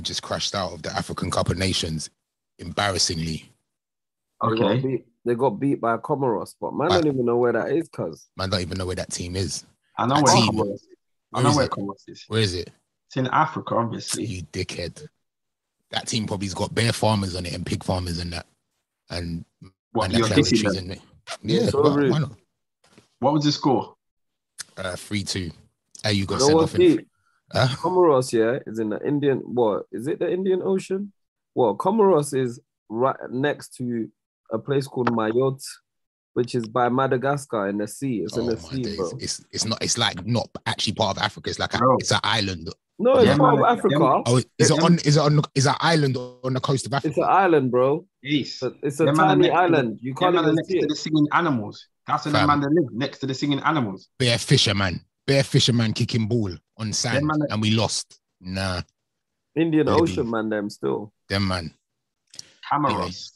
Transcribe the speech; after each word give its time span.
just 0.00 0.22
crashed 0.22 0.54
out 0.54 0.72
of 0.72 0.82
the 0.82 0.90
African 0.92 1.30
Cup 1.30 1.48
of 1.50 1.56
Nations, 1.58 2.10
embarrassingly. 2.58 3.50
They 4.42 4.48
got 4.48 4.60
Okay. 4.72 4.80
beat, 4.80 5.06
they 5.24 5.34
got 5.34 5.50
beat 5.50 5.80
by 5.80 5.96
Comoros, 5.98 6.54
but 6.60 6.74
man 6.74 6.88
Right. 6.90 7.04
don't 7.04 7.14
even 7.14 7.26
know 7.26 7.36
where 7.36 7.52
that 7.52 7.70
is, 7.72 7.88
cuz. 7.88 8.28
Man, 8.36 8.50
don't 8.50 8.60
even 8.60 8.78
know 8.78 8.86
where 8.86 8.96
that 8.96 9.10
team 9.12 9.36
is. 9.36 9.64
I 9.98 10.06
know 10.06 10.16
That 10.16 10.24
where 10.24 10.34
team- 10.34 10.52
Comoros 10.54 10.74
is. 10.74 10.86
I 11.34 11.42
know 11.42 11.54
where 11.54 11.64
it? 11.66 11.70
Comoros 11.70 12.02
is. 12.08 12.24
Where 12.28 12.40
is 12.42 12.54
it? 12.54 12.70
It's 13.08 13.16
in 13.16 13.26
Africa, 13.28 13.76
obviously. 13.76 14.24
You 14.24 14.42
dickhead. 14.52 15.06
That 15.90 16.06
team 16.08 16.26
probably's 16.26 16.54
got 16.54 16.74
bear 16.74 16.92
farmers 16.92 17.36
on 17.36 17.46
it 17.46 17.54
and 17.54 17.64
pig 17.64 17.84
farmers 17.84 18.18
and 18.18 18.32
that, 18.32 18.46
and 19.10 19.44
What, 19.92 20.06
and 20.06 20.14
the 20.14 20.18
you're 20.18 20.26
dissing 20.28 20.60
territories 20.60 20.76
in 20.76 20.90
it. 20.90 21.00
Yeah, 21.42 21.68
So 21.70 21.82
why, 21.82 22.10
why 22.10 22.18
not? 22.18 22.32
What 23.20 23.32
was 23.32 23.44
the 23.44 23.52
score? 23.52 23.96
Uh, 24.76 24.96
three 24.96 25.22
two. 25.22 25.50
Hey, 26.02 26.12
you 26.12 26.26
got 26.26 26.40
You 26.40 26.46
sent 26.46 26.60
off 26.60 26.74
in. 26.74 27.06
Deep? 27.52 27.62
Huh? 27.62 27.68
Comoros, 27.80 28.32
yeah, 28.32 28.58
is 28.66 28.78
in 28.78 28.90
the 28.90 29.00
Indian. 29.06 29.38
What 29.38 29.84
is 29.92 30.06
it? 30.06 30.18
The 30.18 30.30
Indian 30.32 30.60
Ocean? 30.62 31.12
Well, 31.54 31.76
Comoros 31.76 32.34
is 32.38 32.60
right 32.88 33.16
next 33.30 33.74
to 33.76 34.08
a 34.52 34.58
place 34.58 34.86
called 34.86 35.10
Mayotte, 35.10 35.64
which 36.34 36.54
is 36.54 36.66
by 36.68 36.88
Madagascar 36.88 37.68
in 37.68 37.78
the 37.78 37.88
sea. 37.88 38.18
It's 38.24 38.36
in 38.36 38.44
Oh 38.44 38.50
the 38.50 38.56
sea, 38.60 38.82
days! 38.82 38.96
bro. 38.96 39.10
It's 39.18 39.44
it's 39.52 39.64
not. 39.64 39.82
It's 39.82 39.98
like 39.98 40.24
not 40.26 40.48
actually 40.66 40.94
part 40.94 41.16
of 41.16 41.22
Africa. 41.22 41.50
It's 41.50 41.58
like 41.58 41.74
a, 41.74 41.78
Bro. 41.78 41.96
it's 41.98 42.12
an 42.12 42.20
island. 42.22 42.68
No, 42.98 43.16
it's 43.16 43.26
Yeah, 43.26 43.36
part 43.36 43.56
man, 43.56 43.64
of 43.64 43.78
Africa. 43.78 43.98
them- 43.98 44.22
Oh, 44.26 44.36
is 44.36 44.46
it 44.58 44.68
Them- 44.76 44.84
on? 44.84 44.94
Is 45.00 45.16
it 45.16 45.20
on? 45.20 45.40
Is 45.54 45.66
an 45.66 45.74
island 45.80 46.16
on 46.16 46.54
the 46.54 46.60
coast 46.60 46.86
of 46.86 46.94
Africa? 46.94 47.08
It's 47.08 47.18
an 47.18 47.24
island, 47.28 47.70
bro. 47.70 48.06
Yes. 48.22 48.58
But 48.60 48.74
It's 48.82 48.98
a 49.00 49.04
Them 49.04 49.16
man 49.18 49.24
are 49.26 49.28
tiny 49.30 49.42
next 49.42 49.52
to 49.54 49.60
island. 49.60 49.98
You 50.00 50.14
can't 50.14 50.34
man 50.34 50.44
even 50.44 50.54
next 50.56 50.68
see 50.68 50.78
to 50.78 50.84
it. 50.84 50.88
the 50.88 50.96
singing 50.96 51.26
animals. 51.32 51.86
That's 52.06 52.24
where 52.24 52.32
the 52.32 52.38
Fam. 52.38 52.46
man 52.48 52.60
that 52.60 52.70
live 52.70 52.92
next 52.92 53.18
to 53.18 53.26
the 53.26 53.34
singing 53.34 53.60
animals. 53.60 54.08
Bear 54.18 54.38
fisherman, 54.38 55.00
bear 55.26 55.42
fisherman 55.42 55.92
kicking 55.92 56.26
ball 56.28 56.50
on 56.78 56.92
sand, 56.92 57.26
man 57.26 57.38
and 57.50 57.60
we 57.60 57.70
lost. 57.70 58.18
Nah, 58.40 58.82
Indian 59.54 59.86
Really? 59.86 60.00
Ocean, 60.02 60.30
man. 60.30 60.48
Them 60.50 60.70
still. 60.70 61.12
them 61.28 61.48
man. 61.48 61.74
Camaros. 62.70 63.32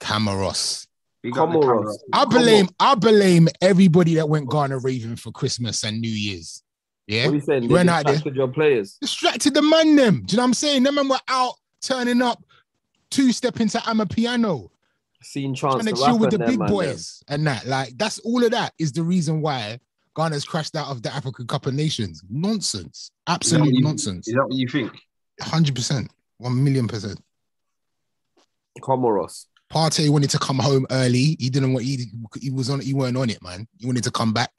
Camaros. 0.00 0.86
We 1.22 1.30
got 1.30 1.48
Comoros. 1.48 1.84
Camaros. 1.84 1.96
I 2.12 2.24
blame 2.24 2.68
I 2.80 2.94
blame 2.94 3.48
everybody 3.60 4.14
that 4.16 4.28
went 4.28 4.50
Ghana 4.50 4.78
raving 4.78 5.16
for 5.16 5.30
Christmas 5.30 5.84
and 5.84 6.00
New 6.00 6.10
Year's. 6.10 6.62
Yeah, 7.06 7.26
What 7.26 7.32
are 7.32 7.34
you 7.36 7.40
saying? 7.40 7.62
You 7.64 7.68
They 7.68 7.74
went 7.74 7.90
out 7.90 8.04
there. 8.04 8.14
distracted 8.14 8.36
your 8.36 8.48
players. 8.48 8.96
distracted 9.00 9.54
the 9.54 9.62
man. 9.62 9.96
Them, 9.96 10.22
do 10.24 10.32
you 10.32 10.36
know 10.36 10.42
what 10.42 10.46
I'm 10.48 10.54
saying? 10.54 10.82
Them 10.84 10.94
man 10.96 11.08
were 11.08 11.18
out 11.28 11.54
turning 11.80 12.22
up, 12.22 12.42
two 13.10 13.32
step 13.32 13.60
into 13.60 13.78
Amapiano, 13.78 14.70
Seen 15.22 15.54
chance 15.54 15.74
trying 15.74 15.86
to 15.86 15.90
to 15.92 15.96
chill 15.96 16.12
rap 16.12 16.20
with 16.20 16.30
the 16.30 16.36
and 16.36 16.42
them, 16.44 16.50
big 16.50 16.58
man, 16.60 16.68
them. 16.68 16.76
boys 16.76 17.22
and 17.28 17.46
that. 17.46 17.66
Like 17.66 17.96
that's 17.98 18.18
all 18.20 18.42
of 18.44 18.50
that 18.52 18.72
is 18.78 18.92
the 18.92 19.02
reason 19.02 19.40
why 19.40 19.78
Ghana's 20.16 20.44
crashed 20.44 20.76
out 20.76 20.88
of 20.88 21.02
the 21.02 21.12
African 21.14 21.46
Cup 21.46 21.66
of 21.66 21.74
Nations. 21.74 22.22
Nonsense, 22.28 23.10
absolute 23.26 23.74
you- 23.74 23.82
nonsense. 23.82 24.28
Is 24.28 24.34
that 24.34 24.44
what 24.46 24.54
you 24.54 24.68
think? 24.68 24.92
Hundred 25.40 25.74
percent, 25.74 26.10
one 26.38 26.62
million 26.62 26.86
percent. 26.86 27.18
Comoros. 28.80 29.46
Partey 29.72 30.10
wanted 30.10 30.30
to 30.30 30.38
come 30.38 30.58
home 30.58 30.86
early. 30.90 31.36
He 31.38 31.48
didn't 31.48 31.72
want. 31.72 31.84
He, 31.86 32.06
he 32.40 32.50
was 32.50 32.68
on. 32.68 32.80
He 32.80 32.92
weren't 32.92 33.16
on 33.16 33.30
it, 33.30 33.42
man. 33.42 33.66
He 33.78 33.86
wanted 33.86 34.04
to 34.04 34.10
come 34.10 34.32
back 34.34 34.50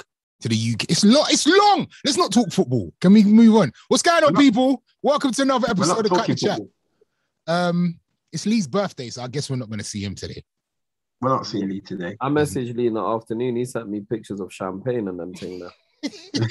to 0.41 0.49
the 0.49 0.55
UK. 0.73 0.85
It's 0.89 1.03
long. 1.03 1.25
It's 1.29 1.45
long. 1.45 1.87
Let's 2.03 2.17
not 2.17 2.31
talk 2.33 2.51
football. 2.51 2.91
Can 2.99 3.13
we 3.13 3.23
move 3.23 3.55
on? 3.55 3.71
What's 3.89 4.03
going 4.03 4.23
on, 4.23 4.33
not- 4.33 4.41
people? 4.41 4.83
Welcome 5.03 5.31
to 5.33 5.41
another 5.43 5.69
episode 5.69 6.05
of 6.05 6.11
Cut 6.11 6.27
the 6.27 6.35
Chat. 6.35 6.59
Um, 7.45 7.99
it's 8.31 8.45
Lee's 8.47 8.67
birthday, 8.67 9.09
so 9.09 9.21
I 9.21 9.27
guess 9.27 9.49
we're 9.49 9.57
not 9.57 9.67
going 9.69 9.79
to 9.79 9.85
see 9.85 10.03
him 10.03 10.15
today. 10.15 10.43
We're 11.23 11.29
not 11.29 11.45
seeing 11.47 11.69
Lee 11.69 11.79
today. 11.79 12.17
I 12.19 12.27
messaged 12.27 12.75
Lee 12.75 12.87
in 12.87 12.95
the 12.95 13.01
afternoon. 13.01 13.55
He 13.55 13.63
sent 13.63 13.87
me 13.87 14.01
pictures 14.01 14.41
of 14.41 14.51
champagne 14.51 15.07
and 15.07 15.17
them 15.17 15.33
thing 15.33 15.57
there. 15.57 16.11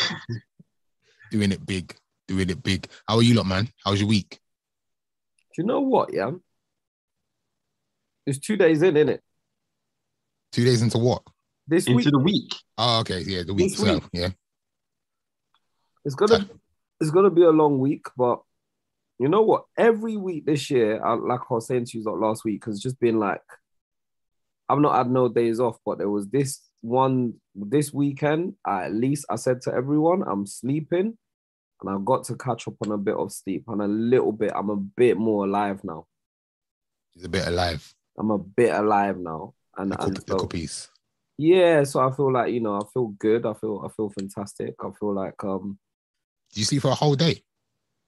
Doing 1.31 1.53
it 1.53 1.67
big. 1.67 1.95
Doing 2.27 2.49
it 2.49 2.63
big. 2.63 2.89
How 3.07 3.17
are 3.17 3.23
you, 3.23 3.35
lot, 3.35 3.45
man? 3.45 3.69
How's 3.85 4.01
your 4.01 4.09
week? 4.09 4.41
Do 5.55 5.61
you 5.61 5.65
know 5.65 5.81
what? 5.81 6.15
Yeah, 6.15 6.31
it's 8.27 8.39
two 8.39 8.57
days 8.57 8.81
in, 8.81 8.97
isn't 8.97 9.11
it? 9.11 9.23
Two 10.53 10.65
days 10.65 10.81
into 10.81 10.97
what? 10.97 11.23
This 11.69 11.87
Into 11.87 11.97
week 11.97 12.11
the 12.11 12.19
week. 12.19 12.55
Oh, 12.79 13.01
okay. 13.01 13.21
Yeah, 13.21 13.43
the 13.47 13.53
week. 13.53 13.73
This 13.73 13.79
So, 13.79 13.93
week. 13.93 14.05
yeah. 14.15 14.31
it's 16.07 16.15
gonna 16.15 16.49
it's 16.99 17.11
gonna 17.11 17.29
be 17.29 17.43
a 17.43 17.51
long 17.51 17.79
week, 17.79 18.07
but 18.17 18.41
you 19.19 19.29
know 19.29 19.43
what? 19.43 19.65
Every 19.77 20.17
week 20.17 20.47
this 20.47 20.71
year, 20.71 21.05
I, 21.05 21.13
like 21.13 21.41
I 21.51 21.55
was 21.55 21.67
saying 21.67 21.85
to 21.87 21.99
you 21.99 22.05
like 22.05 22.17
last 22.23 22.43
week, 22.47 22.65
has 22.65 22.81
just 22.81 22.99
been 22.99 23.19
like 23.19 23.43
I've 24.73 24.79
not 24.81 24.97
had 24.97 25.11
no 25.11 25.29
days 25.29 25.61
off, 25.61 25.77
but 25.85 25.99
there 25.99 26.09
was 26.11 26.29
this 26.29 26.61
one 26.81 27.35
this 27.55 27.93
weekend. 27.93 28.55
At 28.67 28.93
least 28.95 29.27
I 29.31 29.37
said 29.37 29.61
to 29.63 29.73
everyone, 29.75 30.23
I'm 30.27 30.47
sleeping, 30.47 31.17
and 31.81 31.91
I've 31.91 32.05
got 32.05 32.25
to 32.25 32.37
catch 32.37 32.67
up 32.69 32.75
on 32.85 32.93
a 32.93 32.99
bit 32.99 33.15
of 33.17 33.33
sleep 33.33 33.65
and 33.69 33.83
a 33.83 33.87
little 33.89 34.33
bit. 34.33 34.53
I'm 34.55 34.71
a 34.71 34.77
bit 34.77 35.17
more 35.19 35.45
alive 35.47 35.81
now. 35.85 36.07
He's 37.13 37.25
a 37.25 37.29
bit 37.29 37.47
alive. 37.47 37.95
I'm 38.19 38.31
a 38.31 38.39
bit 38.39 38.73
alive 38.75 39.19
now, 39.19 39.55
and, 39.77 39.91
Little, 39.91 40.07
and 40.07 40.17
so- 40.19 40.25
little 40.33 40.49
piece. 40.49 40.89
yeah, 41.39 41.85
so 41.85 42.01
I 42.01 42.11
feel 42.15 42.33
like 42.33 42.53
you 42.53 42.61
know, 42.61 42.77
I 42.77 42.85
feel 42.93 43.09
good. 43.19 43.45
I 43.47 43.55
feel 43.55 43.83
I 43.85 43.89
feel 43.95 44.11
fantastic. 44.11 44.75
I 44.81 44.91
feel 44.99 45.15
like 45.15 45.43
um 45.45 45.79
Did 46.53 46.59
you 46.61 46.65
sleep 46.65 46.83
for 46.83 46.91
a 46.93 46.95
whole 46.95 47.15
day? 47.17 47.43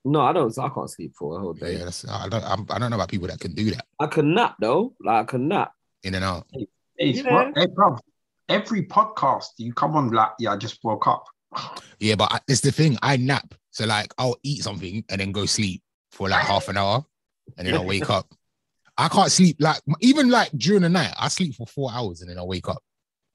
no, 0.07 0.21
I 0.21 0.33
don't. 0.35 0.59
I 0.59 0.69
can't 0.69 0.91
sleep 0.91 1.13
for 1.19 1.37
a 1.37 1.41
whole 1.41 1.55
day. 1.55 1.79
Yeah, 1.79 1.85
that's, 1.87 2.07
I 2.07 2.29
don't. 2.29 2.45
I'm, 2.45 2.67
I 2.71 2.79
don't 2.79 2.91
know 2.91 2.97
about 2.97 3.09
people 3.09 3.29
that 3.29 3.41
can 3.41 3.55
do 3.55 3.71
that 3.71 3.87
I 3.99 4.07
can 4.07 4.35
nap 4.35 4.57
though. 4.61 4.95
Like 5.01 5.23
I 5.23 5.25
can 5.25 5.49
nap. 5.49 5.73
In 6.05 6.15
and 6.15 6.25
out. 6.25 6.47
Hey, 6.53 6.67
it's 6.97 7.19
Yeah. 7.25 7.33
what, 7.33 7.53
hey, 7.57 7.67
bro. 7.67 7.97
Every 8.49 8.87
podcast 8.87 9.47
you 9.57 9.73
come 9.73 9.97
on 9.97 10.11
like, 10.11 10.31
yeah, 10.39 10.53
I 10.53 10.57
just 10.57 10.79
woke 10.85 11.07
up. 11.07 11.25
Yeah, 11.99 12.15
but 12.17 12.33
I- 12.33 12.41
it's 12.49 12.61
the 12.61 12.73
thing. 12.73 12.99
I 13.03 13.17
nap, 13.17 13.55
so 13.71 13.87
like 13.87 14.13
I'll 14.19 14.37
eat 14.43 14.63
something 14.63 15.05
and 15.09 15.21
then 15.21 15.33
go 15.33 15.47
sleep 15.47 15.83
for 16.13 16.29
like 16.29 16.45
half 16.45 16.69
an 16.69 16.77
hour, 16.77 17.05
and 17.57 17.67
then 17.67 17.75
I'll 17.75 17.85
wake 17.87 18.11
up. 18.11 18.33
I 18.97 19.09
can't 19.09 19.31
sleep 19.33 19.57
like 19.61 19.81
even 20.01 20.31
like 20.31 20.51
during 20.57 20.83
the 20.83 20.89
night. 20.89 21.15
I 21.19 21.29
sleep 21.29 21.55
for 21.55 21.67
four 21.67 21.91
hours 21.93 22.21
and 22.21 22.31
then 22.31 22.39
I 22.39 22.43
wake 22.43 22.69
up, 22.69 22.83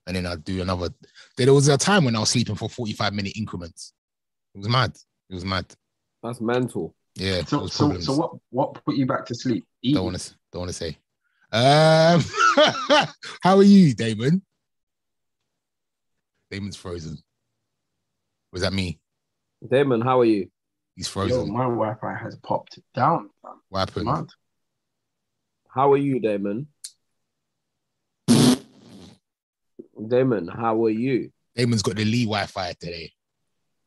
and 0.06 0.16
then 0.16 0.26
I 0.26 0.36
do 0.36 0.62
another. 0.62 0.90
There 1.38 1.54
was 1.54 1.68
a 1.70 1.78
time 1.78 2.06
when 2.06 2.16
I 2.16 2.20
was 2.20 2.30
sleeping 2.30 2.56
for 2.56 2.70
forty 2.70 2.94
five 2.94 3.14
minute 3.14 3.36
increments. 3.36 3.94
It 4.54 4.60
was 4.60 4.70
mad. 4.70 4.96
It 5.30 5.34
was 5.34 5.46
mad. 5.46 5.66
That's 6.22 6.40
mental. 6.42 6.96
Yeah. 7.16 7.44
So, 7.46 7.68
so, 7.68 7.98
so 8.00 8.14
what? 8.16 8.32
What 8.52 8.86
put 8.86 8.96
you 8.96 9.06
back 9.06 9.26
to 9.28 9.36
sleep? 9.36 9.66
Don't 9.84 10.04
want 10.06 10.20
to. 10.20 10.34
Don't 10.52 10.60
want 10.62 10.70
to 10.70 10.74
say. 10.74 10.98
Um, 11.52 12.24
how 13.42 13.58
are 13.58 13.64
you, 13.64 13.94
Damon? 13.96 14.42
Damon's 16.52 16.76
frozen. 16.76 17.18
Was 18.52 18.62
that 18.62 18.74
me? 18.74 19.00
Damon, 19.70 20.02
how 20.02 20.20
are 20.22 20.26
you? 20.26 20.50
He's 20.96 21.08
Yo, 21.08 21.12
frozen. 21.12 21.52
my 21.54 21.64
Wi-Fi 21.64 22.16
has 22.16 22.36
popped 22.38 22.80
down. 22.94 23.30
what 23.70 23.80
happened? 23.80 24.06
Mad. 24.06 24.26
How 25.74 25.92
are 25.94 25.98
you, 25.98 26.20
Damon? 26.20 26.68
Damon, 30.08 30.48
how 30.48 30.84
are 30.86 30.90
you? 30.90 31.32
Damon's 31.56 31.82
got 31.82 31.96
the 31.96 32.06
Lee 32.06 32.24
Wi-Fi 32.26 32.74
today. 32.80 33.12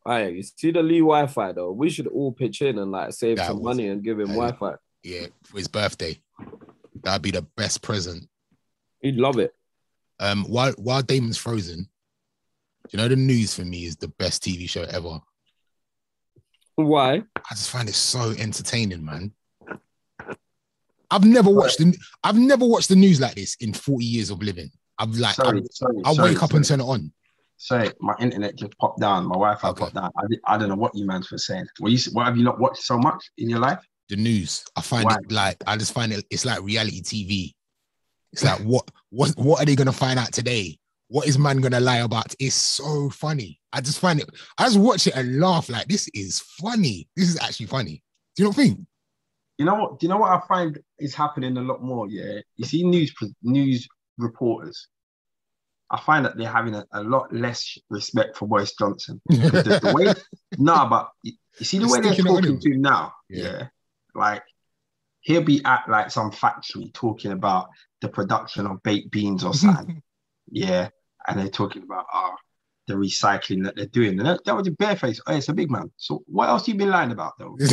Alright, 0.05 0.33
you 0.35 0.43
see 0.43 0.71
the 0.71 0.83
Lee 0.83 0.99
Wi-Fi 0.99 1.53
though. 1.53 1.71
We 1.71 1.89
should 1.89 2.07
all 2.07 2.31
pitch 2.31 2.61
in 2.61 2.77
and 2.77 2.91
like 2.91 3.13
save 3.13 3.37
That 3.37 3.47
some 3.47 3.57
was- 3.57 3.63
money 3.77 3.87
and 3.89 4.03
give 4.03 4.19
him 4.19 4.27
Hey. 4.27 4.35
Wi-Fi. 4.35 4.75
Yeah, 5.03 5.27
for 5.43 5.57
his 5.57 5.67
birthday. 5.67 6.21
That'd 7.03 7.21
be 7.21 7.31
the 7.31 7.41
best 7.41 7.81
present. 7.81 8.27
He'd 9.01 9.15
love 9.15 9.37
it. 9.39 9.53
Um, 10.19 10.45
while 10.45 10.71
while 10.77 11.01
Damon's 11.01 11.37
frozen, 11.37 11.87
you 12.91 12.97
know 12.97 13.07
the 13.07 13.15
news 13.15 13.53
for 13.55 13.65
me 13.65 13.85
is 13.85 13.95
the 13.97 14.07
best 14.07 14.43
TV 14.43 14.69
show 14.69 14.83
ever. 14.83 15.19
Why? 16.75 17.15
I 17.35 17.49
just 17.55 17.69
find 17.69 17.87
it 17.89 17.95
so 17.95 18.31
entertaining, 18.31 19.03
man. 19.03 19.31
I've 21.11 21.25
never 21.25 21.49
watched 21.49 21.77
the 21.79 21.95
I've 22.23 22.37
never 22.37 22.65
watched 22.65 22.89
the 22.89 22.95
news 22.95 23.19
like 23.19 23.35
this 23.35 23.55
in 23.59 23.73
40 23.73 24.03
years 24.05 24.29
of 24.29 24.41
living. 24.41 24.71
I've 24.97 25.15
like 25.17 25.35
sorry, 25.35 25.59
I, 25.59 25.63
sorry, 25.71 25.95
I 26.05 26.13
sorry, 26.13 26.29
wake 26.33 26.41
up 26.43 26.49
sorry. 26.51 26.57
and 26.57 26.65
turn 26.65 26.79
it 26.81 26.85
on. 26.85 27.11
Sorry, 27.57 27.91
my 27.99 28.13
internet 28.19 28.55
just 28.55 28.77
popped 28.77 28.99
down. 28.99 29.25
My 29.25 29.33
Wi-Fi 29.35 29.69
Okay. 29.69 29.79
popped 29.79 29.95
down. 29.95 30.11
I, 30.17 30.55
I 30.55 30.57
don't 30.57 30.69
know 30.69 30.75
what 30.75 30.95
you 30.95 31.05
man 31.05 31.23
were 31.31 31.37
saying. 31.37 31.65
What 31.79 31.91
you? 31.91 31.99
What 32.13 32.25
have 32.25 32.37
you 32.37 32.43
not 32.43 32.59
watched 32.59 32.83
so 32.83 32.97
much 32.97 33.23
in 33.37 33.49
your 33.49 33.59
life? 33.59 33.79
The 34.13 34.21
news. 34.21 34.63
I 34.75 34.81
find 34.81 35.09
it 35.09 35.31
like 35.31 35.57
I 35.65 35.75
just 35.75 35.91
find 35.91 36.13
it 36.13 36.23
it's 36.29 36.45
like 36.45 36.61
reality 36.61 37.01
TV. 37.01 37.53
It's 38.31 38.43
like 38.43 38.59
what 38.59 38.91
what 39.09 39.31
what 39.37 39.59
are 39.59 39.65
they 39.65 39.75
gonna 39.75 39.91
find 39.91 40.19
out 40.19 40.31
today? 40.31 40.77
What 41.07 41.27
is 41.27 41.39
man 41.39 41.61
gonna 41.61 41.79
lie 41.79 41.97
about? 41.97 42.35
It's 42.37 42.53
so 42.53 43.09
funny. 43.09 43.59
I 43.71 43.81
just 43.81 43.97
find 43.97 44.19
it. 44.19 44.29
I 44.59 44.65
just 44.65 44.77
watch 44.77 45.07
it 45.07 45.15
and 45.15 45.39
laugh. 45.39 45.67
Like 45.67 45.87
this 45.87 46.07
is 46.13 46.41
funny. 46.41 47.07
This 47.15 47.27
is 47.27 47.39
actually 47.39 47.65
funny. 47.65 48.03
Do 48.35 48.43
you 48.43 48.49
not 48.49 48.55
think? 48.55 48.81
You 49.57 49.65
know 49.65 49.73
what? 49.73 49.99
Do 49.99 50.05
you 50.05 50.09
know 50.09 50.17
what 50.17 50.29
I 50.29 50.45
find 50.47 50.77
is 50.99 51.15
happening 51.15 51.57
a 51.57 51.61
lot 51.61 51.81
more? 51.81 52.07
Yeah, 52.07 52.41
you 52.55 52.65
see 52.65 52.83
news 52.83 53.11
news 53.41 53.87
reporters. 54.19 54.89
I 55.89 55.99
find 55.99 56.23
that 56.25 56.37
they're 56.37 56.47
having 56.47 56.75
a, 56.75 56.85
a 56.91 57.01
lot 57.01 57.33
less 57.33 57.79
respect 57.89 58.37
for 58.37 58.47
Boris 58.47 58.75
Johnson. 58.75 59.19
The, 59.27 59.79
the 59.81 59.91
way, 59.91 60.13
nah, 60.59 60.87
but 60.87 61.09
you, 61.23 61.33
you 61.57 61.65
see 61.65 61.79
the 61.79 61.87
way 61.87 61.99
they're 61.99 62.13
sticking 62.13 62.31
it 62.31 62.35
on 62.35 62.43
talking 62.43 62.59
to 62.59 62.71
him 62.73 62.81
now. 62.81 63.13
Yeah. 63.27 63.43
Yeah. 63.43 63.67
Like 64.15 64.43
he'll 65.21 65.43
be 65.43 65.63
at 65.65 65.83
like 65.87 66.11
some 66.11 66.31
factory 66.31 66.91
talking 66.93 67.31
about 67.31 67.69
the 68.01 68.09
production 68.09 68.65
of 68.67 68.81
baked 68.83 69.11
beans 69.11 69.43
or 69.43 69.53
something. 69.53 70.01
yeah, 70.51 70.89
and 71.27 71.39
they're 71.39 71.47
talking 71.49 71.83
about 71.83 72.05
uh, 72.13 72.31
the 72.87 72.93
recycling 72.93 73.63
that 73.63 73.75
they're 73.75 73.85
doing. 73.85 74.19
And 74.19 74.27
that, 74.27 74.43
that 74.45 74.55
was 74.55 74.67
a 74.67 74.71
bareface. 74.71 75.19
Oh, 75.25 75.35
it's 75.35 75.49
a 75.49 75.53
big 75.53 75.71
man. 75.71 75.91
So 75.97 76.23
what 76.27 76.49
else 76.49 76.67
you 76.67 76.75
been 76.75 76.89
lying 76.89 77.11
about 77.11 77.33
though? 77.39 77.57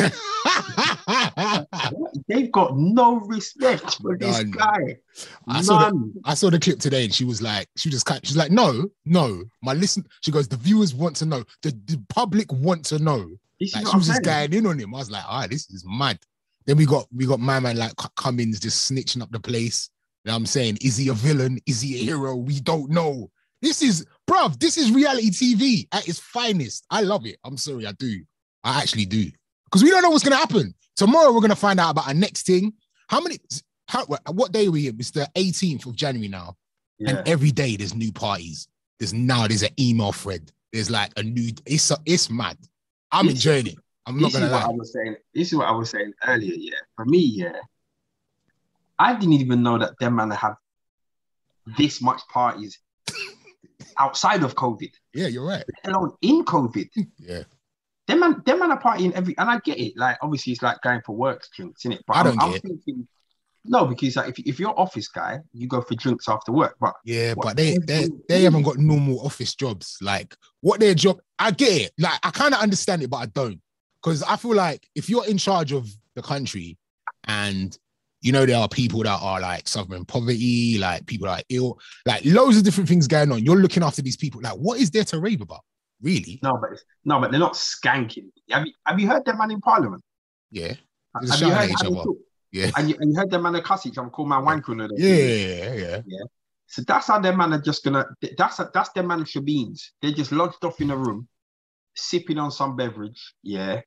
they've 2.29 2.51
got 2.53 2.77
no 2.77 3.17
respect 3.21 3.97
for 4.01 4.17
this 4.17 4.43
guy. 4.45 4.99
I 5.49 5.63
saw 5.63 5.79
the- 5.79 5.91
None. 5.91 6.13
I 6.25 6.35
saw 6.35 6.51
the 6.51 6.61
clip 6.61 6.79
today 6.79 7.05
and 7.05 7.15
she 7.15 7.25
was 7.25 7.43
like, 7.43 7.69
she 7.77 7.91
just 7.91 8.07
kind 8.07 8.25
she's 8.25 8.37
like, 8.37 8.51
no, 8.51 8.89
no, 9.05 9.43
my 9.63 9.75
listen. 9.75 10.07
She 10.21 10.31
goes, 10.31 10.49
the 10.49 10.57
viewers 10.57 10.95
want 10.95 11.17
to 11.17 11.27
know, 11.27 11.45
the, 11.63 11.71
the 11.87 12.03
public 12.09 12.53
want 12.53 12.85
to 12.87 12.99
know. 12.99 13.29
This 13.61 13.71
is 13.71 13.77
Like 13.77 13.87
she 13.87 13.97
was 13.97 14.07
just 14.07 14.23
going 14.23 14.53
in 14.53 14.67
on 14.67 14.79
him. 14.79 14.95
I 14.95 14.99
was 14.99 15.11
like, 15.11 15.25
all 15.29 15.41
right, 15.41 15.51
this 15.51 15.71
is 15.71 15.85
mad. 15.87 16.19
Then 16.67 16.77
we 16.77 16.87
got 16.87 17.07
we 17.15 17.27
got 17.27 17.41
my 17.41 17.61
man 17.61 17.77
like 17.77 17.93
Cummings 18.17 18.61
just 18.61 18.91
snitching 18.91 19.23
up 19.23 19.31
the 19.31 19.41
place. 19.41 19.91
You 20.25 20.31
know 20.31 20.35
what 20.35 20.39
I'm 20.39 20.47
saying? 20.47 20.79
Is 20.83 20.97
he 20.97 21.09
a 21.09 21.15
villain? 21.15 21.59
Is 21.67 21.81
he 21.81 21.97
a 21.97 22.05
hero? 22.05 22.37
We 22.37 22.61
don't 22.61 22.91
know. 22.91 23.31
This 23.63 23.83
is 23.83 24.07
bruv, 24.29 24.59
this 24.59 24.79
is 24.79 24.91
reality 24.91 25.31
TV 25.31 25.89
at 25.93 26.09
its 26.09 26.19
finest. 26.19 26.85
I 26.91 27.03
love 27.03 27.27
it. 27.27 27.37
I'm 27.45 27.57
sorry, 27.57 27.87
I 27.87 27.93
do. 27.93 28.21
I 28.65 28.81
actually 28.81 29.07
do. 29.07 29.31
Because 29.65 29.83
we 29.83 29.91
don't 29.91 30.03
know 30.03 30.11
what's 30.11 30.25
gonna 30.25 30.37
happen. 30.37 30.75
Tomorrow 30.97 31.33
we're 31.33 31.41
gonna 31.41 31.57
find 31.57 31.79
out 31.81 31.91
about 31.91 32.09
our 32.09 32.15
next 32.15 32.47
thing. 32.47 32.73
How 33.09 33.21
many 33.21 33.39
how 33.89 34.07
what 34.33 34.53
day 34.53 34.67
are 34.67 34.71
we 34.71 34.89
in? 34.89 34.97
It's 34.99 35.11
the 35.11 35.29
18th 35.35 35.87
of 35.87 35.97
January 35.97 36.29
now. 36.29 36.57
Yeah. 36.99 37.11
And 37.11 37.29
every 37.29 37.51
day 37.51 37.77
there's 37.77 37.95
new 37.95 38.13
parties. 38.13 38.69
There's 38.99 39.15
now 39.15 39.49
there's 39.49 39.63
an 39.63 39.75
email 39.79 40.13
thread. 40.13 40.53
There's 40.73 40.91
like 40.91 41.11
a 41.17 41.23
new. 41.23 41.51
It's 41.67 41.91
a, 41.91 41.97
it's 42.07 42.31
mad. 42.31 42.57
I'm 43.13 43.27
This- 43.27 43.35
enjoying 43.37 43.67
it. 43.69 43.75
I'm 44.07 44.19
not 44.19 44.33
this 44.33 44.41
gonna 44.41 44.47
is 44.47 44.53
what 44.53 44.63
I 44.65 44.69
was 44.71 44.93
saying. 44.93 45.17
This 45.35 45.49
is 45.53 45.55
what 45.59 45.69
I 45.69 45.73
was 45.73 45.91
saying 45.91 46.13
earlier. 46.27 46.55
Yeah, 46.57 46.79
for 46.97 47.05
me, 47.05 47.19
yeah, 47.19 47.53
I 48.99 49.15
didn't 49.15 49.35
even 49.35 49.63
know 49.63 49.79
that 49.79 49.99
them 50.01 50.17
man 50.17 50.31
have 50.31 50.57
this 51.79 52.01
much 52.01 52.21
parties 52.33 52.79
outside 53.99 54.43
of 54.43 54.55
COVID, 54.55 54.91
Yeah, 55.15 55.27
you're 55.29 55.47
right. 55.47 55.65
alone 55.85 56.13
in 56.23 56.45
COVID. 56.45 56.89
Yeah, 57.19 57.43
Them 58.09 58.21
man, 58.21 58.43
them 58.45 58.59
man 58.59 58.73
are 58.73 58.81
partying 58.81 59.13
every, 59.13 59.37
and 59.39 59.49
I 59.51 59.61
get 59.61 59.79
it. 59.79 59.97
Like 59.97 60.19
obviously, 60.23 60.53
it's 60.55 60.63
like 60.63 60.81
going 60.83 61.03
for 61.05 61.15
work 61.15 61.45
drinks, 61.55 61.83
isn't 61.85 61.93
it? 61.99 62.05
But 62.07 62.17
I 62.17 62.23
don't 62.25 62.39
I'm, 62.43 62.47
I'm 62.47 62.53
get 62.53 62.65
it. 62.65 62.69
thinking, 62.69 63.07
no, 63.65 63.87
because 63.87 64.17
like 64.17 64.39
if 64.39 64.47
if 64.47 64.59
you're 64.61 64.79
office 64.79 65.09
guy, 65.09 65.41
you 65.53 65.69
go 65.69 65.81
for 65.81 65.95
drinks 65.95 66.29
after 66.29 66.53
work. 66.53 66.77
But 66.81 66.95
yeah, 67.05 67.35
What 67.35 67.47
but 67.49 67.57
they 67.57 67.79
they 67.79 68.09
they 68.29 68.43
haven't 68.43 68.63
got 68.63 68.79
normal 68.79 69.25
office 69.25 69.55
jobs. 69.55 69.97
Like 70.01 70.35
what 70.61 70.81
their 70.81 70.95
job? 70.95 71.21
I 71.39 71.51
get 71.51 71.83
it. 71.83 71.93
Like 71.99 72.19
I 72.23 72.31
kind 72.31 72.55
of 72.55 72.61
understand 72.61 73.03
it, 73.03 73.11
but 73.11 73.19
I 73.19 73.27
don't. 73.27 73.61
Because 74.03 74.23
I 74.23 74.37
feel 74.37 74.55
like 74.55 74.87
if 74.95 75.11
you're 75.11 75.27
in 75.27 75.37
charge 75.37 75.73
of 75.73 75.89
the 76.15 76.23
country, 76.23 76.79
and 77.25 77.77
you 78.23 78.33
know 78.33 78.47
there 78.47 78.57
are 78.57 78.69
people 78.69 79.03
that 79.03 79.19
are 79.21 79.41
like 79.41 79.69
suffering 79.69 80.05
poverty, 80.07 80.79
like 80.79 81.07
people 81.07 81.27
that 81.27 81.41
are 81.41 81.45
ill, 81.51 81.79
like 82.07 82.25
loads 82.25 82.57
of 82.57 82.65
different 82.65 82.89
things 82.89 83.07
going 83.07 83.31
on. 83.31 83.45
You're 83.45 83.57
looking 83.57 83.83
after 83.83 84.01
these 84.03 84.17
people. 84.17 84.41
Like 84.43 84.55
what 84.55 84.81
is 84.81 84.91
there 84.91 85.05
to 85.05 85.21
rave 85.21 85.41
about? 85.43 85.61
Really? 86.03 86.41
no, 86.43 86.57
but 86.59 86.73
it's, 86.73 86.85
no, 87.05 87.21
but 87.21 87.31
they're 87.31 87.39
not 87.39 87.53
skanking. 87.53 88.31
Have 88.49 88.67
you 88.67 88.73
have 88.87 88.99
you 88.99 89.07
heard 89.07 89.25
them 89.27 89.37
man 89.37 89.51
in 89.51 89.61
Parliament? 89.61 90.03
Yeah, 90.51 90.73
Have 91.15 91.41
you 91.41 91.51
heard 91.51 91.71
each 91.71 91.77
other. 91.85 91.95
talk? 91.95 92.17
Yeah, 92.53 92.71
And 92.77 92.91
you, 92.91 92.97
and 93.01 93.13
you 93.13 93.19
heard 93.19 93.31
them 93.31 93.43
man 93.43 93.61
cuss 93.63 93.87
each 93.87 93.99
other, 93.99 94.09
call 94.11 94.27
man 94.27 94.43
wanker 94.45 94.73
and 94.73 94.83
all 94.83 94.89
that. 94.89 94.99
yeah, 94.99 95.75
yeah, 95.75 96.03
yeah. 96.07 96.25
So 96.67 96.83
that's 96.87 97.09
how 97.09 97.19
them 97.19 97.37
man 97.37 97.53
are 97.53 97.61
just 97.61 97.85
gonna. 97.85 98.07
That's 98.39 98.61
that's 98.73 98.91
them 98.91 99.09
man 99.09 99.25
shebeens. 99.25 99.81
They're 100.01 100.13
just 100.13 100.33
lodged 100.33 100.65
off 100.65 100.81
in 100.81 100.91
a 100.91 100.97
room, 100.97 101.29
sipping 101.95 102.39
on 102.39 102.53
some 102.53 102.77
beverage, 102.77 103.35
yeah, 103.43 103.81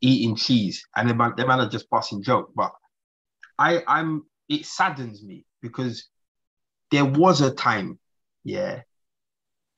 eating 0.00 0.36
cheese, 0.36 0.86
and 0.96 1.08
them 1.08 1.16
man, 1.16 1.32
them 1.36 1.48
man 1.48 1.60
are 1.60 1.68
just 1.68 1.88
busting 1.88 2.22
joke. 2.22 2.52
But 2.54 2.72
I, 3.58 3.82
I'm. 3.86 4.24
It 4.48 4.66
saddens 4.66 5.22
me 5.22 5.44
because 5.62 6.06
there 6.90 7.04
was 7.04 7.40
a 7.40 7.50
time, 7.50 7.98
yeah, 8.44 8.82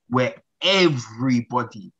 where 0.08 0.34
everybody 0.62 1.92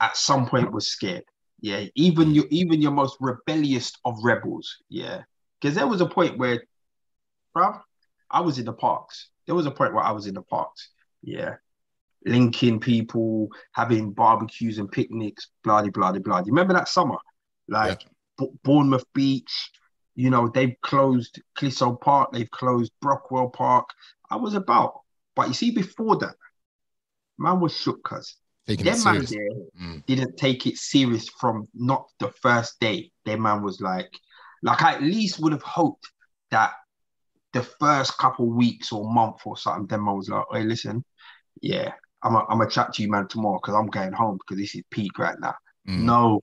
at 0.00 0.16
some 0.16 0.46
point 0.46 0.72
was 0.72 0.88
scared. 0.88 1.24
Yeah, 1.60 1.84
even 1.94 2.32
your 2.32 2.46
even 2.50 2.80
your 2.80 2.92
most 2.92 3.18
rebellious 3.20 3.92
of 4.04 4.18
rebels. 4.24 4.78
Yeah, 4.88 5.22
because 5.60 5.74
there 5.74 5.86
was 5.86 6.00
a 6.00 6.06
point 6.06 6.38
where, 6.38 6.62
bruv, 7.56 7.80
I 8.30 8.40
was 8.40 8.58
in 8.58 8.64
the 8.64 8.72
parks. 8.72 9.28
There 9.46 9.54
was 9.54 9.66
a 9.66 9.70
point 9.70 9.94
where 9.94 10.04
I 10.04 10.12
was 10.12 10.26
in 10.26 10.34
the 10.34 10.42
parks. 10.42 10.90
Yeah. 11.22 11.56
Linking 12.24 12.80
people, 12.80 13.48
having 13.72 14.12
barbecues 14.12 14.78
and 14.78 14.90
picnics, 14.90 15.48
blah, 15.64 15.82
blah, 15.82 16.12
blah, 16.12 16.18
blah. 16.20 16.42
Remember 16.46 16.74
that 16.74 16.88
summer? 16.88 17.16
Like 17.68 18.02
Bo- 18.36 18.54
Bournemouth 18.62 19.04
Beach, 19.14 19.70
you 20.14 20.30
know, 20.30 20.48
they've 20.48 20.76
closed 20.82 21.40
Clissold 21.56 22.00
Park, 22.00 22.32
they've 22.32 22.50
closed 22.50 22.92
Brockwell 23.02 23.52
Park. 23.52 23.88
I 24.30 24.36
was 24.36 24.54
about. 24.54 25.00
But 25.34 25.48
you 25.48 25.54
see, 25.54 25.70
before 25.70 26.16
that, 26.16 26.34
man 27.38 27.60
was 27.60 27.76
shook 27.76 28.02
cuz. 28.04 28.36
Them 28.66 29.02
man 29.02 29.24
there 29.24 29.48
Mm. 29.80 30.06
didn't 30.06 30.36
take 30.36 30.66
it 30.66 30.76
serious 30.76 31.28
from 31.28 31.66
not 31.74 32.06
the 32.20 32.30
first 32.42 32.78
day. 32.78 33.10
Their 33.24 33.38
man 33.38 33.62
was 33.62 33.80
like, 33.80 34.10
like 34.62 34.82
I 34.82 34.94
at 34.94 35.02
least 35.02 35.40
would 35.40 35.52
have 35.52 35.62
hoped 35.62 36.10
that 36.50 36.72
the 37.52 37.62
first 37.62 38.16
couple 38.18 38.46
weeks 38.46 38.92
or 38.92 39.12
month 39.12 39.38
or 39.44 39.56
something, 39.56 39.86
then 39.86 40.08
I 40.08 40.12
was 40.12 40.28
like, 40.28 40.44
hey, 40.52 40.64
listen, 40.64 41.04
yeah, 41.60 41.92
I'm 42.22 42.34
a, 42.34 42.44
I'm 42.48 42.58
gonna 42.58 42.70
chat 42.70 42.92
to 42.94 43.02
you 43.02 43.10
man 43.10 43.28
tomorrow 43.28 43.58
because 43.60 43.74
I'm 43.74 43.88
going 43.88 44.12
home 44.12 44.38
because 44.38 44.60
this 44.60 44.74
is 44.74 44.82
peak 44.90 45.18
right 45.18 45.38
now. 45.40 45.54
Mm. 45.88 46.02
No, 46.02 46.40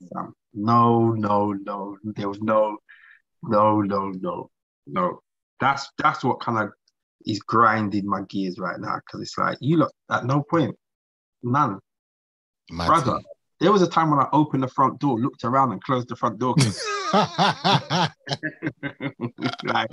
no, 0.54 1.12
no, 1.12 1.54
no. 1.54 1.98
There 2.04 2.30
was 2.30 2.42
no, 2.42 2.78
no, 3.44 3.82
no, 3.82 4.10
no, 4.10 4.50
no. 4.88 5.20
That's 5.60 5.90
that's 5.98 6.24
what 6.24 6.40
kind 6.40 6.60
of 6.60 6.72
is 7.26 7.40
grinding 7.40 8.08
my 8.08 8.22
gears 8.30 8.58
right 8.60 8.80
now 8.80 8.96
because 9.06 9.22
it's 9.22 9.38
like 9.38 9.58
you 9.62 9.78
look 9.78 9.92
at 10.12 10.26
no 10.26 10.44
point, 10.44 10.76
none. 11.44 11.80
Mad 12.70 12.88
Brother, 12.88 13.14
thing. 13.14 13.24
There 13.60 13.72
was 13.72 13.82
a 13.82 13.88
time 13.88 14.12
when 14.12 14.20
I 14.20 14.28
opened 14.34 14.64
the 14.64 14.68
front 14.68 15.00
door, 15.00 15.20
looked 15.20 15.44
around, 15.44 15.72
and 15.72 15.82
closed 15.84 16.10
the 16.10 16.16
front 16.16 16.40
door. 16.40 16.56
like, 19.64 19.92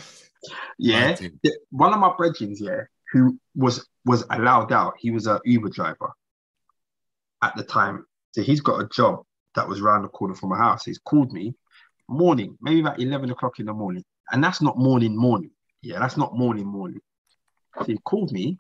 yeah. 0.79 1.07
Mad 1.07 1.19
thing. 1.19 1.41
The- 1.43 1.59
One 1.71 1.93
of 1.93 2.01
my 2.01 2.13
brethren, 2.17 2.55
yeah, 2.59 2.83
who 3.13 3.39
was 3.55 3.87
was 4.05 4.25
allowed 4.31 4.73
out. 4.73 4.95
He 4.99 5.11
was 5.11 5.27
a 5.27 5.41
Uber 5.45 5.71
driver 5.71 6.11
at 7.43 7.57
the 7.57 7.65
time. 7.65 8.07
So 8.33 8.43
he's 8.43 8.61
got 8.61 8.81
a 8.81 8.89
job 8.89 9.23
that 9.55 9.69
was 9.69 9.81
round 9.81 10.05
the 10.05 10.09
corner 10.09 10.35
from 10.35 10.51
my 10.51 10.59
house. 10.59 10.85
He's 10.85 10.99
called 10.99 11.33
me 11.33 11.55
morning, 12.09 12.59
maybe 12.61 12.81
about 12.81 13.01
eleven 13.01 13.31
o'clock 13.31 13.61
in 13.61 13.67
the 13.67 13.73
morning, 13.73 14.05
and 14.31 14.43
that's 14.43 14.61
not 14.61 14.79
morning 14.79 15.17
morning. 15.17 15.51
Yeah, 15.83 16.01
that's 16.01 16.17
not 16.17 16.37
morning 16.37 16.67
morning. 16.67 17.01
So 17.79 17.85
he 17.85 17.99
called 18.05 18.33
me, 18.33 18.59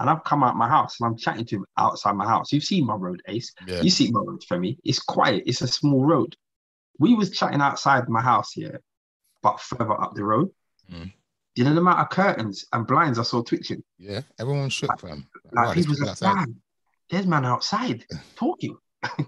and 0.00 0.08
I've 0.08 0.24
come 0.24 0.42
out 0.42 0.56
my 0.56 0.68
house 0.68 0.98
and 0.98 1.06
I'm 1.06 1.16
chatting 1.16 1.44
to 1.44 1.56
him 1.56 1.66
outside 1.76 2.16
my 2.16 2.26
house. 2.26 2.52
You've 2.52 2.64
seen 2.64 2.86
my 2.86 2.94
road, 2.94 3.22
Ace. 3.28 3.52
Yeah. 3.66 3.82
You 3.82 3.90
see 3.90 4.10
my 4.10 4.20
road, 4.20 4.42
Femi. 4.50 4.78
It's 4.82 4.98
quiet. 4.98 5.44
It's 5.46 5.60
a 5.60 5.68
small 5.68 6.04
road. 6.04 6.34
We 6.98 7.14
was 7.14 7.30
chatting 7.30 7.60
outside 7.60 8.08
my 8.08 8.22
house 8.22 8.52
here, 8.52 8.80
but 9.42 9.60
further 9.60 10.00
up 10.00 10.14
the 10.14 10.24
road. 10.24 10.50
Mm. 10.90 11.12
You 11.54 11.64
know 11.64 11.74
the 11.74 11.80
amount 11.80 12.00
of 12.00 12.08
curtains 12.08 12.64
and 12.72 12.86
blinds 12.86 13.18
I 13.18 13.24
saw 13.24 13.42
twitching? 13.42 13.82
Yeah, 13.98 14.22
everyone 14.38 14.70
shook, 14.70 14.98
fam. 14.98 15.28
Like 15.52 15.66
Wow, 15.66 15.74
there's 15.74 15.86
people 15.86 15.94
people 15.96 16.08
like. 16.08 16.18
"Damn, 16.18 16.56
there's 17.10 17.26
man 17.26 17.44
outside 17.44 18.06
talking. 18.36 18.76
oh, 19.04 19.26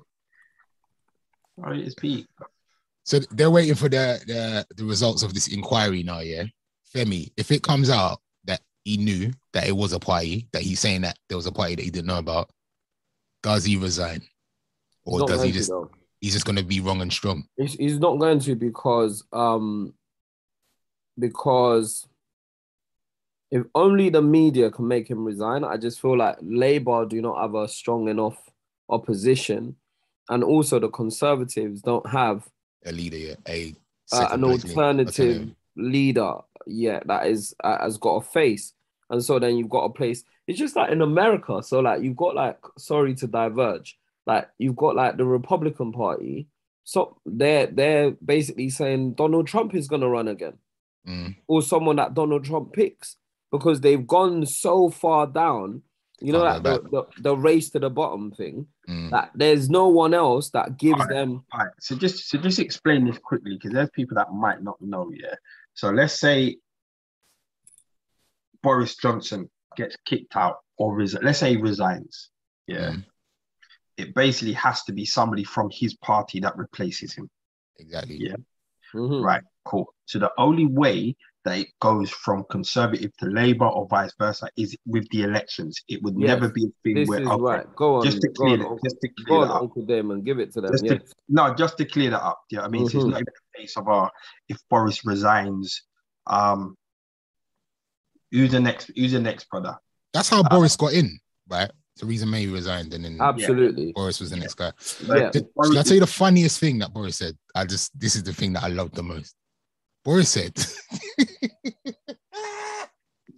it's 1.66 1.94
Pete. 1.94 2.26
So 3.04 3.18
they're 3.30 3.50
waiting 3.50 3.74
for 3.74 3.90
the, 3.90 4.22
the 4.26 4.66
the 4.76 4.84
results 4.84 5.22
of 5.22 5.34
this 5.34 5.48
inquiry 5.48 6.02
now, 6.02 6.20
yeah. 6.20 6.44
Femi, 6.94 7.30
if 7.36 7.50
it 7.50 7.62
comes 7.62 7.90
out 7.90 8.21
he 8.84 8.96
knew 8.96 9.32
that 9.52 9.66
it 9.66 9.76
was 9.76 9.92
a 9.92 9.98
party, 9.98 10.48
that 10.52 10.62
he's 10.62 10.80
saying 10.80 11.02
that 11.02 11.18
there 11.28 11.36
was 11.36 11.46
a 11.46 11.52
party 11.52 11.74
that 11.74 11.82
he 11.82 11.90
didn't 11.90 12.06
know 12.06 12.18
about, 12.18 12.50
does 13.42 13.64
he 13.64 13.76
resign? 13.76 14.22
Or 15.04 15.20
does 15.20 15.42
he 15.42 15.50
going 15.50 15.52
to, 15.52 15.58
just—he's 15.58 16.32
just 16.32 16.46
gonna 16.46 16.62
be 16.62 16.80
wrong 16.80 17.00
and 17.00 17.12
strong? 17.12 17.44
He's, 17.56 17.74
he's 17.74 17.98
not 17.98 18.18
going 18.18 18.38
to 18.40 18.54
because 18.54 19.24
um 19.32 19.94
because 21.18 22.06
if 23.50 23.64
only 23.74 24.08
the 24.08 24.22
media 24.22 24.70
can 24.70 24.88
make 24.88 25.08
him 25.08 25.24
resign, 25.24 25.62
I 25.64 25.76
just 25.76 26.00
feel 26.00 26.16
like 26.16 26.36
Labour 26.40 27.04
do 27.04 27.20
not 27.20 27.40
have 27.40 27.54
a 27.54 27.68
strong 27.68 28.08
enough 28.08 28.38
opposition, 28.88 29.76
and 30.28 30.42
also 30.42 30.78
the 30.78 30.88
Conservatives 30.88 31.82
don't 31.82 32.08
have 32.08 32.48
A 32.86 32.92
leader, 32.92 33.18
yeah. 33.18 33.34
A 33.48 33.74
uh, 34.12 34.28
an 34.30 34.42
leader, 34.42 34.68
alternative 34.68 35.50
leader 35.76 36.34
yet 36.66 37.06
that 37.06 37.26
is 37.26 37.54
uh, 37.64 37.78
has 37.82 37.98
got 37.98 38.16
a 38.16 38.20
face, 38.22 38.72
and 39.10 39.22
so 39.24 39.38
then 39.38 39.56
you've 39.56 39.68
got 39.68 39.84
a 39.84 39.90
place. 39.90 40.24
It's 40.46 40.58
just 40.58 40.76
like 40.76 40.90
in 40.90 41.02
America, 41.02 41.62
so 41.62 41.80
like 41.80 42.02
you've 42.02 42.16
got 42.16 42.34
like 42.34 42.58
sorry 42.78 43.14
to 43.16 43.26
diverge, 43.26 43.98
like 44.26 44.48
you've 44.58 44.76
got 44.76 44.96
like 44.96 45.16
the 45.16 45.24
Republican 45.24 45.92
Party. 45.92 46.48
So 46.84 47.16
they're 47.24 47.66
they're 47.66 48.10
basically 48.24 48.68
saying 48.70 49.14
Donald 49.14 49.46
Trump 49.46 49.74
is 49.74 49.88
gonna 49.88 50.08
run 50.08 50.28
again, 50.28 50.54
Mm, 51.06 51.36
or 51.48 51.62
someone 51.62 51.96
that 51.96 52.14
Donald 52.14 52.44
Trump 52.44 52.72
picks 52.72 53.16
because 53.50 53.80
they've 53.80 54.06
gone 54.06 54.46
so 54.46 54.88
far 54.90 55.26
down. 55.26 55.82
You 56.20 56.32
know, 56.32 56.44
like 56.44 56.62
the, 56.62 56.80
the, 56.82 57.02
the 57.20 57.36
race 57.36 57.70
to 57.70 57.80
the 57.80 57.90
bottom 57.90 58.30
thing. 58.30 58.66
mm. 58.88 59.10
That 59.10 59.32
there's 59.34 59.68
no 59.68 59.88
one 59.88 60.14
else 60.14 60.50
that 60.50 60.76
gives 60.78 61.00
Alright. 61.00 61.08
them. 61.08 61.44
All 61.52 61.60
right. 61.60 61.72
So 61.80 61.96
just 61.96 62.28
so 62.28 62.38
just 62.38 62.60
explain 62.60 63.04
this 63.04 63.18
quickly 63.18 63.54
because 63.54 63.72
there's 63.72 63.90
people 63.90 64.14
that 64.14 64.32
might 64.32 64.62
not 64.62 64.80
know. 64.80 65.10
Yeah. 65.12 65.34
So 65.74 65.90
let's 65.90 66.18
say 66.18 66.56
Boris 68.62 68.96
Johnson 68.96 69.50
gets 69.76 69.96
kicked 70.06 70.36
out 70.36 70.56
or 70.78 70.94
res- 70.94 71.20
let's 71.22 71.38
say 71.38 71.50
he 71.50 71.56
resigns. 71.56 72.30
Yeah. 72.66 72.90
Mm. 72.92 73.04
It 73.96 74.14
basically 74.14 74.54
has 74.54 74.82
to 74.84 74.92
be 74.92 75.04
somebody 75.04 75.44
from 75.44 75.70
his 75.72 75.94
party 75.94 76.40
that 76.40 76.56
replaces 76.56 77.12
him. 77.14 77.28
Exactly. 77.78 78.16
Yeah. 78.18 78.36
Mhm. 78.94 79.24
Right, 79.24 79.42
cool. 79.64 79.86
So 80.06 80.18
the 80.18 80.30
only 80.38 80.66
way 80.66 81.16
that 81.44 81.58
it 81.58 81.68
goes 81.80 82.10
from 82.10 82.44
conservative 82.50 83.10
to 83.18 83.26
Labour 83.26 83.66
or 83.66 83.88
vice 83.88 84.12
versa 84.18 84.48
is 84.56 84.76
with 84.86 85.08
the 85.10 85.22
elections. 85.22 85.82
It 85.88 86.02
would 86.02 86.14
Yes, 86.16 86.28
never 86.28 86.48
be 86.50 86.66
a 86.66 86.68
thing 86.84 86.94
This 86.94 87.08
where 87.08 87.20
is 87.22 87.26
okay, 87.26 87.42
right. 87.42 87.74
Go 87.74 87.96
on. 87.96 88.04
just 88.04 88.20
to 88.20 88.28
go 88.28 88.34
clear 88.34 88.52
on, 88.52 88.58
that, 88.60 88.66
Uncle, 88.66 88.80
just 88.84 89.00
to 89.00 89.08
go 89.08 89.24
clear 89.24 89.38
on, 89.38 89.48
that 89.48 89.54
up. 89.54 89.62
Uncle 89.62 89.82
Damon. 89.86 90.22
Give 90.22 90.38
it 90.38 90.52
to 90.52 90.60
them. 90.60 90.72
Just 90.72 90.84
yes. 90.84 91.02
to, 91.02 91.14
no, 91.28 91.54
just 91.54 91.78
to 91.78 91.84
clear 91.84 92.10
that 92.10 92.22
up. 92.22 92.42
Yeah, 92.50 92.60
I 92.62 92.68
mean, 92.68 92.88
so 92.88 92.98
it's 92.98 93.06
not 93.06 93.16
even 93.20 93.26
a 93.28 93.41
case 93.56 93.76
of 93.76 93.88
uh, 93.88 94.08
if 94.48 94.58
Boris 94.70 95.04
resigns, 95.04 95.82
um, 96.26 96.76
who's 98.30 98.50
the 98.50 98.60
next? 98.60 98.90
Who's 98.96 99.12
the 99.12 99.20
next 99.20 99.48
brother? 99.50 99.76
That's 100.12 100.28
how 100.28 100.42
Boris 100.42 100.76
got 100.76 100.92
in, 100.92 101.18
right? 101.48 101.70
Theresa 101.98 102.26
May 102.26 102.46
resigned, 102.46 102.94
and 102.94 103.04
then 103.04 103.18
Absolutely. 103.20 103.92
Boris 103.92 104.18
was 104.20 104.30
the 104.30 104.36
next 104.36 104.54
guy. 104.54 104.72
Yeah. 105.06 105.30
Did- 105.30 105.48
Shall 105.62 105.78
I 105.78 105.82
tell 105.82 105.94
you 105.94 106.00
the 106.00 106.06
funniest 106.06 106.58
thing 106.58 106.78
that 106.78 106.92
Boris 106.92 107.16
said? 107.16 107.36
I 107.54 107.64
just 107.64 107.98
this 107.98 108.16
is 108.16 108.22
the 108.22 108.32
thing 108.32 108.54
that 108.54 108.62
I 108.62 108.68
love 108.68 108.92
the 108.92 109.02
most. 109.02 109.34
Boris 110.04 110.30
said, 110.30 110.54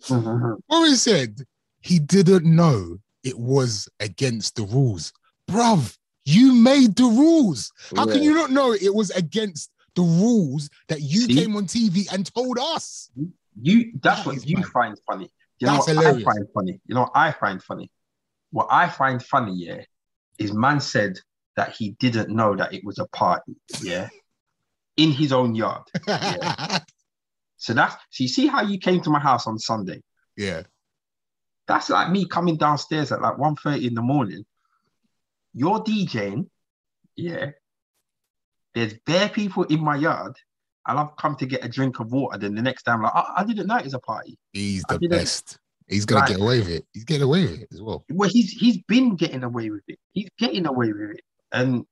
Boris 0.69 1.03
said 1.03 1.39
he 1.81 1.99
didn't 1.99 2.45
know 2.45 2.99
it 3.23 3.39
was 3.39 3.89
against 4.01 4.57
the 4.57 4.63
rules. 4.63 5.13
Bruv, 5.51 5.97
you 6.25 6.55
made 6.55 6.97
the 6.97 7.05
rules. 7.05 7.71
How 7.95 8.07
can 8.07 8.23
you 8.23 8.35
not 8.35 8.51
know 8.51 8.73
it 8.73 8.95
was 8.95 9.11
against 9.11 9.71
the 9.95 10.03
rules 10.03 10.71
that 10.89 11.01
you 11.01 11.23
See? 11.23 11.35
came 11.35 11.57
on 11.57 11.67
TV 11.67 12.13
and 12.13 12.33
told 12.35 12.59
us? 12.59 13.11
You 13.61 13.93
that's 14.03 14.21
That 14.21 14.27
what 14.27 14.47
you 14.47 14.57
mad. 14.57 14.67
find 14.67 14.99
funny. 15.07 15.31
You 15.61 15.69
know 15.69 15.77
what 15.79 15.89
hilarious. 15.89 16.27
I 16.27 16.33
find 16.33 16.47
funny? 16.53 16.81
You 16.87 16.95
know 16.95 17.01
what 17.03 17.13
I 17.15 17.33
find 17.33 17.63
funny? 17.63 17.91
What 18.51 18.69
I 18.71 18.89
find 18.89 19.23
funny, 19.23 19.55
yeah, 19.55 19.83
is 20.39 20.53
man 20.53 20.81
said 20.81 21.19
that 21.57 21.75
he 21.77 21.91
didn't 22.01 22.31
know 22.35 22.57
that 22.57 22.73
it 22.75 22.85
was 22.85 22.99
a 22.99 23.07
party, 23.09 23.55
yeah, 23.81 24.09
in 24.97 25.11
his 25.13 25.33
own 25.33 25.55
yard. 25.55 25.83
yeah. 26.07 26.81
So 27.57 27.73
that's 27.73 27.95
so 28.11 28.23
you 28.25 28.29
see 28.29 28.47
how 28.47 28.61
you 28.61 28.79
came 28.79 29.01
to 29.01 29.09
my 29.11 29.21
house 29.21 29.47
on 29.47 29.59
Sunday. 29.59 30.03
Yeah. 30.37 30.65
That's 31.67 31.89
like 31.89 32.11
me 32.11 32.27
coming 32.27 32.59
downstairs 32.59 33.11
at 33.11 33.23
like 33.23 33.37
1.30 33.37 33.87
in 33.89 33.95
the 33.95 34.03
morning. 34.03 34.45
You're 35.55 35.83
DJing, 35.83 36.51
yeah. 37.17 37.53
There's 38.75 38.95
bare 39.07 39.29
people 39.29 39.65
in 39.65 39.81
my 39.81 39.97
yard, 39.97 40.35
and 40.87 40.99
I've 40.99 41.17
come 41.17 41.37
to 41.37 41.47
get 41.47 41.65
a 41.65 41.69
drink 41.69 42.01
of 42.01 42.13
water. 42.13 42.39
Then 42.39 42.55
the 42.55 42.63
next 42.63 42.83
time, 42.85 43.03
like, 43.03 43.13
I, 43.15 43.35
I 43.39 43.45
didn't 43.45 43.67
know 43.67 43.77
it 43.77 43.85
was 43.85 43.95
a 43.95 43.99
party. 44.01 44.37
He's 44.53 44.85
I 44.89 44.97
the 44.97 45.09
best. 45.09 45.59
He's 45.89 46.05
gonna 46.07 46.21
Like- 46.23 46.31
get 46.31 46.41
away 46.41 46.59
with 46.61 46.69
it. 46.71 46.85
He's 46.93 47.05
getting 47.05 47.23
away 47.25 47.43
with 47.43 47.61
it 47.61 47.69
as 47.73 47.83
well. 47.83 48.05
Well, 48.11 48.31
he's 48.33 48.51
he's 48.53 48.79
been 48.89 49.17
getting 49.17 49.45
away 49.45 49.71
with 49.71 49.83
it. 49.89 49.99
He's 50.13 50.29
getting 50.39 50.67
away 50.67 50.93
with 50.93 51.11
it, 51.13 51.21
and 51.53 51.85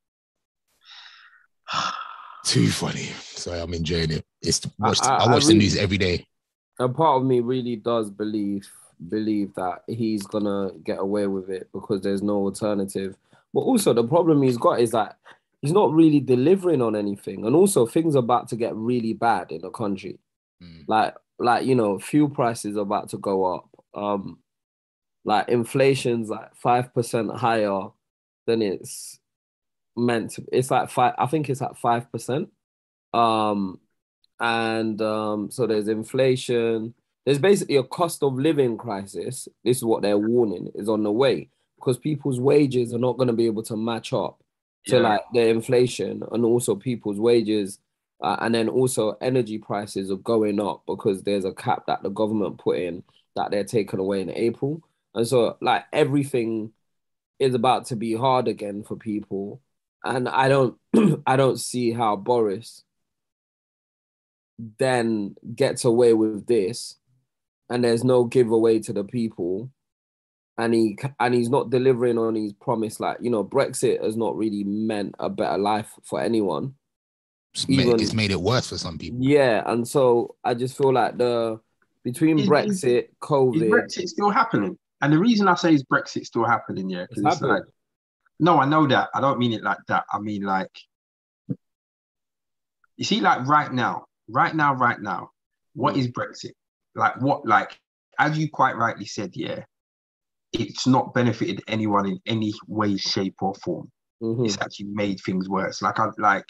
Too 2.44 2.68
funny. 2.68 3.10
So 3.20 3.52
I'm 3.52 3.72
enjoying 3.72 4.10
it. 4.10 4.24
It's 4.42 4.60
watch, 4.78 4.98
I- 5.02 5.16
I, 5.16 5.24
I 5.24 5.32
watch 5.32 5.42
the 5.44 5.48
really- 5.48 5.60
news 5.60 5.76
every 5.76 5.98
day. 5.98 6.26
a 6.80 6.88
part 6.88 7.20
of 7.20 7.26
me 7.26 7.40
really 7.40 7.76
does 7.76 8.10
believe 8.10 8.68
believe 9.08 9.52
that 9.54 9.82
he's 9.88 10.22
gonna 10.26 10.70
get 10.84 10.98
away 10.98 11.26
with 11.26 11.50
it 11.50 11.68
because 11.72 12.00
there's 12.02 12.22
no 12.22 12.34
alternative. 12.44 13.16
But 13.54 13.60
also 13.60 13.92
the 13.92 14.04
problem 14.04 14.42
he's 14.42 14.56
got 14.56 14.80
is 14.80 14.90
that 14.92 15.18
he's 15.62 15.72
not 15.72 15.92
really 15.92 16.20
delivering 16.20 16.82
on 16.82 16.94
anything, 16.94 17.46
and 17.46 17.56
also 17.56 17.86
things 17.86 18.14
are 18.16 18.18
about 18.18 18.48
to 18.48 18.56
get 18.56 18.74
really 18.74 19.14
bad 19.14 19.52
in 19.52 19.62
the 19.62 19.70
country. 19.70 20.18
Mm. 20.62 20.84
Like 20.88 21.14
like 21.38 21.64
you 21.64 21.74
know, 21.74 21.98
fuel 21.98 22.28
prices 22.28 22.76
are 22.76 22.80
about 22.80 23.08
to 23.10 23.18
go 23.18 23.44
up. 23.54 23.68
Um, 23.94 24.38
like 25.24 25.48
inflation's 25.48 26.28
like 26.28 26.54
five 26.56 26.92
percent 26.92 27.34
higher 27.34 27.88
than 28.46 28.60
it's 28.60 29.18
meant 29.96 30.32
to. 30.32 30.44
It's 30.52 30.70
like 30.70 30.90
five. 30.90 31.14
I 31.16 31.26
think 31.26 31.48
it's 31.48 31.62
at 31.62 31.78
five 31.78 32.10
percent. 32.10 32.50
Um, 33.14 33.78
and 34.40 35.00
um, 35.00 35.50
so 35.50 35.66
there's 35.66 35.88
inflation. 35.88 36.94
There's 37.24 37.38
basically 37.38 37.76
a 37.76 37.84
cost 37.84 38.24
of 38.24 38.34
living 38.34 38.76
crisis. 38.76 39.46
This 39.64 39.76
is 39.76 39.84
what 39.84 40.02
they're 40.02 40.18
warning 40.18 40.72
is 40.74 40.88
on 40.88 41.04
the 41.04 41.12
way 41.12 41.50
because 41.76 41.96
people's 41.96 42.40
wages 42.40 42.92
are 42.92 42.98
not 42.98 43.16
going 43.16 43.28
to 43.28 43.32
be 43.32 43.46
able 43.46 43.62
to 43.64 43.76
match 43.76 44.12
up 44.12 44.42
to 44.86 44.96
Yeah. 44.96 45.02
like 45.02 45.22
the 45.32 45.48
inflation 45.48 46.22
and 46.32 46.44
also 46.44 46.76
people's 46.76 47.18
wages. 47.20 47.78
Uh, 48.20 48.36
and 48.40 48.54
then 48.54 48.68
also 48.68 49.16
energy 49.20 49.58
prices 49.58 50.10
are 50.10 50.16
going 50.16 50.60
up 50.60 50.82
because 50.86 51.22
there's 51.24 51.44
a 51.44 51.52
cap 51.52 51.86
that 51.86 52.02
the 52.04 52.08
government 52.10 52.56
put 52.58 52.78
in 52.78 53.02
that 53.34 53.50
they're 53.50 53.64
taking 53.64 53.98
away 53.98 54.20
in 54.20 54.30
April. 54.30 54.80
And 55.14 55.26
so 55.26 55.56
like 55.60 55.84
everything 55.92 56.72
is 57.40 57.54
about 57.54 57.86
to 57.86 57.96
be 57.96 58.14
hard 58.14 58.46
again 58.48 58.84
for 58.84 58.96
people. 58.96 59.60
And 60.04 60.28
I 60.28 60.48
don't 60.48 60.78
I 61.26 61.36
don't 61.36 61.58
see 61.58 61.92
how 61.92 62.14
Boris 62.16 62.84
then 64.78 65.34
gets 65.54 65.84
away 65.84 66.12
with 66.14 66.46
this 66.46 66.96
and 67.68 67.82
there's 67.82 68.04
no 68.04 68.24
giveaway 68.24 68.78
to 68.80 68.92
the 68.92 69.04
people 69.04 69.70
and 70.58 70.74
he 70.74 70.98
and 71.20 71.34
he's 71.34 71.48
not 71.48 71.70
delivering 71.70 72.18
on 72.18 72.34
his 72.34 72.52
promise 72.52 73.00
like 73.00 73.16
you 73.20 73.30
know 73.30 73.42
brexit 73.44 74.02
has 74.04 74.16
not 74.16 74.36
really 74.36 74.64
meant 74.64 75.14
a 75.18 75.28
better 75.30 75.56
life 75.58 75.90
for 76.04 76.20
anyone 76.20 76.74
It's 77.54 77.68
made, 77.68 77.80
Even- 77.86 78.00
it's 78.00 78.12
made 78.14 78.30
it 78.30 78.40
worse 78.40 78.68
for 78.68 78.78
some 78.78 78.98
people. 78.98 79.18
yeah 79.22 79.62
and 79.66 79.86
so 79.88 80.36
i 80.44 80.52
just 80.54 80.76
feel 80.76 80.92
like 80.92 81.16
the 81.16 81.58
between 82.04 82.38
Is- 82.38 82.44
is- 82.44 82.50
brexit 82.50 83.04
is 83.04 83.10
covid 83.22 83.70
Brexit 83.70 84.08
still 84.08 84.30
happening? 84.30 84.78
And 85.00 85.12
the 85.12 85.18
reason 85.18 85.48
I 85.48 85.56
say 85.56 85.74
is 85.74 85.82
Brexit 85.82 86.24
still 86.26 86.44
happening, 86.44 86.88
yeah, 86.88 87.06
because 87.08 87.24
It's 87.24 87.34
it's, 87.34 87.42
like, 87.42 87.64
no, 88.38 88.60
I 88.60 88.66
know 88.66 88.86
that. 88.86 89.08
I 89.12 89.20
don't 89.20 89.36
mean 89.36 89.52
it 89.52 89.64
like 89.64 89.78
that. 89.88 90.04
I 90.12 90.20
mean 90.20 90.42
like, 90.44 90.70
you 92.96 93.04
see, 93.04 93.20
like 93.20 93.44
right 93.48 93.72
now, 93.72 94.04
right 94.28 94.54
now, 94.54 94.74
right 94.74 95.00
now, 95.00 95.30
what 95.74 95.94
Mm. 95.94 95.98
is 95.98 96.08
Brexit? 96.08 96.52
Like 96.94 97.20
what? 97.20 97.44
Like 97.46 97.76
as 98.20 98.38
you 98.38 98.48
quite 98.48 98.76
rightly 98.76 99.06
said, 99.06 99.30
yeah, 99.34 99.64
it's 100.52 100.86
not 100.86 101.14
benefited 101.14 101.62
anyone 101.68 102.06
in 102.06 102.18
any 102.26 102.52
way, 102.68 102.96
shape, 102.96 103.36
or 103.40 103.54
form. 103.56 103.90
Mhm. 104.22 104.46
It's 104.46 104.58
actually 104.60 104.86
made 104.88 105.18
things 105.20 105.48
worse. 105.48 105.82
Like 105.82 105.98
I 105.98 106.06
like, 106.18 106.46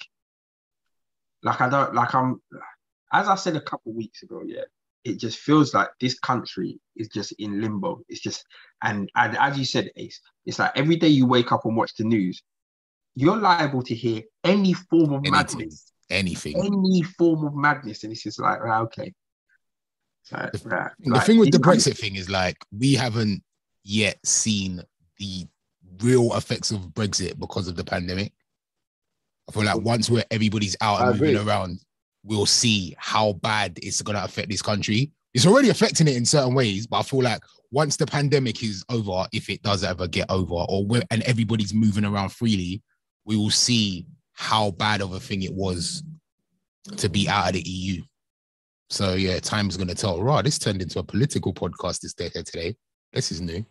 like 1.42 1.60
I 1.60 1.68
don't 1.68 1.94
like 1.94 2.14
I'm. 2.14 2.40
As 3.12 3.28
I 3.28 3.34
said 3.34 3.56
a 3.56 3.60
couple 3.60 3.92
weeks 3.92 4.22
ago, 4.22 4.42
yeah, 4.44 4.62
it 5.04 5.18
just 5.18 5.38
feels 5.38 5.74
like 5.74 5.88
this 6.00 6.18
country 6.18 6.80
is 6.96 7.08
just 7.08 7.32
in 7.32 7.60
limbo. 7.60 8.00
It's 8.08 8.20
just, 8.20 8.44
and, 8.82 9.10
and 9.16 9.36
as 9.38 9.58
you 9.58 9.64
said, 9.66 9.90
Ace, 9.96 10.18
it's 10.46 10.58
like 10.58 10.72
every 10.74 10.96
day 10.96 11.08
you 11.08 11.26
wake 11.26 11.52
up 11.52 11.66
and 11.66 11.76
watch 11.76 11.94
the 11.96 12.04
news, 12.04 12.42
you're 13.14 13.36
liable 13.36 13.82
to 13.82 13.94
hear 13.94 14.22
any 14.44 14.72
form 14.72 15.12
of 15.12 15.20
Anything. 15.26 15.32
madness, 15.32 15.92
Anything. 16.08 16.56
any 16.56 17.02
form 17.02 17.44
of 17.46 17.54
madness, 17.54 18.02
and 18.04 18.12
it's 18.12 18.22
just 18.22 18.40
like, 18.40 18.60
right, 18.60 18.80
okay. 18.80 19.12
Like, 20.30 20.52
The- 20.52 20.68
right, 20.70 20.90
the 21.00 21.10
like, 21.10 21.26
thing 21.26 21.38
with 21.38 21.50
the 21.52 21.58
this 21.58 21.64
coun- 21.64 21.76
Brexit 21.76 21.98
thing 21.98 22.16
is 22.16 22.30
like 22.30 22.56
we 22.76 22.94
haven't 22.94 23.42
yet 23.84 24.18
seen 24.26 24.82
the 25.18 25.46
real 26.02 26.34
effects 26.34 26.70
of 26.70 26.80
Brexit 26.94 27.38
because 27.38 27.68
of 27.68 27.76
the 27.76 27.84
pandemic. 27.84 28.32
I 29.48 29.52
feel 29.52 29.64
like 29.64 29.80
once 29.80 30.08
where 30.10 30.24
everybody's 30.30 30.76
out 30.80 31.00
I 31.00 31.10
and 31.10 31.20
moving 31.20 31.36
around, 31.36 31.80
we'll 32.24 32.46
see 32.46 32.94
how 32.98 33.34
bad 33.34 33.78
it's 33.82 34.02
gonna 34.02 34.22
affect 34.22 34.48
this 34.48 34.62
country. 34.62 35.12
It's 35.34 35.46
already 35.46 35.70
affecting 35.70 36.08
it 36.08 36.16
in 36.16 36.24
certain 36.24 36.54
ways, 36.54 36.86
but 36.86 36.98
I 36.98 37.02
feel 37.02 37.22
like 37.22 37.42
once 37.70 37.96
the 37.96 38.06
pandemic 38.06 38.62
is 38.62 38.84
over, 38.90 39.26
if 39.32 39.48
it 39.48 39.62
does 39.62 39.82
ever 39.82 40.06
get 40.06 40.30
over, 40.30 40.54
or 40.68 40.86
and 41.10 41.22
everybody's 41.22 41.74
moving 41.74 42.04
around 42.04 42.30
freely, 42.30 42.82
we 43.24 43.36
will 43.36 43.50
see 43.50 44.06
how 44.34 44.70
bad 44.72 45.00
of 45.00 45.12
a 45.12 45.20
thing 45.20 45.42
it 45.42 45.54
was 45.54 46.02
to 46.96 47.08
be 47.08 47.28
out 47.28 47.48
of 47.48 47.54
the 47.54 47.68
EU. 47.68 48.02
So 48.90 49.14
yeah, 49.14 49.40
time's 49.40 49.76
gonna 49.76 49.94
tell. 49.94 50.22
Right, 50.22 50.44
this 50.44 50.58
turned 50.58 50.82
into 50.82 50.98
a 50.98 51.04
political 51.04 51.54
podcast 51.54 52.00
this 52.00 52.14
day 52.14 52.28
here 52.32 52.42
today. 52.42 52.76
This 53.12 53.32
is 53.32 53.40
new. 53.40 53.64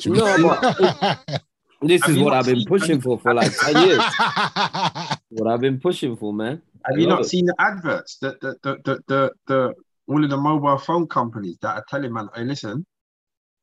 Should 0.00 0.12
we- 0.12 0.18
No, 0.18 0.48
but 0.48 1.42
this 1.82 2.02
Have 2.02 2.10
is 2.10 2.16
you 2.18 2.24
what 2.24 2.30
not 2.32 2.38
i've 2.40 2.46
been 2.46 2.56
seen- 2.56 2.66
pushing 2.66 3.00
for 3.00 3.18
for 3.18 3.32
like 3.34 3.50
10 3.58 3.76
years 3.86 3.98
what 5.30 5.46
i've 5.50 5.60
been 5.62 5.80
pushing 5.80 6.14
for 6.14 6.32
man 6.34 6.60
Have 6.84 6.96
I 6.96 7.00
you 7.00 7.06
love 7.06 7.18
not 7.20 7.24
it. 7.24 7.28
seen 7.28 7.46
the 7.46 7.54
adverts? 7.58 8.18
The 8.18 8.36
the, 8.42 8.54
the 8.62 8.76
the 8.84 9.00
the 9.08 9.32
the 9.46 9.74
all 10.08 10.22
of 10.24 10.28
the 10.30 10.36
mobile 10.36 10.76
phone 10.78 11.06
companies 11.06 11.56
that 11.62 11.76
are 11.76 11.84
telling 11.88 12.12
man, 12.12 12.28
hey, 12.34 12.44
listen, 12.44 12.84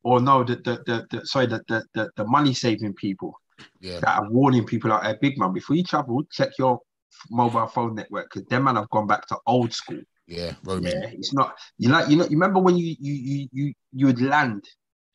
or 0.02 0.20
no, 0.20 0.42
the 0.44 0.56
the 0.56 0.82
the, 0.86 1.06
the 1.10 1.26
sorry, 1.26 1.46
the, 1.46 1.62
the 1.68 1.84
the 1.94 2.10
the 2.16 2.24
money 2.26 2.54
saving 2.54 2.94
people 2.94 3.32
yeah, 3.80 4.00
that 4.00 4.18
are 4.18 4.30
warning 4.30 4.64
people 4.64 4.90
out 4.92 5.02
there, 5.02 5.16
big 5.20 5.38
man, 5.38 5.52
before 5.52 5.76
you 5.76 5.84
travel, 5.84 6.22
check 6.32 6.50
your 6.58 6.74
f- 6.74 7.26
mobile 7.30 7.66
phone 7.66 7.94
network 7.94 8.30
because 8.32 8.48
them 8.48 8.64
man 8.64 8.76
have 8.76 8.88
gone 8.90 9.06
back 9.06 9.26
to 9.28 9.36
old 9.46 9.72
school. 9.72 10.00
yeah, 10.26 10.52
roaming. 10.64 10.92
Yeah, 10.92 11.10
it's 11.12 11.32
not 11.34 11.56
you 11.76 11.88
like 11.90 12.08
you 12.08 12.16
know 12.16 12.24
you 12.24 12.30
remember 12.38 12.58
when 12.60 12.76
you 12.76 12.96
you 12.98 13.12
you 13.14 13.48
you 13.52 13.72
you 13.92 14.06
would 14.06 14.20
land, 14.22 14.64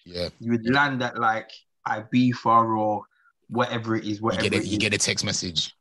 Yeah, 0.05 0.29
you 0.39 0.51
would 0.51 0.69
land 0.69 1.01
at 1.03 1.17
like 1.17 1.49
Ibiza 1.87 2.77
or 2.77 3.03
whatever 3.47 3.95
it 3.95 4.05
is, 4.05 4.17
you 4.17 4.23
whatever 4.23 4.43
get 4.43 4.53
it 4.53 4.63
it. 4.63 4.67
You 4.67 4.77
get 4.77 4.93
a 4.93 4.97
text 4.97 5.23
message. 5.25 5.73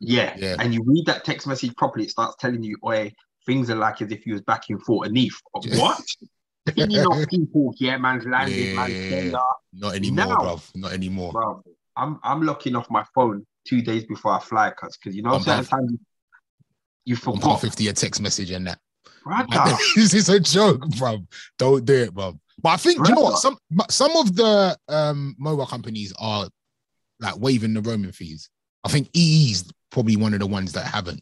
Yeah. 0.00 0.34
Yeah. 0.36 0.56
And 0.58 0.74
you 0.74 0.82
read 0.84 1.06
that 1.06 1.24
text 1.24 1.46
message 1.46 1.74
properly, 1.76 2.04
it 2.04 2.10
starts 2.10 2.36
telling 2.38 2.62
you, 2.62 2.76
oi, 2.84 3.12
things 3.46 3.70
are 3.70 3.76
like 3.76 4.02
as 4.02 4.10
if 4.10 4.26
you 4.26 4.32
was 4.32 4.42
back 4.42 4.64
in 4.68 4.78
Fort 4.80 5.10
Neath. 5.10 5.36
Uh, 5.54 5.60
yeah. 5.64 5.80
What? 5.80 6.00
You 6.76 6.86
know 6.86 7.26
people, 7.26 7.74
yeah, 7.78 7.98
man's 7.98 8.24
landed, 8.24 8.56
Yeah, 8.56 8.74
man's. 8.74 9.34
Not 9.74 9.94
anymore, 9.94 10.24
Now- 10.26 10.36
bruv. 10.36 10.70
Not 10.74 10.92
anymore. 10.94 11.30
Bro, 11.30 11.62
I'm 11.94 12.18
I'm 12.24 12.40
locking 12.40 12.74
off 12.74 12.90
my 12.90 13.04
phone 13.14 13.44
two 13.68 13.82
days 13.82 14.04
before 14.06 14.32
I 14.32 14.38
fly, 14.38 14.70
cause 14.70 14.96
because 14.96 15.14
you 15.14 15.22
know 15.22 15.38
certain 15.40 15.66
times 15.66 15.92
You 17.04 17.16
forgot. 17.16 17.60
fifty 17.60 17.88
a 17.88 17.92
text 17.92 18.22
message 18.22 18.50
and 18.50 18.66
that. 18.66 18.78
Brother. 19.22 19.76
this 19.94 20.14
is 20.14 20.30
a 20.30 20.40
joke, 20.40 20.88
bro. 20.96 21.18
Don't 21.58 21.84
do 21.84 21.94
it, 22.04 22.14
bro. 22.14 22.40
But 22.62 22.70
I 22.70 22.76
think 22.76 23.06
you 23.06 23.14
know 23.14 23.20
what? 23.22 23.38
Some 23.38 23.58
some 23.90 24.16
of 24.16 24.34
the 24.36 24.76
um 24.88 25.34
mobile 25.38 25.66
companies 25.66 26.12
are 26.18 26.48
like 27.20 27.38
waiving 27.38 27.74
the 27.74 27.82
roaming 27.82 28.12
fees. 28.12 28.48
I 28.84 28.88
think 28.88 29.08
EE's 29.14 29.64
probably 29.90 30.16
one 30.16 30.34
of 30.34 30.40
the 30.40 30.46
ones 30.46 30.72
that 30.72 30.86
haven't. 30.86 31.20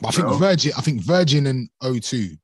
But 0.00 0.08
I 0.08 0.10
think 0.12 0.28
No. 0.28 0.38
Virgin, 0.38 0.72
I 0.76 0.80
think 0.80 1.02
Virgin 1.02 1.46
and 1.46 1.68
O2 1.82 2.38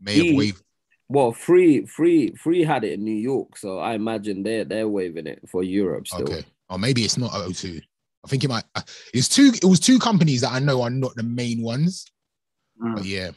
may 0.00 0.26
have 0.26 0.36
waived. 0.36 0.62
Well, 1.08 1.32
free, 1.32 1.84
free, 1.86 2.32
free 2.32 2.62
had 2.64 2.84
it 2.84 2.92
in 2.94 3.04
New 3.04 3.14
York, 3.16 3.56
so 3.58 3.78
I 3.78 3.94
imagine 3.94 4.42
they're 4.42 4.64
they're 4.64 4.88
waiving 4.88 5.26
it 5.26 5.40
for 5.48 5.62
Europe 5.62 6.06
still. 6.06 6.22
Okay, 6.22 6.42
or 6.68 6.78
maybe 6.78 7.02
it's 7.02 7.18
not 7.18 7.30
O2. 7.32 7.80
I 8.24 8.28
think 8.28 8.42
it 8.44 8.48
might. 8.48 8.64
uh, 8.74 8.82
It's 9.12 9.28
two. 9.28 9.52
It 9.54 9.64
was 9.66 9.80
two 9.80 9.98
companies 9.98 10.40
that 10.40 10.52
I 10.52 10.58
know 10.58 10.80
are 10.82 10.90
not 10.90 11.14
the 11.14 11.22
main 11.22 11.60
ones. 11.62 12.06
Mm. 12.82 12.94
But 12.96 13.04
yeah. 13.04 13.30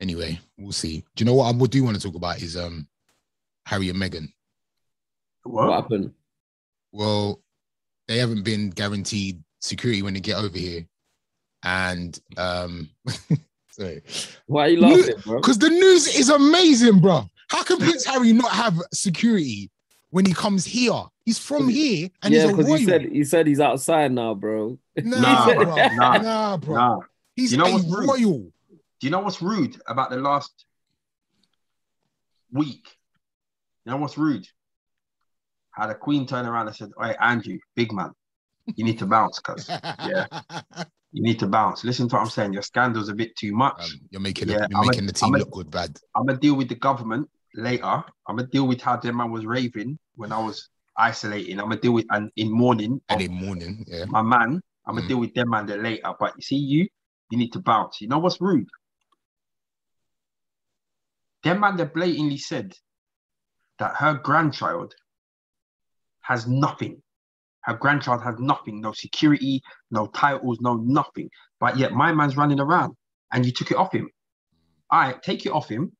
Anyway, 0.00 0.38
we'll 0.58 0.72
see. 0.72 0.98
Do 1.14 1.24
you 1.24 1.26
know 1.26 1.34
what 1.34 1.46
I 1.54 1.56
would 1.56 1.70
do 1.70 1.82
want 1.84 1.96
to 1.96 2.02
talk 2.02 2.14
about 2.16 2.42
is 2.42 2.56
um 2.56 2.86
Harry 3.66 3.88
and 3.88 3.98
Meghan. 4.00 4.28
What 5.42 5.68
What? 5.68 5.74
happened? 5.82 6.12
Well, 6.92 7.40
they 8.08 8.18
haven't 8.18 8.44
been 8.44 8.70
guaranteed 8.70 9.42
security 9.60 10.02
when 10.02 10.14
they 10.14 10.20
get 10.20 10.36
over 10.36 10.56
here, 10.56 10.86
and 11.62 12.18
um, 12.36 12.88
sorry, 13.70 14.02
Why 14.46 14.66
are 14.66 14.68
you 14.68 14.86
You- 14.86 14.96
laughing, 14.98 15.14
bro? 15.24 15.40
because 15.40 15.58
the 15.58 15.68
news 15.70 16.06
is 16.18 16.28
amazing, 16.28 17.00
bro. 17.00 17.28
How 17.48 17.62
can 17.62 17.78
Prince 17.78 18.04
Harry 18.04 18.32
not 18.32 18.50
have 18.52 18.74
security 18.92 19.70
when 20.10 20.24
he 20.24 20.32
comes 20.32 20.64
here? 20.64 21.02
He's 21.24 21.38
from 21.38 21.68
here 21.68 22.08
and 22.22 22.32
yeah, 22.34 22.42
he's 22.42 22.48
a 22.50 22.56
because 22.56 22.66
royal. 22.66 22.78
he 22.78 22.84
said 22.84 23.02
he 23.02 23.24
said 23.24 23.46
he's 23.46 23.60
outside 23.60 24.12
now, 24.12 24.34
bro. 24.34 24.78
nah, 24.96 25.46
Nah, 25.46 25.54
bro. 25.54 25.76
nah, 25.94 26.18
nah, 26.18 26.56
bro. 26.56 26.74
Nah. 26.76 26.98
He's 27.34 27.52
You 27.52 27.58
know 27.58 27.66
a 27.66 27.72
what's 27.72 27.84
rude? 27.84 28.08
royal. 28.08 28.52
Do 29.00 29.06
you 29.06 29.10
know 29.10 29.20
what's 29.20 29.42
rude 29.42 29.80
about 29.86 30.10
the 30.10 30.16
last 30.16 30.64
week? 32.52 32.88
You 33.84 33.92
know 33.92 33.98
what's 33.98 34.16
rude? 34.18 34.46
How 35.72 35.86
the 35.86 35.94
Queen 35.94 36.26
turned 36.26 36.48
around 36.48 36.68
and 36.68 36.76
said, 36.76 36.90
Hey, 37.00 37.14
Andrew, 37.20 37.58
big 37.74 37.92
man, 37.92 38.12
you 38.74 38.84
need 38.84 38.98
to 39.00 39.06
bounce, 39.06 39.38
cuz 39.40 39.68
yeah. 39.68 40.26
you 41.12 41.22
need 41.22 41.38
to 41.40 41.46
bounce. 41.46 41.84
Listen 41.84 42.08
to 42.08 42.16
what 42.16 42.22
I'm 42.22 42.30
saying. 42.30 42.52
Your 42.52 42.62
scandal's 42.62 43.08
a 43.10 43.14
bit 43.14 43.36
too 43.36 43.52
much. 43.52 43.78
Um, 43.78 44.00
you're 44.10 44.20
making 44.20 44.48
Yeah, 44.48 44.64
it, 44.64 44.70
you're 44.70 44.78
I'm 44.78 44.84
a- 44.84 44.90
making 44.90 45.06
the 45.06 45.12
team 45.12 45.28
I'm 45.28 45.34
a- 45.34 45.38
look 45.38 45.50
good, 45.50 45.70
bad. 45.70 45.98
I'm 46.14 46.24
gonna 46.26 46.38
deal 46.38 46.54
with 46.56 46.68
the 46.68 46.74
government 46.76 47.28
later. 47.54 47.84
I'm 47.84 48.36
gonna 48.36 48.46
deal 48.48 48.66
with 48.66 48.80
how 48.80 48.96
their 48.96 49.12
man 49.12 49.30
was 49.30 49.44
raving 49.44 49.98
when 50.16 50.32
I 50.32 50.38
was 50.42 50.68
isolating. 50.96 51.60
I'm 51.60 51.68
gonna 51.68 51.80
deal 51.80 51.92
with 51.92 52.06
and 52.10 52.30
in 52.36 52.50
morning 52.50 53.00
And 53.10 53.20
in 53.20 53.32
morning, 53.32 53.84
yeah. 53.86 54.06
my 54.06 54.22
man. 54.22 54.60
I'm 54.86 54.94
gonna 54.94 55.04
Mm. 55.04 55.08
deal 55.08 55.20
with 55.20 55.34
them 55.34 55.50
man 55.50 55.66
later. 55.66 56.12
But 56.18 56.34
you 56.36 56.42
see, 56.42 56.56
you 56.56 56.88
you 57.30 57.36
need 57.38 57.52
to 57.52 57.60
bounce. 57.60 58.00
You 58.00 58.08
know 58.08 58.18
what's 58.18 58.40
rude? 58.40 58.68
Them 61.46 61.60
man 61.60 61.76
that 61.76 61.94
blatantly 61.94 62.38
said 62.38 62.74
that 63.78 63.94
her 63.94 64.14
grandchild 64.14 64.92
has 66.22 66.48
nothing. 66.48 67.00
Her 67.60 67.74
grandchild 67.74 68.20
has 68.24 68.34
nothing, 68.40 68.80
no 68.80 68.90
security, 68.90 69.62
no 69.92 70.08
titles, 70.08 70.58
no 70.60 70.74
nothing. 70.74 71.30
But 71.60 71.78
yet 71.78 71.92
my 71.92 72.12
man's 72.12 72.36
running 72.36 72.58
around 72.58 72.96
and 73.32 73.46
you 73.46 73.52
took 73.52 73.70
it 73.70 73.76
off 73.76 73.92
him. 73.92 74.10
All 74.90 74.98
right, 74.98 75.22
take 75.22 75.46
it 75.46 75.52
off 75.52 75.68
him, 75.68 75.92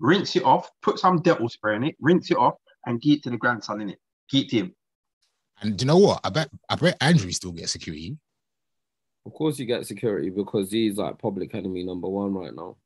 rinse 0.00 0.36
it 0.36 0.44
off, 0.44 0.68
put 0.82 0.98
some 0.98 1.22
Dettol 1.22 1.50
spray 1.50 1.76
in 1.76 1.84
it, 1.84 1.96
rinse 1.98 2.30
it 2.30 2.36
off, 2.36 2.56
and 2.84 3.00
give 3.00 3.14
it 3.14 3.22
to 3.22 3.30
the 3.30 3.38
grandson 3.38 3.80
in 3.80 3.88
it. 3.88 3.98
Give 4.30 4.44
it 4.44 4.50
to 4.50 4.56
him. 4.56 4.74
And 5.62 5.78
do 5.78 5.84
you 5.84 5.86
know 5.86 5.96
what? 5.96 6.20
I 6.24 6.28
bet 6.28 6.50
I 6.68 6.74
bet 6.74 6.98
Andrew 7.00 7.30
still 7.30 7.52
gets 7.52 7.72
security. 7.72 8.18
Of 9.24 9.32
course, 9.32 9.58
you 9.58 9.64
get 9.64 9.86
security 9.86 10.28
because 10.28 10.70
he's 10.70 10.98
like 10.98 11.18
public 11.18 11.54
enemy 11.54 11.84
number 11.84 12.08
one 12.08 12.34
right 12.34 12.54
now. 12.54 12.76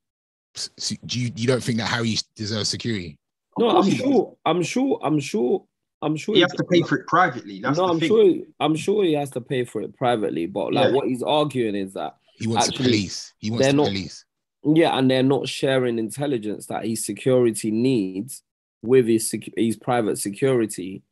S- 0.56 0.70
s- 0.78 0.96
Do 1.06 1.20
you 1.20 1.30
you 1.37 1.46
don't 1.46 1.62
think 1.62 1.78
that 1.78 1.87
Harry 1.88 2.16
deserves 2.37 2.68
security? 2.68 3.18
No, 3.59 3.70
I'm 3.78 3.90
sure. 3.90 4.37
I'm 4.44 4.62
sure. 4.62 4.98
I'm 5.02 5.20
sure. 5.20 5.64
I'm 6.02 6.16
sure 6.16 6.35
He 6.35 6.42
has 6.42 6.52
to 6.52 6.64
pay 6.64 6.83
for 6.83 6.98
it 6.98 7.07
privately. 7.07 7.61
That's 7.61 7.78
no, 7.78 7.87
the 7.87 7.92
I'm 7.94 8.00
thing. 8.00 8.09
sure. 8.09 8.35
I'm 8.61 8.76
sure 8.76 9.05
he 9.05 9.14
has 9.14 9.31
to 9.31 9.40
pay 9.40 9.64
for 9.64 9.81
it 9.81 9.96
privately. 9.96 10.46
But 10.46 10.74
like, 10.74 10.87
Yeah. 10.88 10.92
what 10.92 11.09
he's 11.09 11.22
arguing 11.22 11.74
is 11.74 11.94
that 11.94 12.16
He 12.37 12.46
wants 12.46 12.68
Actually, 12.68 12.83
the 12.85 12.88
police. 12.90 13.33
He 13.38 13.50
wants 13.50 13.64
they're 13.64 13.72
the 13.72 13.76
not- 13.76 13.87
police. 13.87 14.24
yeah, 14.64 14.98
and 14.98 15.11
they're 15.11 15.22
not 15.22 15.48
sharing 15.48 15.98
intelligence 15.98 16.66
that 16.66 16.85
his 16.85 17.07
security 17.07 17.70
needs 17.70 18.42
with 18.83 19.07
his 19.07 19.31
sec- 19.31 19.55
his 19.57 19.76
private 19.76 20.18
security 20.18 21.02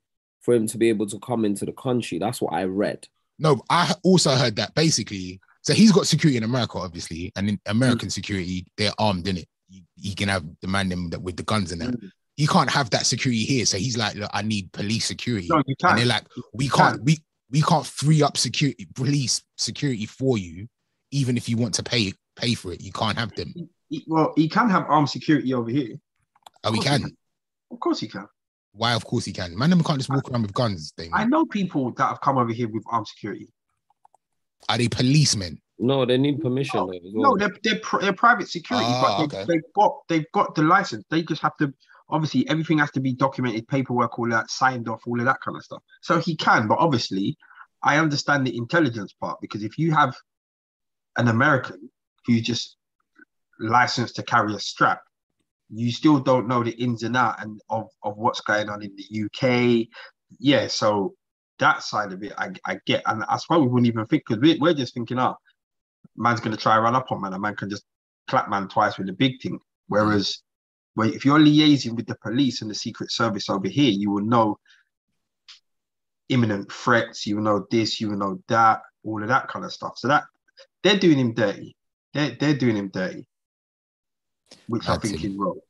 for 0.41 0.53
him 0.55 0.67
to 0.67 0.77
be 0.79 0.89
able 0.89 1.07
to 1.07 1.19
come 1.21 1.45
into 1.45 1.65
the 1.65 1.73
country. 1.73 2.19
That's 2.19 2.43
what 2.43 2.53
I 2.53 2.65
read. 2.65 3.07
No, 3.39 3.63
I 3.71 3.95
also 4.03 4.31
heard 4.33 4.57
that 4.57 4.75
basically. 4.75 5.41
So 5.63 5.75
he's 5.75 5.93
got 5.93 6.07
security 6.07 6.37
in 6.37 6.43
America, 6.43 6.79
obviously, 6.79 7.33
and 7.37 7.49
in 7.49 7.61
American 7.67 8.11
security, 8.11 8.67
they're 8.77 8.93
armed 8.99 9.29
in 9.29 9.39
it. 9.39 9.47
He, 9.69 9.85
he 9.97 10.15
can 10.15 10.29
have 10.29 10.45
the 10.61 10.69
man 10.69 10.89
them 10.89 11.11
that 11.11 11.23
with 11.23 11.37
the 11.37 11.45
guns 11.45 11.73
in 11.73 11.79
that. 11.79 11.91
Mm. 11.91 12.11
He 12.37 12.47
can't 12.47 12.71
have 12.71 12.91
that 12.91 13.07
security 13.07 13.45
here. 13.45 13.65
So 13.65 13.77
he's 13.77 13.97
like, 13.97 14.17
look, 14.17 14.31
I 14.35 14.43
need 14.43 14.73
police 14.73 15.05
security. 15.05 15.49
No, 15.49 15.63
you 15.67 15.75
and 15.85 15.99
they're 15.99 16.07
like, 16.07 16.25
we 16.53 16.69
can't, 16.69 16.97
can. 16.97 17.05
we 17.05 17.19
we 17.51 17.63
can't 17.63 17.87
free 17.87 18.23
up 18.23 18.37
security, 18.37 18.89
police 18.95 19.43
security 19.57 20.07
for 20.07 20.39
you, 20.39 20.67
even 21.11 21.37
if 21.37 21.49
you 21.49 21.57
want 21.57 21.75
to 21.75 21.83
pay 21.83 22.13
pay 22.35 22.55
for 22.55 22.73
it. 22.73 22.81
You 22.83 22.91
can't 22.91 23.19
have 23.19 23.35
them. 23.35 23.55
Well, 24.07 24.33
he 24.37 24.49
can 24.49 24.69
have 24.71 24.87
armed 24.89 25.11
security 25.11 25.55
over 25.55 25.71
here. 25.71 25.97
Oh, 26.65 26.73
we 26.73 26.79
Of 26.79 26.85
course 26.85 26.97
he 26.97 27.01
can. 27.01 27.17
Of 27.71 27.81
course 27.81 28.01
he 28.01 28.09
can. 28.09 28.27
Why? 28.73 28.95
Of 28.95 29.05
course 29.05 29.25
he 29.27 29.33
can. 29.33 29.57
Man, 29.57 29.71
them 29.71 29.85
can't 29.85 29.99
just 29.99 30.11
walk 30.11 30.31
around 30.31 30.43
with 30.43 30.55
guns. 30.55 30.93
I 31.13 31.27
know 31.27 31.45
people 31.45 31.93
that 31.93 32.07
have 32.07 32.21
come 32.21 32.39
over 32.39 32.53
here 32.53 32.69
with 32.69 32.85
armed 32.91 33.07
security. 33.07 33.49
Are 34.69 34.79
they 34.79 34.89
policemen? 34.89 35.61
No, 35.79 36.05
they 36.05 36.17
need 36.19 36.41
permission 36.41 36.81
though, 36.81 36.87
well. 36.87 37.33
No, 37.33 37.37
they're 37.37 37.57
they're, 37.65 37.81
pri- 37.81 38.01
they're 38.03 38.13
private 38.13 38.49
security, 38.49 38.87
Ah, 38.89 39.01
but 39.19 39.29
they, 39.29 39.37
okay. 39.39 39.45
they've 39.53 39.73
got 39.75 39.93
they've 40.09 40.33
got 40.33 40.55
the 40.55 40.63
license. 40.63 41.05
They 41.11 41.23
just 41.23 41.43
have 41.43 41.57
to 41.57 41.73
obviously 42.09 42.49
everything 42.49 42.79
has 42.79 42.91
to 42.93 43.01
be 43.01 43.15
documented, 43.15 43.67
paperwork, 43.69 44.19
all 44.19 44.29
that, 44.29 44.51
signed 44.51 44.89
off, 44.89 45.03
all 45.07 45.19
of 45.19 45.27
that 45.27 45.41
kind 45.41 45.57
of 45.57 45.65
stuff. 45.65 45.83
So 46.03 46.19
he 46.19 46.37
can, 46.37 46.69
but 46.69 46.79
obviously, 46.79 47.37
I 47.83 47.99
understand 47.99 48.47
the 48.47 48.57
intelligence 48.57 49.13
part 49.13 49.41
because 49.41 49.65
if 49.65 49.79
you 49.79 49.93
have 49.93 50.15
an 51.17 51.29
American 51.29 51.91
who's 52.27 52.43
just 52.43 52.77
licensed 53.59 54.17
to 54.17 54.23
carry 54.23 54.55
a 54.55 54.59
strap, 54.59 55.01
you 55.71 55.91
still 55.91 56.21
don't 56.21 56.47
know 56.47 56.63
the 56.63 56.73
ins 56.73 57.03
and 57.03 57.17
out 57.17 57.43
and 57.43 57.61
of, 57.71 57.89
of 58.03 58.17
what's 58.19 58.41
going 58.43 58.69
on 58.69 58.83
in 58.83 58.95
the 58.97 59.25
UK. 59.25 59.89
Yeah, 60.39 60.67
so 60.69 61.15
that 61.63 61.83
side 61.83 62.13
of 62.13 62.23
it, 62.23 62.33
I, 62.37 62.51
I 62.67 62.79
get, 62.87 63.03
and 63.07 63.23
that's 63.23 63.49
why 63.49 63.57
we 63.57 63.67
wouldn't 63.67 63.87
even 63.87 64.05
think 64.07 64.25
because 64.27 64.43
we, 64.43 64.59
we're 64.59 64.75
just 64.75 64.95
thinking, 64.95 65.19
oh, 65.19 65.37
man's 66.17 66.41
going 66.41 66.55
to 66.57 66.63
try 66.63 66.75
and 66.75 66.85
run 66.85 66.97
up 66.97 67.11
on 67.11 67.23
man, 67.23 67.33
a 67.33 67.39
man 67.39 67.57
can 67.57 67.71
just 67.71 67.85
clap 68.29 68.51
man 68.51 68.69
twice 68.69 68.99
with 68.99 69.09
a 69.09 69.13
big 69.13 69.41
thing. 69.41 69.59
Whereas, 69.89 70.39
well, 70.97 71.13
if 71.13 71.25
you're 71.25 71.39
liaising 71.39 71.97
with 71.97 72.07
the 72.07 72.17
police 72.23 72.63
and 72.63 72.71
the 72.71 72.75
Secret 72.75 73.11
Service 73.11 73.49
over 73.49 73.69
here, 73.69 73.91
you 73.91 74.11
will 74.11 74.25
know 74.25 74.59
imminent 76.29 76.71
threats, 76.71 77.27
you 77.27 77.37
will 77.37 77.45
know 77.45 77.67
this, 77.71 78.01
you 78.01 78.11
will 78.11 78.19
know 78.19 78.43
that, 78.49 78.81
all 79.05 79.23
of 79.23 79.29
that 79.29 79.49
kind 79.49 79.65
of 79.65 79.73
stuff. 79.73 79.97
So 79.97 80.09
that 80.09 80.25
they're 80.83 80.99
doing 80.99 81.19
him 81.19 81.35
dirty. 81.35 81.77
They're 82.13 82.37
they're 82.39 82.59
doing 82.59 82.77
him 82.77 82.91
dirty, 82.93 83.27
which 84.67 84.89
I 84.89 84.97
think 84.97 85.21
him. 85.21 85.33
is 85.33 85.37
wrong. 85.39 85.61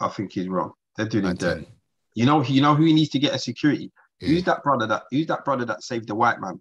I 0.00 0.08
think 0.08 0.32
he's 0.32 0.48
wrong. 0.48 0.72
They're 0.96 1.08
doing 1.08 1.24
him 1.24 1.36
dirty. 1.36 1.64
him. 1.64 1.72
You 2.14 2.26
know, 2.26 2.42
you 2.42 2.60
know 2.60 2.74
who 2.74 2.84
he 2.84 2.92
needs 2.92 3.10
to 3.10 3.18
get 3.18 3.34
a 3.34 3.38
security. 3.38 3.90
Yeah. 4.20 4.28
Who's 4.28 4.44
that 4.44 4.62
brother 4.62 4.86
that? 4.86 5.04
Who's 5.10 5.26
that 5.26 5.44
brother 5.44 5.64
that 5.66 5.82
saved 5.82 6.08
the 6.08 6.14
white 6.14 6.40
man 6.40 6.60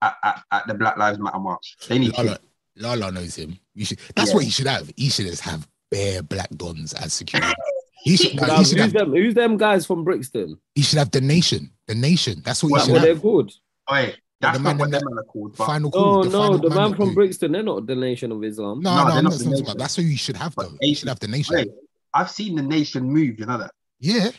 at, 0.00 0.14
at, 0.24 0.42
at 0.50 0.66
the 0.66 0.74
Black 0.74 0.96
Lives 0.96 1.18
Matter 1.18 1.38
march? 1.38 1.76
They 1.88 1.98
need. 1.98 2.16
Lala, 2.16 2.38
Lala 2.76 3.12
knows 3.12 3.34
him. 3.36 3.58
You 3.74 3.84
should. 3.84 3.98
That's 4.14 4.30
Yeah. 4.30 4.34
what 4.36 4.44
he 4.44 4.50
should 4.50 4.66
have. 4.66 4.90
He 4.96 5.08
should 5.10 5.26
just 5.26 5.42
have 5.42 5.66
bare 5.90 6.22
black 6.22 6.50
dons 6.50 6.92
as 6.94 7.12
security. 7.12 7.52
He 8.04 8.16
should. 8.16 8.34
no, 8.34 8.46
Now, 8.48 8.52
he 8.56 8.58
who's 8.62 8.72
have. 8.80 8.92
them? 8.94 9.12
Who's 9.12 9.34
them 9.34 9.56
guys 9.56 9.86
from 9.86 10.02
Brixton? 10.02 10.58
He 10.74 10.82
should 10.82 10.98
have 10.98 11.12
the 11.12 11.20
nation. 11.20 11.70
The 11.86 11.94
nation. 11.94 12.42
That's 12.44 12.60
what 12.60 12.72
Well, 12.72 12.80
he 12.80 12.86
should 12.86 12.92
Well, 12.94 13.02
they're 13.02 13.14
good. 13.14 13.52
Oi, 13.92 14.14
that's 14.40 14.58
the 14.58 14.64
not 14.64 14.70
man 14.70 14.78
what 14.78 14.90
them 14.90 15.02
are 15.18 15.22
called. 15.22 15.56
But 15.56 15.66
Final 15.66 15.90
call. 15.92 16.02
Oh 16.18 16.24
the 16.24 16.30
no, 16.30 16.38
final 16.42 16.58
the 16.58 16.68
man 16.70 16.78
man 16.78 16.94
from 16.96 17.08
that- 17.10 17.14
Brixton, 17.14 17.52
they're 17.52 17.62
not 17.62 17.86
the 17.86 17.94
Nation 17.94 18.32
of 18.32 18.42
Islam. 18.42 18.80
No, 18.80 18.90
No, 18.90 18.96
no, 19.04 19.08
they're 19.10 19.18
I'm 19.18 19.22
not 19.22 19.22
not 19.24 19.32
the 19.34 19.38
talking 19.38 19.50
nation. 19.52 19.66
about. 19.66 19.78
That's 19.78 19.94
who 19.94 20.02
you 20.02 20.16
should 20.16 20.36
have 20.36 20.52
But 20.56 20.70
though. 20.70 20.78
You 20.80 20.94
should 20.96 21.08
have 21.10 21.20
the 21.20 21.28
nation. 21.28 21.56
Oi, 21.58 21.64
I've 22.12 22.30
seen 22.30 22.56
the 22.56 22.62
nation 22.62 23.04
move. 23.04 23.38
You 23.38 23.46
know 23.46 23.58
that. 23.58 23.70
Yeah, 24.00 24.30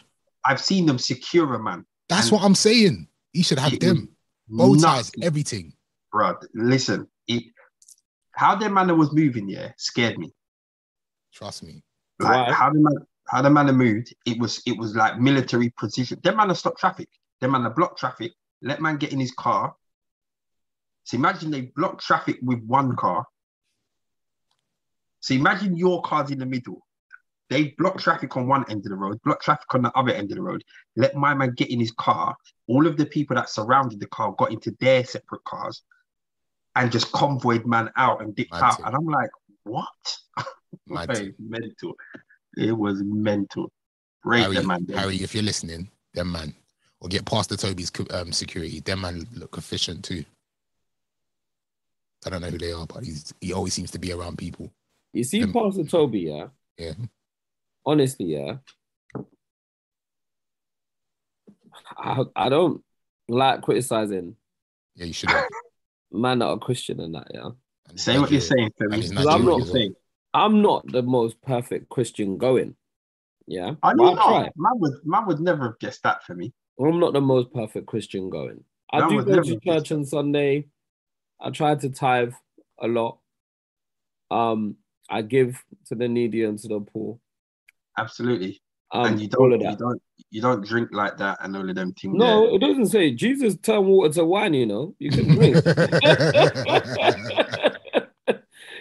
I've 0.44 0.60
seen 0.60 0.86
them 0.86 0.98
secure 0.98 1.54
a 1.54 1.64
man. 1.64 1.86
That's 2.10 2.28
And- 2.28 2.34
what 2.34 2.44
I'm 2.44 2.56
saying. 2.56 3.08
He 3.32 3.42
should 3.44 3.60
have 3.60 3.80
them. 3.80 4.10
Bow 4.48 4.76
ties, 4.76 5.12
everything. 5.22 5.74
bro. 6.12 6.36
Listen, 6.54 7.08
it 7.28 7.44
how 8.34 8.56
their 8.56 8.70
man 8.70 8.96
was 8.98 9.12
moving, 9.14 9.48
yeah, 9.50 9.72
scared 9.78 10.18
me. 10.20 10.34
Trust 11.34 11.64
me. 11.64 11.84
Like 12.20 12.48
Why? 12.48 12.54
how 12.54 12.70
the 12.72 12.80
man 12.80 12.94
how 13.28 13.42
the 13.42 13.50
man 13.50 13.74
moved, 13.76 14.14
it 14.26 14.38
was 14.40 14.62
it 14.68 14.78
was 14.78 14.96
like 14.96 15.20
military 15.20 15.70
precision. 15.72 16.20
Them 16.24 16.38
man 16.38 16.50
have 16.50 16.58
stopped 16.60 16.80
traffic. 16.80 17.10
Them 17.42 17.52
man 17.52 17.64
have 17.64 17.76
blocked 17.76 17.98
traffic. 18.00 18.34
Let 18.62 18.82
man 18.82 18.98
get 18.98 19.12
in 19.14 19.20
his 19.20 19.32
car. 19.32 19.76
So 21.06 21.16
imagine 21.18 21.50
they 21.52 21.62
block 21.62 22.00
traffic 22.02 22.38
with 22.44 22.64
one 22.66 22.96
car. 22.96 23.26
So 25.22 25.34
imagine 25.34 25.76
your 25.76 26.02
car's 26.02 26.32
in 26.32 26.40
the 26.40 26.46
middle. 26.46 26.86
They 27.54 27.76
block 27.78 28.00
traffic 28.02 28.36
on 28.36 28.48
one 28.48 28.66
end 28.68 28.84
of 28.84 28.90
the 28.90 28.96
road, 28.96 29.22
block 29.24 29.40
traffic 29.44 29.72
on 29.76 29.84
the 29.84 29.96
other 29.96 30.12
end 30.12 30.32
of 30.32 30.38
the 30.38 30.42
road. 30.42 30.64
Let 30.96 31.14
my 31.14 31.36
man 31.36 31.54
get 31.56 31.70
in 31.70 31.80
his 31.80 31.92
car. 31.92 32.36
All 32.68 32.88
of 32.88 32.98
the 32.98 33.06
people 33.06 33.36
that 33.36 33.48
surrounded 33.48 34.00
the 34.00 34.08
car 34.08 34.34
got 34.40 34.52
into 34.52 34.76
their 34.80 35.06
separate 35.06 35.44
cars. 35.44 35.84
and 36.76 36.92
just 36.92 37.12
convoyed 37.12 37.68
man 37.68 37.92
out 37.96 38.24
and 38.24 38.36
dipped 38.36 38.52
out. 38.56 38.80
And 38.84 38.96
I'm 38.96 39.06
like, 39.06 39.30
what? 39.66 40.18
Mad 40.88 41.12
Hey, 41.12 41.16
thing. 41.26 41.34
mental. 41.38 41.94
It 42.58 42.72
was 42.72 43.04
mental. 43.04 43.72
Rate 44.24 44.42
Harry, 44.42 44.66
man. 44.66 44.88
Harry, 44.96 45.18
if 45.18 45.36
you're 45.36 45.44
listening, 45.44 45.92
them 46.16 46.32
man, 46.32 46.56
or 47.02 47.08
get 47.08 47.24
Pastor 47.26 47.56
Toby's 47.56 47.92
um, 48.10 48.32
security, 48.32 48.80
them 48.80 49.02
man 49.02 49.28
look 49.36 49.60
efficient 49.60 50.04
too. 50.04 50.26
I 52.26 52.32
don't 52.32 52.42
know 52.42 52.50
who 52.50 52.58
they 52.58 52.72
are, 52.72 52.88
but 52.88 53.04
he's 53.04 53.32
he 53.40 53.54
always 53.54 53.76
seems 53.76 53.92
to 53.92 54.00
be 54.00 54.12
around 54.12 54.40
people. 54.40 54.72
You 55.12 55.24
see, 55.24 55.46
Pastor 55.46 55.84
Toby, 55.84 56.22
yeah. 56.22 56.48
Yeah. 56.80 56.94
Honestly, 57.86 58.26
yeah. 58.28 58.56
I, 61.98 62.24
I 62.36 62.50
don't 62.50 62.82
like 63.28 63.62
criticizing 63.62 64.36
Yeah, 64.96 65.06
you 65.06 65.14
should. 65.14 65.30
have. 65.30 65.46
man 66.12 66.40
that 66.40 66.46
are 66.48 66.58
Christian 66.58 67.00
and 67.00 67.16
that, 67.16 67.28
yeah. 67.34 67.50
And 67.90 68.00
Say 68.00 68.18
what 68.20 68.32
you're 68.32 68.42
saying, 68.42 68.70
Femi. 68.80 68.86
and 68.86 68.96
he's 68.96 69.10
Say 69.10 69.16
Nigerian 69.16 69.46
what 69.46 69.52
as 69.54 69.58
you're 69.58 69.66
well. 69.66 69.74
saying. 69.74 69.94
I'm 70.34 70.62
not 70.62 70.92
the 70.92 71.04
most 71.04 71.40
perfect 71.42 71.90
Christian 71.90 72.38
going. 72.38 72.76
Yeah. 73.48 73.76
I 73.84 73.94
know. 73.94 74.16
Man 74.16 74.50
would 74.80 74.94
man 75.04 75.26
would 75.28 75.40
never 75.42 75.64
have 75.66 75.80
guessed 75.80 76.02
that 76.04 76.24
for 76.24 76.34
me. 76.34 76.54
I'm 76.80 77.00
not 77.00 77.14
the 77.14 77.22
most 77.22 77.54
perfect 77.54 77.86
Christian 77.88 78.30
going. 78.30 78.64
I 78.92 79.02
That 79.02 79.10
do 79.10 79.24
go 79.24 79.44
to 79.44 79.60
church 79.60 79.92
on 79.92 80.06
Sunday. 80.06 80.68
I 81.40 81.50
try 81.52 81.76
to 81.76 81.90
tithe 81.90 82.34
a 82.82 82.88
lot. 82.88 83.20
Um, 84.32 84.78
I 85.10 85.22
give 85.22 85.62
to 85.88 85.96
the 85.96 86.08
needy 86.08 86.44
and 86.46 86.58
to 86.60 86.68
the 86.68 86.80
poor. 86.80 87.20
Absolutely. 87.98 88.62
Um, 88.92 89.06
and 89.08 89.22
you 89.22 89.28
don't, 89.28 89.60
you 89.60 89.76
don't, 89.76 90.02
you 90.30 90.42
don't 90.42 90.66
drink 90.66 90.90
like 90.92 91.18
that 91.18 91.40
and 91.42 91.56
all 91.56 91.68
of 91.68 91.76
them 91.76 91.94
things. 91.94 92.16
No, 92.16 92.46
there. 92.46 92.56
it 92.56 92.60
doesn't 92.60 92.88
say 92.88 93.12
Jesus 93.12 93.56
turned 93.58 93.88
water 93.88 94.14
to 94.14 94.26
wine. 94.26 94.54
You 94.54 94.68
know, 94.68 94.96
you 95.00 95.10
can 95.10 95.30
drink. 95.30 95.56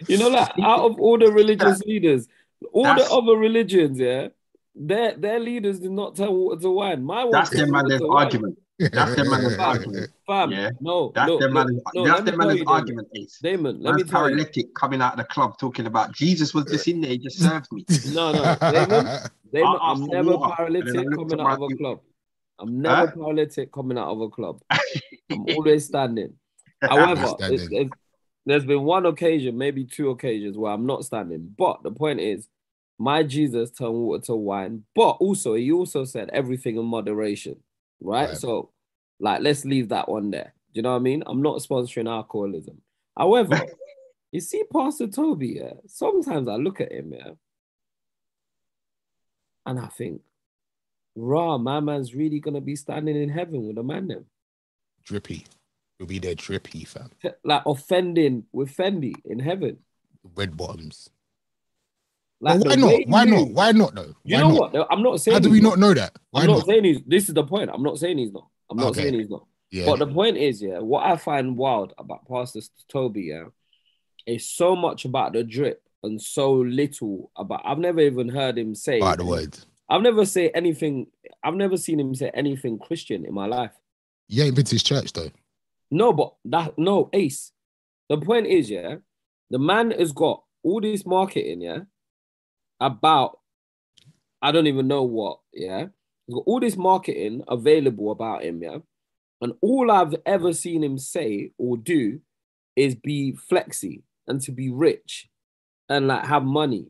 you 0.08 0.18
know, 0.18 0.28
like 0.28 0.50
out 0.62 0.80
of 0.80 1.00
all 1.00 1.18
the 1.18 1.32
religious 1.32 1.80
leaders, 1.82 2.28
all 2.72 2.94
the 2.94 3.08
other 3.10 3.36
religions, 3.36 3.98
yeah, 3.98 4.28
their 4.74 5.16
their 5.16 5.40
leaders 5.40 5.80
did 5.80 5.92
not 5.92 6.16
turn 6.16 6.32
water 6.32 6.60
to 6.60 6.70
wine. 6.70 7.02
My 7.02 7.26
That's 7.30 7.50
their 7.50 7.66
man's 7.66 8.00
argument. 8.10 8.58
That's 8.78 9.14
their 9.14 9.24
man's 9.24 9.54
argument. 9.58 10.10
Fam, 10.26 10.50
Yeah. 10.50 10.70
no, 10.80 11.12
That's 11.14 11.28
look, 11.28 11.40
their 11.40 11.50
man's, 11.50 11.80
no, 11.94 12.04
that's 12.04 12.22
their 12.22 12.36
man's 12.36 12.52
you, 12.52 12.58
Damon. 12.64 12.72
argument, 12.74 13.08
Ace. 13.14 13.38
Damon, 13.42 13.80
let 13.82 13.94
me 13.94 13.98
Man's 14.02 14.10
tell 14.10 14.28
you. 14.30 14.36
paralytic 14.36 14.74
coming 14.74 15.00
out 15.02 15.12
of 15.12 15.18
the 15.18 15.24
club 15.24 15.58
talking 15.58 15.86
about 15.86 16.12
Jesus 16.14 16.54
was 16.54 16.64
just 16.66 16.88
in 16.88 17.00
there, 17.00 17.10
he 17.10 17.18
just 17.18 17.38
served 17.42 17.66
me. 17.72 17.84
No, 18.12 18.32
no, 18.32 18.56
Damon, 18.70 19.04
Damon, 19.52 19.78
I'll 19.80 19.92
I'm 19.94 20.06
never 20.06 20.36
water, 20.36 20.64
and 20.66 20.74
then 20.76 20.96
I 20.96 21.02
paralytic 21.02 21.14
coming 21.16 21.40
out 21.40 21.62
of 21.62 21.62
a 21.70 21.76
club. 21.76 22.00
I'm 22.58 22.80
never 22.80 23.06
Huh? 23.06 23.12
paralytic 23.14 23.72
coming 23.72 23.98
out 23.98 24.08
of 24.08 24.20
a 24.20 24.28
club. 24.28 24.60
I'm 24.70 25.46
always 25.46 25.86
standing. 25.86 26.34
However, 26.80 27.26
Standing. 27.38 27.54
it's- 27.54 27.72
it's- 27.72 27.98
there's 28.44 28.64
been 28.64 28.82
one 28.82 29.06
occasion, 29.06 29.56
maybe 29.56 29.84
two 29.84 30.10
occasions 30.10 30.56
where 30.58 30.72
I'm 30.72 30.84
not 30.84 31.04
standing. 31.04 31.54
But 31.56 31.82
the 31.84 31.92
point 31.92 32.18
is, 32.20 32.48
my 32.98 33.22
Jesus 33.22 33.70
turned 33.70 33.94
water 33.94 34.24
to 34.26 34.34
wine. 34.36 34.84
But 34.94 35.10
also, 35.12 35.54
he 35.54 35.70
also 35.70 36.04
said 36.04 36.28
everything 36.32 36.76
in 36.76 36.84
moderation, 36.84 37.56
right? 38.02 38.28
Right. 38.28 38.36
So, 38.36 38.70
like, 39.20 39.40
let's 39.40 39.64
leave 39.64 39.88
that 39.90 40.08
one 40.08 40.30
there. 40.30 40.54
Do 40.72 40.78
you 40.78 40.82
know 40.82 40.90
what 40.90 40.96
I 40.96 41.00
mean? 41.00 41.22
I'm 41.26 41.42
not 41.42 41.58
sponsoring 41.58 42.10
alcoholism. 42.10 42.80
However, 43.16 43.60
you 44.32 44.40
see, 44.40 44.64
Pastor 44.72 45.06
Toby, 45.06 45.60
yeah, 45.60 45.74
sometimes 45.86 46.48
I 46.48 46.56
look 46.56 46.80
at 46.80 46.92
him, 46.92 47.12
yeah, 47.12 47.32
and 49.66 49.78
I 49.78 49.86
think, 49.86 50.22
raw, 51.14 51.58
my 51.58 51.80
man's 51.80 52.14
really 52.14 52.40
gonna 52.40 52.60
be 52.60 52.76
standing 52.76 53.16
in 53.16 53.28
heaven 53.28 53.66
with 53.66 53.78
a 53.78 53.82
man 53.82 54.08
them. 54.08 54.26
drippy. 55.04 55.44
You'll 55.98 56.08
be 56.08 56.18
there 56.18 56.34
drippy, 56.34 56.84
fam. 56.84 57.10
like 57.44 57.62
offending 57.64 58.44
with 58.52 58.74
Fendi 58.74 59.14
in 59.24 59.38
heaven. 59.38 59.78
Red 60.34 60.56
bottoms. 60.56 61.10
Like 62.44 62.58
But 62.58 62.68
why 62.68 62.74
not? 62.74 63.06
Why 63.06 63.24
not? 63.24 63.48
Why 63.50 63.72
not 63.72 63.94
though? 63.94 64.14
You 64.24 64.36
Why 64.36 64.42
know 64.42 64.48
not? 64.48 64.72
what? 64.72 64.86
I'm 64.90 65.02
not 65.02 65.20
saying. 65.20 65.34
How 65.34 65.38
do 65.38 65.48
we 65.50 65.60
not. 65.60 65.70
not 65.70 65.78
know 65.78 65.94
that? 65.94 66.18
Why 66.32 66.40
I'm 66.40 66.48
not, 66.48 66.56
not? 66.58 66.66
saying 66.66 66.84
he's. 66.84 67.00
This 67.06 67.28
is 67.28 67.34
the 67.34 67.44
point. 67.44 67.70
I'm 67.72 67.84
not 67.84 67.98
saying 67.98 68.18
he's 68.18 68.32
not. 68.32 68.48
I'm 68.68 68.76
not 68.76 68.88
Okay. 68.88 69.02
saying 69.02 69.14
he's 69.14 69.30
not. 69.30 69.46
Yeah. 69.70 69.86
But 69.86 70.00
the 70.00 70.08
point 70.08 70.36
is, 70.36 70.60
yeah, 70.60 70.80
what 70.80 71.06
I 71.06 71.16
find 71.16 71.56
wild 71.56 71.94
about 71.96 72.26
Pastor 72.28 72.60
Toby, 72.88 73.22
yeah, 73.32 73.44
is 74.26 74.44
so 74.44 74.74
much 74.74 75.04
about 75.04 75.34
the 75.34 75.44
drip 75.44 75.82
and 76.02 76.20
so 76.20 76.52
little 76.52 77.30
about. 77.36 77.62
I've 77.64 77.78
never 77.78 78.00
even 78.00 78.28
heard 78.28 78.58
him 78.58 78.74
say. 78.74 78.98
By 78.98 79.14
the 79.16 79.24
word. 79.24 79.56
I've 79.88 80.02
never 80.02 80.26
say 80.26 80.48
anything. 80.50 81.06
I've 81.44 81.54
never 81.54 81.76
seen 81.76 82.00
him 82.00 82.12
say 82.14 82.30
anything 82.34 82.78
Christian 82.80 83.24
in 83.24 83.34
my 83.34 83.46
life. 83.46 83.72
You 84.26 84.42
ain't 84.42 84.56
been 84.56 84.64
to 84.64 84.74
his 84.74 84.82
church 84.82 85.12
though. 85.12 85.30
No, 85.92 86.12
but 86.12 86.34
that 86.46 86.76
no 86.76 87.08
ace. 87.12 87.52
The 88.08 88.18
point 88.18 88.46
is, 88.48 88.68
yeah, 88.68 88.96
the 89.48 89.60
man 89.60 89.92
has 89.92 90.10
got 90.10 90.42
all 90.64 90.80
this 90.80 91.06
marketing, 91.06 91.60
yeah, 91.60 91.80
about 92.82 93.38
I 94.42 94.50
don't 94.50 94.66
even 94.66 94.88
know 94.88 95.04
what, 95.04 95.38
yeah. 95.52 95.86
He's 96.26 96.34
got 96.34 96.44
all 96.46 96.60
this 96.60 96.76
marketing 96.76 97.42
available 97.48 98.10
about 98.10 98.42
him, 98.42 98.62
yeah. 98.62 98.78
And 99.40 99.52
all 99.60 99.90
I've 99.90 100.14
ever 100.26 100.52
seen 100.52 100.82
him 100.82 100.98
say 100.98 101.52
or 101.58 101.76
do 101.76 102.20
is 102.76 102.94
be 102.94 103.32
flexy 103.36 104.02
and 104.26 104.40
to 104.42 104.52
be 104.52 104.70
rich 104.70 105.28
and 105.88 106.08
like 106.08 106.24
have 106.26 106.44
money 106.44 106.86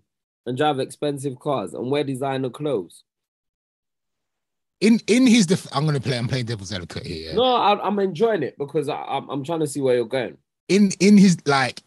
and 0.47 0.57
drive 0.57 0.79
expensive 0.81 1.39
cars 1.39 1.75
and 1.75 1.91
wear 1.91 2.05
designer 2.05 2.51
clothes. 2.51 3.05
In 4.81 5.01
in 5.07 5.27
his 5.27 5.47
def- 5.47 5.69
I'm 5.73 5.87
gonna 5.87 6.01
play. 6.01 6.19
I'm 6.19 6.29
playing 6.29 6.47
devil's 6.47 6.73
advocate 6.73 7.07
here. 7.07 7.31
yeah? 7.31 7.37
No, 7.37 7.45
I, 7.45 7.81
I'm 7.87 7.99
enjoying 8.01 8.43
it 8.43 8.57
because 8.59 8.89
I, 8.89 8.97
I'm, 8.97 9.29
I'm 9.31 9.45
trying 9.45 9.61
to 9.61 9.67
see 9.67 9.81
where 9.81 9.95
you're 9.95 10.05
going. 10.07 10.37
in 10.69 10.91
in 11.01 11.17
his 11.17 11.37
like 11.47 11.83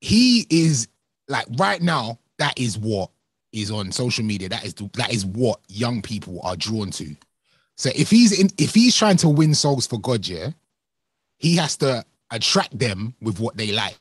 he 0.00 0.46
is 0.50 0.88
like 1.28 1.46
right 1.58 1.80
now 1.82 2.18
that 2.38 2.58
is 2.58 2.78
what 2.78 3.10
is 3.52 3.70
on 3.70 3.90
social 3.92 4.24
media. 4.24 4.48
That 4.48 4.64
is 4.64 4.74
the, 4.74 4.90
that 4.94 5.12
is 5.12 5.24
what 5.24 5.60
young 5.68 6.02
people 6.02 6.40
are 6.42 6.56
drawn 6.56 6.90
to. 6.92 7.16
So 7.76 7.90
if 7.94 8.10
he's 8.10 8.38
in 8.38 8.48
if 8.58 8.74
he's 8.74 8.96
trying 8.96 9.16
to 9.18 9.28
win 9.28 9.54
souls 9.54 9.86
for 9.86 10.00
god 10.00 10.26
yeah 10.26 10.50
he 11.38 11.54
has 11.56 11.76
to 11.76 12.04
attract 12.32 12.76
them 12.78 13.14
with 13.20 13.38
what 13.40 13.56
they 13.56 13.72
like. 13.72 13.96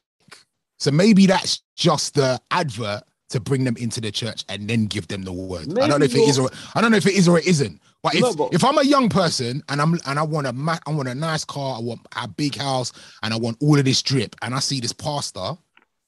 So 0.80 0.92
maybe 0.92 1.26
that's 1.28 1.62
just 1.76 2.16
the 2.16 2.40
advert 2.52 3.04
to 3.30 3.40
bring 3.40 3.64
them 3.64 3.76
into 3.78 4.00
the 4.02 4.12
church 4.12 4.44
and 4.50 4.68
then 4.70 4.86
give 4.86 5.08
them 5.08 5.22
the 5.22 5.32
word. 5.34 5.68
I 5.80 5.88
don't 5.88 6.00
know 6.00 6.06
if 6.06 6.16
it 6.16 6.20
is 6.30 6.40
or 6.40 6.50
i 6.76 6.82
don't 6.82 6.92
know 6.92 6.98
if 6.98 7.06
it 7.06 7.14
is 7.14 7.28
or 7.28 7.38
it 7.38 7.46
isn't. 7.46 7.80
But 8.02 8.16
if, 8.16 8.22
No, 8.22 8.34
but- 8.34 8.54
if 8.54 8.64
i'm 8.64 8.78
a 8.78 8.84
young 8.84 9.10
person 9.10 9.62
and 9.70 9.82
i'm 9.82 10.00
and 10.06 10.18
i 10.18 10.24
want 10.24 10.48
a 10.48 10.54
ma- 10.54 10.78
i 10.88 10.92
want 10.92 11.08
a 11.10 11.16
nice 11.16 11.44
car 11.44 11.78
i 11.78 11.80
want 11.80 12.00
a 12.16 12.28
big 12.28 12.56
house 12.56 12.94
and 13.24 13.34
I 13.34 13.38
want 13.38 13.58
all 13.62 13.78
of 13.78 13.86
this 13.86 14.02
drip, 14.02 14.36
and 14.42 14.54
I 14.56 14.60
see 14.60 14.80
this 14.80 14.94
pastor 14.94 15.58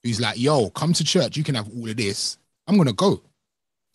who's 0.02 0.20
like, 0.20 0.38
"Yo, 0.38 0.70
come 0.70 0.92
to 0.92 1.04
church. 1.04 1.36
You 1.36 1.44
can 1.44 1.54
have 1.54 1.68
all 1.68 1.88
of 1.88 1.96
this." 1.96 2.38
I'm 2.66 2.76
gonna 2.76 2.92
go. 2.92 3.22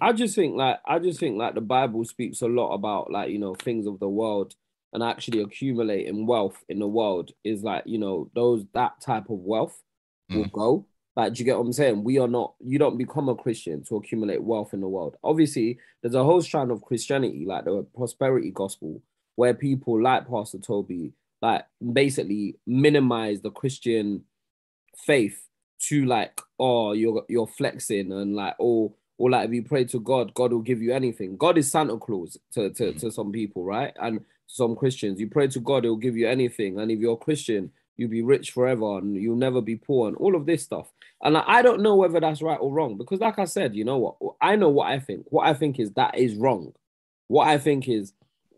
I 0.01 0.11
just 0.11 0.35
think 0.35 0.55
like 0.55 0.79
I 0.85 0.99
just 0.99 1.19
think 1.19 1.37
like 1.37 1.55
the 1.55 1.61
Bible 1.61 2.03
speaks 2.05 2.41
a 2.41 2.47
lot 2.47 2.73
about 2.73 3.11
like 3.11 3.29
you 3.29 3.39
know 3.39 3.55
things 3.55 3.87
of 3.87 3.99
the 3.99 4.09
world 4.09 4.55
and 4.93 5.03
actually 5.03 5.41
accumulating 5.41 6.25
wealth 6.25 6.63
in 6.69 6.79
the 6.79 6.87
world 6.87 7.31
is 7.43 7.63
like 7.63 7.83
you 7.85 7.97
know 7.97 8.29
those 8.35 8.65
that 8.73 8.99
type 9.01 9.29
of 9.29 9.39
wealth 9.39 9.81
will 10.29 10.45
mm. 10.45 10.51
go. 10.51 10.85
Like, 11.15 11.33
do 11.33 11.39
you 11.39 11.45
get 11.45 11.57
what 11.57 11.65
I'm 11.65 11.73
saying? 11.73 12.03
We 12.03 12.19
are 12.19 12.27
not. 12.27 12.55
You 12.59 12.77
don't 12.77 12.97
become 12.97 13.29
a 13.29 13.35
Christian 13.35 13.83
to 13.85 13.95
accumulate 13.95 14.43
wealth 14.43 14.73
in 14.73 14.81
the 14.81 14.87
world. 14.87 15.15
Obviously, 15.23 15.79
there's 16.01 16.15
a 16.15 16.23
whole 16.23 16.41
strand 16.41 16.71
of 16.71 16.81
Christianity, 16.81 17.45
like 17.45 17.63
the 17.63 17.85
prosperity 17.95 18.51
gospel, 18.51 19.01
where 19.35 19.53
people 19.53 20.01
like 20.01 20.27
Pastor 20.29 20.59
Toby, 20.59 21.13
like 21.41 21.63
basically 21.93 22.57
minimize 22.67 23.39
the 23.41 23.51
Christian 23.51 24.25
faith 24.97 25.44
to 25.89 26.05
like, 26.05 26.39
oh, 26.59 26.93
you're 26.93 27.23
you're 27.29 27.47
flexing 27.47 28.11
and 28.11 28.35
like, 28.35 28.55
oh, 28.59 28.95
or 29.17 29.29
like 29.29 29.47
if 29.47 29.53
you 29.53 29.63
pray 29.63 29.85
to 29.85 29.99
God, 29.99 30.33
God 30.33 30.51
will 30.51 30.61
give 30.61 30.81
you 30.81 30.93
anything. 30.93 31.37
God 31.37 31.57
is 31.57 31.71
Santa 31.71 31.97
Claus 31.97 32.37
to, 32.53 32.69
to, 32.71 32.83
Mm. 32.93 32.99
to 32.99 33.11
some 33.11 33.31
people, 33.31 33.63
right? 33.63 33.93
And 34.01 34.21
some 34.47 34.75
Christians, 34.75 35.19
you 35.19 35.29
pray 35.29 35.47
to 35.47 35.59
God, 35.59 35.83
he'll 35.85 35.95
give 35.95 36.17
you 36.17 36.27
anything. 36.27 36.79
And 36.79 36.91
if 36.91 36.99
you're 36.99 37.13
a 37.13 37.17
Christian, 37.17 37.71
you'll 37.97 38.09
be 38.09 38.21
rich 38.21 38.51
forever 38.51 38.97
and 38.97 39.15
you'll 39.15 39.37
never 39.37 39.61
be 39.61 39.75
poor 39.77 40.07
and 40.09 40.17
all 40.17 40.35
of 40.35 40.45
this 40.45 40.63
stuff. 40.63 40.91
And 41.23 41.37
I 41.37 41.61
don't 41.61 41.81
know 41.81 41.95
whether 41.95 42.19
that's 42.19 42.41
right 42.41 42.59
or 42.59 42.71
wrong 42.73 42.97
because, 42.97 43.21
like 43.21 43.39
I 43.39 43.45
said, 43.45 43.73
you 43.75 43.85
know 43.85 43.97
what? 43.97 44.15
I 44.41 44.55
know 44.57 44.69
what 44.69 44.87
I 44.87 44.99
think. 44.99 45.25
What 45.29 45.47
I 45.47 45.53
think 45.53 45.79
is 45.79 45.91
that 45.93 46.17
is 46.17 46.35
wrong. 46.35 46.73
What 47.27 47.47
I 47.47 47.57
think 47.57 47.87
is 47.87 48.11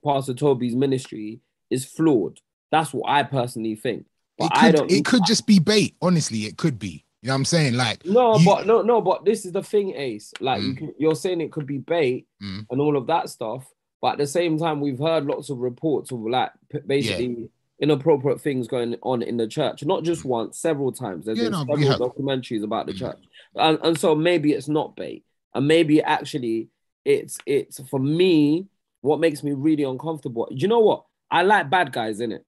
Pastor 0.04 0.34
Toby's 0.34 0.76
ministry 0.76 1.40
is 1.70 1.86
flawed. 1.86 2.40
That's 2.72 2.94
what 2.94 3.10
I 3.10 3.24
personally 3.24 3.76
think. 3.76 4.06
But 4.38 4.46
It 4.46 4.52
I 4.56 4.72
don't. 4.72 4.92
it 4.92 5.06
could 5.06 5.24
just 5.26 5.46
be 5.48 5.60
bait. 5.60 5.96
Honestly, 6.02 6.40
it 6.46 6.58
could 6.58 6.80
be. 6.80 7.06
You 7.22 7.28
know 7.28 7.34
what 7.34 7.38
I'm 7.40 7.46
saying? 7.46 7.74
Like, 7.74 8.06
No, 8.06 8.38
You- 8.38 8.46
but 8.46 8.68
no, 8.68 8.82
no, 8.82 9.02
but 9.02 9.26
this 9.26 9.46
is 9.46 9.52
the 9.52 9.64
thing, 9.64 9.94
Ace. 9.96 10.34
Like 10.40 10.62
you 10.62 10.74
Mm. 10.74 10.78
can, 10.78 10.94
you're 11.00 11.16
saying 11.16 11.42
it 11.42 11.52
could 11.52 11.66
be 11.66 11.80
bait 11.80 12.28
Mm. 12.42 12.68
and 12.70 12.80
all 12.82 12.96
of 12.96 13.08
that 13.08 13.30
stuff, 13.30 13.68
but 14.02 14.14
at 14.14 14.18
the 14.20 14.28
same 14.28 14.58
time, 14.58 14.80
we've 14.82 15.00
heard 15.00 15.26
lots 15.26 15.50
of 15.50 15.58
reports 15.58 16.12
of 16.12 16.20
like 16.22 16.52
basically 16.86 17.50
inappropriate 17.80 18.42
things 18.42 18.68
going 18.68 18.96
on 19.04 19.22
in 19.22 19.38
the 19.38 19.48
church. 19.48 19.84
Not 19.84 20.04
just 20.04 20.26
once, 20.26 20.60
several 20.60 20.92
times. 20.92 21.26
There's 21.26 21.38
Mm. 21.40 21.42
Yeah, 21.44 21.50
been 21.50 21.68
no, 21.68 21.76
several 21.76 21.92
have. 21.92 22.00
documentaries 22.00 22.64
about 22.64 22.86
the 22.86 22.94
Mm. 22.94 22.98
church, 23.00 23.24
and 23.56 23.80
and 23.84 24.00
so 24.00 24.16
maybe 24.16 24.54
it's 24.54 24.68
not 24.68 24.96
bait, 24.96 25.24
and 25.56 25.68
maybe 25.68 26.02
actually 26.02 26.70
it's 27.04 27.38
it's 27.46 27.80
for 27.90 28.00
me. 28.00 28.68
What 29.02 29.20
makes 29.20 29.44
me 29.44 29.54
really 29.54 29.84
uncomfortable? 29.84 30.48
You 30.52 30.68
know 30.68 30.80
what? 30.80 31.06
I 31.32 31.44
like 31.44 31.70
bad 31.70 31.92
guys 31.94 32.20
in 32.20 32.32
it. 32.32 32.46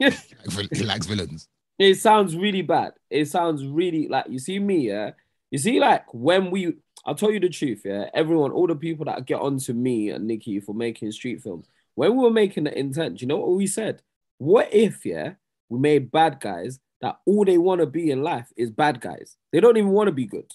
he 0.72 0.84
likes 0.84 1.06
villains. 1.06 1.48
It 1.80 1.94
sounds 1.94 2.36
really 2.36 2.60
bad. 2.60 2.92
It 3.08 3.28
sounds 3.28 3.64
really 3.64 4.06
like 4.06 4.26
you 4.28 4.38
see 4.38 4.58
me, 4.58 4.88
yeah. 4.88 5.12
You 5.50 5.56
see, 5.56 5.80
like 5.80 6.12
when 6.12 6.50
we, 6.50 6.74
I'll 7.06 7.14
tell 7.14 7.30
you 7.32 7.40
the 7.40 7.48
truth, 7.48 7.82
yeah. 7.86 8.10
Everyone, 8.12 8.52
all 8.52 8.66
the 8.66 8.74
people 8.74 9.06
that 9.06 9.24
get 9.24 9.40
onto 9.40 9.72
me 9.72 10.10
and 10.10 10.26
Nikki 10.26 10.60
for 10.60 10.74
making 10.74 11.10
street 11.12 11.42
films, 11.42 11.68
when 11.94 12.14
we 12.14 12.22
were 12.22 12.30
making 12.30 12.64
the 12.64 12.78
intent, 12.78 13.22
you 13.22 13.26
know 13.26 13.38
what 13.38 13.56
we 13.56 13.66
said? 13.66 14.02
What 14.36 14.68
if, 14.74 15.06
yeah, 15.06 15.32
we 15.70 15.78
made 15.78 16.12
bad 16.12 16.38
guys 16.38 16.80
that 17.00 17.18
all 17.24 17.46
they 17.46 17.56
want 17.56 17.80
to 17.80 17.86
be 17.86 18.10
in 18.10 18.22
life 18.22 18.52
is 18.58 18.70
bad 18.70 19.00
guys. 19.00 19.38
They 19.50 19.60
don't 19.60 19.78
even 19.78 19.90
want 19.90 20.08
to 20.08 20.12
be 20.12 20.26
good. 20.26 20.52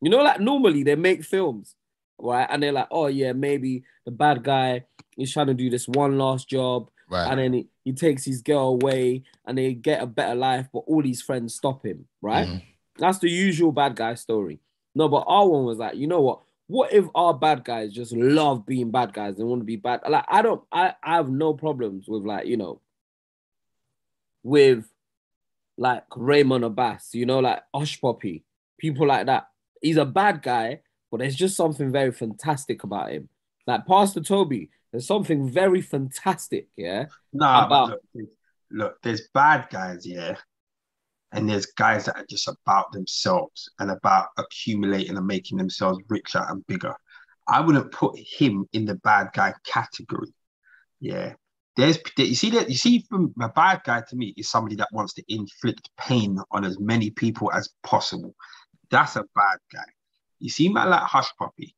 You 0.00 0.10
know, 0.10 0.22
like 0.22 0.38
normally 0.38 0.84
they 0.84 0.94
make 0.94 1.24
films, 1.24 1.74
right? 2.20 2.46
And 2.48 2.62
they're 2.62 2.70
like, 2.70 2.88
oh 2.92 3.08
yeah, 3.08 3.32
maybe 3.32 3.82
the 4.04 4.12
bad 4.12 4.44
guy 4.44 4.84
is 5.18 5.32
trying 5.32 5.48
to 5.48 5.54
do 5.54 5.70
this 5.70 5.88
one 5.88 6.18
last 6.18 6.48
job, 6.48 6.88
Right. 7.08 7.30
and 7.30 7.38
then 7.38 7.52
he, 7.52 7.68
he 7.84 7.92
takes 7.92 8.24
his 8.24 8.42
girl 8.42 8.68
away 8.82 9.22
and 9.46 9.56
they 9.56 9.74
get 9.74 10.02
a 10.02 10.06
better 10.06 10.34
life, 10.34 10.66
but 10.72 10.80
all 10.88 11.02
these 11.02 11.22
friends 11.22 11.54
stop 11.54 11.84
him, 11.84 12.06
right? 12.20 12.48
Mhm. 12.48 12.62
That's 12.98 13.18
the 13.18 13.30
usual 13.30 13.70
bad 13.72 13.94
guy 13.94 14.14
story. 14.14 14.58
No, 14.94 15.08
but 15.08 15.24
our 15.28 15.48
one 15.48 15.64
was 15.66 15.78
like, 15.78 15.96
you 15.96 16.06
know 16.06 16.20
what? 16.22 16.40
What 16.68 16.92
if 16.92 17.04
our 17.14 17.32
bad 17.32 17.64
guys 17.64 17.92
just 17.92 18.12
love 18.12 18.66
being 18.66 18.90
bad 18.90 19.12
guys 19.12 19.38
and 19.38 19.48
want 19.48 19.60
to 19.60 19.64
be 19.64 19.76
bad? 19.76 20.00
Like, 20.08 20.24
I 20.26 20.42
don't, 20.42 20.64
I, 20.72 20.94
I 21.02 21.14
have 21.16 21.28
no 21.30 21.54
problems 21.54 22.08
with 22.08 22.24
like, 22.24 22.46
you 22.46 22.56
know, 22.56 22.80
with 24.42 24.84
like 25.78 26.04
Ramon 26.16 26.64
Abbas, 26.64 27.10
you 27.14 27.26
know, 27.26 27.40
like 27.40 27.62
Hush 27.74 28.00
Puppy, 28.00 28.44
people 28.78 29.06
like 29.06 29.26
that. 29.26 29.48
He's 29.82 29.96
a 29.96 30.04
bad 30.04 30.42
guy, 30.42 30.80
but 31.10 31.18
there's 31.18 31.36
just 31.36 31.56
something 31.56 31.92
very 31.92 32.12
fantastic 32.12 32.82
about 32.82 33.10
him. 33.12 33.28
Like 33.66 33.86
Pastor 33.86 34.20
Toby, 34.22 34.70
there's 34.90 35.06
something 35.06 35.48
very 35.50 35.80
fantastic, 35.82 36.68
yeah. 36.76 37.06
Nah, 37.32 37.66
About- 37.66 37.88
but 37.88 37.90
look, 37.90 38.02
there's- 38.14 38.36
look, 38.70 39.02
there's 39.02 39.28
bad 39.34 39.68
guys, 39.70 40.06
yeah, 40.06 40.36
and 41.32 41.48
there's 41.48 41.66
guys 41.66 42.06
that 42.06 42.16
are 42.16 42.26
just 42.28 42.48
about 42.48 42.92
themselves 42.92 43.68
and 43.78 43.90
about 43.90 44.28
accumulating 44.38 45.16
and 45.16 45.26
making 45.26 45.58
themselves 45.58 45.98
richer 46.08 46.44
and 46.48 46.66
bigger. 46.66 46.94
I 47.48 47.60
wouldn't 47.60 47.92
put 47.92 48.18
him 48.18 48.66
in 48.72 48.84
the 48.86 48.96
bad 48.96 49.30
guy 49.32 49.54
category. 49.64 50.32
Yeah, 51.00 51.34
there's 51.76 51.98
you 52.16 52.34
see 52.34 52.50
that 52.50 52.68
you 52.70 52.76
see 52.76 53.04
from 53.08 53.34
a 53.40 53.48
bad 53.50 53.82
guy 53.84 54.02
to 54.08 54.16
me 54.16 54.34
is 54.36 54.48
somebody 54.48 54.76
that 54.76 54.88
wants 54.92 55.12
to 55.14 55.24
inflict 55.28 55.90
pain 55.98 56.38
on 56.50 56.64
as 56.64 56.78
many 56.80 57.10
people 57.10 57.52
as 57.52 57.68
possible. 57.82 58.34
That's 58.90 59.16
a 59.16 59.24
bad 59.34 59.58
guy. 59.72 59.84
You 60.38 60.48
see, 60.48 60.68
man, 60.68 60.90
like 60.90 61.02
Hush 61.02 61.30
Puppy, 61.38 61.74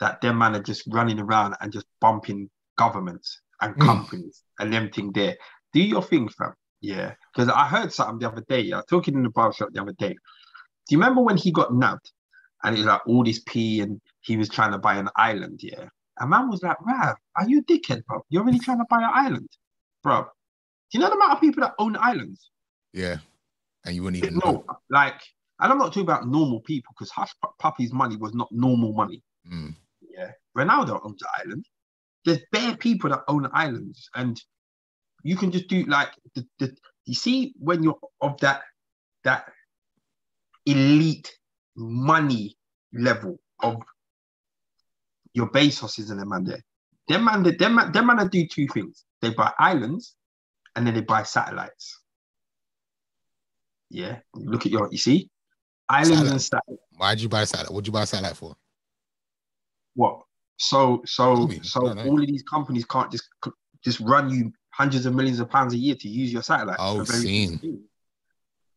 that 0.00 0.20
them 0.20 0.38
man 0.38 0.54
are 0.56 0.62
just 0.62 0.82
running 0.88 1.18
around 1.20 1.54
and 1.60 1.72
just 1.72 1.86
bumping 2.00 2.50
governments 2.76 3.40
and 3.60 3.74
Mm. 3.76 3.86
companies 3.86 4.42
and 4.58 4.72
them 4.72 4.90
thing 4.90 5.12
there. 5.12 5.36
Do 5.72 5.80
your 5.80 6.02
thing, 6.02 6.28
fam. 6.28 6.52
Yeah, 6.80 7.14
because 7.34 7.48
I 7.48 7.66
heard 7.66 7.92
something 7.92 8.18
the 8.18 8.28
other 8.30 8.44
day. 8.48 8.70
I 8.72 8.76
was 8.76 8.86
talking 8.86 9.14
in 9.14 9.22
the 9.22 9.30
barbershop 9.30 9.70
the 9.72 9.80
other 9.80 9.94
day. 9.94 10.10
Do 10.12 10.90
you 10.94 10.98
remember 10.98 11.22
when 11.22 11.36
he 11.36 11.50
got 11.50 11.74
nabbed 11.74 12.10
and 12.62 12.74
it 12.76 12.78
was 12.78 12.86
like 12.86 13.06
all 13.06 13.24
this 13.24 13.40
pee 13.46 13.80
and 13.80 14.00
he 14.20 14.36
was 14.36 14.48
trying 14.48 14.72
to 14.72 14.78
buy 14.78 14.96
an 14.96 15.08
island? 15.16 15.60
Yeah, 15.62 15.88
a 16.20 16.26
man 16.26 16.48
was 16.50 16.62
like, 16.62 16.76
"Rav, 16.82 17.16
are 17.36 17.48
you 17.48 17.60
a 17.60 17.62
dickhead, 17.62 18.04
bro? 18.04 18.24
You're 18.28 18.44
really 18.44 18.58
trying 18.58 18.78
to 18.78 18.84
buy 18.90 18.98
an 18.98 19.10
island, 19.12 19.48
bro? 20.02 20.22
Do 20.22 20.28
you 20.98 21.00
know 21.00 21.08
the 21.08 21.16
amount 21.16 21.32
of 21.32 21.40
people 21.40 21.62
that 21.62 21.74
own 21.78 21.96
islands? 21.96 22.50
Yeah. 22.92 23.16
And 23.84 23.94
you 23.94 24.02
wouldn't 24.02 24.22
even 24.22 24.38
know. 24.38 24.64
No, 24.68 24.78
like, 24.90 25.20
and 25.60 25.72
I'm 25.72 25.78
not 25.78 25.86
talking 25.86 26.02
about 26.02 26.28
normal 26.28 26.60
people 26.60 26.92
because 26.96 27.10
Hush 27.10 27.32
Pu- 27.42 27.50
Puppy's 27.58 27.92
money 27.92 28.16
was 28.16 28.34
not 28.34 28.50
normal 28.52 28.92
money. 28.92 29.22
Mm. 29.50 29.74
Ronaldo 30.56 31.00
owns 31.04 31.22
an 31.22 31.28
island. 31.44 31.66
There's 32.24 32.40
bare 32.50 32.76
people 32.76 33.10
that 33.10 33.22
own 33.28 33.48
islands, 33.52 34.08
and 34.14 34.40
you 35.22 35.36
can 35.36 35.52
just 35.52 35.68
do 35.68 35.84
like 35.84 36.10
the, 36.34 36.46
the 36.58 36.76
you 37.04 37.14
see 37.14 37.54
when 37.58 37.82
you're 37.82 37.98
of 38.20 38.38
that 38.40 38.62
that 39.24 39.52
elite 40.64 41.32
money 41.76 42.56
level 42.92 43.38
of 43.60 43.76
your 45.32 45.48
Bezos 45.48 46.10
in 46.10 46.16
them 46.16 46.28
man 46.28 46.44
there. 46.44 46.64
Them 47.08 47.24
man, 47.24 47.42
them 47.42 47.74
man, 47.74 47.92
them 47.92 48.06
man 48.06 48.26
do 48.28 48.46
two 48.46 48.66
things. 48.68 49.04
They 49.20 49.30
buy 49.30 49.52
islands 49.58 50.16
and 50.74 50.86
then 50.86 50.94
they 50.94 51.02
buy 51.02 51.22
satellites. 51.22 52.00
Yeah. 53.90 54.18
Look 54.34 54.66
at 54.66 54.72
your 54.72 54.88
you 54.90 54.98
see? 54.98 55.30
Islands 55.88 56.30
and 56.30 56.42
satellites. 56.42 56.82
Why'd 56.96 57.20
you 57.20 57.28
buy 57.28 57.42
a 57.42 57.46
satellite? 57.46 57.72
What'd 57.72 57.86
you 57.86 57.92
buy 57.92 58.02
a 58.02 58.06
satellite 58.06 58.36
for? 58.36 58.56
What? 59.94 60.22
So 60.58 61.02
so 61.04 61.46
Maybe. 61.46 61.64
So 61.64 61.80
don't 61.80 61.96
know. 61.96 62.04
all 62.04 62.20
of 62.20 62.26
these 62.26 62.42
companies 62.42 62.84
can't 62.84 63.10
just 63.10 63.28
just 63.84 64.00
run 64.00 64.30
you 64.30 64.52
hundreds 64.70 65.06
of 65.06 65.14
millions 65.14 65.40
of 65.40 65.48
pounds 65.50 65.74
a 65.74 65.76
year 65.76 65.94
to 65.94 66.08
use 66.08 66.32
your 66.32 66.42
satellite. 66.42 66.76
Oh, 66.78 67.02
very 67.02 67.20
seen. 67.20 67.84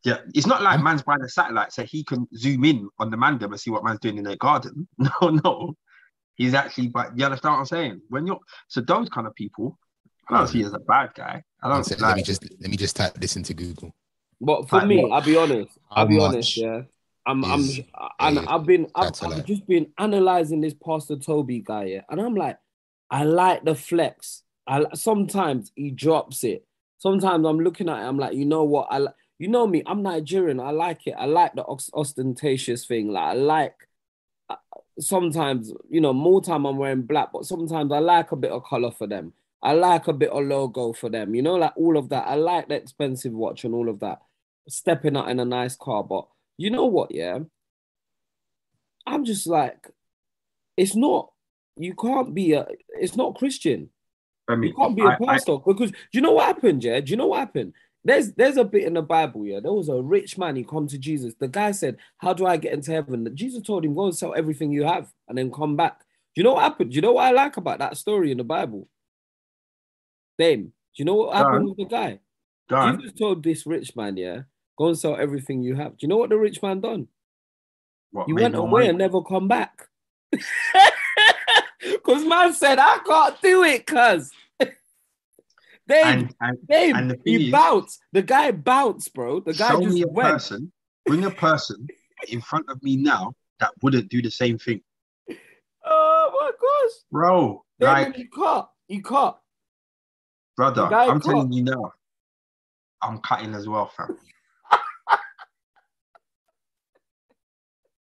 Yeah, 0.02 0.18
it's 0.34 0.46
not 0.46 0.62
like 0.62 0.74
I'm- 0.74 0.84
man's 0.84 1.02
buying 1.02 1.22
a 1.22 1.28
satellite 1.28 1.72
so 1.72 1.82
he 1.84 2.04
can 2.04 2.26
zoom 2.34 2.64
in 2.64 2.88
on 2.98 3.10
the 3.10 3.16
mandem 3.18 3.44
and 3.50 3.60
see 3.60 3.70
what 3.70 3.84
man's 3.84 4.00
doing 4.00 4.16
in 4.18 4.24
their 4.24 4.36
garden. 4.36 4.88
No, 4.98 5.28
no. 5.44 5.76
He's 6.36 6.54
actually 6.54 6.88
but 6.88 7.18
you 7.18 7.24
understand 7.24 7.52
what 7.52 7.58
I'm 7.60 7.66
saying? 7.66 8.00
When 8.08 8.26
you're 8.26 8.40
so 8.68 8.80
those 8.80 9.10
kind 9.10 9.26
of 9.26 9.34
people, 9.34 9.78
I 10.28 10.38
don't 10.38 10.46
see 10.46 10.62
as 10.64 10.72
a 10.72 10.78
bad 10.78 11.10
guy. 11.14 11.42
I 11.62 11.68
don't 11.68 11.84
sec, 11.84 12.00
like, 12.00 12.08
let 12.08 12.16
me 12.16 12.22
just 12.22 12.42
let 12.60 12.70
me 12.70 12.76
just 12.78 12.96
type 12.96 13.14
this 13.14 13.36
into 13.36 13.52
Google. 13.52 13.94
But 14.40 14.68
for 14.68 14.76
Like 14.76 14.86
me. 14.86 15.10
I'll 15.10 15.20
be 15.20 15.36
honest. 15.36 15.76
I'll 15.90 16.06
be 16.06 16.16
much 16.16 16.28
honest. 16.32 16.56
Yeah, 16.56 16.82
I'm. 17.26 17.44
I'm. 17.44 17.62
And 18.18 18.38
I've 18.40 18.64
been. 18.64 18.86
I've, 18.94 19.12
I've 19.22 19.44
just 19.46 19.66
been 19.66 19.88
analyzing 19.98 20.60
this 20.60 20.74
Pastor 20.74 21.16
Toby 21.16 21.60
guy. 21.60 21.84
Yeah, 21.84 22.02
and 22.08 22.20
I'm 22.20 22.34
like, 22.34 22.58
I 23.10 23.24
like 23.24 23.64
the 23.64 23.74
flex. 23.74 24.42
I 24.66 24.84
sometimes 24.94 25.72
he 25.76 25.90
drops 25.90 26.44
it. 26.44 26.66
Sometimes 26.98 27.46
I'm 27.46 27.60
looking 27.60 27.88
at 27.88 27.98
it. 27.98 28.06
I'm 28.06 28.18
like, 28.18 28.34
you 28.34 28.44
know 28.46 28.64
what? 28.64 28.88
I. 28.90 29.06
You 29.38 29.48
know 29.48 29.66
me. 29.66 29.82
I'm 29.86 30.02
Nigerian. 30.02 30.60
I 30.60 30.70
like 30.70 31.06
it. 31.06 31.14
I 31.18 31.24
like 31.26 31.54
the 31.54 31.64
ostentatious 31.94 32.86
thing. 32.86 33.08
Like 33.08 33.24
I 33.28 33.32
like. 33.34 33.74
uh, 34.48 34.56
Sometimes, 34.98 35.72
you 35.88 35.98
know, 36.02 36.12
more 36.12 36.42
time 36.42 36.66
I'm 36.66 36.76
wearing 36.76 37.02
black, 37.02 37.30
but 37.32 37.46
sometimes 37.46 37.90
I 37.90 38.00
like 38.00 38.32
a 38.32 38.36
bit 38.36 38.50
of 38.50 38.64
color 38.64 38.90
for 38.90 39.06
them. 39.06 39.32
I 39.62 39.72
like 39.72 40.08
a 40.08 40.12
bit 40.12 40.28
of 40.28 40.44
logo 40.44 40.92
for 40.92 41.08
them, 41.08 41.34
you 41.34 41.40
know, 41.40 41.54
like 41.54 41.72
all 41.74 41.96
of 41.96 42.10
that. 42.10 42.26
I 42.26 42.34
like 42.34 42.68
the 42.68 42.74
expensive 42.74 43.32
watch 43.32 43.64
and 43.64 43.72
all 43.74 43.88
of 43.88 44.00
that. 44.00 44.20
Stepping 44.68 45.16
out 45.16 45.30
in 45.30 45.40
a 45.40 45.44
nice 45.46 45.74
car, 45.74 46.04
but 46.04 46.26
you 46.64 46.70
know 46.70 46.86
what? 46.86 47.10
Yeah, 47.12 47.38
I'm 49.06 49.24
just 49.24 49.46
like, 49.46 49.88
it's 50.76 50.94
not. 50.94 51.30
You 51.76 51.94
can't 51.94 52.34
be 52.34 52.52
a. 52.52 52.66
It's 52.90 53.16
not 53.16 53.36
Christian. 53.36 53.90
I 54.48 54.56
mean, 54.56 54.70
You 54.70 54.76
can't 54.76 54.96
be 54.96 55.02
a 55.02 55.06
I- 55.06 55.14
I- 55.14 55.24
pastor 55.24 55.56
because 55.64 55.90
do 55.90 55.96
you 56.12 56.20
know 56.20 56.32
what 56.32 56.46
happened? 56.46 56.82
Yeah, 56.84 57.00
do 57.00 57.10
you 57.10 57.16
know 57.16 57.28
what 57.28 57.38
happened? 57.40 57.72
There's 58.02 58.32
there's 58.32 58.56
a 58.56 58.64
bit 58.64 58.84
in 58.84 58.94
the 58.94 59.02
Bible. 59.02 59.46
Yeah, 59.46 59.60
there 59.60 59.72
was 59.72 59.88
a 59.88 60.00
rich 60.02 60.38
man. 60.38 60.56
He 60.56 60.64
come 60.64 60.86
to 60.88 60.98
Jesus. 60.98 61.34
The 61.38 61.48
guy 61.48 61.70
said, 61.72 61.98
"How 62.18 62.32
do 62.32 62.46
I 62.46 62.56
get 62.56 62.72
into 62.72 62.90
heaven?" 62.92 63.30
Jesus 63.36 63.62
told 63.62 63.84
him, 63.84 63.94
"Go 63.94 64.06
and 64.06 64.16
sell 64.16 64.34
everything 64.34 64.72
you 64.72 64.84
have 64.84 65.12
and 65.28 65.36
then 65.38 65.52
come 65.52 65.76
back." 65.76 66.00
Do 66.34 66.40
you 66.40 66.44
know 66.44 66.54
what 66.54 66.62
happened? 66.62 66.90
Do 66.90 66.96
you 66.96 67.02
know 67.02 67.12
what 67.12 67.26
I 67.26 67.30
like 67.32 67.56
about 67.56 67.78
that 67.80 67.96
story 67.96 68.30
in 68.32 68.38
the 68.38 68.44
Bible? 68.44 68.88
Dame, 70.38 70.64
do 70.64 70.70
you 70.96 71.04
know 71.04 71.14
what 71.16 71.36
happened 71.36 71.56
on. 71.56 71.68
with 71.68 71.76
the 71.76 71.84
guy? 71.84 72.20
On. 72.70 72.98
Jesus 72.98 73.12
told 73.18 73.42
this 73.42 73.66
rich 73.66 73.94
man, 73.96 74.16
"Yeah, 74.16 74.42
go 74.80 74.88
and 74.88 74.98
sell 74.98 75.16
everything 75.16 75.62
you 75.62 75.74
have." 75.76 75.92
Do 75.92 75.98
you 76.00 76.08
know 76.08 76.16
what 76.16 76.30
the 76.30 76.36
rich 76.38 76.62
man 76.62 76.80
done? 76.80 77.06
What, 78.12 78.26
He 78.26 78.32
went 78.32 78.54
away 78.56 78.70
money? 78.70 78.88
and 78.88 78.98
never 78.98 79.22
come 79.22 79.46
back. 79.48 79.86
Because 81.82 82.24
man 82.26 82.52
said, 82.52 82.78
I 82.78 82.98
can't 83.06 83.40
do 83.40 83.62
it, 83.64 83.86
cuz. 83.86 84.30
Dave, 84.60 84.72
and, 85.88 86.34
and 86.40 86.58
and 86.70 87.10
the 87.12 87.18
he 87.24 87.46
is- 87.46 87.52
bounced. 87.52 88.00
The 88.12 88.20
guy 88.22 88.50
bounced, 88.50 89.14
bro. 89.14 89.40
The 89.40 89.54
guy 89.54 89.70
show 89.70 89.80
just 89.80 89.94
me 89.94 90.02
a 90.02 90.06
went. 90.08 90.28
person, 90.28 90.72
bring 91.06 91.24
a 91.24 91.30
person 91.30 91.86
in 92.28 92.40
front 92.42 92.68
of 92.68 92.82
me 92.82 92.96
now 92.96 93.32
that 93.60 93.70
wouldn't 93.82 94.10
do 94.10 94.20
the 94.20 94.30
same 94.30 94.58
thing, 94.58 94.82
Oh 95.84 96.30
my 96.38 96.50
gosh. 96.50 96.96
bro. 97.10 97.64
Like, 97.80 98.14
he 98.14 98.24
caught. 98.26 98.70
He 98.86 99.00
caught. 99.00 99.40
brother, 100.56 100.82
I'm 100.94 101.20
caught. 101.20 101.30
telling 101.30 101.52
you 101.52 101.64
now, 101.64 101.92
I'm 103.02 103.18
cutting 103.20 103.54
as 103.54 103.66
well, 103.68 103.86
fam. 103.96 104.18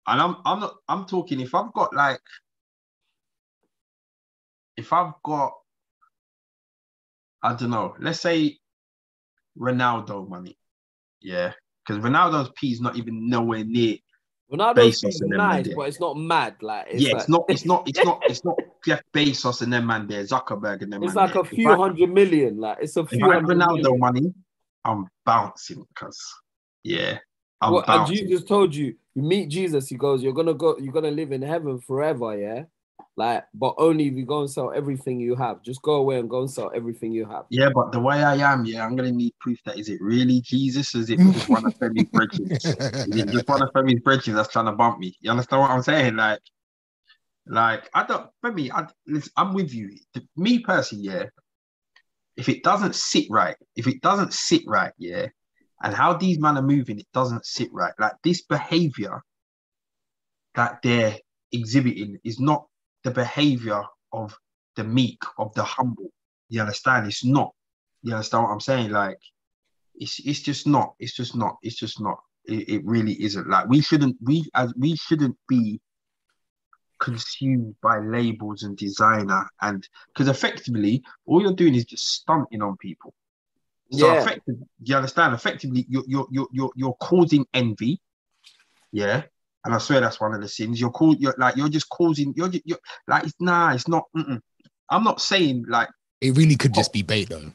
And 0.09 0.21
I'm 0.21 0.35
I'm 0.45 0.59
not 0.59 0.75
I'm 0.87 1.05
talking 1.05 1.39
if 1.39 1.53
I've 1.55 1.71
got 1.73 1.93
like 1.95 2.21
if 4.77 4.91
I've 4.93 5.13
got 5.23 5.53
I 7.41 7.55
don't 7.55 7.69
know, 7.69 7.95
let's 7.99 8.19
say 8.19 8.57
Ronaldo 9.57 10.27
money, 10.27 10.57
yeah, 11.21 11.53
because 11.85 12.03
Ronaldo's 12.03 12.51
P 12.55 12.71
is 12.71 12.81
not 12.81 12.97
even 12.97 13.29
nowhere 13.29 13.63
near 13.63 13.97
Ronaldo's 14.51 15.01
Bezos 15.01 15.07
is 15.09 15.21
and 15.21 15.29
nice, 15.31 15.67
but 15.75 15.87
it's 15.87 15.99
not 15.99 16.17
mad. 16.17 16.55
Like 16.61 16.87
it's 16.89 17.03
yeah, 17.03 17.11
like, 17.13 17.19
it's 17.21 17.29
not, 17.29 17.43
it's 17.49 17.65
not, 17.65 17.87
it's 17.87 18.03
not, 18.03 18.23
it's 18.29 18.43
not 18.45 18.55
Jeff 18.85 19.01
Bezos 19.13 19.61
and 19.61 19.71
them 19.71 19.85
man 19.85 20.07
there, 20.07 20.23
Zuckerberg 20.23 20.81
and 20.81 20.91
them 20.91 21.03
It's 21.03 21.15
like 21.15 21.33
there. 21.33 21.41
a 21.41 21.45
If 21.45 21.49
few 21.53 21.69
I- 21.69 21.75
hundred 21.75 22.09
million. 22.11 22.57
Like 22.57 22.79
it's 22.81 22.97
a 22.97 23.01
If 23.01 23.09
few 23.09 23.25
I 23.25 23.35
had 23.35 23.43
hundred 23.43 23.57
Ronaldo 23.57 23.83
million. 23.83 23.99
money, 23.99 24.33
I'm 24.83 25.07
bouncing 25.25 25.85
because 25.93 26.19
yeah, 26.83 27.19
I'm 27.61 27.73
What, 27.73 27.89
uh, 27.89 27.93
and 27.93 27.99
bouncing. 28.01 28.17
Jesus 28.17 28.43
told 28.43 28.73
you, 28.73 28.95
you 29.15 29.21
meet 29.23 29.49
Jesus, 29.49 29.89
he 29.89 29.95
goes, 29.95 30.23
You're 30.23 30.33
gonna 30.33 30.53
go, 30.53 30.77
you're 30.77 30.93
gonna 30.93 31.11
live 31.11 31.31
in 31.31 31.41
heaven 31.41 31.79
forever, 31.79 32.37
yeah. 32.37 32.63
Like, 33.15 33.45
but 33.53 33.75
only 33.77 34.07
if 34.07 34.13
you 34.13 34.25
go 34.25 34.41
and 34.41 34.49
sell 34.49 34.71
everything 34.73 35.19
you 35.19 35.35
have. 35.35 35.61
Just 35.61 35.81
go 35.81 35.95
away 35.95 36.19
and 36.19 36.29
go 36.29 36.39
and 36.39 36.49
sell 36.49 36.71
everything 36.73 37.11
you 37.11 37.25
have. 37.25 37.45
Yeah, 37.49 37.69
but 37.73 37.91
the 37.91 37.99
way 37.99 38.23
I 38.23 38.35
am, 38.35 38.63
yeah, 38.63 38.85
I'm 38.85 38.95
gonna 38.95 39.11
need 39.11 39.33
proof 39.41 39.59
that 39.65 39.77
is 39.77 39.89
it 39.89 39.99
really 40.01 40.39
Jesus? 40.41 40.95
Is 40.95 41.09
it 41.09 41.19
just 41.19 41.49
one 41.49 41.65
of 41.65 41.73
Femi's 41.75 42.09
bridges? 42.09 42.39
Is 42.63 43.15
it 43.15 43.29
just 43.29 43.47
one 43.47 43.61
of 43.61 43.69
Femi's 43.73 43.99
bridges 44.01 44.35
that's 44.35 44.49
trying 44.49 44.67
to 44.67 44.71
bump 44.71 44.99
me? 44.99 45.17
You 45.19 45.31
understand 45.31 45.61
what 45.61 45.71
I'm 45.71 45.81
saying? 45.81 46.15
Like, 46.15 46.39
like 47.45 47.89
I 47.93 48.05
don't 48.05 48.29
Femi, 48.45 48.71
I 48.71 48.87
listen, 49.07 49.31
I'm 49.35 49.53
with 49.53 49.73
you. 49.73 49.97
Me 50.37 50.59
personally, 50.59 51.05
yeah. 51.05 51.25
If 52.37 52.47
it 52.47 52.63
doesn't 52.63 52.95
sit 52.95 53.25
right, 53.29 53.57
if 53.75 53.87
it 53.87 54.01
doesn't 54.01 54.33
sit 54.33 54.61
right, 54.65 54.93
yeah, 54.97 55.27
and 55.83 55.93
how 55.93 56.13
these 56.13 56.39
men 56.39 56.57
are 56.57 56.63
moving, 56.63 56.99
it 56.99 57.07
doesn't 57.13 57.45
sit 57.45 57.71
right. 57.71 57.93
Like 57.99 58.13
this 58.23 58.41
behavior 58.41 59.21
that 60.55 60.79
they're 60.83 61.17
exhibiting 61.51 62.17
is 62.23 62.39
not 62.39 62.65
the 63.03 63.11
behavior 63.11 63.83
of 64.11 64.35
the 64.75 64.83
meek, 64.83 65.21
of 65.37 65.53
the 65.53 65.63
humble. 65.63 66.11
You 66.49 66.61
understand? 66.61 67.07
It's 67.07 67.23
not. 67.23 67.53
You 68.03 68.13
understand 68.13 68.43
what 68.43 68.51
I'm 68.51 68.59
saying? 68.59 68.91
Like, 68.91 69.19
it's 69.95 70.19
it's 70.19 70.41
just 70.41 70.67
not. 70.67 70.93
It's 70.99 71.13
just 71.13 71.35
not. 71.35 71.57
It's 71.61 71.75
just 71.75 72.01
not. 72.01 72.19
It, 72.45 72.69
it 72.69 72.81
really 72.85 73.21
isn't. 73.23 73.49
Like 73.49 73.67
we 73.67 73.81
shouldn't. 73.81 74.17
We 74.21 74.49
as 74.55 74.73
we 74.77 74.95
shouldn't 74.95 75.37
be 75.47 75.79
consumed 76.99 77.75
by 77.81 77.99
labels 77.99 78.63
and 78.63 78.75
designer 78.75 79.47
and 79.61 79.87
because 80.13 80.27
effectively 80.27 81.01
all 81.25 81.41
you're 81.41 81.53
doing 81.53 81.73
is 81.73 81.85
just 81.85 82.05
stunting 82.05 82.61
on 82.61 82.75
people. 82.77 83.13
So 83.91 84.13
Yeah. 84.13 84.21
effectively, 84.21 84.67
you 84.83 84.95
understand? 84.95 85.33
Effectively, 85.33 85.85
you're 85.89 86.03
you're 86.07 86.27
you're 86.31 86.47
you're, 86.51 86.71
you're 86.75 86.93
causing 86.99 87.45
envy. 87.53 87.99
Yeah. 88.91 89.23
And 89.65 89.75
I 89.75 89.77
swear 89.77 89.99
that's 89.99 90.19
one 90.19 90.33
of 90.33 90.41
the 90.41 90.47
sins. 90.47 90.79
You're 90.79 90.91
called. 90.91 91.19
You're 91.19 91.35
like 91.37 91.55
you're 91.55 91.69
just 91.69 91.89
causing. 91.89 92.33
You're, 92.35 92.49
just, 92.49 92.65
you're 92.65 92.79
like 93.07 93.23
it's 93.25 93.33
nah. 93.39 93.73
It's 93.73 93.87
not. 93.87 94.05
Mm-mm. 94.15 94.41
I'm 94.89 95.03
not 95.03 95.21
saying 95.21 95.65
like. 95.67 95.89
It 96.21 96.37
really 96.37 96.55
could 96.55 96.71
oh. 96.71 96.75
just 96.75 96.93
be 96.93 97.01
bait 97.01 97.29
though. 97.29 97.51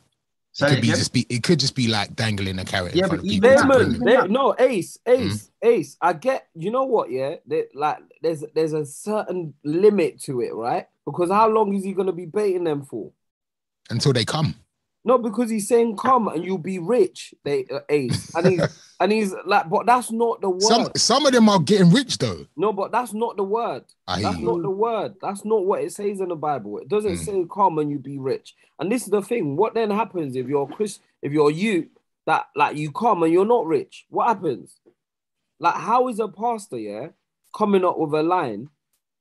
It 0.61 0.69
could 0.69 0.81
be 0.81 0.89
again. 0.89 0.97
just 0.97 1.13
be. 1.13 1.27
It 1.29 1.43
could 1.43 1.59
just 1.59 1.75
be 1.75 1.89
like 1.89 2.15
dangling 2.15 2.59
a 2.59 2.65
carrot 2.65 2.95
Yeah, 2.95 3.05
in 3.05 3.09
front 3.09 3.23
but 3.23 3.27
of 3.27 3.31
people. 3.31 3.51
that- 3.51 3.95
to 3.95 3.99
them. 4.23 4.33
no, 4.33 4.55
Ace, 4.59 4.99
mm. 5.07 5.27
Ace, 5.27 5.51
Ace. 5.63 5.97
I 6.01 6.13
get. 6.13 6.47
You 6.55 6.71
know 6.71 6.85
what? 6.85 7.11
Yeah, 7.11 7.37
they, 7.47 7.65
like 7.75 7.99
there's 8.23 8.45
there's 8.55 8.73
a 8.73 8.85
certain 8.85 9.55
limit 9.65 10.21
to 10.23 10.43
it, 10.43 10.55
right? 10.55 10.87
Because 11.05 11.31
how 11.31 11.49
long 11.49 11.75
is 11.75 11.85
he 11.85 11.93
gonna 11.93 12.13
be 12.13 12.27
baiting 12.27 12.65
them 12.65 12.83
for? 12.83 13.13
until 13.91 14.13
they 14.13 14.25
come. 14.25 14.55
No, 15.07 15.19
because 15.19 15.51
he's 15.51 15.69
saying 15.69 15.97
come 15.99 16.29
and 16.29 16.43
you'll 16.45 16.57
be 16.59 16.79
rich. 16.79 17.35
They 17.45 17.67
uh, 17.71 17.81
Ace, 17.91 18.31
and 18.35 18.47
he's 18.47 18.61
and 19.01 19.13
he's 19.13 19.35
like, 19.45 19.69
but 19.69 19.85
that's 19.85 20.11
not 20.11 20.41
the 20.41 20.49
word. 20.49 20.63
Some 20.63 20.89
some 20.97 21.27
of 21.27 21.33
them 21.33 21.49
are 21.49 21.61
getting 21.61 21.91
rich 21.91 22.17
though. 22.19 22.47
no, 22.57 22.73
but 22.73 22.91
that's 22.91 23.13
not 23.13 23.37
the 23.37 23.45
word. 23.45 23.85
I 24.07 24.23
That's 24.23 24.39
not 24.39 24.63
the 24.63 24.71
word. 24.71 25.15
That's 25.21 25.45
not 25.45 25.67
what 25.67 25.83
it 25.83 25.93
says 25.93 26.21
in 26.21 26.29
the 26.29 26.37
Bible. 26.37 26.79
It 26.79 26.89
doesn't 26.89 27.13
Mm. 27.17 27.25
say 27.25 27.45
come 27.53 27.79
and 27.79 27.91
you 27.91 27.99
be 27.99 28.19
rich. 28.19 28.55
And 28.79 28.91
this 28.91 29.03
is 29.05 29.11
the 29.11 29.21
thing. 29.23 29.57
What 29.57 29.75
then 29.75 29.91
happens 29.91 30.37
if 30.37 30.49
you're 30.49 30.67
Chris, 30.67 31.01
if 31.23 31.33
you're 31.33 31.51
you 31.51 31.89
that 32.27 32.47
like 32.57 32.77
you 32.77 32.91
come 32.91 33.23
and 33.23 33.33
you're 33.33 33.45
not 33.45 33.67
rich? 33.67 34.07
What 34.09 34.29
happens? 34.29 34.79
Like, 35.61 35.75
how 35.75 36.09
is 36.09 36.19
a 36.19 36.29
pastor, 36.29 36.79
yeah, 36.79 37.09
coming 37.57 37.85
up 37.85 37.99
with 37.99 38.13
a 38.15 38.23
line, 38.23 38.71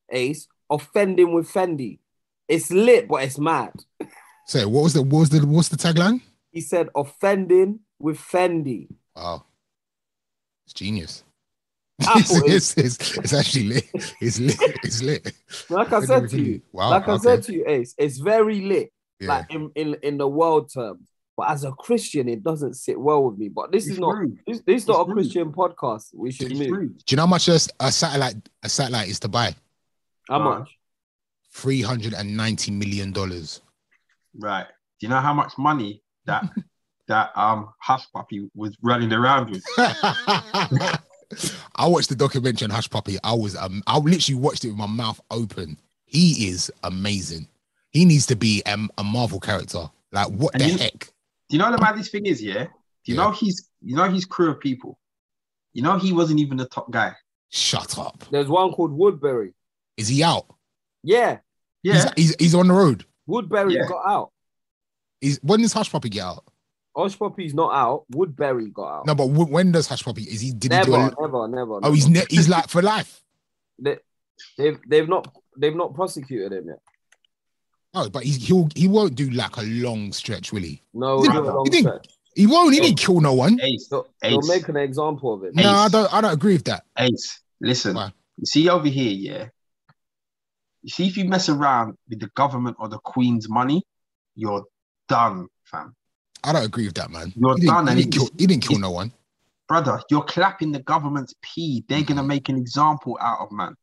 Ace, 0.09 0.47
offending 0.69 1.33
with 1.33 1.51
Fendi? 1.51 1.99
It's 2.47 2.71
lit, 2.71 3.07
but 3.07 3.23
it's 3.23 3.37
mad. 3.37 3.73
So 4.45 4.67
what 4.67 4.83
was 4.83 4.93
the 4.93 5.01
what 5.01 5.19
was 5.19 5.29
the 5.29 5.45
what's 5.45 5.69
the 5.69 5.77
tagline? 5.77 6.21
He 6.51 6.61
said 6.61 6.89
offending 6.95 7.79
with 7.99 8.17
Fendi. 8.19 8.87
Wow, 9.15 9.45
it's 10.65 10.73
genius. 10.73 11.23
Ah, 12.05 12.17
Apple 12.19 12.37
it's, 12.45 12.75
it's, 12.77 12.97
it's, 12.97 13.17
it's 13.17 13.33
actually 13.33 13.65
lit. 13.69 13.85
It's 14.19 14.39
lit. 14.39 14.57
It's 14.83 15.01
lit. 15.01 15.31
Like 15.69 15.93
I 15.93 16.03
said 16.03 16.29
to 16.29 16.41
you, 16.41 16.61
Wow. 16.71 16.89
like 16.89 17.07
I 17.07 17.17
said 17.17 17.43
to 17.43 17.53
you, 17.53 17.63
Ace, 17.67 17.93
it's 17.97 18.17
very 18.17 18.61
lit. 18.61 18.91
yeah. 19.19 19.27
like 19.29 19.51
in, 19.53 19.71
in 19.75 19.95
in 20.03 20.17
the 20.17 20.27
world 20.27 20.71
terms. 20.73 21.07
But 21.37 21.49
as 21.49 21.63
a 21.63 21.71
Christian, 21.71 22.27
it 22.29 22.43
doesn't 22.43 22.75
sit 22.75 22.99
well 22.99 23.23
with 23.23 23.39
me. 23.39 23.49
But 23.49 23.71
this 23.71 23.85
It's 23.85 23.93
is 23.93 23.99
not 23.99 24.15
rude. 24.15 24.37
this, 24.45 24.61
this 24.67 24.81
is 24.83 24.87
not 24.87 24.99
It's 25.01 25.01
a 25.01 25.05
rude. 25.07 25.13
Christian 25.15 25.51
podcast. 25.51 26.05
We 26.13 26.31
should 26.31 26.51
It's 26.51 26.59
move. 26.59 26.69
rude. 26.71 26.97
Do 26.97 27.03
you 27.13 27.15
know 27.17 27.23
how 27.23 27.27
much 27.27 27.47
a, 27.47 27.59
a 27.79 27.91
satellite 27.91 28.35
a 28.61 28.69
satellite 28.69 29.07
is 29.07 29.19
to 29.21 29.27
buy? 29.29 29.55
How 30.29 30.39
Right. 30.39 30.59
much? 30.59 30.77
Three 31.51 31.81
hundred 31.81 32.13
and 32.13 32.35
ninety 32.37 32.71
million 32.71 33.11
dollars. 33.11 33.61
Right. 34.37 34.65
Do 34.99 35.05
you 35.05 35.09
know 35.09 35.19
how 35.19 35.33
much 35.33 35.53
money 35.57 36.01
that 36.25 36.43
that 37.07 37.31
um 37.37 37.69
hush 37.79 38.05
puppy 38.13 38.49
was 38.55 38.75
running 38.81 39.11
around 39.13 39.49
with? 39.51 39.63
I 41.75 41.87
watched 41.87 42.09
the 42.09 42.15
documentary 42.15 42.65
on 42.65 42.69
Hush 42.69 42.89
Puppy. 42.89 43.17
I 43.23 43.33
was 43.33 43.55
um, 43.55 43.81
I 43.87 43.97
literally 43.97 44.39
watched 44.39 44.65
it 44.65 44.69
with 44.69 44.77
my 44.77 44.85
mouth 44.87 45.19
open. 45.31 45.79
He 46.05 46.47
is 46.49 46.71
amazing. 46.83 47.47
He 47.89 48.05
needs 48.05 48.25
to 48.27 48.35
be 48.35 48.61
um, 48.65 48.91
a 48.99 49.03
Marvel 49.03 49.39
character. 49.39 49.89
Like 50.11 50.27
what 50.27 50.53
And 50.53 50.61
the 50.63 50.67
you- 50.69 50.77
heck? 50.77 51.09
Do 51.49 51.57
you 51.57 51.59
know 51.59 51.71
the 51.71 51.81
maddest 51.81 52.11
thing 52.11 52.25
is, 52.25 52.41
yeah? 52.41 52.63
Do 52.65 53.11
you 53.11 53.15
Yeah. 53.15 53.23
know 53.25 53.31
he's 53.31 53.67
you 53.81 53.95
know 53.95 54.09
his 54.09 54.25
crew 54.25 54.49
of 54.51 54.59
people? 54.59 54.97
You 55.73 55.81
know 55.81 55.97
he 55.97 56.13
wasn't 56.13 56.39
even 56.39 56.57
the 56.57 56.67
top 56.67 56.89
guy. 56.91 57.13
Shut 57.49 57.97
up. 57.97 58.23
There's 58.31 58.47
one 58.47 58.71
called 58.71 58.97
Woodberry. 58.97 59.53
Is 59.97 60.07
he 60.07 60.23
out? 60.23 60.45
Yeah, 61.03 61.39
Yeah. 61.83 62.11
He's, 62.15 62.27
he's, 62.29 62.35
he's 62.39 62.55
on 62.55 62.67
the 62.67 62.73
road. 62.73 63.05
Woodberry 63.33 63.73
Yeah. 63.73 63.87
got 63.87 64.03
out. 64.05 64.31
He's, 65.21 65.39
when 65.41 65.61
does 65.61 65.73
Hush 65.73 65.91
Puppy 65.91 66.09
get 66.09 66.23
out? 66.23 66.43
Hush 66.95 67.17
Puppy's 67.17 67.53
not 67.53 67.73
out. 67.73 68.05
Woodberry 68.13 68.71
got 68.71 68.99
out. 68.99 69.05
No, 69.07 69.15
but 69.15 69.27
w- 69.27 69.51
when 69.51 69.71
does 69.71 69.87
Hush 69.87 70.03
Puppy? 70.03 70.23
Is 70.23 70.41
he? 70.41 70.51
Did 70.51 70.71
never, 70.71 70.85
he 70.85 70.91
do? 71.09 71.15
A, 71.17 71.21
never, 71.21 71.47
never. 71.47 71.79
oh, 71.81 71.91
he's 71.91 72.07
never. 72.07 72.25
ne- 72.29 72.35
he's 72.35 72.47
like 72.49 72.67
for 72.69 72.81
life. 72.81 73.21
They, 73.79 73.97
they've 74.57 74.79
they've 74.87 75.09
not 75.09 75.35
they've 75.57 75.75
not 75.75 75.95
prosecuted 75.95 76.53
him 76.53 76.67
yet. 76.67 76.79
Oh, 77.95 78.09
but 78.09 78.23
he's, 78.23 78.47
he'll 78.47 78.69
he 78.75 78.87
won't 78.87 79.15
do 79.15 79.29
like 79.31 79.57
a 79.57 79.63
long 79.63 80.13
stretch, 80.13 80.53
will 80.53 80.61
he? 80.61 80.81
No, 80.93 81.23
You 81.23 81.29
not 81.29 81.35
think- 81.35 81.47
a 81.47 81.53
long 81.55 81.67
you 81.71 81.79
stretch. 81.79 82.07
He 82.35 82.47
won't. 82.47 82.73
He 82.73 82.79
didn't 82.79 82.97
kill 82.99 83.19
no 83.21 83.33
one. 83.33 83.59
Ace, 83.61 83.87
They'll, 83.89 84.07
they'll 84.21 84.41
make 84.47 84.67
an 84.67 84.75
example 84.77 85.33
of 85.33 85.43
it. 85.43 85.55
No, 85.55 85.69
I 85.69 85.87
don't. 85.89 86.11
I 86.13 86.21
don't 86.21 86.33
agree 86.33 86.53
with 86.53 86.65
that. 86.65 86.83
Ace, 86.97 87.41
listen. 87.61 87.95
Why? 87.95 88.11
You 88.37 88.45
see 88.45 88.69
over 88.69 88.87
here, 88.87 89.11
yeah. 89.11 89.45
You 90.83 90.89
see, 90.89 91.07
if 91.07 91.17
you 91.17 91.25
mess 91.25 91.49
around 91.49 91.97
with 92.09 92.19
the 92.19 92.29
government 92.35 92.75
or 92.79 92.89
the 92.89 92.99
Queen's 92.99 93.49
money, 93.49 93.81
you're 94.35 94.63
done, 95.07 95.47
fam. 95.65 95.95
I 96.43 96.51
don't 96.51 96.65
agree 96.65 96.85
with 96.85 96.95
that, 96.95 97.09
man. 97.09 97.33
You're 97.35 97.55
he 97.55 97.61
didn't, 97.61 97.73
done, 97.73 97.87
He 97.87 97.91
and 97.91 97.99
didn't, 98.01 98.13
kill, 98.13 98.29
he 98.37 98.47
didn't 98.47 98.63
kill 98.63 98.79
no 98.79 98.91
one. 98.91 99.13
Brother, 99.67 100.01
you're 100.11 100.23
clapping 100.23 100.73
the 100.73 100.81
government's 100.83 101.33
pee. 101.41 101.85
They're 101.87 102.03
gonna 102.03 102.23
make 102.23 102.49
an 102.49 102.57
example 102.57 103.17
out 103.21 103.39
of 103.39 103.51
man. 103.51 103.75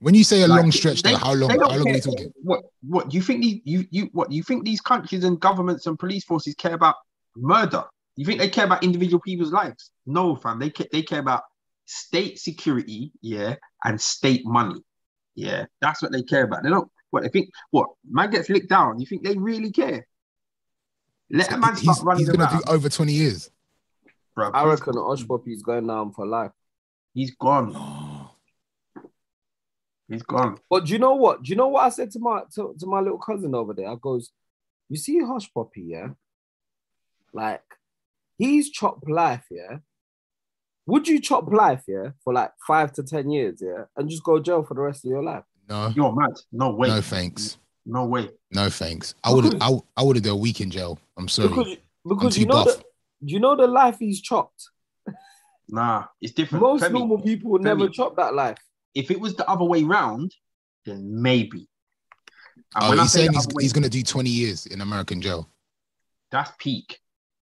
When 0.00 0.14
you 0.14 0.24
say 0.24 0.42
a 0.42 0.48
Like, 0.48 0.62
long 0.62 0.72
stretch, 0.72 1.02
though, 1.02 1.14
how 1.16 1.34
long? 1.34 1.50
How 1.50 1.76
long 1.76 1.88
are 1.88 1.94
you 1.94 2.00
talking? 2.00 2.32
What? 2.42 2.62
What? 2.82 3.12
You 3.12 3.20
think 3.20 3.42
these? 3.42 3.60
You 3.64 3.84
you 3.90 4.08
what? 4.12 4.32
You 4.32 4.42
think 4.42 4.64
these 4.64 4.80
countries 4.80 5.24
and 5.24 5.38
governments 5.38 5.86
and 5.86 5.98
police 5.98 6.24
forces 6.24 6.54
care 6.54 6.72
about 6.72 6.94
murder? 7.36 7.84
You 8.16 8.24
think 8.24 8.40
they 8.40 8.48
care 8.48 8.64
about 8.64 8.82
individual 8.82 9.20
people's 9.20 9.52
lives? 9.52 9.90
No, 10.06 10.36
fam. 10.36 10.58
They 10.58 10.70
care, 10.70 10.86
they 10.90 11.02
care 11.02 11.20
about 11.20 11.42
state 11.84 12.38
security, 12.38 13.12
yeah, 13.20 13.56
and 13.84 14.00
state 14.00 14.46
money. 14.46 14.80
Yeah, 15.40 15.66
that's 15.80 16.02
what 16.02 16.12
they 16.12 16.22
care 16.22 16.44
about. 16.44 16.62
They 16.62 16.70
don't. 16.70 16.90
What 17.10 17.22
they 17.22 17.28
think? 17.28 17.50
What 17.70 17.88
man 18.08 18.30
gets 18.30 18.48
licked 18.48 18.68
down? 18.68 19.00
You 19.00 19.06
think 19.06 19.24
they 19.24 19.36
really 19.36 19.72
care? 19.72 20.06
Let 21.30 21.52
a 21.52 21.56
man 21.56 21.76
start 21.76 21.96
He's, 21.96 22.04
running 22.04 22.18
he's 22.20 22.28
gonna 22.28 22.44
around, 22.44 22.62
do 22.64 22.72
over 22.72 22.88
twenty 22.88 23.12
years. 23.14 23.50
bro. 24.34 24.50
I 24.52 24.64
reckon 24.64 24.94
Hush 24.96 25.26
Puppy's 25.26 25.62
going 25.62 25.86
down 25.86 26.12
for 26.12 26.26
life. 26.26 26.52
he's 27.14 27.32
gone. 27.36 27.72
Oh. 27.74 28.30
He's 30.08 30.22
gone. 30.24 30.58
But 30.68 30.86
do 30.86 30.92
you 30.92 30.98
know 30.98 31.14
what? 31.14 31.42
Do 31.42 31.50
you 31.50 31.56
know 31.56 31.68
what 31.68 31.84
I 31.84 31.88
said 31.90 32.10
to 32.12 32.18
my 32.18 32.42
to, 32.54 32.74
to 32.78 32.86
my 32.86 33.00
little 33.00 33.18
cousin 33.18 33.54
over 33.54 33.72
there? 33.72 33.88
I 33.88 33.94
goes, 33.94 34.30
you 34.88 34.96
see 34.96 35.20
Hush 35.20 35.52
Puppy, 35.54 35.82
yeah? 35.82 36.08
Like, 37.32 37.62
he's 38.38 38.70
chopped 38.70 39.08
life, 39.08 39.46
yeah? 39.52 39.78
Would 40.90 41.08
you 41.08 41.20
chop 41.20 41.52
life, 41.52 41.84
yeah, 41.86 42.10
for 42.24 42.32
like 42.32 42.52
five 42.66 42.92
to 42.94 43.02
ten 43.02 43.30
years, 43.30 43.62
yeah, 43.62 43.84
and 43.96 44.08
just 44.08 44.24
go 44.24 44.40
jail 44.40 44.62
for 44.62 44.74
the 44.74 44.80
rest 44.80 45.04
of 45.04 45.10
your 45.10 45.22
life? 45.22 45.44
No, 45.68 45.92
You're 45.94 46.12
mad. 46.12 46.36
No 46.50 46.74
way. 46.74 46.88
no 46.88 47.00
thanks. 47.00 47.58
No, 47.86 48.04
way. 48.04 48.28
No 48.50 48.68
thanks. 48.68 49.14
I 49.22 49.32
would 49.32 49.56
I, 49.62 49.70
I 49.96 50.02
would 50.02 50.16
have 50.16 50.24
done 50.24 50.32
a 50.32 50.36
week 50.36 50.60
in 50.60 50.70
jail. 50.70 50.98
I'm 51.16 51.28
sorry. 51.28 51.48
Because 51.48 51.76
because 52.08 52.34
too 52.34 52.40
you 52.40 52.46
know 52.46 52.64
buff. 52.64 52.76
the, 52.76 52.84
do 53.26 53.34
you 53.34 53.40
know 53.40 53.56
the 53.56 53.66
life 53.66 53.98
he's 53.98 54.20
chopped? 54.20 54.68
Nah, 55.68 56.06
it's 56.20 56.32
different. 56.32 56.62
Most 56.62 56.82
Femi, 56.82 56.94
normal 56.94 57.20
people 57.20 57.52
would 57.52 57.62
never 57.62 57.88
chop 57.88 58.16
that 58.16 58.34
life. 58.34 58.58
if 58.94 59.10
it 59.12 59.20
was 59.20 59.36
the 59.36 59.48
other 59.48 59.64
way 59.64 59.84
round, 59.84 60.34
then 60.84 61.22
maybe. 61.22 61.68
And 62.74 62.84
oh, 62.84 62.90
when 62.90 62.98
I 62.98 63.02
he's 63.02 63.12
say 63.12 63.20
saying 63.20 63.32
he's, 63.34 63.46
way, 63.48 63.62
he's 63.62 63.72
gonna 63.72 63.88
do 63.88 64.02
twenty 64.02 64.30
years 64.30 64.66
in 64.66 64.80
American 64.80 65.20
jail. 65.20 65.48
that's 66.32 66.50
peak. 66.58 66.98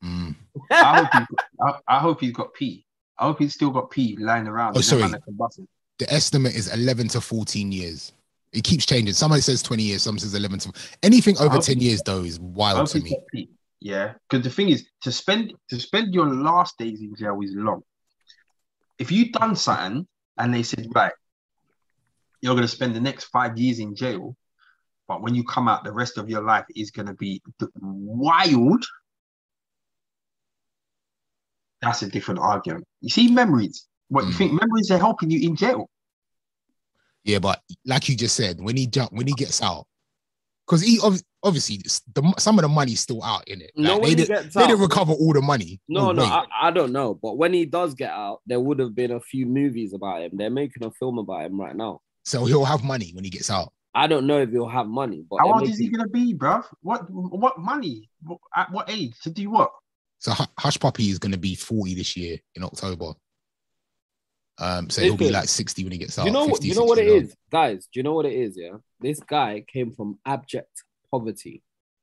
Mm. 0.04 0.36
I 0.72 0.98
hope, 1.00 1.10
he's 1.14 1.28
got, 1.28 1.80
I, 1.88 1.96
I 1.96 2.00
hope 2.00 2.22
he's 2.22 2.32
got 2.34 2.54
P. 2.54 2.86
I 3.18 3.26
hope 3.26 3.39
he's 3.39 3.53
still 3.53 3.70
got 3.70 3.91
P 3.91 4.18
lying 4.20 4.47
around. 4.47 4.78
Oh, 4.78 4.82
sorry. 4.82 5.03
man 5.03 5.11
that 5.11 5.24
can 5.24 5.36
bust 5.36 5.59
him. 5.59 5.68
The 5.99 6.11
estimate 6.11 6.55
is 6.55 6.74
eleven 6.74 7.07
to 7.09 7.22
fourteen 7.22 7.72
years. 7.72 8.11
It 8.51 8.64
keeps 8.64 8.86
changing. 8.86 9.14
Somebody 9.14 9.41
says 9.41 9.61
twenty 9.61 9.84
years. 9.84 10.03
Some 10.03 10.20
says 10.20 10.34
eleven 10.34 10.59
to 10.59 10.72
anything 11.01 11.38
over 11.38 11.59
ten 11.59 11.80
years 11.80 12.01
though 12.03 12.24
is 12.24 12.39
wild 12.39 12.88
to 12.89 12.99
me. 12.99 13.16
Yeah, 13.80 14.14
because 14.30 14.45
the 14.45 14.49
thing 14.49 14.70
is, 14.70 14.88
to 15.01 15.11
spend 15.11 15.53
to 15.70 15.80
spend 15.80 16.14
your 16.14 16.26
last 16.28 16.78
days 16.78 17.01
in 17.01 17.16
jail 17.16 17.39
is 17.43 17.53
long. 17.53 17.84
If 18.97 19.11
you've 19.11 19.34
done 19.34 19.55
something 19.55 20.07
and 20.38 20.53
they 20.53 20.64
said, 20.64 20.88
right, 20.95 21.11
you're 22.41 22.55
gonna 22.55 22.68
spend 22.68 22.95
the 22.95 23.01
next 23.01 23.26
five 23.26 23.57
years 23.57 23.80
in 23.80 23.93
jail, 23.95 24.38
but 25.07 25.22
when 25.22 25.36
you 25.36 25.43
come 25.43 25.68
out, 25.68 25.84
the 25.84 25.91
rest 25.91 26.18
of 26.18 26.30
your 26.30 26.41
life 26.41 26.66
is 26.76 26.91
gonna 26.91 27.14
be 27.14 27.41
wild. 27.82 28.86
That's 31.84 32.02
a 32.02 32.10
different 32.10 32.40
argument. 32.40 32.86
You 33.02 33.10
see, 33.10 33.30
memories. 33.30 33.88
What 34.10 34.26
you 34.26 34.32
Mm. 34.32 34.38
think 34.38 34.52
memories 34.54 34.90
are 34.92 34.98
helping 34.98 35.30
you 35.32 35.48
in 35.48 35.56
jail? 35.56 35.90
Yeah, 37.24 37.40
but 37.40 37.62
like 37.86 38.10
you 38.10 38.16
just 38.16 38.36
said, 38.36 38.60
when 38.62 38.76
he 38.78 38.86
jump, 38.88 39.12
when 39.14 39.28
he 39.28 39.34
gets 39.34 39.62
out, 39.62 39.86
because 40.66 40.82
he 40.82 41.00
ob- 41.02 41.20
obviously 41.42 41.78
the 41.78 42.34
some 42.38 42.58
of 42.58 42.64
the 42.64 42.68
money's 42.70 43.00
still 43.00 43.24
out 43.24 43.48
in 43.48 43.62
it. 43.62 43.72
No, 43.76 43.94
Like, 43.94 44.02
when 44.02 44.04
they, 44.04 44.10
he 44.10 44.16
did, 44.16 44.28
gets 44.28 44.56
they 44.56 44.68
didn't 44.68 44.82
recover 44.82 45.14
all 45.14 45.34
the 45.34 45.42
money. 45.42 45.80
No, 45.88 46.12
no, 46.12 46.22
way. 46.24 46.28
I, 46.30 46.46
I 46.64 46.72
don't 46.72 46.92
know. 46.92 47.14
But 47.16 47.38
when 47.38 47.54
he 47.54 47.66
does 47.66 47.94
get 47.96 48.12
out, 48.12 48.42
there 48.46 48.60
would 48.60 48.80
have 48.80 48.94
been 48.94 49.12
a 49.12 49.20
few 49.22 49.46
movies 49.46 49.94
about 49.94 50.22
him. 50.22 50.32
They're 50.34 50.50
making 50.50 50.84
a 50.86 50.92
film 50.92 51.18
about 51.18 51.46
him 51.46 51.60
right 51.60 51.76
now. 51.76 52.02
so 52.24 52.46
he'll 52.46 52.66
have 52.66 52.84
money 52.84 53.12
when 53.14 53.24
he 53.24 53.30
gets 53.30 53.50
out. 53.50 53.72
I 53.96 54.08
don't 54.08 54.26
know 54.26 54.40
if 54.42 54.50
he'll 54.50 54.68
have 54.68 54.88
money, 54.88 55.24
but 55.30 55.38
How 55.40 55.46
they're 55.46 55.54
old 55.56 55.70
is 55.70 55.78
he 55.78 55.86
making- 55.86 55.98
gonna 55.98 56.10
be, 56.10 56.34
bruv? 56.34 56.66
What 56.82 57.10
what 57.10 57.60
money? 57.60 58.10
At 58.56 58.72
what 58.72 58.90
age 58.90 59.14
to 59.22 59.30
do 59.30 59.50
what? 59.50 59.72
So 60.24 60.32
Hu- 60.32 60.46
Hush 60.58 60.80
Puppy 60.80 61.10
is 61.10 61.20
going 61.20 61.34
to 61.34 61.38
be 61.38 61.54
40 61.54 61.96
this 61.96 62.16
year 62.16 62.38
in 62.56 62.64
October. 62.64 63.12
Um, 64.58 64.90
so 64.90 65.02
he'll 65.02 65.18
be 65.18 65.30
like 65.32 65.50
60 65.50 65.84
when 65.84 65.92
he 65.92 65.98
gets 65.98 66.18
out. 66.18 66.26
You 66.26 66.32
know 66.32 66.46
what? 66.46 66.62
50, 66.62 66.68
you 66.70 66.76
know 66.76 66.86
what 66.86 66.98
it 66.98 67.10
60 67.10 67.18
is, 67.28 67.36
guys? 67.52 67.88
Do 67.92 68.00
you 68.00 68.04
know 68.04 68.14
what 68.14 68.26
it 68.26 68.34
is? 68.34 68.56
Yeah, 68.58 68.78
this 69.02 69.20
guy 69.20 69.66
came 69.68 69.92
from 69.92 70.20
abject 70.26 70.84
poverty. 71.12 71.62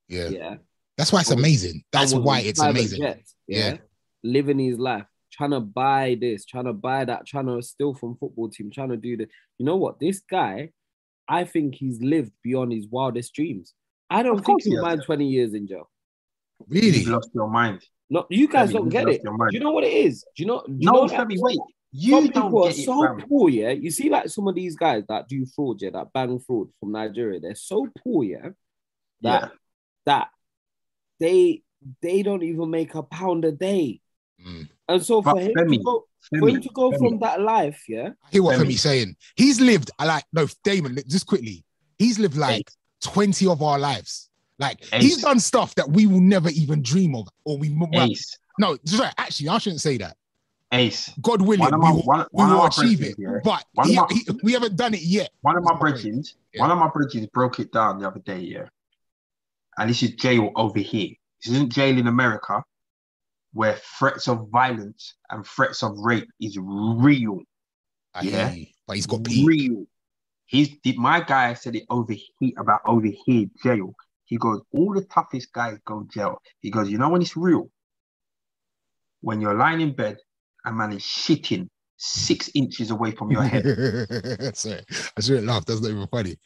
Yeah. 0.08 0.28
Yeah, 0.28 0.54
That's 0.98 1.12
why 1.12 1.20
it's 1.20 1.30
amazing. 1.30 1.82
That's 1.92 2.12
why 2.12 2.40
it's 2.40 2.60
amazing. 2.60 3.00
jets, 3.00 3.34
yeah? 3.46 3.58
Yeah. 3.70 3.76
living 4.22 4.58
his 4.58 4.78
life, 4.78 5.06
trying 5.32 5.52
to 5.52 5.60
buy 5.60 6.18
this, 6.20 6.44
trying 6.44 6.64
to 6.66 6.74
buy 6.74 7.06
that, 7.06 7.26
trying 7.26 7.46
to 7.46 7.62
steal 7.62 7.94
from 7.94 8.16
football 8.16 8.50
team, 8.50 8.70
trying 8.70 8.90
to 8.90 8.96
do 8.98 9.16
the. 9.16 9.28
You 9.56 9.64
know 9.64 9.76
what? 9.76 9.98
This 9.98 10.20
guy, 10.20 10.72
I 11.26 11.44
think 11.44 11.76
he's 11.76 12.02
lived 12.02 12.32
beyond 12.42 12.72
his 12.72 12.86
wildest 12.86 13.32
dreams. 13.32 13.72
I 14.10 14.22
don't 14.24 14.40
Of 14.40 14.44
think 14.44 14.62
he 14.64 14.70
he'll 14.70 14.84
has. 14.84 14.96
mind 14.96 15.02
twenty 15.06 15.28
years 15.28 15.54
in 15.54 15.66
jail. 15.68 15.88
Really? 16.68 16.98
You've 16.98 17.08
lost 17.08 17.30
your 17.32 17.48
mind. 17.48 17.80
No, 18.12 18.26
you 18.28 18.48
guys 18.48 18.70
Femi, 18.70 18.72
don't 18.72 18.88
get 18.88 19.08
it. 19.08 19.22
Do 19.22 19.30
you 19.52 19.60
know 19.60 19.70
what 19.70 19.84
it 19.84 19.92
is? 19.92 20.24
Do 20.36 20.42
you 20.42 20.46
know? 20.48 20.62
Do 20.66 20.72
you 20.72 20.78
No, 20.90 20.92
know 20.92 21.08
that 21.08 21.28
Femi, 21.28 21.36
wait. 21.38 21.56
some 21.56 21.64
You 21.92 22.20
people 22.22 22.42
don't 22.50 22.54
are 22.58 22.68
get 22.70 22.78
it, 22.78 22.84
so 22.84 23.02
fam. 23.02 23.20
poor, 23.28 23.48
yeah. 23.48 23.70
You 23.70 23.90
see, 23.90 24.08
like 24.10 24.28
some 24.28 24.48
of 24.48 24.54
these 24.54 24.76
guys 24.76 25.04
that 25.08 25.28
do 25.28 25.46
fraud, 25.46 25.80
yeah, 25.80 25.90
that 25.90 26.12
bang 26.12 26.38
fraud 26.40 26.68
from 26.80 26.92
Nigeria, 26.92 27.38
they're 27.40 27.54
so 27.54 27.86
poor, 28.02 28.24
yeah, 28.24 28.48
that 29.22 29.42
Yeah. 29.42 29.48
that 30.06 30.28
they 31.20 31.62
they 32.02 32.22
don't 32.22 32.42
even 32.42 32.68
make 32.70 32.94
a 32.94 33.02
pound 33.02 33.44
a 33.44 33.52
day. 33.52 34.00
Mm. 34.44 34.68
And 34.88 35.02
so 35.04 35.22
for 35.22 35.38
him 35.38 35.52
Femi, 35.56 35.76
to 35.78 35.82
go 35.84 36.04
for 36.40 36.48
him 36.48 36.60
to 36.60 36.68
go 36.74 36.90
Femi. 36.90 36.98
from 36.98 37.18
that 37.20 37.40
life, 37.40 37.84
yeah, 37.88 38.10
I 38.24 38.30
hear 38.32 38.42
what 38.42 38.58
Femi. 38.58 38.64
Femi's 38.66 38.80
saying. 38.82 39.16
He's 39.36 39.60
lived, 39.60 39.90
I 39.98 40.04
like, 40.06 40.24
no, 40.32 40.46
Damon, 40.64 40.98
just 41.06 41.26
quickly. 41.26 41.64
He's 41.98 42.18
lived 42.18 42.36
like 42.36 42.68
20 43.02 43.46
of 43.46 43.62
our 43.62 43.78
lives. 43.78 44.29
Like, 44.60 44.84
he's 44.94 45.22
done 45.22 45.40
stuff 45.40 45.74
that 45.76 45.88
we 45.90 46.06
will 46.06 46.20
never 46.20 46.50
even 46.50 46.82
dream 46.82 47.16
of. 47.16 47.26
Or 47.44 47.56
we, 47.58 47.70
well, 47.70 47.88
Ace, 48.10 48.38
no, 48.58 48.76
sorry, 48.84 49.10
actually, 49.16 49.48
I 49.48 49.58
shouldn't 49.58 49.80
say 49.80 49.96
that. 49.98 50.16
Ace. 50.72 51.10
God 51.20 51.40
willing, 51.42 51.60
One 51.60 51.74
of 51.74 51.80
we 51.80 51.90
will, 51.90 52.02
one- 52.02 52.26
we 52.32 52.44
will 52.44 52.58
my 52.58 52.66
achieve 52.68 53.02
it. 53.02 53.16
yeah. 53.18 53.38
But 53.42 53.64
he- 53.86 53.96
my- 53.96 54.06
he- 54.10 54.26
we 54.44 54.52
haven't 54.52 54.76
done 54.76 54.94
it 54.94 55.00
yet. 55.02 55.30
One 55.40 55.56
of 55.56 55.64
my 55.64 55.74
bridges, 55.76 56.36
Yeah. 56.52 56.60
one 56.60 56.70
of 56.70 56.78
my 56.78 56.88
bridges 56.94 57.26
broke 57.28 57.58
it 57.58 57.72
down 57.72 57.98
the 57.98 58.06
other 58.06 58.20
day, 58.20 58.38
yeah. 58.40 58.68
And 59.78 59.88
this 59.90 60.02
is 60.02 60.10
jail 60.10 60.52
over 60.54 60.78
here. 60.78 61.14
This 61.42 61.54
isn't 61.54 61.72
jail 61.72 61.98
in 61.98 62.06
America, 62.06 62.62
where 63.54 63.80
threats 63.98 64.28
of 64.28 64.48
violence 64.50 65.14
and 65.30 65.44
threats 65.44 65.82
of 65.82 65.98
rape 65.98 66.28
is 66.38 66.56
real. 66.60 67.40
I 68.14 68.20
Yeah. 68.22 68.52
you, 68.52 68.66
but 68.86 68.96
he's 68.96 69.06
got 69.06 69.24
peak. 69.24 69.48
real. 69.48 69.86
He's 70.44 70.68
my 70.96 71.20
guy 71.20 71.54
said 71.54 71.76
it 71.76 71.84
over 71.88 72.12
here 72.12 72.52
about 72.58 72.82
over 72.84 73.06
here 73.24 73.46
jail. 73.62 73.94
He 74.30 74.36
goes, 74.36 74.60
all 74.72 74.94
the 74.94 75.04
toughest 75.06 75.52
guys 75.52 75.76
go 75.84 76.06
jail. 76.08 76.40
He 76.60 76.70
goes, 76.70 76.88
you 76.88 76.98
know 76.98 77.08
when 77.08 77.20
it's 77.20 77.36
real? 77.36 77.68
When 79.22 79.40
you're 79.40 79.54
lying 79.56 79.80
in 79.80 79.92
bed 79.92 80.18
and 80.64 80.78
man 80.78 80.92
is 80.92 81.02
shitting 81.02 81.66
six 81.96 82.48
inches 82.54 82.92
away 82.92 83.10
from 83.10 83.32
your 83.32 83.42
head. 83.42 84.56
Sorry, 84.56 84.84
I 85.16 85.20
shouldn't 85.20 85.48
laugh. 85.48 85.66
That's 85.66 85.80
not 85.80 85.90
even 85.90 86.06
funny. 86.06 86.36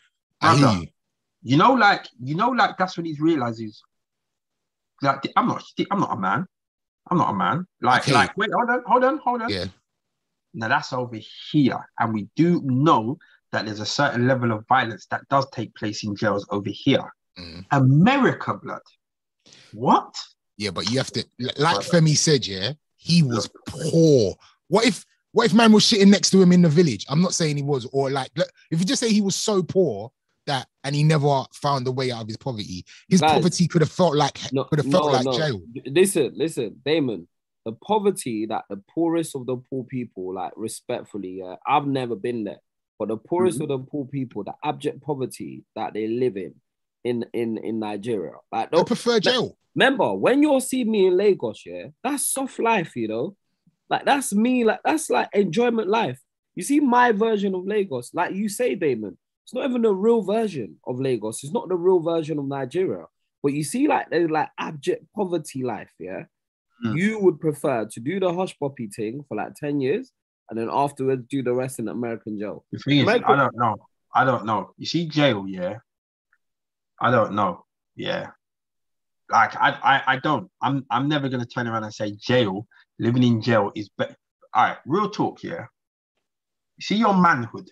Brother. 0.41 0.81
You 1.43 1.59
know, 1.59 1.75
like 1.75 2.09
you 2.23 2.35
know, 2.35 2.49
like 2.49 2.79
that's 2.79 2.97
when 2.97 3.05
he 3.05 3.17
realizes, 3.21 3.83
like 5.03 5.21
I'm 5.37 5.47
not, 5.47 5.63
I'm 5.91 6.01
not 6.01 6.15
a 6.15 6.17
man. 6.19 6.47
I'm 7.11 7.19
not 7.19 7.31
a 7.31 7.35
man. 7.35 7.67
Like, 7.83 8.05
Okay. 8.05 8.15
like, 8.15 8.35
wait, 8.39 8.49
hold 8.55 8.71
on, 8.71 8.83
hold 8.87 9.05
on, 9.05 9.19
hold 9.19 9.43
on. 9.43 9.51
Yeah. 9.51 9.67
Now 10.55 10.69
that's 10.69 10.95
over 10.95 11.19
here, 11.51 11.87
and 11.99 12.15
we 12.15 12.29
do 12.35 12.63
know 12.65 13.19
that 13.53 13.67
there's 13.67 13.81
a 13.81 13.87
certain 13.87 14.27
level 14.27 14.53
of 14.53 14.67
violence 14.69 15.07
that 15.11 15.29
does 15.29 15.47
take 15.51 15.75
place 15.75 16.03
in 16.03 16.17
jails 16.17 16.47
over 16.49 16.71
here. 16.71 17.13
Mm. 17.39 17.65
America, 17.73 18.55
blood. 18.55 18.83
What? 19.73 20.15
Yeah, 20.57 20.71
but 20.71 20.91
you 20.91 20.99
have 20.99 21.11
to, 21.13 21.25
like 21.59 21.79
Femi 21.79 22.17
said, 22.17 22.47
yeah, 22.47 22.73
he 22.97 23.23
was 23.23 23.51
poor. 23.67 24.35
What 24.69 24.87
if, 24.87 25.05
what 25.33 25.47
if 25.47 25.55
man 25.55 25.73
was 25.73 25.85
sitting 25.85 26.11
next 26.11 26.31
to 26.31 26.41
him 26.41 26.53
in 26.53 26.63
the 26.63 26.69
village? 26.69 27.05
I'm 27.09 27.21
not 27.21 27.35
saying 27.35 27.57
he 27.57 27.63
was, 27.63 27.87
or 27.93 28.11
like, 28.11 28.31
if 28.71 28.79
you 28.79 28.85
just 28.85 29.01
say 29.01 29.11
he 29.13 29.21
was 29.21 29.35
so 29.35 29.63
poor 29.63 30.13
that, 30.47 30.69
and 30.85 30.95
he 30.95 31.03
never 31.03 31.43
found 31.55 31.89
a 31.89 31.93
way 31.93 32.13
out 32.13 32.23
of 32.23 32.29
his 32.29 32.37
poverty, 32.37 32.85
his 33.09 33.21
Guys, 33.21 33.33
poverty 33.33 33.67
could 33.67 33.81
have 33.81 33.91
felt 33.91 34.15
like, 34.15 34.39
no, 34.53 34.65
could 34.65 34.79
have 34.79 34.91
felt 34.91 35.07
no, 35.07 35.13
like 35.13 35.25
no. 35.25 35.37
jail. 35.37 35.61
Listen, 35.87 36.33
listen, 36.37 36.81
Damon. 36.85 37.27
The 37.65 37.73
poverty 37.73 38.45
that 38.47 38.65
the 38.69 38.83
poorest 38.95 39.35
of 39.35 39.47
the 39.47 39.57
poor 39.57 39.85
people, 39.85 40.35
like 40.35 40.53
respectfully, 40.55 41.39
yeah, 41.39 41.57
I've 41.67 41.87
never 41.87 42.15
been 42.15 42.45
there, 42.45 42.59
but 42.99 43.09
the 43.09 43.17
poorest 43.17 43.59
Mhm. 43.59 43.63
of 43.63 43.69
the 43.69 43.79
poor 43.79 44.05
people, 44.05 44.45
the 44.45 44.53
abject 44.63 45.01
poverty 45.01 45.65
that 45.75 45.95
they 45.95 46.07
live 46.07 46.37
in, 46.37 46.55
in 47.05 47.25
in 47.33 47.59
in 47.59 47.79
Nigeria, 47.79 48.33
like 48.51 48.69
I 48.69 48.77
don't 48.77 48.87
prefer 48.87 49.21
jail. 49.21 49.57
remember 49.75 50.13
when 50.15 50.43
you'll 50.43 50.61
see 50.61 50.85
me 50.85 51.07
in 51.07 51.17
Lagos, 51.17 51.63
yeah, 51.67 51.89
that's 52.03 52.27
soft 52.27 52.59
life, 52.59 52.97
you 52.97 53.09
know. 53.09 53.37
Like 53.91 54.05
that's 54.07 54.33
me, 54.33 54.65
like 54.65 54.81
that's 54.85 55.11
like 55.11 55.29
enjoyment 55.35 55.89
life. 55.89 56.19
You 56.55 56.63
see 56.63 56.81
my 56.81 57.13
version 57.13 57.55
of 57.55 57.67
Lagos, 57.67 58.11
like 58.15 58.35
you 58.35 58.49
say, 58.49 58.75
Damon. 58.75 59.19
It's 59.45 59.53
not 59.53 59.69
even 59.69 59.83
the 59.83 59.93
real 59.95 60.23
version 60.23 60.77
of 60.87 60.99
Lagos. 60.99 61.45
It's 61.45 61.53
not 61.53 61.69
the 61.69 61.77
real 61.77 62.01
version 62.01 62.39
of 62.39 62.47
Nigeria. 62.47 63.05
But 63.43 63.53
you 63.53 63.63
see, 63.63 63.87
like 63.89 64.09
there's 64.09 64.31
like 64.31 64.49
abject 64.59 65.05
poverty 65.15 65.63
life, 65.63 65.91
yeah. 65.99 66.25
Mm. 66.85 66.97
You 66.97 67.19
would 67.21 67.39
prefer 67.41 67.85
to 67.85 68.01
do 68.01 68.19
the 68.19 68.33
hush 68.33 68.59
puppy 68.59 68.89
thing 68.89 69.23
for 69.29 69.37
like 69.37 69.55
10 69.55 69.81
years 69.81 70.11
and 70.49 70.59
then 70.59 70.69
afterwards 70.73 71.25
do 71.29 71.43
the 71.43 71.53
rest 71.53 71.79
in 71.79 71.89
American 71.89 72.39
jail. 72.39 72.65
The 72.73 72.79
thing 72.79 72.99
is, 72.99 73.03
America- 73.05 73.31
I 73.31 73.37
don't 73.37 73.57
know. 73.57 73.77
I 74.15 74.25
don't 74.25 74.47
know. 74.47 74.71
You 74.79 74.87
see, 74.87 75.07
jail, 75.07 75.45
yeah. 75.47 75.79
I 77.01 77.11
don't 77.11 77.35
know. 77.35 77.65
Yeah. 77.97 78.31
Like 79.31 79.57
I, 79.57 79.71
I, 79.71 80.03
I 80.15 80.17
don't. 80.19 80.51
I'm, 80.63 80.85
I'm 80.91 81.09
never 81.09 81.29
gonna 81.29 81.47
turn 81.47 81.67
around 81.67 81.85
and 81.85 81.95
say 81.95 82.13
jail. 82.13 82.67
Living 82.99 83.23
in 83.23 83.41
jail 83.41 83.73
is 83.75 83.89
better. 83.97 84.17
All 84.53 84.65
right, 84.65 84.79
real 84.87 85.11
talk, 85.11 85.43
yeah. 85.43 85.67
See 86.81 86.97
your 86.97 87.15
manhood. 87.15 87.69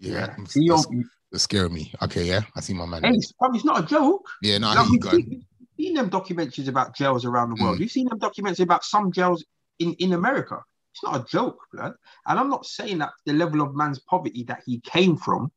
Yeah. 0.00 0.34
See 0.46 0.64
your. 0.64 0.78
That's, 0.78 0.88
that's 1.30 1.44
scaring 1.44 1.74
me. 1.74 1.92
Okay, 2.02 2.24
yeah. 2.24 2.40
I 2.56 2.60
see 2.60 2.74
my 2.74 2.86
man. 2.86 3.04
Hey, 3.04 3.10
it's, 3.10 3.32
it's 3.40 3.64
not 3.64 3.84
a 3.84 3.86
joke. 3.86 4.26
Yeah, 4.42 4.58
no, 4.58 4.68
I 4.68 4.74
Like, 4.74 4.86
you 4.86 4.92
we've 4.92 5.10
seen, 5.10 5.46
we've 5.60 5.68
seen 5.86 5.94
them 5.94 6.10
documentaries 6.10 6.68
about 6.68 6.96
jails 6.96 7.24
around 7.24 7.50
the 7.50 7.62
world. 7.62 7.76
Mm. 7.76 7.80
You've 7.80 7.92
seen 7.92 8.08
them 8.08 8.18
documentaries 8.18 8.60
about 8.60 8.84
some 8.84 9.12
jails 9.12 9.44
in, 9.78 9.92
in 9.94 10.12
America. 10.14 10.58
It's 10.92 11.02
not 11.04 11.20
a 11.20 11.24
joke, 11.24 11.58
blood. 11.72 11.94
And 12.26 12.38
I'm 12.38 12.50
not 12.50 12.66
saying 12.66 12.98
that 12.98 13.12
the 13.24 13.32
level 13.32 13.62
of 13.62 13.74
man's 13.74 14.00
poverty 14.00 14.44
that 14.44 14.62
he 14.66 14.80
came 14.80 15.16
from 15.16 15.52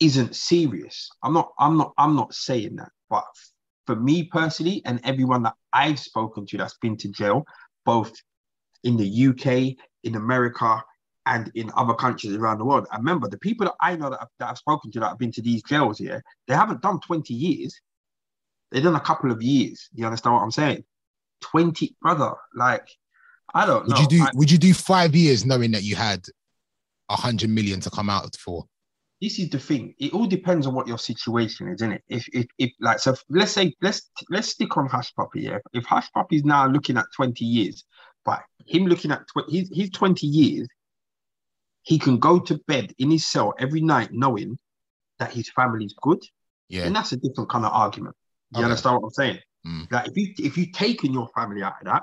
isn't 0.00 0.36
serious. 0.36 1.08
I'm 1.22 1.32
not, 1.32 1.52
I'm 1.58 1.76
not, 1.76 1.92
I'm 1.98 2.16
not 2.16 2.34
saying 2.34 2.76
that. 2.76 2.90
But 3.08 3.24
for 3.86 3.96
me 3.96 4.24
personally, 4.24 4.82
and 4.84 5.00
everyone 5.04 5.42
that 5.44 5.54
I've 5.72 5.98
spoken 5.98 6.46
to 6.46 6.56
that's 6.58 6.78
been 6.78 6.96
to 6.98 7.08
jail, 7.08 7.44
both 7.84 8.12
in 8.84 8.96
the 8.96 9.26
UK, 9.28 9.76
in 10.04 10.16
America, 10.16 10.82
and 11.26 11.50
in 11.54 11.70
other 11.76 11.94
countries 11.94 12.34
around 12.34 12.58
the 12.58 12.64
world. 12.64 12.86
And 12.92 13.00
remember, 13.00 13.28
the 13.28 13.38
people 13.38 13.66
that 13.66 13.74
I 13.80 13.96
know 13.96 14.10
that 14.10 14.20
I've, 14.22 14.28
that 14.38 14.50
I've 14.50 14.58
spoken 14.58 14.90
to 14.92 15.00
that 15.00 15.08
have 15.08 15.18
been 15.18 15.32
to 15.32 15.42
these 15.42 15.62
jails 15.64 15.98
here, 15.98 16.22
they 16.46 16.54
haven't 16.54 16.82
done 16.82 17.00
20 17.00 17.34
years. 17.34 17.80
They've 18.70 18.82
done 18.82 18.94
a 18.94 19.00
couple 19.00 19.32
of 19.32 19.42
years. 19.42 19.88
You 19.94 20.06
understand 20.06 20.34
what 20.34 20.42
I'm 20.42 20.52
saying? 20.52 20.84
20, 21.42 21.96
brother, 22.00 22.34
like, 22.54 22.88
I 23.54 23.66
don't 23.66 23.86
Would 23.86 23.96
know. 23.96 24.02
you 24.02 24.08
do 24.08 24.22
I- 24.22 24.30
would 24.34 24.50
you 24.50 24.58
do 24.58 24.74
five 24.74 25.14
years 25.14 25.44
knowing 25.44 25.72
that 25.72 25.82
you 25.82 25.96
had 25.96 26.26
a 27.08 27.16
hundred 27.16 27.50
million 27.50 27.80
to 27.80 27.90
come 27.90 28.10
out 28.10 28.36
for? 28.36 28.64
This 29.20 29.38
is 29.38 29.48
the 29.50 29.58
thing. 29.58 29.94
It 29.98 30.12
all 30.12 30.26
depends 30.26 30.66
on 30.66 30.74
what 30.74 30.86
your 30.86 30.98
situation 30.98 31.68
is, 31.68 31.76
isn't 31.76 31.92
it? 31.92 32.02
If 32.08 32.28
if, 32.32 32.46
if 32.58 32.72
like 32.80 32.98
so, 32.98 33.14
let's 33.30 33.52
say 33.52 33.74
let's 33.80 34.10
let's 34.30 34.48
stick 34.48 34.76
on 34.76 34.86
Hush 34.88 35.14
Puppy. 35.14 35.42
Yeah, 35.42 35.58
if 35.72 35.84
Hush 35.86 36.10
Puppy 36.12 36.36
is 36.36 36.44
now 36.44 36.66
looking 36.66 36.96
at 36.96 37.06
twenty 37.14 37.44
years, 37.44 37.84
but 38.24 38.42
him 38.66 38.86
looking 38.86 39.10
at 39.12 39.22
tw- 39.28 39.50
his 39.50 39.70
his 39.72 39.90
twenty 39.90 40.26
years, 40.26 40.68
he 41.82 41.98
can 41.98 42.18
go 42.18 42.38
to 42.40 42.58
bed 42.66 42.92
in 42.98 43.10
his 43.10 43.26
cell 43.26 43.54
every 43.58 43.80
night 43.80 44.10
knowing 44.12 44.58
that 45.18 45.32
his 45.32 45.48
family's 45.50 45.94
good, 46.02 46.22
Yeah. 46.68 46.84
and 46.84 46.94
that's 46.94 47.12
a 47.12 47.16
different 47.16 47.48
kind 47.48 47.64
of 47.64 47.72
argument. 47.72 48.14
You 48.50 48.58
Okay. 48.58 48.64
understand 48.64 48.96
what 48.96 49.04
I'm 49.06 49.10
saying? 49.12 49.38
Mm. 49.66 49.90
Like 49.90 50.08
if 50.08 50.16
you 50.16 50.34
if 50.38 50.58
you 50.58 50.70
taken 50.72 51.12
your 51.12 51.28
family 51.34 51.62
out 51.62 51.74
of 51.80 51.86
that, 51.86 52.02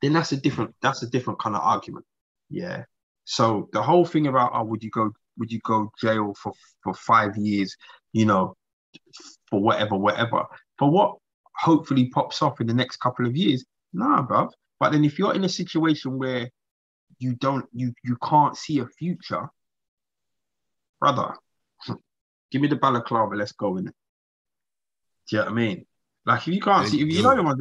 then 0.00 0.14
that's 0.14 0.32
a 0.32 0.36
different 0.38 0.74
that's 0.80 1.02
a 1.02 1.06
different 1.10 1.38
kind 1.38 1.54
of 1.54 1.62
argument. 1.62 2.06
Yeah. 2.48 2.84
So 3.24 3.68
the 3.72 3.82
whole 3.82 4.06
thing 4.06 4.26
about 4.26 4.52
oh, 4.54 4.64
would 4.64 4.82
you 4.82 4.90
go 4.90 5.12
would 5.40 5.50
you 5.50 5.58
go 5.64 5.90
jail 6.00 6.34
for 6.40 6.52
for 6.84 6.94
five 6.94 7.36
years? 7.36 7.74
You 8.12 8.26
know, 8.26 8.54
for 9.48 9.60
whatever, 9.60 9.96
whatever. 9.96 10.44
For 10.78 10.88
what 10.88 11.16
hopefully 11.56 12.10
pops 12.10 12.42
off 12.42 12.60
in 12.60 12.68
the 12.68 12.74
next 12.74 12.98
couple 12.98 13.26
of 13.26 13.36
years. 13.36 13.64
Nah, 13.92 14.24
bruv. 14.24 14.50
But 14.78 14.92
then 14.92 15.04
if 15.04 15.18
you're 15.18 15.34
in 15.34 15.44
a 15.44 15.48
situation 15.48 16.18
where 16.18 16.48
you 17.18 17.34
don't 17.34 17.66
you 17.72 17.92
you 18.04 18.16
can't 18.22 18.56
see 18.56 18.78
a 18.78 18.86
future, 18.86 19.48
brother, 21.00 21.34
give 22.52 22.62
me 22.62 22.68
the 22.68 22.76
balaclava, 22.76 23.34
let's 23.34 23.52
go 23.52 23.76
in 23.78 23.88
it. 23.88 23.94
Do 25.28 25.36
you 25.36 25.38
know 25.38 25.44
what 25.46 25.52
I 25.52 25.54
mean? 25.54 25.86
Like 26.26 26.48
if 26.48 26.54
you 26.54 26.60
can't 26.60 26.86
see, 26.88 27.02
if 27.02 27.08
you 27.08 27.22
know 27.22 27.42
what 27.42 27.56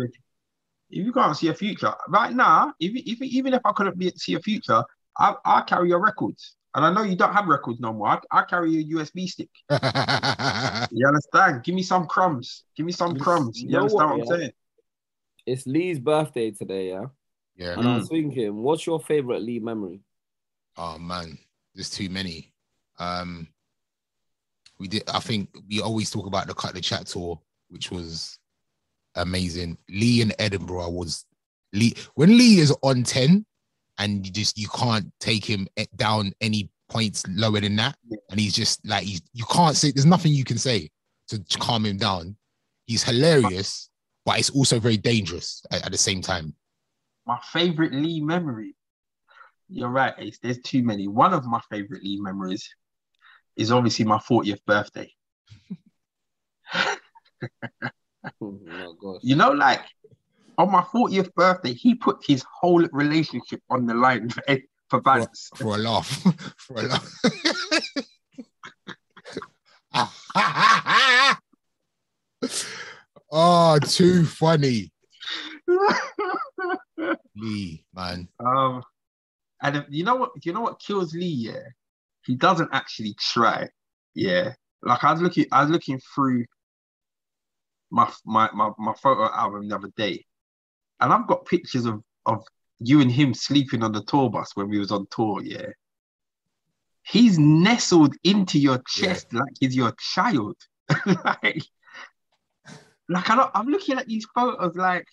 if 0.92 1.06
you 1.06 1.14
can't 1.14 1.38
see 1.38 1.50
a 1.50 1.54
future 1.54 1.94
right 2.08 2.34
now, 2.34 2.74
if, 2.80 2.92
if 2.96 3.22
even 3.22 3.54
if 3.54 3.62
I 3.64 3.72
couldn't 3.74 3.98
be, 3.98 4.10
see 4.12 4.34
a 4.34 4.40
future, 4.40 4.84
I 5.18 5.36
I 5.46 5.62
carry 5.62 5.90
your 5.90 6.02
records. 6.02 6.56
And 6.76 6.86
I 6.86 6.94
know 6.94 7.02
you 7.02 7.16
don't 7.16 7.34
have 7.34 7.48
records 7.48 7.80
no 7.80 7.94
more. 7.94 8.08
I, 8.08 8.20
I 8.32 8.42
carry 8.44 8.78
a 8.78 8.84
USB 8.84 9.28
stick. 9.28 9.50
you 10.92 11.08
understand? 11.08 11.64
Give 11.64 11.74
me 11.74 11.82
some 11.82 12.06
crumbs. 12.06 12.64
Give 12.76 12.86
me 12.86 12.92
some 12.92 13.18
crumbs. 13.18 13.60
You, 13.60 13.70
you 13.70 13.78
understand 13.78 14.10
what, 14.10 14.20
what 14.20 14.34
I'm 14.34 14.40
saying? 14.40 14.52
It's 15.48 15.66
Lee's 15.66 16.00
birthday 16.00 16.52
today, 16.52 16.90
yeah? 16.90 17.06
Yeah. 17.56 17.74
And 17.74 17.84
mm. 17.84 17.88
I 17.88 17.98
was 17.98 18.08
thinking, 18.08 18.56
what's 18.56 18.86
your 18.86 19.00
favorite 19.00 19.42
Lee 19.42 19.60
memory? 19.60 20.02
Oh 20.78 20.98
man, 20.98 21.38
there's 21.76 21.90
too 21.90 22.10
many. 22.10 22.54
Um 23.00 23.48
we 24.80 24.88
did 24.88 25.04
I 25.10 25.20
think 25.20 25.50
we 25.68 25.82
always 25.82 26.10
talk 26.10 26.26
about 26.26 26.48
the 26.48 26.54
cut 26.54 26.74
the 26.74 26.82
chat 26.82 27.08
tour, 27.08 27.42
which 27.68 27.92
was 27.92 28.40
amazing. 29.16 29.78
Lee 29.90 30.22
in 30.22 30.32
Edinburgh 30.40 30.90
was 30.90 31.26
Lee 31.74 31.96
when 32.16 32.38
Lee 32.38 32.60
is 32.60 32.74
on 32.82 33.04
10, 33.04 33.46
and 34.00 34.26
you 34.26 34.32
just 34.32 34.58
you 34.58 34.68
can't 34.70 35.12
take 35.20 35.46
him 35.46 35.68
down 35.98 36.34
any 36.42 36.70
points 36.90 37.24
lower 37.28 37.60
than 37.60 37.76
that. 37.76 37.96
And 38.32 38.40
he's 38.40 38.56
just 38.56 38.86
like 38.86 39.04
he's 39.04 39.22
you 39.34 39.46
can't 39.46 39.76
say 39.76 39.92
there's 39.92 40.06
nothing 40.06 40.34
you 40.34 40.46
can 40.46 40.58
say 40.58 40.90
to 41.28 41.40
calm 41.60 41.86
him 41.86 41.98
down. 41.98 42.36
He's 42.88 43.04
hilarious, 43.04 43.90
but 44.26 44.40
it's 44.40 44.50
also 44.50 44.80
very 44.80 44.98
dangerous 44.98 45.64
at, 45.72 45.86
at 45.86 45.92
the 45.92 45.98
same 45.98 46.22
time. 46.22 46.56
My 47.28 47.38
favorite 47.52 47.94
Lee 47.94 48.22
memory. 48.22 48.76
You're 49.68 49.90
right, 49.90 50.16
Ace. 50.18 50.40
There's 50.42 50.60
too 50.62 50.82
many. 50.82 51.08
One 51.08 51.32
of 51.32 51.46
my 51.46 51.62
favorite 51.70 52.04
Lee 52.04 52.20
memories 52.20 52.68
is 53.56 53.72
obviously 53.72 54.06
my 54.06 54.18
40th 54.18 54.66
birthday. 54.66 55.12
oh, 58.42 59.20
you 59.22 59.36
know, 59.36 59.52
like 59.52 59.82
on 60.60 60.72
my 60.72 60.82
40th 60.82 61.34
birthday, 61.34 61.74
he 61.74 61.96
put 61.96 62.18
his 62.28 62.44
whole 62.60 62.86
relationship 62.92 63.62
on 63.70 63.86
the 63.86 63.94
line 63.94 64.30
for, 64.30 64.44
for 64.90 65.00
balance. 65.02 65.50
For, 65.56 65.64
for 65.64 65.76
a 65.76 65.78
laugh. 65.78 66.26
for 66.58 66.80
a 66.80 66.82
laugh. 66.84 67.10
oh, 73.32 73.80
too 73.86 74.26
funny. 74.26 74.92
Lee, 77.38 77.86
man. 77.94 78.28
Um, 78.46 78.84
and 79.62 79.78
if, 79.78 79.86
you 79.90 80.04
know 80.04 80.16
what? 80.16 80.32
You 80.44 80.52
know 80.52 80.60
what 80.62 80.82
kills 80.82 81.14
Lee? 81.14 81.26
Yeah, 81.26 81.62
he 82.26 82.36
doesn't 82.36 82.70
actually 82.74 83.16
try. 83.18 83.70
Yeah, 84.14 84.56
like 84.82 85.06
I 85.06 85.14
was 85.14 85.22
looking, 85.22 85.46
I 85.52 85.62
was 85.62 85.72
looking 85.72 86.02
through 86.14 86.44
my 87.92 88.12
my 88.26 88.50
my, 88.54 88.72
my 88.78 88.94
photo 89.02 89.34
album 89.34 89.70
the 89.70 89.76
other 89.76 89.92
day, 89.96 90.26
and 91.00 91.14
I've 91.14 91.28
got 91.28 91.46
pictures 91.46 91.86
of 91.86 92.04
of 92.26 92.44
you 92.80 93.02
and 93.02 93.12
him 93.12 93.34
sleeping 93.34 93.84
on 93.84 93.92
the 93.92 94.04
tour 94.04 94.30
bus 94.30 94.52
when 94.56 94.70
we 94.70 94.80
was 94.80 94.92
on 94.92 95.08
tour. 95.12 95.42
Yeah, 95.42 95.68
he's 97.04 97.40
nestled 97.40 98.16
into 98.24 98.60
your 98.60 98.82
chest 98.88 99.28
yeah. 99.32 99.40
like 99.40 99.54
he's 99.60 99.76
your 99.76 99.94
child. 100.14 100.56
like, 101.06 101.64
like 103.08 103.30
I'm, 103.30 103.50
I'm 103.54 103.68
looking 103.68 103.98
at 103.98 104.08
these 104.08 104.26
photos 104.34 104.76
like 104.76 105.08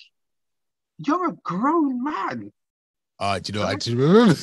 you're 0.98 1.28
a 1.28 1.32
grown 1.42 2.02
man. 2.02 2.52
Uh, 3.18 3.38
do 3.38 3.52
you 3.52 3.58
know, 3.58 3.66
I 3.66 3.74
just 3.74 3.96
remember. 3.96 4.34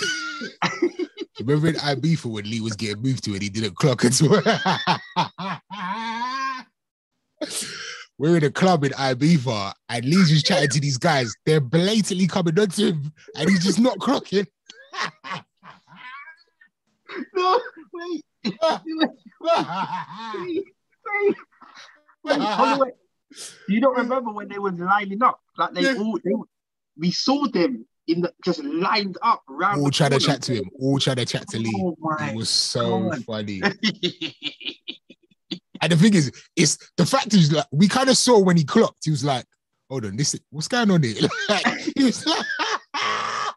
remember 1.40 1.68
in 1.70 1.76
Ibiza 1.76 2.26
when 2.26 2.50
Lee 2.50 2.62
was 2.62 2.76
getting 2.76 3.02
moved 3.02 3.24
to 3.26 3.34
and 3.34 3.42
he 3.42 3.50
didn't 3.50 3.76
clock 3.76 4.04
it 4.04 4.14
we're 8.18 8.38
in 8.38 8.44
a 8.44 8.52
club 8.52 8.84
in 8.84 8.92
Ibiza 8.92 9.74
and 9.90 10.06
Lee's 10.06 10.30
just 10.30 10.46
chatting 10.46 10.70
to 10.70 10.80
these 10.80 10.98
guys. 10.98 11.34
They're 11.46 11.60
blatantly 11.60 12.28
coming 12.28 12.58
on 12.60 12.68
to 12.70 12.86
him 12.88 13.12
and 13.36 13.50
he's 13.50 13.64
just 13.64 13.80
not 13.80 13.98
clocking. 13.98 14.46
no, 17.34 17.60
wait. 17.94 18.24
wait, 18.44 18.54
wait, 22.24 22.24
wait, 22.24 22.80
wait. 22.80 22.94
You 23.68 23.82
don't 23.82 23.98
remember 23.98 24.32
when 24.32 24.48
they 24.48 24.60
were 24.60 24.72
lining 24.72 25.24
up? 25.24 25.40
Like 25.58 25.74
they 25.74 25.82
yeah. 25.82 25.96
all, 25.98 26.20
they, 26.24 26.32
we 26.98 27.12
saw 27.12 27.48
them 27.48 27.86
in 28.08 28.22
the 28.22 28.34
just 28.44 28.64
lined 28.64 29.18
up 29.22 29.44
around. 29.50 29.80
All 29.80 29.90
trying 29.90 30.12
to 30.12 30.20
chat 30.20 30.42
to 30.44 30.56
him. 30.56 30.70
All 30.80 31.00
trying 31.00 31.16
to 31.18 31.26
chat 31.26 31.48
to 31.50 31.58
Lee. 31.58 31.74
Oh 31.76 31.96
it 32.22 32.36
was 32.36 32.50
so 32.50 33.10
God. 33.10 33.26
funny. 33.26 33.62
And 35.84 35.92
the 35.92 35.98
thing 35.98 36.14
is, 36.14 36.32
it's 36.56 36.78
the 36.96 37.06
fact 37.06 37.34
is 37.34 37.52
like 37.52 37.66
we 37.74 37.90
kind 37.90 38.08
of 38.08 38.16
saw 38.16 38.40
when 38.40 38.56
he 38.56 38.64
clocked, 38.64 39.04
he 39.04 39.12
was 39.12 39.26
like, 39.26 39.44
hold 39.90 40.06
on, 40.06 40.16
this 40.16 40.34
what's 40.50 40.70
going 40.70 40.90
on 40.90 41.04
here? 41.04 41.16
like, 41.50 41.66
he 41.98 42.06
was 42.06 42.26
like, 42.26 42.46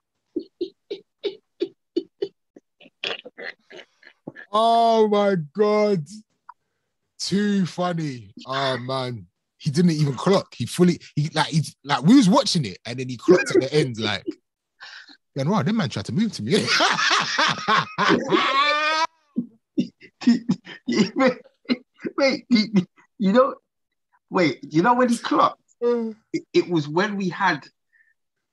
Oh 4.50 5.06
my 5.06 5.36
god. 5.56 6.04
Too 7.20 7.64
funny. 7.64 8.32
Oh 8.44 8.76
man. 8.78 9.28
He 9.58 9.70
didn't 9.70 9.92
even 9.92 10.14
clock. 10.14 10.52
He 10.52 10.66
fully 10.66 10.98
he 11.14 11.30
like 11.32 11.46
he 11.46 11.62
like 11.84 12.02
we 12.02 12.16
was 12.16 12.28
watching 12.28 12.64
it 12.64 12.78
and 12.84 12.98
then 12.98 13.08
he 13.08 13.16
clocked 13.16 13.54
at 13.54 13.62
the 13.62 13.72
end 13.72 14.00
like 14.00 14.24
going, 15.36 15.48
wow, 15.48 15.62
that 15.62 15.72
man 15.72 15.90
tried 15.90 16.06
to 16.06 16.12
move 16.12 16.32
to 16.32 16.42
me. 16.42 16.66
wait, 22.16 22.46
you, 22.48 22.86
you 23.18 23.32
know, 23.32 23.54
wait, 24.30 24.60
you 24.70 24.82
know 24.82 24.94
when 24.94 25.08
he 25.08 25.18
clocked? 25.18 25.60
Mm. 25.82 26.16
It, 26.32 26.44
it, 26.52 26.68
was 26.68 26.88
when 26.88 27.16
we 27.16 27.28
had 27.28 27.66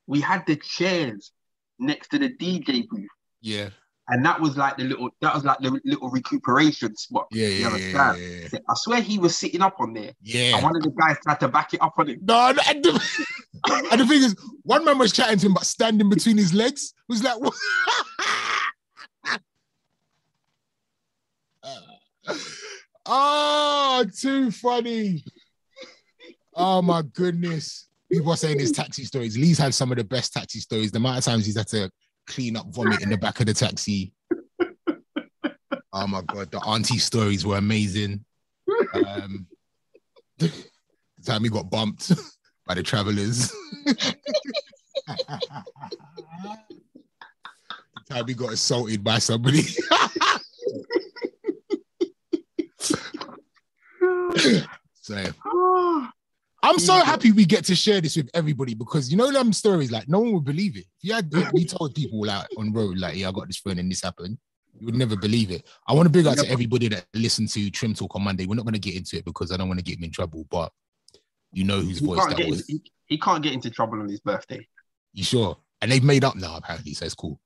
we 0.07 0.19
had 0.19 0.45
the 0.45 0.57
chairs 0.57 1.31
next 1.79 2.09
to 2.09 2.19
the 2.19 2.29
DJ 2.29 2.87
booth. 2.87 3.07
Yeah. 3.41 3.69
And 4.09 4.25
that 4.25 4.41
was 4.41 4.57
like 4.57 4.75
the 4.75 4.83
little 4.83 5.09
that 5.21 5.33
was 5.33 5.45
like 5.45 5.59
the 5.59 5.79
little 5.85 6.09
recuperation 6.09 6.93
spot. 6.97 7.27
Yeah, 7.31 7.47
yeah, 7.47 7.77
yeah, 7.77 8.15
yeah, 8.15 8.47
yeah, 8.51 8.59
I 8.69 8.73
swear 8.75 8.99
he 9.01 9.17
was 9.17 9.37
sitting 9.37 9.61
up 9.61 9.79
on 9.79 9.93
there. 9.93 10.11
Yeah. 10.21 10.55
And 10.55 10.63
one 10.63 10.75
of 10.75 10.83
the 10.83 10.89
guys 10.89 11.15
tried 11.23 11.39
to 11.39 11.47
back 11.47 11.73
it 11.73 11.81
up 11.81 11.93
on 11.97 12.09
him. 12.09 12.19
No, 12.21 12.49
and 12.49 12.83
the, 12.83 12.91
and 13.91 14.01
the 14.01 14.05
thing 14.05 14.23
is, 14.23 14.35
one 14.63 14.83
man 14.83 14.97
was 14.97 15.13
chatting 15.13 15.37
to 15.39 15.45
him, 15.45 15.53
but 15.53 15.65
standing 15.65 16.09
between 16.09 16.37
his 16.37 16.53
legs 16.53 16.93
was 17.07 17.23
like, 17.23 17.39
what? 17.39 17.53
Oh, 23.05 24.05
too 24.15 24.51
funny. 24.51 25.23
Oh 26.55 26.81
my 26.81 27.01
goodness. 27.13 27.87
People 28.11 28.31
are 28.31 28.37
saying 28.37 28.59
his 28.59 28.71
taxi 28.71 29.05
stories. 29.05 29.37
Lee's 29.37 29.57
had 29.57 29.73
some 29.73 29.91
of 29.91 29.97
the 29.97 30.03
best 30.03 30.33
taxi 30.33 30.59
stories. 30.59 30.91
The 30.91 30.97
amount 30.97 31.17
of 31.17 31.23
times 31.23 31.45
he's 31.45 31.57
had 31.57 31.67
to 31.69 31.89
clean 32.27 32.55
up 32.55 32.67
vomit 32.67 33.01
in 33.01 33.09
the 33.09 33.17
back 33.17 33.39
of 33.39 33.47
the 33.47 33.53
taxi. 33.53 34.13
Oh 35.95 36.07
my 36.07 36.21
god, 36.21 36.49
the 36.51 36.59
auntie 36.59 36.97
stories 36.97 37.45
were 37.45 37.57
amazing. 37.57 38.25
Um, 38.93 39.45
the 40.37 40.51
time 41.23 41.43
he 41.43 41.49
got 41.49 41.69
bumped 41.69 42.11
by 42.67 42.73
the 42.73 42.83
travelers. 42.83 43.51
the 43.85 44.15
time 48.09 48.27
he 48.27 48.33
got 48.33 48.53
assaulted 48.53 49.03
by 49.03 49.19
somebody. 49.19 49.61
so 55.01 55.15
I'm 56.63 56.79
so 56.79 56.93
happy 56.93 57.33
we 57.33 57.45
get 57.45 57.65
to 57.65 57.75
share 57.75 57.99
this 57.99 58.15
with 58.15 58.29
everybody 58.33 58.73
because 58.73 59.11
you 59.11 59.17
know 59.17 59.31
them 59.31 59.51
stories 59.51 59.91
like 59.91 60.07
no 60.07 60.19
one 60.19 60.31
would 60.33 60.45
believe 60.45 60.77
it. 60.77 60.85
If 60.97 61.03
you 61.03 61.13
had 61.13 61.29
if 61.33 61.49
you 61.53 61.65
told 61.65 61.93
people 61.93 62.25
like 62.25 62.47
on 62.57 62.71
road 62.71 62.97
like 62.97 63.17
yeah 63.17 63.29
I 63.29 63.31
got 63.31 63.47
this 63.47 63.57
phone 63.57 63.79
and 63.79 63.91
this 63.91 64.01
happened, 64.01 64.37
you 64.79 64.85
would 64.85 64.95
never 64.95 65.17
believe 65.17 65.51
it. 65.51 65.67
I 65.87 65.93
want 65.93 66.07
to 66.07 66.09
big 66.09 66.25
up 66.25 66.37
to 66.37 66.49
everybody 66.49 66.87
that 66.87 67.05
listened 67.13 67.49
to 67.49 67.69
Trim 67.69 67.93
Talk 67.93 68.15
on 68.15 68.23
Monday. 68.23 68.45
We're 68.45 68.55
not 68.55 68.65
going 68.65 68.73
to 68.73 68.79
get 68.79 68.95
into 68.95 69.17
it 69.17 69.25
because 69.25 69.51
I 69.51 69.57
don't 69.57 69.67
want 69.67 69.79
to 69.79 69.83
get 69.83 69.97
him 69.97 70.05
in 70.05 70.11
trouble, 70.11 70.45
but 70.49 70.71
you 71.51 71.65
know 71.65 71.79
whose 71.79 71.99
he 71.99 72.05
voice 72.05 72.25
that 72.25 72.37
was. 72.47 72.61
Into, 72.61 72.65
he, 72.67 72.91
he, 73.05 73.17
can't 73.17 73.43
get 73.43 73.53
into 73.53 73.69
trouble 73.69 73.99
on 73.99 74.07
his 74.07 74.21
birthday. 74.21 74.65
You 75.13 75.23
sure? 75.23 75.57
And 75.81 75.91
they've 75.91 76.03
made 76.03 76.23
up 76.23 76.35
now 76.35 76.55
apparently, 76.55 76.93
so 76.93 77.05
it's 77.05 77.13
cool. 77.13 77.39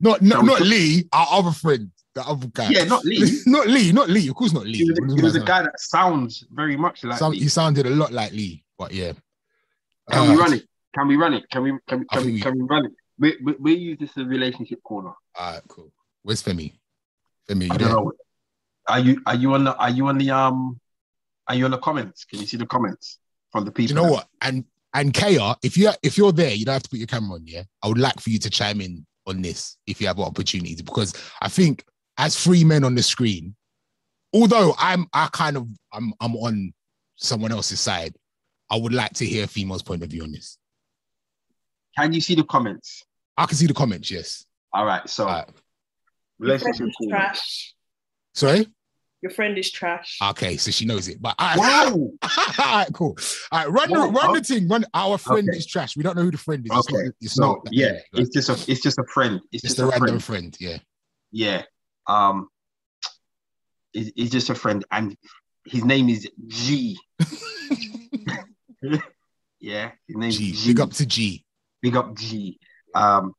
Not 0.00 0.22
not, 0.22 0.44
not 0.44 0.62
Lee, 0.62 1.08
our 1.12 1.26
other 1.30 1.52
friend. 1.52 1.90
The 2.14 2.26
other 2.26 2.48
guy. 2.48 2.68
Yeah, 2.70 2.84
not 2.84 3.04
Lee. 3.04 3.40
not 3.46 3.66
Lee, 3.68 3.92
not 3.92 4.08
Lee. 4.08 4.28
Of 4.28 4.34
course, 4.34 4.52
not 4.52 4.64
Lee. 4.64 4.78
He 4.78 4.90
was, 4.90 4.98
a, 4.98 5.16
he 5.16 5.22
was 5.22 5.36
a 5.36 5.40
guy 5.44 5.62
that 5.62 5.78
sounds 5.78 6.44
very 6.50 6.76
much 6.76 7.04
like 7.04 7.18
Sound, 7.18 7.36
He 7.36 7.48
sounded 7.48 7.86
a 7.86 7.90
lot 7.90 8.12
like 8.12 8.32
Lee, 8.32 8.64
but 8.76 8.92
yeah. 8.92 9.12
Can 10.10 10.28
uh, 10.28 10.32
we 10.32 10.38
run 10.38 10.52
it? 10.54 10.68
Can 10.94 11.06
we 11.08 11.16
run 11.16 11.34
it? 11.34 11.48
Can 11.50 11.62
we 11.62 11.72
can, 11.86 12.04
can, 12.06 12.24
we, 12.24 12.32
we- 12.32 12.40
can 12.40 12.58
we 12.58 12.64
run 12.64 12.86
it? 12.86 12.92
We, 13.18 13.36
we, 13.44 13.52
we 13.60 13.74
use 13.74 13.98
this 13.98 14.10
as 14.16 14.24
a 14.24 14.26
relationship 14.26 14.82
corner. 14.82 15.12
All 15.38 15.52
right, 15.52 15.60
cool. 15.68 15.92
Where's 16.22 16.42
Femi? 16.42 16.72
Femi, 17.48 17.66
you 17.66 17.72
I 17.72 17.76
there? 17.76 17.96
Are 18.88 18.98
you 18.98 19.20
are 19.26 19.34
you 19.34 19.54
on 19.54 19.64
the 19.64 19.76
are 19.76 19.90
you 19.90 20.06
on 20.08 20.18
the 20.18 20.30
um 20.30 20.80
are 21.46 21.54
you 21.54 21.64
on 21.66 21.70
the 21.70 21.78
comments? 21.78 22.24
Can 22.24 22.40
you 22.40 22.46
see 22.46 22.56
the 22.56 22.66
comments 22.66 23.18
from 23.52 23.64
the 23.64 23.70
Do 23.70 23.74
people? 23.74 23.96
you 23.96 24.02
know 24.02 24.10
what? 24.10 24.26
And 24.40 24.64
and 24.94 25.14
Kaya, 25.14 25.54
if 25.62 25.76
you 25.76 25.90
if 26.02 26.18
you're 26.18 26.32
there, 26.32 26.52
you 26.52 26.64
don't 26.64 26.72
have 26.72 26.82
to 26.82 26.88
put 26.88 26.98
your 26.98 27.06
camera 27.06 27.34
on. 27.36 27.46
Yeah, 27.46 27.62
I 27.82 27.88
would 27.88 27.98
like 27.98 28.18
for 28.18 28.30
you 28.30 28.38
to 28.40 28.50
chime 28.50 28.80
in 28.80 29.06
on 29.26 29.42
this 29.42 29.76
if 29.86 30.00
you 30.00 30.06
have 30.08 30.18
opportunities 30.18 30.82
because 30.82 31.12
I 31.40 31.48
think 31.48 31.84
as 32.20 32.36
three 32.38 32.64
men 32.64 32.84
on 32.84 32.94
the 32.94 33.02
screen, 33.02 33.56
although 34.34 34.74
I'm 34.78 35.06
I 35.14 35.28
kind 35.32 35.56
of 35.56 35.66
I'm 35.92 36.12
I'm 36.20 36.36
on 36.36 36.72
someone 37.16 37.50
else's 37.50 37.80
side, 37.80 38.14
I 38.70 38.76
would 38.76 38.92
like 38.92 39.14
to 39.14 39.24
hear 39.26 39.44
a 39.44 39.46
female's 39.48 39.82
point 39.82 40.02
of 40.02 40.10
view 40.10 40.22
on 40.22 40.32
this. 40.32 40.58
Can 41.98 42.12
you 42.12 42.20
see 42.20 42.34
the 42.34 42.44
comments? 42.44 43.02
I 43.36 43.46
can 43.46 43.56
see 43.56 43.66
the 43.66 43.74
comments. 43.74 44.10
Yes. 44.10 44.44
All 44.72 44.84
right. 44.84 45.08
So 45.08 45.24
All 45.26 45.30
right. 45.30 45.48
Your 46.38 46.58
friend 46.58 46.74
relationship 46.78 46.88
is 46.88 46.96
corner. 46.96 47.10
trash. 47.16 47.74
Sorry. 48.34 48.66
Your 49.22 49.30
friend 49.32 49.58
is 49.58 49.70
trash. 49.70 50.18
Okay, 50.22 50.56
so 50.56 50.70
she 50.70 50.86
knows 50.86 51.06
it. 51.08 51.20
But 51.20 51.34
I, 51.38 51.56
Wow. 51.58 51.92
all 52.22 52.76
right, 52.78 52.88
cool. 52.94 53.18
All 53.52 53.58
right, 53.58 53.70
run 53.70 53.90
the 53.90 53.98
Whoa, 54.00 54.10
run 54.12 54.32
the 54.34 54.40
thing. 54.42 54.66
Run. 54.68 54.84
Our 54.94 55.18
friend 55.18 55.46
Okay. 55.48 55.58
is 55.58 55.66
trash. 55.66 55.94
We 55.96 56.02
don't 56.02 56.16
know 56.16 56.22
who 56.22 56.30
the 56.30 56.38
friend 56.38 56.64
is. 56.64 56.70
It's 56.74 56.88
Okay, 56.88 57.02
not, 57.04 57.14
it's 57.20 57.34
So 57.34 57.42
not 57.42 57.58
yeah, 57.70 57.86
like, 57.88 58.02
it's 58.14 58.30
just 58.30 58.48
a 58.48 58.70
it's 58.72 58.80
just 58.80 58.98
a 58.98 59.04
friend. 59.12 59.40
It's 59.52 59.64
it's 59.64 59.74
just 59.74 59.78
a 59.78 59.86
random 59.86 60.20
friend. 60.20 60.56
friend. 60.56 60.56
Yeah. 60.58 60.78
Yeah. 61.32 61.62
Um. 62.06 62.48
He's, 63.92 64.12
he's 64.14 64.30
just 64.30 64.50
a 64.50 64.54
friend, 64.54 64.84
and 64.92 65.16
his 65.66 65.84
name 65.84 66.08
is 66.08 66.28
G. 66.46 66.98
Yeah, 69.60 69.92
his 70.08 70.16
name's 70.16 70.38
G. 70.38 70.52
G. 70.52 70.68
Big 70.68 70.80
up 70.80 70.90
to 70.92 71.06
G. 71.06 71.44
Big 71.82 71.96
up 71.96 72.16
G. 72.16 72.58
Um, 72.94 73.34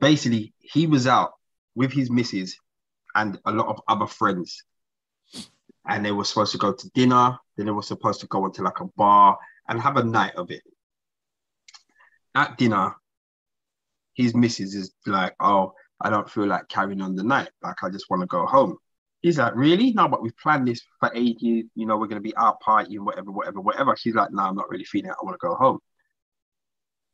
basically, 0.00 0.54
he 0.58 0.86
was 0.86 1.06
out 1.06 1.32
with 1.74 1.92
his 1.92 2.10
missus 2.10 2.56
and 3.14 3.38
a 3.44 3.52
lot 3.52 3.68
of 3.68 3.80
other 3.86 4.06
friends, 4.06 4.64
and 5.86 6.04
they 6.04 6.12
were 6.12 6.24
supposed 6.24 6.52
to 6.52 6.58
go 6.58 6.72
to 6.72 6.90
dinner. 6.94 7.38
Then 7.56 7.66
they 7.66 7.72
were 7.72 7.82
supposed 7.82 8.20
to 8.20 8.26
go 8.26 8.46
into 8.46 8.62
like 8.62 8.80
a 8.80 8.86
bar 8.96 9.38
and 9.68 9.80
have 9.80 9.98
a 9.98 10.04
night 10.04 10.34
of 10.36 10.50
it. 10.50 10.62
At 12.34 12.56
dinner, 12.56 12.94
his 14.14 14.34
missus 14.34 14.74
is 14.74 14.94
like, 15.06 15.34
"Oh, 15.38 15.74
I 16.02 16.10
don't 16.10 16.30
feel 16.30 16.46
like 16.46 16.68
carrying 16.68 17.00
on 17.00 17.16
the 17.16 17.24
night. 17.24 17.50
Like, 17.62 17.82
I 17.82 17.90
just 17.90 18.10
want 18.10 18.22
to 18.22 18.26
go 18.26 18.46
home." 18.46 18.76
He's 19.22 19.38
like, 19.38 19.54
"Really? 19.54 19.92
No, 19.92 20.08
but 20.08 20.22
we've 20.22 20.36
planned 20.36 20.68
this 20.68 20.82
for 21.00 21.10
ages. 21.14 21.64
You 21.74 21.86
know, 21.86 21.96
we're 21.96 22.08
gonna 22.08 22.20
be 22.20 22.36
out 22.36 22.60
partying, 22.60 23.00
whatever, 23.00 23.30
whatever, 23.30 23.60
whatever." 23.60 23.96
She's 23.96 24.14
like, 24.14 24.32
"No, 24.32 24.42
I'm 24.42 24.56
not 24.56 24.68
really 24.70 24.84
feeling 24.84 25.10
it. 25.10 25.16
I 25.20 25.24
want 25.24 25.34
to 25.40 25.46
go 25.46 25.54
home." 25.54 25.80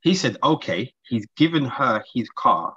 he 0.03 0.15
said, 0.15 0.37
okay, 0.43 0.93
he's 1.03 1.27
given 1.37 1.65
her 1.65 2.03
his 2.15 2.29
car 2.31 2.77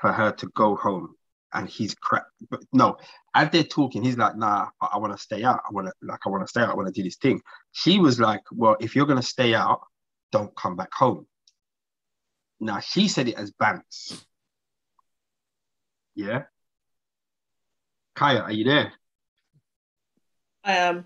for 0.00 0.12
her 0.12 0.32
to 0.32 0.46
go 0.54 0.76
home. 0.76 1.14
And 1.54 1.68
he's 1.68 1.94
crap. 1.94 2.24
But 2.50 2.60
no, 2.72 2.96
as 3.34 3.50
they're 3.50 3.62
talking, 3.62 4.02
he's 4.02 4.16
like, 4.16 4.36
nah, 4.36 4.68
I, 4.80 4.96
want 4.96 5.12
to 5.12 5.22
stay 5.22 5.44
out. 5.44 5.60
I 5.68 5.72
want 5.72 5.88
to, 5.88 5.92
like, 6.00 6.20
I 6.24 6.30
want 6.30 6.42
to 6.42 6.48
stay 6.48 6.62
out. 6.62 6.70
I 6.70 6.74
want 6.74 6.86
to 6.86 6.98
do 6.98 7.02
this 7.02 7.16
thing. 7.16 7.42
She 7.72 7.98
was 7.98 8.18
like, 8.18 8.40
well, 8.50 8.76
if 8.80 8.96
you're 8.96 9.04
going 9.04 9.20
to 9.20 9.26
stay 9.26 9.54
out, 9.54 9.80
don't 10.30 10.54
come 10.56 10.76
back 10.76 10.94
home. 10.94 11.26
Now, 12.58 12.80
she 12.80 13.06
said 13.06 13.28
it 13.28 13.34
as 13.34 13.52
bants. 13.52 14.24
Yeah. 16.14 16.42
Kaya, 18.14 18.40
are 18.40 18.52
you 18.52 18.64
there? 18.64 18.92
I 20.64 20.76
am. 20.76 21.04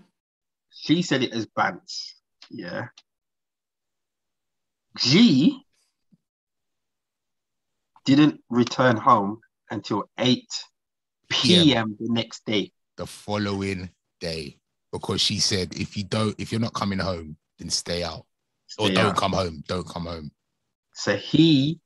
She 0.69 1.01
said 1.01 1.23
it 1.23 1.33
as 1.33 1.45
bants. 1.47 2.13
Yeah. 2.49 2.87
G 4.97 5.63
didn't 8.05 8.41
return 8.49 8.97
home 8.97 9.39
until 9.69 10.09
8 10.17 10.45
p.m. 11.29 11.97
the 11.99 12.11
next 12.11 12.45
day. 12.45 12.71
The 12.95 13.05
following 13.05 13.89
day, 14.19 14.59
because 14.91 15.21
she 15.21 15.39
said, 15.39 15.75
if 15.75 15.97
you 15.97 16.03
don't, 16.03 16.35
if 16.39 16.51
you're 16.51 16.61
not 16.61 16.73
coming 16.73 16.99
home, 16.99 17.37
then 17.59 17.69
stay 17.69 18.03
out 18.03 18.25
or 18.77 18.89
don't 18.89 19.07
out. 19.07 19.17
come 19.17 19.33
home. 19.33 19.63
Don't 19.67 19.87
come 19.87 20.05
home. 20.05 20.31
So 20.93 21.15
he 21.15 21.79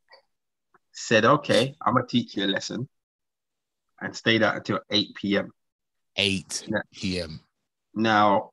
said, 0.92 1.26
okay, 1.26 1.76
I'm 1.82 1.94
going 1.94 2.06
to 2.06 2.12
teach 2.12 2.38
you 2.38 2.46
a 2.46 2.48
lesson 2.48 2.88
and 4.02 4.16
stayed 4.16 4.44
out 4.44 4.56
until 4.56 4.80
8 4.90 5.16
p.m. 5.16 5.52
8 6.16 6.64
Yeah. 6.68 6.82
p.m. 6.94 7.40
Now, 7.94 8.52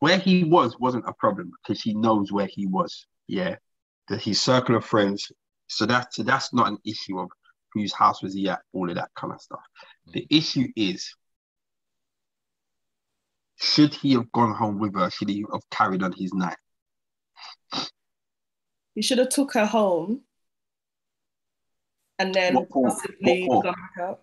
where 0.00 0.18
he 0.18 0.44
was 0.44 0.78
wasn't 0.78 1.08
a 1.08 1.12
problem 1.14 1.50
because 1.62 1.82
he 1.82 1.94
knows 1.94 2.32
where 2.32 2.46
he 2.46 2.66
was. 2.66 3.06
Yeah, 3.26 3.56
that 4.08 4.20
his 4.20 4.40
circle 4.40 4.76
of 4.76 4.84
friends. 4.84 5.30
So 5.68 5.86
that's 5.86 6.16
so 6.16 6.22
that's 6.22 6.52
not 6.52 6.68
an 6.68 6.78
issue 6.84 7.18
of 7.18 7.30
whose 7.72 7.92
house 7.92 8.22
was 8.22 8.34
he 8.34 8.48
at, 8.48 8.60
all 8.72 8.88
of 8.88 8.96
that 8.96 9.10
kind 9.14 9.32
of 9.32 9.40
stuff. 9.40 9.60
The 10.12 10.20
mm. 10.20 10.26
issue 10.30 10.68
is, 10.76 11.12
should 13.60 13.92
he 13.94 14.12
have 14.12 14.30
gone 14.32 14.54
home 14.54 14.78
with 14.78 14.94
her? 14.94 15.10
Should 15.10 15.28
he 15.28 15.44
have 15.52 15.68
carried 15.70 16.02
on 16.02 16.12
his 16.12 16.32
night? 16.32 16.56
He 18.94 19.02
should 19.02 19.18
have 19.18 19.28
took 19.28 19.52
her 19.54 19.66
home 19.66 20.22
and 22.18 22.34
then 22.34 22.54
What 22.54 22.68
for? 22.70 22.88
possibly 22.88 23.44
What 23.46 23.64
for? 23.66 23.72
back 23.72 23.90
out. 24.00 24.20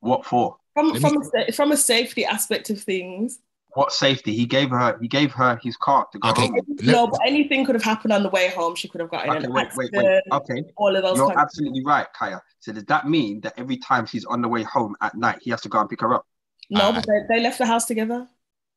What 0.00 0.24
for? 0.24 0.56
From 0.74 0.90
Let 0.92 1.00
from 1.00 1.18
me- 1.20 1.44
a, 1.48 1.52
from 1.52 1.72
a 1.72 1.76
safety 1.76 2.24
aspect 2.24 2.70
of 2.70 2.80
things. 2.80 3.38
What 3.74 3.92
safety? 3.92 4.34
He 4.34 4.46
gave 4.46 4.70
her. 4.70 4.98
He 5.02 5.08
gave 5.08 5.32
her 5.32 5.58
his 5.62 5.76
car 5.76 6.06
to 6.12 6.18
go 6.18 6.30
Okay. 6.30 6.46
home. 6.48 6.60
No, 6.82 7.06
but 7.08 7.20
anything 7.26 7.64
could 7.66 7.74
have 7.74 7.84
happened 7.84 8.12
on 8.12 8.22
the 8.22 8.30
way 8.30 8.48
home. 8.48 8.74
She 8.74 8.88
could 8.88 9.02
have 9.02 9.10
gotten 9.10 9.28
Okay, 9.30 9.44
an 9.44 9.52
wait, 9.52 9.68
wait, 9.76 9.86
accident, 9.94 10.22
wait. 10.30 10.40
Okay, 10.40 10.64
all 10.76 10.96
of 10.96 11.02
those 11.02 11.16
you're 11.18 11.26
kinds 11.26 11.36
of 11.38 11.42
absolutely 11.42 11.84
right, 11.84 12.06
Kaya. 12.18 12.40
So 12.60 12.72
does 12.72 12.84
that 12.84 13.06
mean 13.06 13.40
that 13.42 13.52
every 13.58 13.76
time 13.76 14.06
she's 14.06 14.24
on 14.24 14.40
the 14.40 14.48
way 14.48 14.62
home 14.62 14.96
at 15.02 15.14
night, 15.14 15.38
he 15.42 15.50
has 15.50 15.60
to 15.62 15.68
go 15.68 15.78
and 15.80 15.90
pick 15.90 16.00
her 16.00 16.14
up? 16.14 16.26
No, 16.70 16.80
ah. 16.84 16.92
but 16.92 17.06
they, 17.06 17.36
they 17.36 17.42
left 17.42 17.58
the 17.58 17.66
house 17.66 17.84
together. 17.84 18.26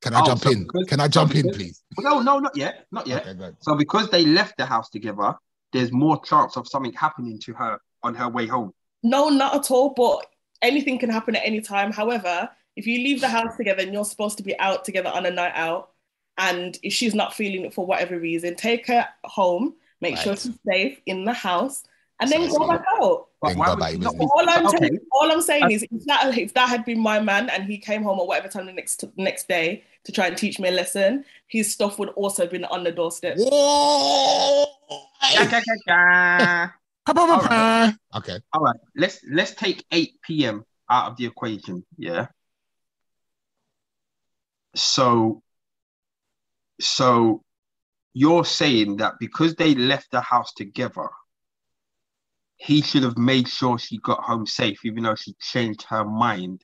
Can 0.02 0.16
I 0.16 0.22
Oh, 0.22 0.26
jump 0.26 0.42
so 0.42 0.52
in? 0.52 0.64
because- 0.64 0.86
Can 0.88 1.00
I 1.00 1.08
jump 1.08 1.34
in, 1.36 1.44
because- 1.44 1.58
please? 1.58 1.84
No, 2.00 2.20
no, 2.22 2.40
not 2.40 2.56
yet, 2.58 2.86
not 2.92 3.08
yet. 3.08 3.26
Okay. 3.26 3.52
So 3.62 3.76
because 3.76 4.10
they 4.10 4.26
left 4.26 4.58
the 4.58 4.66
house 4.66 4.90
together, 4.90 5.34
there's 5.72 5.92
more 5.94 6.22
chance 6.24 6.58
of 6.58 6.68
something 6.68 6.94
happening 6.94 7.40
to 7.40 7.54
her 7.54 7.80
on 8.04 8.16
her 8.16 8.30
way 8.30 8.47
home. 8.47 8.74
No, 9.04 9.30
not 9.30 9.56
at 9.56 9.72
all. 9.72 9.89
But 9.91 10.26
anything 10.62 10.97
can 11.00 11.10
happen 11.10 11.36
at 11.36 11.45
any 11.45 11.62
time. 11.62 11.91
However, 11.91 12.50
if 12.76 12.86
you 12.88 13.00
leave 13.00 13.22
the 13.22 13.28
house 13.30 13.56
together 13.58 13.82
and 13.84 13.93
you're 13.93 14.06
supposed 14.06 14.38
to 14.38 14.43
be 14.43 14.58
out 14.60 14.86
together 14.86 15.10
on 15.10 15.26
a 15.26 15.32
night 15.32 15.54
out, 15.56 15.91
and 16.38 16.78
if 16.84 16.93
she's 16.93 17.14
not 17.16 17.34
feeling 17.34 17.66
it 17.66 17.74
for 17.74 17.86
whatever 17.86 18.18
reason, 18.20 18.56
take 18.56 18.88
her 18.88 19.06
home, 19.26 19.74
make 20.00 20.18
sure 20.18 20.32
Right. 20.34 20.39
she's 20.39 20.58
safe 20.66 21.02
in 21.06 21.26
the 21.26 21.34
house, 21.34 21.84
and 22.22 22.30
then 22.30 22.47
go 22.50 22.68
back 22.68 22.84
out. 23.02 23.28
But 23.41 23.50
Then 23.50 23.58
why 23.58 23.66
go 23.68 23.72
would 23.72 23.80
about 23.80 23.91
she 23.91 23.97
your 23.97 24.14
not. 24.14 24.22
All 24.22 24.50
I'm, 24.50 24.68
okay. 24.68 24.78
telling- 24.78 25.00
all 25.14 25.32
I'm 25.32 25.41
saying 25.41 25.72
is, 25.72 25.84
if 25.84 26.06
that, 26.06 26.38
if 26.38 26.54
that 26.54 26.70
had 26.70 26.86
been 26.86 27.00
my 27.00 27.20
man 27.20 27.50
and 27.50 27.64
he 27.66 27.78
came 27.78 28.04
home 28.04 28.20
at 28.20 28.28
whatever 28.28 28.47
time 28.50 28.66
the 28.66 28.74
next 28.74 29.04
next 29.18 29.47
day 29.50 29.84
to 30.06 30.12
try 30.12 30.28
and 30.28 30.38
teach 30.38 30.60
me 30.60 30.70
a 30.70 30.72
lesson, 30.72 31.26
his 31.47 31.72
stuff 31.74 32.00
would 32.00 32.10
also 32.10 32.43
have 32.43 32.52
been 32.52 32.66
on 32.66 32.84
the 32.84 32.91
doorstep. 32.91 33.38
Ga. 37.14 37.14
Pa-pa-pa-pa. 37.14 37.95
Okay. 38.18 38.39
All 38.53 38.62
right, 38.62 38.76
let's 38.95 39.20
let's 39.30 39.53
take 39.55 39.84
8 39.91 40.22
p.m. 40.22 40.66
out 40.89 41.12
of 41.12 41.18
the 41.18 41.26
equation. 41.26 41.86
Yeah. 41.97 42.28
So, 44.76 45.41
so 46.80 47.43
you're 48.14 48.45
saying 48.45 48.97
that 48.97 49.16
because 49.20 49.55
they 49.55 49.76
left 49.76 50.12
the 50.12 50.22
house 50.22 50.53
together, 50.53 51.10
he 52.57 52.82
should 52.82 53.03
have 53.03 53.18
made 53.18 53.47
sure 53.47 53.80
she 53.80 53.97
got 53.97 54.20
home 54.24 54.45
safe, 54.45 54.86
even 54.86 55.03
though 55.03 55.16
she 55.16 55.34
changed 55.41 55.84
her 55.89 56.05
mind 56.05 56.62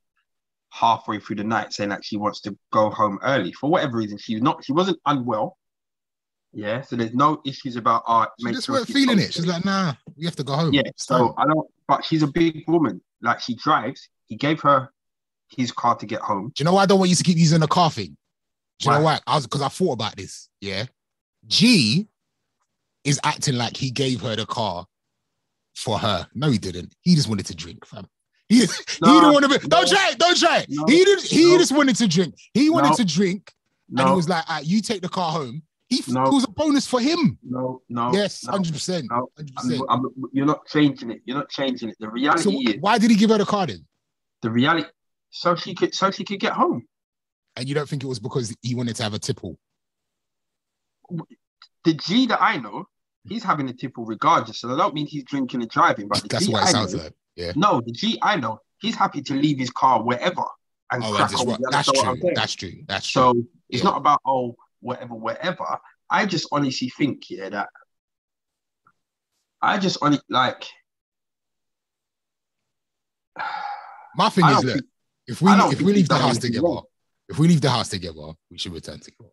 halfway 0.69 1.19
through 1.19 1.37
the 1.37 1.43
night, 1.43 1.73
saying 1.73 1.89
that 1.89 2.03
she 2.05 2.17
wants 2.17 2.41
to 2.41 2.57
go 2.71 2.89
home 2.89 3.17
early 3.23 3.53
for 3.53 3.69
whatever 3.69 3.97
reason. 3.97 4.17
She's 4.17 4.41
not. 4.41 4.63
She 4.63 4.73
wasn't 4.73 4.99
unwell. 5.05 5.57
Yeah. 6.53 6.81
So 6.81 6.95
there's 6.95 7.13
no 7.13 7.41
issues 7.45 7.75
about 7.75 8.03
art. 8.05 8.29
She 8.39 8.51
just 8.51 8.69
weren't 8.69 8.87
feeling 8.87 9.19
it. 9.19 9.33
She's 9.33 9.47
like, 9.47 9.65
nah, 9.65 9.93
we 10.17 10.25
have 10.25 10.35
to 10.37 10.43
go 10.43 10.53
home. 10.53 10.73
Yeah, 10.73 10.83
so. 10.95 11.33
I 11.37 11.45
don't, 11.45 11.67
but 11.87 12.03
she's 12.05 12.23
a 12.23 12.27
big 12.27 12.63
woman. 12.67 13.01
Like 13.21 13.39
she 13.41 13.55
drives. 13.55 14.09
He 14.27 14.35
gave 14.35 14.61
her 14.61 14.89
his 15.49 15.71
car 15.71 15.95
to 15.95 16.05
get 16.05 16.21
home. 16.21 16.51
Do 16.55 16.61
you 16.61 16.65
know 16.65 16.73
why 16.73 16.83
I 16.83 16.85
don't 16.85 16.99
want 16.99 17.09
you 17.09 17.15
to 17.15 17.23
keep 17.23 17.37
using 17.37 17.59
the 17.59 17.67
car 17.67 17.89
thing? 17.91 18.17
Do 18.79 18.89
you 18.89 18.91
know 18.91 19.01
Why? 19.03 19.13
why? 19.15 19.19
I 19.27 19.35
was 19.35 19.45
because 19.45 19.61
I 19.61 19.69
thought 19.69 19.93
about 19.93 20.15
this. 20.17 20.49
Yeah. 20.59 20.85
G 21.47 22.07
is 23.03 23.19
acting 23.23 23.55
like 23.55 23.77
he 23.77 23.91
gave 23.91 24.19
her 24.21 24.35
the 24.35 24.45
car 24.45 24.85
for 25.75 25.97
her. 25.97 26.27
No, 26.33 26.49
he 26.49 26.57
didn't. 26.57 26.93
He 27.01 27.15
just 27.15 27.29
wanted 27.29 27.45
to 27.45 27.55
drink, 27.55 27.85
fam. 27.85 28.07
He, 28.49 28.59
he 28.65 28.65
No, 29.01 29.13
didn't 29.21 29.33
want 29.33 29.51
to 29.51 29.59
be. 29.59 29.67
Don't 29.67 29.87
try 29.87 30.09
it. 30.11 30.19
Don't 30.19 30.37
try 30.37 30.59
it. 30.59 30.65
no, 30.69 30.85
he 30.87 31.05
did. 31.05 31.21
He 31.21 31.57
just 31.57 31.71
wanted 31.71 31.95
to 31.97 32.07
drink. 32.07 32.35
He 32.53 32.69
wanted 32.69 32.95
to 32.97 33.05
drink, 33.05 33.51
and 33.95 34.07
he 34.09 34.13
was 34.15 34.27
like, 34.27 34.43
"Ah, 34.47 34.59
"You 34.59 34.81
take 34.81 35.01
the 35.01 35.09
car 35.09 35.31
home." 35.31 35.61
He 35.87 36.01
No. 36.07 36.23
it 36.25 36.33
was 36.33 36.43
a 36.45 36.47
bonus 36.49 36.87
for 36.87 36.99
him. 36.99 37.37
no, 37.43 37.81
no. 37.89 38.11
yes, 38.11 38.43
hundred 38.45 38.73
percent, 38.73 39.05
no. 39.09 39.29
I'm- 39.37 39.85
I'm- 39.89 40.29
you're 40.33 40.45
not 40.47 40.65
changing 40.67 41.11
it. 41.11 41.21
You're 41.25 41.37
not 41.37 41.49
changing 41.49 41.89
it. 41.89 41.97
The 41.99 42.09
reality 42.09 42.43
So 42.43 42.49
is 42.73 42.77
why 42.79 42.97
did 42.97 43.11
he 43.11 43.15
give 43.17 43.29
her 43.29 43.37
the 43.37 43.45
car 43.45 43.67
then? 43.67 43.85
the 44.41 44.49
reality. 44.51 44.87
So 45.29 45.55
she 45.55 45.73
could, 45.75 45.93
so 45.93 46.11
she 46.11 46.23
could 46.23 46.39
get 46.39 46.53
home. 46.53 46.87
And 47.55 47.67
you 47.67 47.75
don't 47.75 47.87
think 47.87 48.03
it 48.03 48.07
was 48.07 48.19
because 48.19 48.55
he 48.61 48.73
wanted 48.75 48.95
to 48.97 49.03
have 49.03 49.13
a 49.13 49.19
tipple? 49.19 49.57
The 51.83 51.93
G 51.93 52.25
that 52.27 52.41
I 52.41 52.57
know 52.57 52.85
he's 53.23 53.43
having 53.43 53.69
a 53.69 53.73
tipple 53.73 54.05
regardless. 54.05 54.59
So 54.61 54.73
I 54.73 54.77
don't 54.77 54.93
mean 54.93 55.05
he's 55.07 55.23
drinking 55.23 55.61
and 55.61 55.69
driving, 55.69 56.07
but 56.07 56.23
That's 56.29 56.45
G 56.47 56.51
what 56.51 56.63
it 56.63 56.67
I 56.67 56.71
sounds 56.71 56.93
know- 56.93 57.03
like. 57.03 57.13
Yeah. 57.35 57.51
No, 57.55 57.81
the 57.85 57.91
G 57.91 58.17
I 58.21 58.37
know, 58.37 58.59
he's 58.79 58.95
happy 58.95 59.21
to 59.23 59.33
leave 59.33 59.57
his 59.59 59.69
car 59.69 60.01
wherever 60.03 60.43
and 60.91 61.03
Oh, 61.03 61.13
crack 61.13 61.33
on. 61.39 61.57
that's 61.69 61.87
what 61.91 62.19
true. 62.19 62.31
That's 62.35 62.53
true. 62.53 62.83
That's 62.87 63.07
true. 63.07 63.21
So 63.21 63.33
it's 63.69 63.83
Yeah. 63.83 63.89
not 63.89 63.97
about 63.97 64.21
oh 64.25 64.55
whatever, 64.85 65.15
whatever. 65.15 65.79
I 66.09 66.25
just 66.27 66.47
honestly 66.51 66.89
think 66.89 67.29
yeah 67.29 67.49
that 67.49 67.69
I 69.61 69.79
just 69.79 69.97
only 70.01 70.19
like 70.29 70.65
My 74.17 74.29
thing 74.29 74.45
is, 74.45 74.63
look, 74.63 74.73
think- 74.75 74.85
if 75.27 75.41
we 75.41 75.51
if 75.51 75.81
we 75.81 75.93
leave 75.93 76.07
the 76.07 76.17
house 76.17 76.37
together, 76.37 76.67
wrong. 76.67 76.83
if 77.27 77.39
we 77.39 77.47
leave 77.47 77.61
the 77.61 77.69
house 77.69 77.89
together, 77.89 78.33
we 78.51 78.57
should 78.57 78.73
return 78.73 78.99
together. 78.99 79.31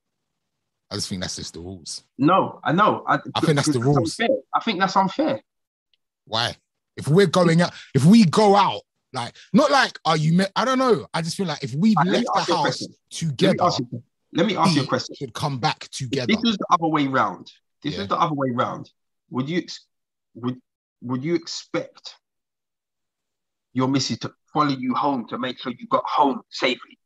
I 0.91 0.97
just 0.97 1.09
think 1.09 1.23
that's 1.23 1.37
just 1.37 1.55
the 1.55 1.61
rules. 1.61 2.03
no, 2.19 2.61
I 2.65 2.73
know. 2.73 3.05
I, 3.07 3.19
I 3.35 3.41
think 3.41 3.57
that's 3.57 3.69
the 3.69 3.79
rules. 3.81 4.19
unfair. 4.19 4.37
I 4.55 4.61
think 4.61 4.81
that's 4.81 4.97
unfair. 4.97 5.41
Why? 6.27 6.57
If 6.97 7.09
we're 7.09 7.27
going 7.27 7.63
out, 7.63 7.73
if 7.95 8.05
we 8.05 8.25
go 8.25 8.57
out, 8.57 8.83
like 9.13 9.35
not 9.53 9.71
like 9.71 9.99
are 10.05 10.17
you? 10.17 10.33
Me- 10.33 10.47
I 10.57 10.65
don't 10.65 10.79
know. 10.79 11.07
I 11.13 11.23
just 11.23 11.37
feel 11.37 11.47
like 11.47 11.63
if 11.63 11.75
Alright, 11.75 11.97
left 11.97 12.27
the 12.27 12.41
ask 12.41 12.49
you 12.49 12.55
a 12.55 12.57
house 12.57 12.65
question. 12.65 12.89
Let 12.91 13.21
me 13.21 13.29
together, 13.29 13.71
let 14.33 14.47
me 14.47 14.57
ask 14.57 14.75
you 14.77 14.83
a 14.83 14.87
question. 14.87 15.15
should 15.15 15.35
come 15.35 15.59
back 15.59 15.89
together. 15.91 16.33
If 16.33 16.41
this 16.41 16.51
was 16.51 16.57
the 16.59 16.67
other 16.71 16.87
way 16.89 17.07
round, 17.07 17.51
this 17.83 17.95
Yeah. 17.95 18.03
is 18.03 18.09
the 18.09 18.17
other 18.19 18.35
way 18.35 18.51
round. 18.51 18.91
Would 19.31 19.49
you 19.49 19.67
would 20.35 20.61
would 21.03 21.25
you 21.25 21.35
expect 21.35 22.15
your 23.73 23.89
missus 23.89 24.19
to 24.21 24.33
follow 24.53 24.71
you 24.71 24.95
home 24.95 25.27
to 25.29 25.39
make 25.39 25.59
sure 25.59 25.73
you 25.79 25.87
got 25.89 26.05
home 26.07 26.43
safely, 26.51 26.99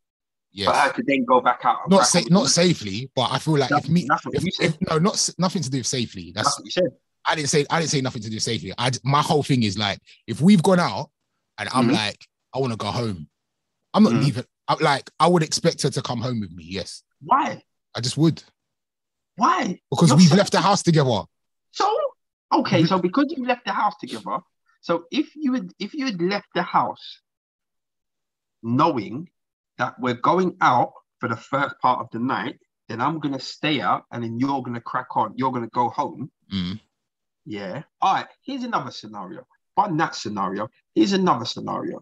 for 0.56 0.64
her 0.72 0.86
Yes. 0.86 0.96
to 0.96 1.02
then 1.06 1.24
go 1.24 1.40
back 1.40 1.60
out? 1.64 1.88
Not 1.88 2.06
sa- 2.06 2.20
not 2.28 2.48
safely, 2.48 3.10
but 3.14 3.30
I 3.32 3.38
feel 3.38 3.56
like 3.56 3.70
That's- 3.70 3.84
if 3.86 3.90
me, 3.90 4.06
if, 4.32 4.60
if 4.60 4.76
no, 4.88 4.98
not 4.98 5.30
nothing 5.38 5.62
to 5.62 5.70
do 5.70 5.78
with 5.78 5.86
safely. 5.86 6.32
That's 6.34 6.48
That's 6.48 6.58
what 6.58 6.64
you 6.66 6.70
said. 6.72 6.90
I 7.24 7.34
didn't 7.34 7.48
say 7.50 7.66
I 7.70 7.80
didn't 7.80 7.90
say 7.90 8.00
nothing 8.00 8.22
to 8.22 8.30
do 8.30 8.36
with 8.36 8.42
safely. 8.42 8.72
I 8.78 8.90
my 9.02 9.22
whole 9.22 9.42
thing 9.42 9.62
is 9.62 9.76
like 9.78 9.98
if 10.26 10.40
we've 10.40 10.62
gone 10.62 10.78
out 10.80 11.10
and 11.58 11.68
I'm 11.72 11.88
Mhm. 11.88 11.92
like 11.94 12.26
I 12.54 12.58
want 12.58 12.72
to 12.72 12.76
go 12.76 12.90
home, 12.90 13.28
I'm 13.94 14.02
not 14.04 14.12
Mhm. 14.12 14.24
leaving. 14.24 14.44
I, 14.68 14.74
like 14.82 15.10
I 15.20 15.26
would 15.28 15.42
expect 15.42 15.82
her 15.82 15.90
to 15.90 16.02
come 16.02 16.20
home 16.20 16.40
with 16.40 16.52
me. 16.52 16.64
Yes, 16.66 17.02
Why? 17.20 17.62
I 17.94 18.00
just 18.00 18.16
would 18.16 18.42
Why? 19.36 19.80
because 19.90 20.08
You're 20.10 20.18
we've 20.18 20.28
so- 20.28 20.36
left 20.36 20.52
the 20.52 20.60
house 20.60 20.82
together. 20.82 21.22
So 21.72 21.98
okay, 22.52 22.84
so 22.84 22.98
because 22.98 23.32
you 23.36 23.44
left 23.46 23.64
the 23.64 23.72
house 23.72 23.94
together, 24.00 24.38
so 24.80 25.04
if 25.10 25.34
you 25.36 25.52
had 25.54 25.70
if 25.78 25.94
you 25.94 26.06
had 26.06 26.20
left 26.20 26.48
the 26.54 26.62
house 26.62 27.20
knowing 28.62 29.28
that 29.78 29.94
we're 30.00 30.14
going 30.14 30.56
out 30.60 30.92
for 31.20 31.28
the 31.28 31.36
first 31.36 31.74
part 31.80 32.00
of 32.00 32.08
the 32.12 32.18
night, 32.18 32.58
then 32.88 33.00
I'm 33.00 33.18
gonna 33.20 33.40
stay 33.40 33.80
out 33.80 34.04
and 34.10 34.22
then 34.24 34.38
you're 34.38 34.62
gonna 34.62 34.80
crack 34.80 35.16
on, 35.16 35.34
you're 35.36 35.52
gonna 35.52 35.68
go 35.68 35.88
home. 35.90 36.30
Mm. 36.52 36.80
Yeah. 37.44 37.82
All 38.00 38.14
right, 38.14 38.26
here's 38.42 38.64
another 38.64 38.90
scenario. 38.90 39.46
But 39.76 39.96
that 39.98 40.14
scenario, 40.14 40.68
here's 40.94 41.12
another 41.12 41.44
scenario. 41.44 42.00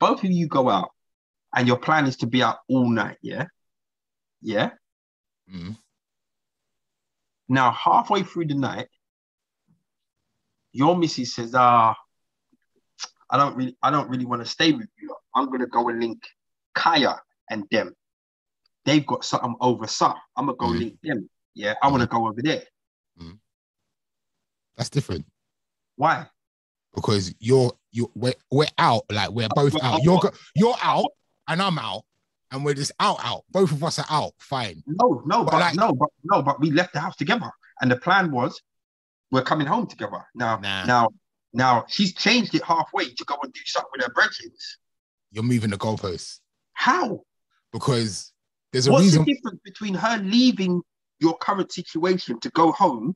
Both 0.00 0.24
of 0.24 0.30
you 0.30 0.48
go 0.48 0.68
out 0.70 0.90
and 1.54 1.66
your 1.68 1.76
plan 1.78 2.06
is 2.06 2.16
to 2.18 2.26
be 2.26 2.42
out 2.42 2.58
all 2.68 2.88
night, 2.88 3.18
yeah? 3.22 3.46
Yeah. 4.40 4.70
Mm. 5.52 5.76
Now, 7.48 7.70
halfway 7.72 8.22
through 8.22 8.46
the 8.46 8.54
night, 8.54 8.88
your 10.72 10.96
missus 10.96 11.34
says, 11.34 11.54
"Ah, 11.54 11.94
I 13.28 13.36
don't 13.36 13.56
really, 13.56 13.76
I 13.82 13.90
don't 13.90 14.08
really 14.08 14.24
want 14.24 14.42
to 14.42 14.48
stay 14.48 14.72
with 14.72 14.88
you. 14.98 15.14
I'm 15.34 15.50
gonna 15.50 15.66
go 15.66 15.88
and 15.88 16.00
link 16.00 16.22
Kaya 16.74 17.20
and 17.50 17.64
them. 17.70 17.94
They've 18.84 19.06
got 19.06 19.24
something 19.24 19.54
over 19.60 19.86
some. 19.86 20.14
I'm 20.36 20.46
gonna 20.46 20.56
go 20.56 20.66
Mhm. 20.66 20.78
link 20.78 20.98
them. 21.02 21.30
Yeah, 21.54 21.74
I 21.82 21.88
want 21.88 22.00
to 22.02 22.06
go 22.06 22.26
over 22.26 22.40
there. 22.42 22.64
That's 24.76 24.88
different 24.88 25.26
Why? 25.96 26.26
because 26.94 27.34
you're 27.38 27.72
you 27.90 28.10
we're, 28.14 28.32
we're 28.50 28.66
out 28.78 29.04
like 29.10 29.30
we're 29.30 29.48
both 29.54 29.74
But- 29.74 29.82
out. 29.84 30.02
You're 30.02 30.18
you're 30.54 30.76
out 30.80 31.10
and 31.52 31.62
I'm 31.62 31.78
out 31.78 32.02
and 32.50 32.64
we're 32.64 32.74
just 32.74 32.92
out 33.00 33.18
out. 33.24 33.44
Both 33.50 33.72
of 33.72 33.82
us 33.84 33.98
are 33.98 34.06
out. 34.10 34.32
Fine. 34.38 34.82
No, 34.86 35.22
no, 35.26 35.44
But 35.44 35.50
but, 35.52 35.60
like- 35.60 35.74
no, 35.76 35.92
but 35.92 36.08
no, 36.24 36.42
but 36.42 36.60
we 36.60 36.70
left 36.70 36.92
the 36.92 37.00
house 37.00 37.16
together, 37.16 37.50
and 37.80 37.90
the 37.90 37.96
plan 37.96 38.30
was 38.30 38.60
we're 39.30 39.42
coming 39.42 39.66
home 39.66 39.86
together. 39.86 40.22
Now, 40.34 40.58
Nah. 40.58 40.84
now, 40.84 41.08
now, 41.54 41.84
she's 41.88 42.12
changed 42.14 42.54
it 42.54 42.62
halfway 42.64 43.06
to 43.12 43.24
go 43.24 43.36
and 43.42 43.52
do 43.52 43.60
something 43.64 43.90
with 43.96 44.02
her 44.06 44.12
brethren. 44.12 44.50
You're 45.30 45.44
moving 45.44 45.70
the 45.70 45.78
goalposts 45.78 46.40
How? 46.74 47.22
because 47.72 48.32
there's 48.72 48.86
a 48.86 48.92
What's 48.92 49.04
reason. 49.04 49.24
the 49.24 49.32
difference 49.34 49.60
between 49.64 49.94
her 49.94 50.18
leaving 50.18 50.82
your 51.20 51.36
current 51.38 51.72
situation 51.72 52.38
to 52.40 52.50
go 52.50 52.72
home, 52.72 53.14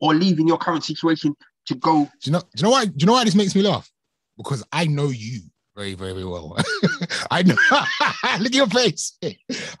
or 0.00 0.14
leaving 0.14 0.46
your 0.48 0.58
current 0.58 0.84
situation 0.84 1.34
to 1.66 1.74
go? 1.76 2.04
Do 2.04 2.10
you 2.24 2.32
know? 2.32 2.40
Do 2.40 2.46
you 2.56 2.62
know 2.64 2.70
why? 2.70 2.84
Do 2.86 2.94
you 2.98 3.06
know 3.06 3.12
why 3.14 3.24
this 3.24 3.34
makes 3.34 3.54
me 3.54 3.62
laugh? 3.62 3.90
Because 4.36 4.62
I 4.72 4.84
know 4.86 5.08
you 5.08 5.40
very, 5.76 5.94
very 5.94 6.24
well. 6.24 6.56
I 7.30 7.42
know. 7.42 7.54
Look 8.40 8.46
at 8.46 8.54
your 8.54 8.66
face. 8.68 9.18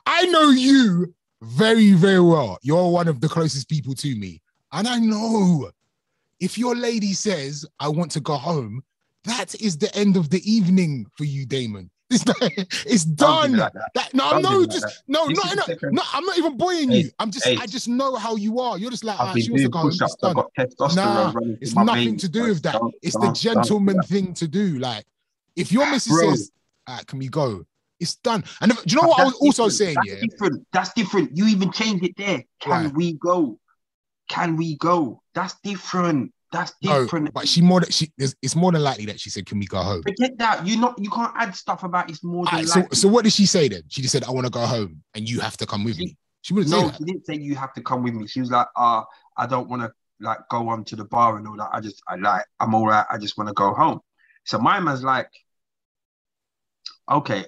I 0.06 0.26
know 0.26 0.50
you 0.50 1.14
very, 1.42 1.92
very 1.92 2.20
well. 2.20 2.58
You're 2.62 2.90
one 2.90 3.08
of 3.08 3.20
the 3.20 3.28
closest 3.28 3.68
people 3.68 3.94
to 3.94 4.14
me, 4.16 4.42
and 4.72 4.86
I 4.86 4.98
know 4.98 5.70
if 6.40 6.58
your 6.58 6.76
lady 6.76 7.12
says, 7.14 7.64
"I 7.80 7.88
want 7.88 8.10
to 8.12 8.20
go 8.20 8.34
home," 8.36 8.82
that 9.24 9.54
is 9.60 9.78
the 9.78 9.94
end 9.96 10.16
of 10.16 10.28
the 10.30 10.40
evening 10.50 11.06
for 11.16 11.24
you, 11.24 11.46
Damon. 11.46 11.90
It's, 12.08 12.24
not, 12.24 12.36
it's 12.86 13.04
do 13.04 13.14
done. 13.16 13.56
like 13.56 13.72
that. 13.72 13.90
That 13.96 14.14
no, 14.14 14.30
Don't 14.30 14.42
no, 14.42 14.58
like 14.58 14.70
just 14.70 14.82
that. 14.86 14.94
no, 15.08 15.26
This 15.26 15.36
not 15.38 15.46
is 15.46 15.52
in 15.54 15.58
a, 15.58 15.62
the 15.62 15.66
second- 15.72 15.92
no. 15.96 16.02
I'm 16.12 16.24
not 16.24 16.38
even 16.38 16.56
buoying 16.56 16.90
Hey, 16.92 16.98
you. 16.98 17.10
I'm 17.18 17.32
just, 17.32 17.44
hey. 17.44 17.56
I 17.60 17.66
just 17.66 17.88
know 17.88 18.14
how 18.14 18.36
you 18.36 18.60
are. 18.60 18.78
You're 18.78 18.92
just 18.92 19.02
like, 19.02 19.18
ah, 19.18 19.34
she 19.34 19.50
wants 19.50 19.64
to 19.64 19.68
go 19.68 19.78
home. 19.80 19.90
It's 20.56 20.74
done. 20.76 20.94
Nah, 20.94 21.32
It's 21.60 21.74
nothing 21.74 21.94
veins. 22.10 22.20
to 22.22 22.28
do 22.28 22.42
with 22.44 22.62
that. 22.62 22.80
It's 23.02 23.16
the 23.16 23.26
do 23.26 23.32
gentleman 23.32 24.00
thing 24.02 24.34
to 24.34 24.46
do. 24.46 24.78
Like, 24.78 25.04
if 25.56 25.72
your 25.72 25.90
missus 25.90 26.12
Bro. 26.12 26.30
says, 26.30 26.50
"Ah, 26.86 27.00
"Can 27.06 27.18
we 27.18 27.28
go?" 27.28 27.64
It's 27.98 28.16
done. 28.16 28.44
And 28.60 28.72
if- 28.72 28.84
do 28.84 28.94
you 28.94 29.00
know 29.00 29.08
what 29.08 29.20
I 29.20 29.24
was 29.24 29.32
That's 29.32 29.58
also 29.58 29.68
different. 29.68 29.72
saying? 29.78 29.94
That's 29.94 30.08
Yeah, 30.08 30.28
different. 30.28 30.66
That's 30.72 30.92
different. 30.92 31.36
You 31.36 31.46
even 31.46 31.72
changed 31.72 32.04
it 32.04 32.12
there. 32.18 32.44
Can 32.60 32.84
Right. 32.84 32.94
we 32.94 33.14
go? 33.14 33.58
Can 34.28 34.56
we 34.56 34.76
go? 34.76 35.22
That's 35.34 35.54
different. 35.62 36.32
That's 36.52 36.72
no, 36.82 37.02
different. 37.02 37.32
but 37.32 37.48
she 37.48 37.60
more 37.62 37.80
than 37.80 37.90
she. 37.90 38.12
It's 38.18 38.54
more 38.54 38.70
than 38.72 38.82
likely 38.82 39.06
that 39.06 39.18
she 39.20 39.30
said, 39.30 39.46
"Can 39.46 39.58
we 39.58 39.66
go 39.66 39.82
home?" 39.82 40.02
Forget 40.02 40.38
that. 40.38 40.66
You 40.66 40.76
not. 40.78 40.98
You 41.02 41.10
can't 41.10 41.32
add 41.36 41.54
stuff 41.56 41.82
about 41.84 42.08
it's 42.10 42.22
more 42.22 42.44
than 42.44 42.54
Alright, 42.54 42.68
so, 42.68 42.80
likely. 42.80 42.96
so 42.96 43.08
what 43.08 43.24
did 43.24 43.32
she 43.32 43.46
say 43.46 43.68
then? 43.68 43.82
She 43.88 44.02
just 44.02 44.12
said, 44.12 44.24
"I 44.24 44.30
want 44.30 44.46
to 44.46 44.50
go 44.50 44.64
home, 44.66 45.02
and 45.14 45.28
you 45.28 45.40
have 45.40 45.56
to 45.58 45.66
come 45.66 45.82
with 45.84 45.98
me." 45.98 46.16
She 46.42 46.54
wouldn't 46.54 46.70
say 46.72 46.80
no, 46.80 46.92
she 46.96 47.04
didn't 47.04 47.26
say 47.26 47.34
you 47.34 47.56
have 47.56 47.72
to 47.74 47.82
come 47.82 48.04
with 48.04 48.14
me. 48.14 48.26
She 48.28 48.38
was 48.40 48.52
like, 48.52 48.68
uh, 48.76 49.02
I 49.36 49.46
don't 49.46 49.68
want 49.68 49.82
to 49.82 49.92
like 50.20 50.38
go 50.48 50.68
on 50.68 50.84
to 50.84 50.94
the 50.96 51.04
bar 51.04 51.36
and 51.38 51.48
all 51.48 51.56
that. 51.56 51.70
I 51.72 51.80
just, 51.80 52.00
I 52.06 52.14
like, 52.14 52.44
I'm 52.60 52.72
all 52.74 52.86
right. 52.86 53.04
I 53.10 53.18
just 53.18 53.36
want 53.36 53.48
to 53.48 53.54
go 53.54 53.74
home. 53.74 53.98
So 54.44 54.56
my 54.58 54.78
man's 54.78 55.02
like, 55.02 55.28
okay, 57.10 57.44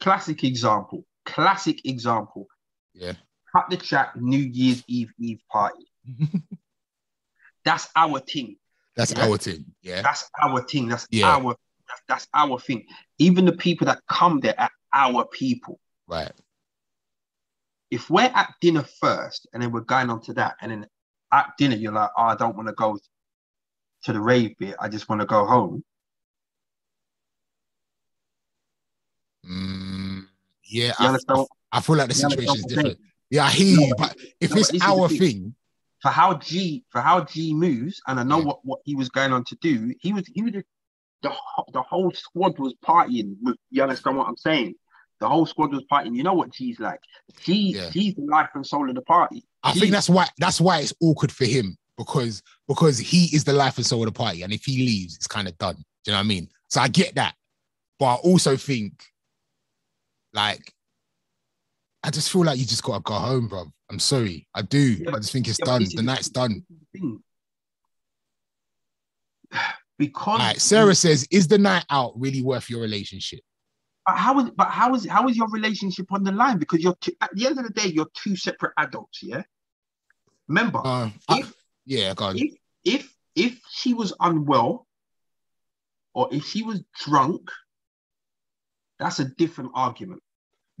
classic 0.00 0.44
example, 0.44 1.04
classic 1.24 1.84
example. 1.86 2.46
Yeah. 2.94 3.14
Cut 3.54 3.68
the 3.70 3.76
chat, 3.76 4.12
New 4.16 4.38
Year's 4.38 4.84
Eve 4.86 5.12
Eve 5.18 5.40
party. 5.50 5.84
That's 7.64 7.88
our 7.96 8.20
thing. 8.20 8.56
That's 8.96 9.12
Yeah. 9.12 9.26
our 9.26 9.38
thing. 9.38 9.64
Yeah. 9.82 10.02
That's 10.02 10.30
our 10.40 10.62
thing. 10.62 10.88
That's 10.88 11.06
Yeah. 11.10 11.36
our 11.36 11.56
that's, 11.88 12.02
that's 12.08 12.28
our 12.34 12.58
thing. 12.60 12.86
Even 13.18 13.44
the 13.44 13.52
people 13.52 13.86
that 13.86 14.00
come 14.08 14.40
there 14.40 14.54
are 14.58 14.70
our 14.94 15.26
people. 15.26 15.80
Right. 16.06 16.32
If 17.90 18.08
we're 18.08 18.30
at 18.32 18.54
dinner 18.60 18.84
first 19.00 19.48
and 19.52 19.62
then 19.62 19.72
we're 19.72 19.80
going 19.80 20.10
on 20.10 20.20
to 20.22 20.34
that, 20.34 20.54
and 20.60 20.70
then 20.70 20.86
at 21.32 21.52
dinner 21.58 21.74
you're 21.74 21.92
like, 21.92 22.10
oh, 22.16 22.22
I 22.22 22.36
don't 22.36 22.56
want 22.56 22.68
to 22.68 22.74
go 22.74 22.98
to 24.04 24.12
the 24.12 24.20
rave 24.20 24.56
bit. 24.58 24.76
I 24.80 24.88
just 24.88 25.08
want 25.08 25.20
to 25.20 25.26
go 25.26 25.44
home. 25.44 25.84
Mm, 29.48 30.26
yeah. 30.64 30.92
I. 30.98 31.16
I 31.72 31.80
feel 31.80 31.96
like 31.96 32.08
the 32.08 32.14
situation 32.14 32.56
is 32.56 32.64
different. 32.64 32.98
Yeah, 33.30 33.44
I 33.44 33.50
hear 33.50 33.76
No, 33.76 33.86
you, 33.86 33.94
but 33.96 34.16
if 34.40 34.50
no, 34.50 34.56
it's 34.56 34.70
the 34.70 34.80
our 34.82 35.08
thing. 35.08 35.18
thing, 35.18 35.54
For 36.02 36.08
how 36.08 36.34
G 36.34 36.84
for 36.90 37.00
how 37.00 37.22
G 37.24 37.54
moves, 37.54 38.00
and 38.08 38.18
I 38.18 38.24
know 38.24 38.38
Yeah. 38.38 38.44
what 38.46 38.58
what 38.64 38.80
he 38.84 38.96
was 38.96 39.08
going 39.08 39.32
on 39.32 39.44
to 39.44 39.56
do. 39.62 39.94
He 40.00 40.12
was 40.12 40.24
he 40.34 40.42
was 40.42 40.52
just, 40.52 40.66
the 41.22 41.32
the 41.72 41.82
whole 41.82 42.10
squad 42.10 42.58
was 42.58 42.74
partying. 42.84 43.36
with- 43.40 43.56
You 43.70 43.82
understand 43.84 44.16
what 44.16 44.26
I'm 44.26 44.36
saying? 44.36 44.74
The 45.20 45.28
whole 45.28 45.46
squad 45.46 45.70
was 45.72 45.84
partying. 45.92 46.16
You 46.16 46.24
know 46.24 46.32
what 46.34 46.50
G's 46.52 46.80
like. 46.80 46.98
G 47.40 47.74
Yeah. 47.76 47.90
G's 47.90 48.14
the 48.16 48.22
life 48.22 48.48
and 48.54 48.66
soul 48.66 48.88
of 48.88 48.96
the 48.96 49.02
party. 49.02 49.44
I 49.62 49.72
think 49.74 49.92
that's 49.92 50.08
why 50.08 50.26
that's 50.38 50.60
why 50.60 50.80
it's 50.80 50.94
awkward 51.00 51.30
for 51.30 51.44
him 51.44 51.76
because 51.96 52.42
because 52.66 52.98
he 52.98 53.26
is 53.36 53.44
the 53.44 53.52
life 53.52 53.76
and 53.76 53.86
soul 53.86 54.00
of 54.02 54.06
the 54.12 54.18
party, 54.18 54.42
and 54.42 54.52
if 54.52 54.64
he 54.64 54.78
leaves, 54.78 55.14
it's 55.14 55.28
kind 55.28 55.46
of 55.46 55.56
done. 55.58 55.76
Do 55.76 55.82
you 56.06 56.12
know 56.12 56.18
what 56.18 56.24
I 56.24 56.26
mean? 56.26 56.48
So 56.68 56.80
I 56.80 56.88
get 56.88 57.14
that, 57.14 57.36
but 57.98 58.06
I 58.06 58.14
also 58.16 58.56
think, 58.56 59.04
like, 60.32 60.72
I 62.02 62.10
just 62.10 62.30
feel 62.30 62.44
like 62.44 62.58
you 62.58 62.64
just 62.64 62.82
gotta 62.82 63.02
go 63.02 63.14
home, 63.14 63.48
bro. 63.48 63.64
I'm 63.90 63.98
sorry, 63.98 64.46
I 64.54 64.62
do. 64.62 64.78
Yeah, 64.78 65.10
I 65.10 65.16
just 65.18 65.32
think 65.32 65.48
it's 65.48 65.58
Yeah, 65.58 65.66
done. 65.66 65.86
The 65.94 66.02
night's 66.02 66.28
done. 66.30 66.64
thing. 66.92 67.22
Because 69.98 70.62
Sarah 70.62 70.94
says, 70.94 71.26
"Is 71.30 71.46
the 71.46 71.58
night 71.58 71.84
out 71.90 72.14
really 72.16 72.40
worth 72.40 72.70
your 72.70 72.80
relationship?" 72.80 73.40
But 74.06 74.16
how 74.16 74.40
is 74.40 74.50
but 74.56 74.68
how 74.68 74.94
is 74.94 75.06
how 75.06 75.28
is 75.28 75.36
your 75.36 75.48
relationship 75.50 76.10
on 76.10 76.24
the 76.24 76.32
line? 76.32 76.56
Because 76.58 76.80
you're 76.80 76.94
two, 77.02 77.12
at 77.20 77.28
the 77.34 77.46
end 77.46 77.58
of 77.58 77.64
the 77.66 77.72
day, 77.74 77.88
you're 77.88 78.08
two 78.14 78.34
separate 78.34 78.72
adults, 78.78 79.22
yeah. 79.22 79.42
Remember, 80.48 80.80
Uh, 80.82 81.10
I- 81.28 81.42
yeah, 81.84 82.14
go 82.14 82.24
on. 82.26 82.38
if 82.38 82.54
if 82.82 83.14
if 83.34 83.60
she 83.70 83.92
was 83.92 84.14
unwell 84.20 84.86
or 86.14 86.32
if 86.32 86.46
she 86.46 86.62
was 86.62 86.82
drunk, 87.04 87.50
that's 89.00 89.18
a 89.18 89.24
different 89.24 89.72
argument 89.74 90.22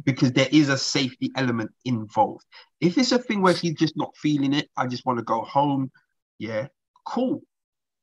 because 0.04 0.32
there 0.32 0.48
is 0.52 0.68
a 0.68 0.78
safety 0.78 1.30
element 1.36 1.70
involved. 1.84 2.44
If 2.80 2.96
it's 2.98 3.12
a 3.12 3.18
thing 3.18 3.42
where 3.42 3.54
she's 3.54 3.74
just 3.74 3.96
not 3.96 4.16
feeling 4.16 4.52
it, 4.54 4.68
I 4.76 4.86
just 4.86 5.04
want 5.04 5.18
to 5.18 5.24
go 5.24 5.42
home. 5.42 5.90
Yeah, 6.38 6.68
cool. 7.06 7.42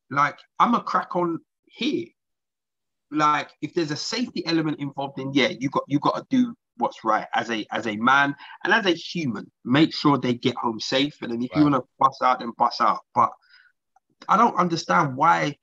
Like 0.09 0.37
I'm 0.59 0.73
a 0.73 0.81
crack 0.81 1.15
on 1.15 1.39
here. 1.65 2.07
Like 3.11 3.51
if 3.61 3.73
there's 3.73 3.91
a 3.91 3.95
safety 3.95 4.45
element 4.45 4.79
involved, 4.79 5.19
in 5.19 5.33
yeah, 5.33 5.49
you 5.59 5.69
got 5.69 5.83
you 5.87 5.99
got 5.99 6.15
to 6.17 6.25
do 6.29 6.53
what's 6.77 7.03
right 7.03 7.27
as 7.33 7.49
a 7.49 7.65
as 7.71 7.87
a 7.87 7.95
man 7.95 8.35
and 8.63 8.73
as 8.73 8.85
a 8.85 8.91
human. 8.91 9.49
Make 9.63 9.93
sure 9.93 10.17
they 10.17 10.33
get 10.33 10.55
home 10.55 10.79
safe, 10.79 11.15
and 11.21 11.31
then 11.31 11.41
if 11.41 11.55
you 11.55 11.63
want 11.63 11.75
to 11.75 11.83
bust 11.99 12.21
out, 12.21 12.39
then 12.39 12.51
bust 12.57 12.81
out. 12.81 12.99
But 13.15 13.29
I 14.27 14.35
don't 14.37 14.57
understand 14.57 15.15
why 15.15 15.55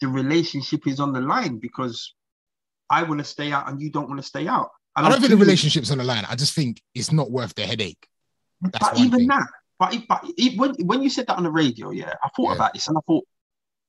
the 0.00 0.08
relationship 0.08 0.86
is 0.86 1.00
on 1.00 1.12
the 1.12 1.20
line 1.20 1.58
because 1.58 2.14
I 2.90 3.02
want 3.02 3.18
to 3.18 3.24
stay 3.24 3.52
out 3.52 3.68
and 3.68 3.80
you 3.80 3.90
don't 3.90 4.08
want 4.08 4.20
to 4.20 4.26
stay 4.26 4.46
out. 4.46 4.70
I 4.94 5.02
don't 5.08 5.18
think 5.20 5.30
the 5.30 5.36
relationship's 5.36 5.90
on 5.90 5.98
the 5.98 6.04
line. 6.04 6.24
I 6.28 6.36
just 6.36 6.54
think 6.54 6.80
it's 6.94 7.12
not 7.12 7.30
worth 7.30 7.54
the 7.54 7.66
headache. 7.66 8.06
That's 8.62 8.78
but 8.90 8.98
even 8.98 9.18
thing. 9.18 9.28
that, 9.28 9.46
but, 9.78 9.94
but 10.08 10.24
if, 10.38 10.56
when 10.58 10.74
when 10.86 11.02
you 11.02 11.10
said 11.10 11.26
that 11.26 11.36
on 11.36 11.42
the 11.42 11.50
radio, 11.50 11.90
yeah, 11.90 12.14
I 12.24 12.28
thought 12.34 12.48
Yeah. 12.50 12.54
about 12.54 12.72
this 12.72 12.88
and 12.88 12.96
I 12.96 13.00
thought, 13.06 13.24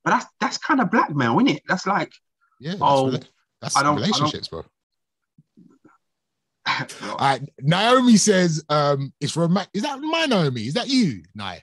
but 0.04 0.12
that's 0.12 0.26
that's 0.42 0.58
kind 0.58 0.82
of 0.82 0.92
blackmail, 0.92 1.36
isn't 1.40 1.48
it? 1.48 1.64
That's 1.68 1.88
like, 1.88 2.12
Yeah, 2.60 2.72
that's, 2.72 2.82
Oh, 2.84 3.06
rela- 3.06 3.26
that's 3.62 3.78
I 3.78 3.84
don't- 3.84 3.94
I 4.00 4.02
don't- 4.02 4.08
relationships, 4.10 4.50
bro. 4.50 4.64
well, 6.66 6.86
All 7.12 7.18
right, 7.18 7.42
Naomi 7.62 8.18
says, 8.18 8.64
um, 8.70 9.14
it's 9.22 9.36
romantic. 9.38 9.70
Is 9.74 9.84
that 9.84 10.00
my 10.02 10.26
Naomi? 10.26 10.64
Is 10.68 10.74
that 10.74 10.90
you? 10.90 11.24
Nah, 11.34 11.56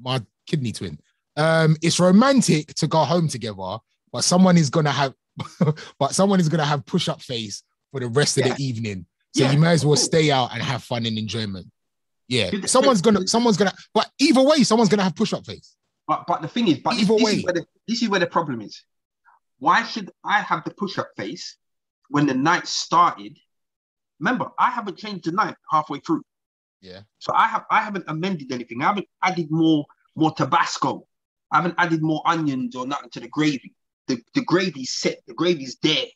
my 0.00 0.20
kidney 0.46 0.72
twin. 0.72 0.98
Um, 1.36 1.76
it's 1.80 1.98
romantic 1.98 2.74
to 2.74 2.86
go 2.86 2.98
home 3.04 3.28
together, 3.28 3.78
but 4.12 4.24
someone 4.24 4.58
is 4.58 4.68
gonna 4.68 4.92
have, 4.92 5.14
but 5.98 6.14
someone 6.14 6.40
is 6.40 6.48
gonna 6.48 6.64
have 6.64 6.84
push-up 6.86 7.20
face 7.22 7.62
for 7.90 8.00
the 8.00 8.08
rest 8.08 8.38
of 8.38 8.46
Yeah. 8.46 8.54
the 8.54 8.62
evening. 8.62 9.06
So 9.34 9.44
Yeah, 9.44 9.52
you 9.52 9.58
may 9.58 9.72
as 9.72 9.84
well 9.86 9.96
stay 9.96 10.30
out 10.30 10.52
and 10.52 10.62
have 10.62 10.82
fun 10.82 11.06
and 11.06 11.16
enjoyment. 11.18 11.66
Yeah, 12.28 12.50
someone's 12.66 13.00
gonna, 13.02 13.26
someone's 13.26 13.56
gonna, 13.56 13.72
but 13.94 14.10
either 14.18 14.42
way, 14.42 14.62
someone's 14.64 14.88
gonna 14.88 15.02
have 15.02 15.16
push-up 15.16 15.44
face. 15.46 15.74
but 16.06 16.24
but 16.26 16.42
the 16.42 16.48
thing 16.48 16.68
is, 16.68 16.78
but 16.78 16.94
Either 16.94 17.14
this 17.14 17.22
way. 17.22 17.32
is 17.36 17.42
the, 17.44 17.66
this 17.88 18.02
is 18.02 18.08
where 18.08 18.20
the 18.20 18.26
problem 18.26 18.60
is. 18.60 18.82
Why 19.58 19.84
should 19.84 20.10
I 20.24 20.40
have 20.40 20.64
the 20.64 20.70
push-up 20.74 21.10
face 21.16 21.56
when 22.08 22.26
the 22.26 22.34
night 22.34 22.66
started? 22.66 23.38
Remember, 24.18 24.50
I 24.58 24.70
haven't 24.70 24.98
changed 24.98 25.24
the 25.24 25.32
night 25.32 25.56
halfway 25.70 25.98
through. 26.00 26.22
Yeah, 26.80 27.02
So 27.18 27.32
I 27.34 27.46
have 27.46 27.64
I 27.70 27.80
haven't 27.80 28.04
amended 28.08 28.50
anything. 28.50 28.82
I 28.82 28.86
haven't 28.86 29.06
added 29.22 29.50
more 29.50 29.84
more 30.16 30.32
Tabasco. 30.32 31.06
I 31.52 31.56
haven't 31.56 31.74
added 31.78 32.02
more 32.02 32.22
onions 32.26 32.74
or 32.74 32.86
nothing 32.86 33.10
to 33.10 33.20
the 33.20 33.28
gravy. 33.28 33.72
The 34.08 34.20
the 34.34 34.42
gravy's 34.42 34.90
set. 34.92 35.18
The 35.26 35.34
gravy's 35.34 35.76
there. 35.82 36.06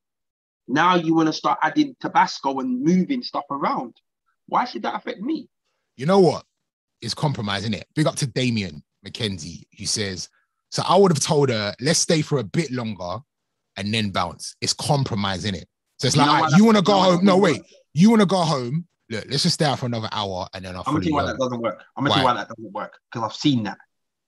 Now 0.68 0.96
you 0.96 1.14
want 1.14 1.28
to 1.28 1.32
start 1.32 1.58
adding 1.62 1.94
Tabasco 2.00 2.58
and 2.60 2.82
moving 2.82 3.22
stuff 3.22 3.44
around. 3.50 3.94
Why 4.46 4.64
should 4.64 4.82
that 4.82 4.94
affect 4.94 5.20
me? 5.20 5.48
you 5.96 6.04
know 6.04 6.20
what? 6.20 6.44
It's 7.00 7.14
compromising 7.14 7.72
it. 7.72 7.86
Big 7.94 8.06
up 8.06 8.16
to 8.16 8.26
Damien 8.26 8.82
McKenzie, 9.06 9.62
who 9.78 9.86
says, 9.86 10.28
So 10.70 10.82
I 10.86 10.96
would 10.96 11.10
have 11.10 11.20
told 11.20 11.48
her, 11.48 11.74
let's 11.80 11.98
stay 12.00 12.20
for 12.20 12.38
a 12.38 12.44
bit 12.44 12.70
longer 12.70 13.18
and 13.78 13.94
then 13.94 14.10
bounce. 14.10 14.54
It's 14.60 14.74
compromising 14.74 15.54
it. 15.54 15.66
So 15.98 16.06
it's 16.08 16.16
You 16.16 16.20
like, 16.22 16.26
know 16.26 16.32
"Alright, 16.32 16.42
why 16.42 16.50
that- 16.50 16.58
you 16.58 16.64
want 16.66 16.76
to 16.76 16.82
go 16.82 16.92
home? 17.00 17.24
No, 17.24 17.38
wait. 17.38 17.62
You 17.94 18.10
want 18.10 18.20
to 18.20 18.26
go 18.26 18.38
home? 18.38 18.86
Look, 19.08 19.24
let's 19.30 19.42
just 19.44 19.54
stay 19.54 19.64
out 19.64 19.78
for 19.78 19.86
another 19.86 20.08
hour 20.12 20.48
and 20.52 20.64
then 20.64 20.74
I'll 20.74 20.82
I'm 20.86 20.94
gonna 20.94 21.00
tell 21.04 21.08
you 21.08 21.14
why 21.14 21.24
that 21.26 21.38
doesn't 21.38 21.60
work. 21.62 21.82
I'm 21.96 22.04
gonna 22.04 22.14
tell 22.14 22.22
you 22.22 22.26
Why? 22.26 22.34
that 22.34 22.48
doesn't 22.48 22.72
work 22.72 22.98
because 23.10 23.30
I've 23.30 23.36
seen 23.36 23.62
that. 23.62 23.78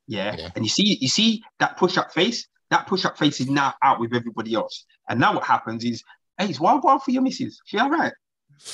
Yeah? 0.07 0.37
Yeah. 0.39 0.51
And 0.55 0.65
you 0.65 0.71
see, 0.71 0.97
you 1.01 1.09
see 1.09 1.43
that 1.61 1.77
push-up 1.77 2.13
face. 2.15 2.47
That 2.71 2.87
push-up 2.87 3.19
face 3.19 3.41
is 3.41 3.49
now 3.49 3.75
out 3.83 4.01
with 4.01 4.15
everybody 4.15 4.55
else. 4.55 4.85
And 5.09 5.19
now 5.19 5.35
what 5.35 5.45
happens 5.45 5.85
is, 5.85 6.03
hey, 6.37 6.47
it's 6.49 6.61
wild 6.61 6.85
wild 6.85 7.03
for 7.03 7.11
your 7.11 7.23
missus. 7.23 7.61
She 7.65 7.79
all 7.79 7.91
right? 7.91 8.13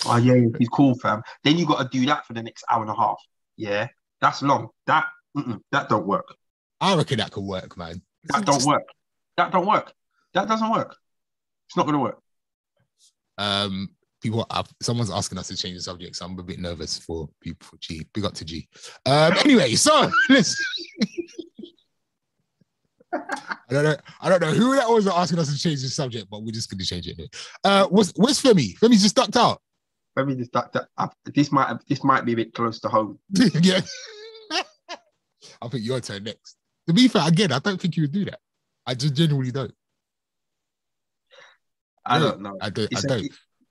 Oh 0.07 0.17
yeah, 0.17 0.47
he's 0.59 0.69
cool, 0.69 0.95
fam. 0.95 1.23
Then 1.43 1.59
you 1.59 1.67
got 1.67 1.83
to 1.83 1.99
do 1.99 2.07
that 2.07 2.27
for 2.27 2.33
the 2.33 2.43
next 2.43 2.65
hour 2.71 2.83
and 2.83 2.91
a 2.91 2.95
half. 2.95 3.19
Yeah, 3.57 3.89
that's 4.21 4.43
long. 4.43 4.69
That 4.87 5.07
that 5.73 5.89
don't 5.89 6.07
work. 6.07 6.35
I 6.81 6.97
reckon 6.97 7.19
that 7.19 7.31
could 7.31 7.45
work, 7.45 7.77
man. 7.77 8.03
That 8.25 8.45
don't 8.45 8.65
work. 8.65 8.89
That 9.37 9.53
don't 9.53 9.67
work. 9.67 9.93
That 10.33 10.49
doesn't 10.49 10.71
work. 10.71 10.97
It's 11.69 11.77
not 11.77 11.87
gonna 11.87 11.99
work. 11.99 12.19
Um, 13.37 13.91
people, 14.21 14.47
uh, 14.51 14.63
someone's 14.81 15.11
asking 15.11 15.39
us 15.39 15.49
to 15.49 15.57
change 15.57 15.77
the 15.77 15.83
subject, 15.83 16.17
so 16.17 16.25
I'm 16.25 16.39
a 16.39 16.43
bit 16.43 16.59
nervous 16.59 16.99
for 16.99 17.29
people 17.41 17.67
for 17.67 17.77
G. 17.79 18.07
Big 18.13 18.25
up 18.25 18.35
to 18.35 18.45
G. 18.45 18.69
Um, 19.07 19.35
anyway, 19.45 19.75
so 19.75 20.11
let's. 20.29 20.57
I 23.15 23.57
don't 23.71 23.85
know. 23.85 23.97
I 24.21 24.29
don't 24.29 24.41
know 24.43 24.53
who 24.53 24.75
that 24.77 24.89
was 24.89 25.07
asking 25.07 25.39
us 25.39 25.53
to 25.53 25.59
change 25.59 25.83
the 25.83 25.89
subject, 25.89 26.29
but 26.31 26.43
we're 26.43 26.53
just 26.53 26.71
going 26.71 26.79
to 26.79 26.85
change 26.85 27.07
it. 27.07 27.13
Anyway. 27.13 27.31
Uh, 27.63 27.87
what's 27.87 28.13
where's 28.17 28.41
Femi? 28.43 28.77
Femi's 28.79 29.03
just 29.03 29.17
ducked 29.17 29.37
out. 29.37 29.61
Me 30.17 30.37
just 30.37 30.53
that 30.53 30.87
uh, 30.97 31.09
this 31.35 31.51
might 31.51 31.77
this 31.89 32.05
might 32.05 32.25
be 32.25 32.35
a 32.35 32.37
bit 32.37 32.55
close 32.55 32.79
to 32.81 32.89
home. 32.89 33.19
yeah. 33.63 33.81
I 35.61 35.69
think 35.69 35.85
your 35.85 36.01
turn 36.01 36.23
next. 36.25 36.57
To 36.87 36.93
be 36.93 37.09
fair, 37.09 37.27
again, 37.27 37.51
I 37.51 37.59
don't 37.59 37.81
think 37.81 37.97
you 37.97 38.05
would 38.05 38.13
do 38.13 38.25
that. 38.27 38.39
I 38.87 38.95
just 38.95 39.15
genuinely 39.15 39.51
don't. 39.51 39.75
I 42.07 42.19
don't 42.19 42.43
know. 42.43 42.57
I 42.61 42.71
don't. 42.71 42.85
I 42.85 42.89
It's 42.93 43.05
a- 43.05 43.09
don't. 43.09 43.23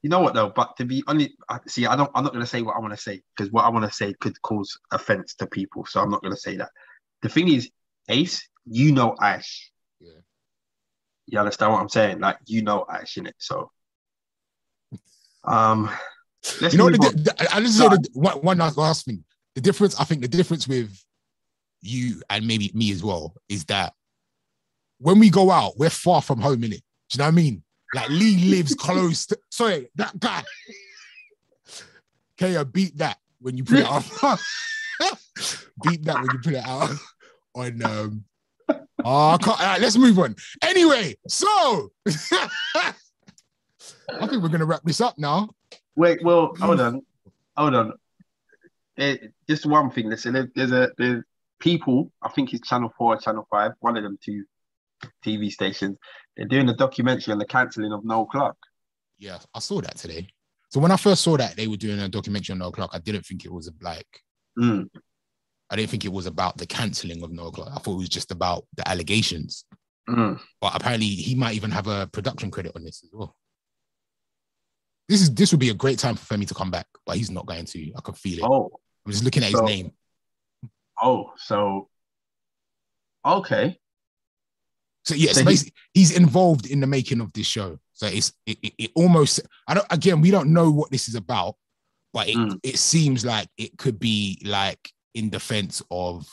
you 0.02 0.10
know 0.10 0.20
what 0.20 0.34
though? 0.34 0.50
But 0.50 0.76
to 0.78 0.86
be 0.86 1.04
honest, 1.08 1.32
I- 1.48 1.60
see, 1.68 1.86
I 1.86 1.96
don't. 1.96 2.12
I'm 2.16 2.24
not 2.24 2.34
going 2.34 2.44
to 2.44 2.50
say 2.50 2.62
what 2.62 2.76
I 2.76 2.80
want 2.80 2.94
to 2.94 3.00
say 3.02 3.22
because 3.38 3.52
what 3.54 3.64
I 3.64 3.70
want 3.70 3.86
to 3.86 3.92
say 3.92 4.14
could 4.20 4.42
cause 4.42 4.78
offense 4.92 5.36
to 5.36 5.48
people. 5.48 5.86
So 5.86 6.02
I'm 6.02 6.10
not 6.10 6.22
going 6.22 6.34
to 6.34 6.40
say 6.40 6.58
that. 6.58 6.72
The 7.22 7.30
thing 7.30 7.48
is, 7.48 7.70
Ace, 8.10 8.50
you 8.66 8.92
know 8.92 9.16
Ash. 9.22 9.72
Yeah. 10.00 10.12
You 11.28 11.40
understand 11.40 11.72
what 11.72 11.82
I'm 11.82 11.90
saying? 11.90 12.20
Like 12.20 12.38
you 12.46 12.62
know 12.62 12.86
Ash 12.92 13.18
in 13.18 13.28
it. 13.28 13.36
So, 13.38 13.72
um, 15.44 15.90
let's 16.62 16.74
you 16.74 16.78
know 16.78 16.86
what? 16.86 16.94
The, 16.94 17.34
the, 17.38 17.48
I 17.54 17.60
just 17.62 17.78
say 17.78 17.88
the, 17.88 18.10
one, 18.14 18.38
one 18.38 18.58
last, 18.58 18.78
last 18.78 19.06
thing. 19.06 19.24
The 19.56 19.62
difference, 19.62 20.00
I 20.00 20.04
think, 20.04 20.22
the 20.22 20.28
difference 20.28 20.68
with 20.68 20.98
you 21.82 22.22
and 22.30 22.48
maybe 22.48 22.72
me 22.74 22.92
as 22.92 23.04
well 23.04 23.36
is 23.50 23.66
that 23.66 23.94
when 25.00 25.20
we 25.20 25.30
go 25.30 25.52
out, 25.52 25.74
we're 25.78 25.90
far 25.90 26.22
from 26.22 26.40
home, 26.40 26.64
in 26.64 26.74
it. 26.74 26.82
Do 27.10 27.16
you 27.16 27.20
know 27.20 27.26
what 27.26 27.34
I 27.34 27.36
mean? 27.36 27.64
Like 27.94 28.10
Lee 28.10 28.38
lives 28.50 28.74
close. 28.74 29.28
To, 29.28 29.38
sorry, 29.50 29.90
that 29.96 30.20
guy. 30.20 30.44
Kaya, 32.38 32.66
beat 32.66 32.98
that 32.98 33.18
when 33.40 33.58
you 33.58 33.64
put 33.64 33.80
it 33.80 33.86
up. 33.90 34.04
beat 35.84 36.04
that 36.06 36.16
when 36.16 36.30
you 36.32 36.40
put 36.44 36.54
it 36.54 36.66
out 36.66 36.92
on. 37.56 37.84
Um, 37.84 38.26
oh, 39.06 39.30
I 39.32 39.38
can't, 39.38 39.60
all 39.60 39.66
right, 39.66 39.82
let's 39.82 39.98
move 39.98 40.18
on. 40.20 40.36
Anyway, 40.62 41.16
so 41.28 41.90
I 42.08 42.94
think 44.28 44.42
we're 44.44 44.50
gonna 44.50 44.66
wrap 44.66 44.82
this 44.84 45.02
up 45.02 45.18
now. 45.18 45.50
Wait, 45.96 46.24
well, 46.24 46.54
hold 46.60 46.80
on, 46.82 47.02
hold 47.58 47.76
on. 47.76 47.94
Eh, 48.98 49.18
just 49.50 49.66
one 49.66 49.90
thing. 49.92 50.10
Listen, 50.10 50.34
there- 50.34 50.52
there's 50.56 50.72
a 50.72 50.90
there's 50.98 51.24
people. 51.60 52.12
I 52.22 52.30
think 52.30 52.54
it's 52.54 52.68
Channel 52.68 52.94
Four, 52.98 53.16
or 53.16 53.18
Channel 53.18 53.48
Five, 53.50 53.72
one 53.80 53.98
of 53.98 54.04
them 54.04 54.18
two 54.24 54.44
TV 55.26 55.52
stations. 55.52 55.98
They're 56.38 56.48
doing 56.48 56.70
a 56.70 56.76
documentary 56.76 57.32
on 57.32 57.40
the 57.40 57.46
cancelling 57.46 57.92
of 57.94 58.04
Noel 58.06 58.26
Clarke. 58.26 58.58
Yeah, 59.20 59.38
I 59.54 59.60
saw 59.60 59.82
that 59.82 59.98
today. 59.98 60.28
So 60.70 60.80
when 60.80 60.92
I 60.92 60.98
first 60.98 61.22
saw 61.22 61.38
that 61.38 61.56
they 61.56 61.68
were 61.68 61.78
doing 61.78 62.00
a 62.00 62.10
documentary 62.10 62.54
on 62.54 62.60
Noel 62.60 62.72
Clarke, 62.72 62.92
I 62.94 63.00
didn't 63.00 63.26
think 63.26 63.46
it 63.46 63.52
was 63.54 63.68
a 63.68 63.72
like 63.82 64.08
Mm. 64.58 64.88
I 65.74 65.76
didn't 65.76 65.90
think 65.90 66.06
it 66.06 66.12
was 66.14 66.28
about 66.28 66.58
the 66.58 66.68
cancelling 66.68 67.24
of 67.24 67.32
Noel 67.32 67.52
Clarke. 67.52 67.72
I 67.76 67.80
thought 67.80 67.94
it 67.96 67.98
was 67.98 68.10
just 68.10 68.30
about 68.30 68.66
the 68.76 68.88
allegations. 68.88 69.66
Mm. 70.08 70.40
But 70.62 70.76
apparently 70.76 71.08
he 71.08 71.34
might 71.34 71.56
even 71.56 71.72
have 71.72 71.88
a 71.88 72.06
production 72.06 72.52
credit 72.52 72.74
on 72.76 72.84
this 72.84 73.04
as 73.04 73.10
well. 73.12 73.36
This 75.10 75.22
is 75.22 75.34
this 75.34 75.52
would 75.52 75.60
be 75.60 75.70
a 75.70 75.74
great 75.74 75.98
time 75.98 76.16
for 76.16 76.32
Femi 76.32 76.48
to 76.48 76.54
come 76.54 76.70
back, 76.70 76.86
but 77.08 77.18
he's 77.18 77.32
not 77.32 77.48
going 77.48 77.66
to. 77.66 77.92
I 77.98 78.02
can 78.02 78.14
feel 78.14 78.38
it. 78.38 78.44
Oh, 78.44 78.70
I'm 79.06 79.12
just 79.12 79.24
looking 79.24 79.44
at 79.44 79.50
his 79.52 79.62
name. 79.64 79.92
oh, 81.02 81.32
so 81.38 81.90
okay. 83.26 83.80
So 85.06 85.16
yeah, 85.16 85.32
So 85.34 85.44
so 85.44 85.50
he- 85.50 85.74
he's 85.96 86.16
involved 86.16 86.68
in 86.68 86.80
the 86.82 86.88
making 86.88 87.20
of 87.20 87.34
this 87.34 87.48
show. 87.48 87.80
So 87.94 88.06
it's 88.06 88.32
it, 88.46 88.58
it, 88.62 88.74
it 88.78 88.92
almost 88.96 89.42
I 89.68 89.74
don't 89.74 89.88
again 89.90 90.22
we 90.22 90.30
don't 90.30 90.54
know 90.54 90.70
what 90.70 90.92
this 90.92 91.08
is 91.10 91.16
about, 91.16 91.56
but 92.14 92.30
it, 92.30 92.38
Mm. 92.38 92.60
it 92.62 92.78
seems 92.78 93.26
like 93.26 93.48
it 93.58 93.76
could 93.80 94.00
be 94.00 94.40
like 94.46 94.93
in 95.14 95.30
defense 95.30 95.82
of 95.92 96.28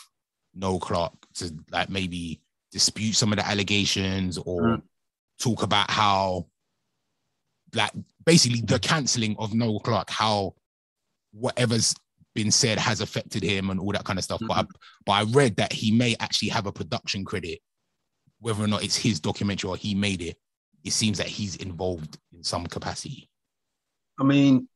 Noel 0.54 0.80
Clarke 0.80 1.26
to 1.34 1.54
like 1.70 1.90
maybe 1.90 2.40
dispute 2.72 3.14
some 3.14 3.32
of 3.32 3.38
the 3.38 3.46
allegations 3.46 4.38
or 4.38 4.62
Mm. 4.62 4.82
talk 5.38 5.62
about 5.62 5.90
how 5.90 6.46
like 7.74 7.92
basically 8.24 8.60
the 8.62 8.78
cancelling 8.78 9.36
of 9.38 9.54
Noel 9.54 9.80
Clarke, 9.80 10.10
how 10.10 10.54
whatever's 11.32 11.94
been 12.34 12.50
said 12.50 12.78
has 12.78 13.00
affected 13.00 13.42
him 13.42 13.70
and 13.70 13.80
all 13.80 13.92
that 13.92 14.04
kind 14.04 14.18
of 14.18 14.24
stuff. 14.24 14.40
But 14.46 14.56
I, 14.56 14.64
but 15.04 15.12
I 15.12 15.22
read 15.24 15.56
that 15.56 15.72
he 15.72 15.90
may 15.92 16.16
actually 16.20 16.48
have 16.48 16.66
a 16.66 16.72
production 16.72 17.24
credit, 17.24 17.60
whether 18.40 18.62
or 18.62 18.66
not 18.68 18.82
it's 18.84 18.96
his 18.96 19.20
documentary 19.20 19.68
or 19.68 19.76
he 19.76 19.94
made 19.94 20.22
it. 20.22 20.36
It 20.84 20.92
seems 20.92 21.18
that 21.18 21.26
he's 21.26 21.56
involved 21.56 22.18
in 22.32 22.42
some 22.42 22.66
capacity. 22.66 23.28
I 24.18 24.24
mean, 24.24 24.68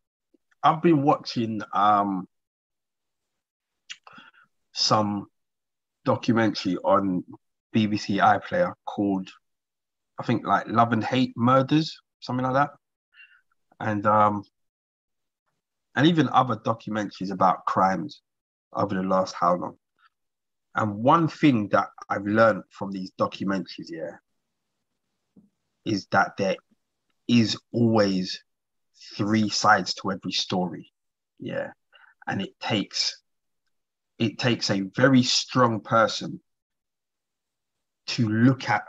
I've 0.63 0.83
been 0.83 1.03
watching 1.03 1.63
um 1.73 2.29
some 4.75 5.27
documentary 6.05 6.77
on 6.79 7.25
BBC 7.75 8.19
iPlayer 8.21 8.75
called, 8.85 9.31
I 10.19 10.25
think, 10.25 10.47
like 10.47 10.69
Love 10.69 10.93
and 10.93 11.03
Hate 11.03 11.33
Murders, 11.37 11.99
something 12.21 12.45
like 12.45 12.55
that, 12.55 12.71
and 13.81 14.07
um, 14.07 14.45
and 15.97 16.07
even 16.07 16.29
other 16.29 16.57
documentaries 16.57 17.31
about 17.31 17.65
crimes 17.67 18.21
over 18.73 18.95
the 18.95 19.03
last 19.03 19.35
how 19.35 19.55
long. 19.55 19.77
And 20.75 20.97
one 20.97 21.29
thing 21.29 21.69
that 21.69 21.89
I've 22.09 22.27
learned 22.27 22.65
from 22.71 22.91
these 22.91 23.13
documentaries, 23.19 23.89
yeah, 23.91 24.17
is 25.85 26.07
that 26.11 26.37
there 26.37 26.57
is 27.29 27.57
always 27.73 28.43
three 29.17 29.49
sides 29.49 29.95
to 29.95 30.11
every 30.11 30.33
story. 30.33 30.93
Yeah. 31.39 31.71
And 32.27 32.43
it 32.43 32.59
takes 32.61 33.21
it 34.19 34.39
takes 34.39 34.71
a 34.71 34.81
very 34.95 35.23
strong 35.23 35.81
person 35.81 36.41
to 38.07 38.29
look 38.29 38.69
at 38.69 38.85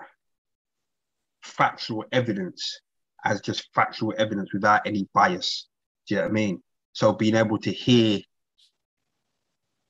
factual 1.42 2.06
evidence 2.12 2.80
as 3.24 3.42
just 3.42 3.70
factual 3.74 4.14
evidence 4.18 4.54
without 4.54 4.86
any 4.86 5.08
bias. 5.14 5.68
Do 6.08 6.16
you 6.16 6.22
know 6.22 6.26
what 6.26 6.32
I 6.32 6.34
mean? 6.34 6.64
So 6.94 7.14
being 7.14 7.36
able 7.36 7.58
to 7.60 7.72
hear 7.72 8.20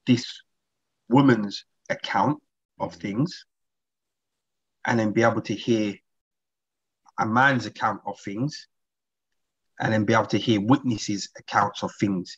this 0.05 0.25
woman's 1.09 1.65
account 1.89 2.41
of 2.79 2.95
mm. 2.95 3.01
things 3.01 3.45
and 4.85 4.99
then 4.99 5.11
be 5.11 5.23
able 5.23 5.41
to 5.41 5.53
hear 5.53 5.95
a 7.19 7.25
man's 7.25 7.65
account 7.65 8.01
of 8.05 8.19
things 8.19 8.67
and 9.79 9.91
then 9.91 10.05
be 10.05 10.13
able 10.13 10.25
to 10.27 10.37
hear 10.37 10.61
witnesses' 10.61 11.29
accounts 11.37 11.83
of 11.83 11.91
things 11.99 12.37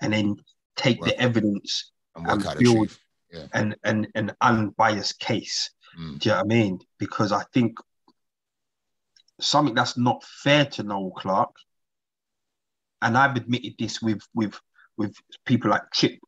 and 0.00 0.12
then 0.12 0.36
take 0.76 1.02
the 1.02 1.18
evidence 1.18 1.92
And 2.16 2.26
and 2.26 2.38
work 2.38 2.46
out 2.46 2.58
the 2.58 2.64
build. 2.64 2.98
Yeah. 3.32 3.46
an, 3.52 3.74
an, 3.82 4.06
an 4.14 4.32
unbiased 4.40 5.18
case. 5.18 5.70
Mm. 5.98 6.18
Do 6.18 6.28
you 6.28 6.34
know 6.34 6.36
what 6.36 6.44
I 6.44 6.48
mean? 6.48 6.78
Because 6.98 7.32
I 7.32 7.42
think 7.52 7.78
something 9.40 9.74
that's 9.74 9.96
not 9.98 10.22
fair 10.24 10.64
to 10.66 10.82
Noel 10.82 11.10
Clarke, 11.10 11.56
and 13.02 13.18
I've 13.18 13.36
admitted 13.36 13.74
this 13.78 14.00
with 14.00 14.22
with 14.34 14.58
with 14.96 15.16
people 15.44 15.70
like 15.70 15.82
Chip. 15.92 16.18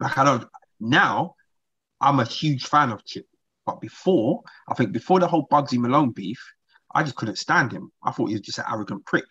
Like 0.00 0.18
I 0.18 0.24
don't 0.24 0.48
now, 0.80 1.34
I'm 2.00 2.20
a 2.20 2.24
huge 2.24 2.66
fan 2.66 2.90
of 2.90 3.04
Chip, 3.04 3.26
but 3.66 3.80
before, 3.80 4.42
I 4.68 4.74
think 4.74 4.92
before 4.92 5.20
the 5.20 5.28
whole 5.28 5.46
Bugsy 5.46 5.78
Malone 5.78 6.10
beef, 6.10 6.42
I 6.94 7.02
just 7.02 7.16
couldn't 7.16 7.38
stand 7.38 7.72
him. 7.72 7.92
I 8.02 8.10
thought 8.10 8.28
he 8.28 8.34
was 8.34 8.42
just 8.42 8.58
an 8.58 8.64
arrogant 8.70 9.04
prick. 9.04 9.26